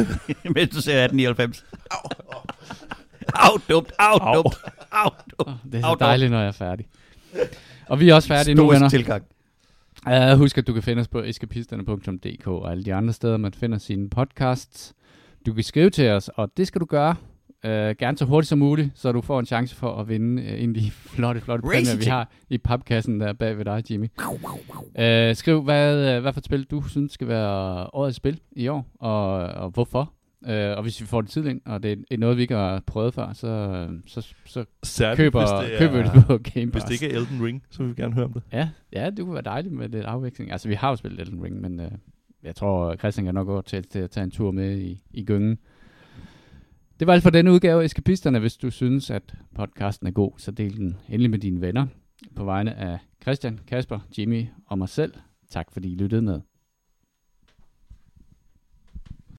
Mens 0.54 0.70
du 0.74 0.80
ser 0.82 1.04
1899. 1.04 1.64
Au, 3.34 3.58
dumt, 3.68 3.92
au, 3.98 4.18
Au. 4.18 4.34
dumt, 4.42 4.56
au, 4.92 5.10
dumt. 5.38 5.56
Det 5.72 5.78
er 5.78 5.82
så 5.82 5.96
dejligt, 6.00 6.30
når 6.30 6.38
jeg 6.38 6.48
er 6.48 6.52
færdig. 6.52 6.86
Og 7.88 8.00
vi 8.00 8.08
er 8.08 8.14
også 8.14 8.28
færdige 8.28 8.54
nu, 8.54 8.62
Stoisk 8.62 8.74
venner. 8.74 8.88
tilgang. 8.88 9.24
Uh, 10.32 10.38
husk, 10.38 10.58
at 10.58 10.66
du 10.66 10.72
kan 10.72 10.82
finde 10.82 11.00
os 11.00 11.08
på 11.08 11.22
eskapisterne.dk 11.22 12.46
og 12.46 12.70
alle 12.70 12.84
de 12.84 12.94
andre 12.94 13.12
steder, 13.12 13.36
man 13.36 13.52
finder 13.52 13.78
sine 13.78 14.10
podcasts. 14.10 14.92
Du 15.46 15.52
kan 15.52 15.62
skrive 15.62 15.90
til 15.90 16.10
os, 16.10 16.28
og 16.28 16.50
det 16.56 16.66
skal 16.66 16.80
du 16.80 16.86
gøre. 16.86 17.16
Uh, 17.64 17.70
gerne 17.70 18.18
så 18.18 18.24
hurtigt 18.24 18.48
som 18.48 18.58
muligt, 18.58 18.90
så 18.94 19.12
du 19.12 19.20
får 19.20 19.40
en 19.40 19.46
chance 19.46 19.76
for 19.76 19.96
at 19.96 20.08
vinde 20.08 20.42
uh, 20.42 20.62
en 20.62 20.76
af 20.76 20.82
de 20.82 20.90
flotte, 21.14 21.40
flotte 21.40 21.68
Crazy 21.68 21.90
præmier, 21.90 22.04
vi 22.04 22.10
har 22.10 22.30
i 22.50 22.58
papkassen 22.58 23.20
der 23.20 23.32
bag 23.32 23.58
ved 23.58 23.64
dig, 23.64 23.82
Jimmy. 23.90 24.06
Uh, 24.20 25.36
skriv, 25.36 25.62
hvad, 25.62 26.16
uh, 26.16 26.22
hvad 26.22 26.32
for 26.32 26.40
et 26.40 26.44
spil 26.44 26.64
du 26.64 26.82
synes 26.88 27.12
skal 27.12 27.28
være 27.28 27.86
årets 27.92 28.16
spil 28.16 28.40
i 28.52 28.68
år, 28.68 28.86
og, 29.00 29.34
og 29.34 29.70
hvorfor. 29.70 30.12
Uh, 30.40 30.48
og 30.50 30.82
hvis 30.82 31.00
vi 31.00 31.06
får 31.06 31.20
det 31.20 31.30
tidligt 31.30 31.52
ind, 31.54 31.60
og 31.66 31.82
det 31.82 32.04
er 32.10 32.16
noget, 32.16 32.36
vi 32.36 32.42
ikke 32.42 32.54
har 32.54 32.82
prøvet 32.86 33.14
før, 33.14 33.32
så, 33.32 33.86
så, 34.06 34.34
så 34.44 34.64
Særligt, 34.82 35.16
køber, 35.16 35.40
hvis 35.40 35.70
det 35.70 35.74
er, 35.74 35.78
køber 35.78 36.02
vi 36.02 36.18
det 36.18 36.26
på 36.26 36.38
Game 36.38 36.66
Hvis 36.66 36.72
Pass. 36.72 36.84
det 36.84 37.02
ikke 37.02 37.14
er 37.14 37.20
Elden 37.20 37.44
Ring, 37.44 37.62
så 37.70 37.82
vil 37.82 37.96
vi 37.96 38.02
gerne 38.02 38.14
høre 38.14 38.24
om 38.24 38.32
det. 38.32 38.42
Ja, 38.52 38.68
ja, 38.92 39.10
det 39.10 39.18
kunne 39.18 39.34
være 39.34 39.42
dejligt 39.42 39.74
med 39.74 39.88
lidt 39.88 40.04
afveksling. 40.04 40.52
Altså, 40.52 40.68
vi 40.68 40.74
har 40.74 40.88
jo 40.88 40.96
spillet 40.96 41.20
Elden 41.20 41.44
Ring, 41.44 41.60
men 41.60 41.80
øh, 41.80 41.90
jeg 42.42 42.56
tror, 42.56 42.96
Christian 42.96 43.24
kan 43.24 43.34
nok 43.34 43.46
gå 43.46 43.62
til, 43.62 43.84
til 43.84 43.98
at 43.98 44.10
tage 44.10 44.24
en 44.24 44.30
tur 44.30 44.50
med 44.50 44.78
i, 44.78 45.02
i 45.10 45.24
gyngen. 45.24 45.58
Det 47.00 47.06
var 47.06 47.12
alt 47.12 47.22
for 47.22 47.30
denne 47.30 47.52
udgave 47.52 47.80
af 47.80 47.84
Eskapisterne. 47.84 48.38
Hvis 48.38 48.56
du 48.56 48.70
synes, 48.70 49.10
at 49.10 49.34
podcasten 49.54 50.06
er 50.06 50.10
god, 50.10 50.32
så 50.36 50.50
del 50.50 50.76
den 50.76 50.96
endelig 51.08 51.30
med 51.30 51.38
dine 51.38 51.60
venner. 51.60 51.86
På 52.36 52.44
vegne 52.44 52.74
af 52.74 52.98
Christian, 53.22 53.60
Kasper, 53.66 53.98
Jimmy 54.18 54.46
og 54.66 54.78
mig 54.78 54.88
selv. 54.88 55.14
Tak 55.50 55.72
fordi 55.72 55.92
I 55.92 55.96
lyttede 55.96 56.22
med. 56.22 56.40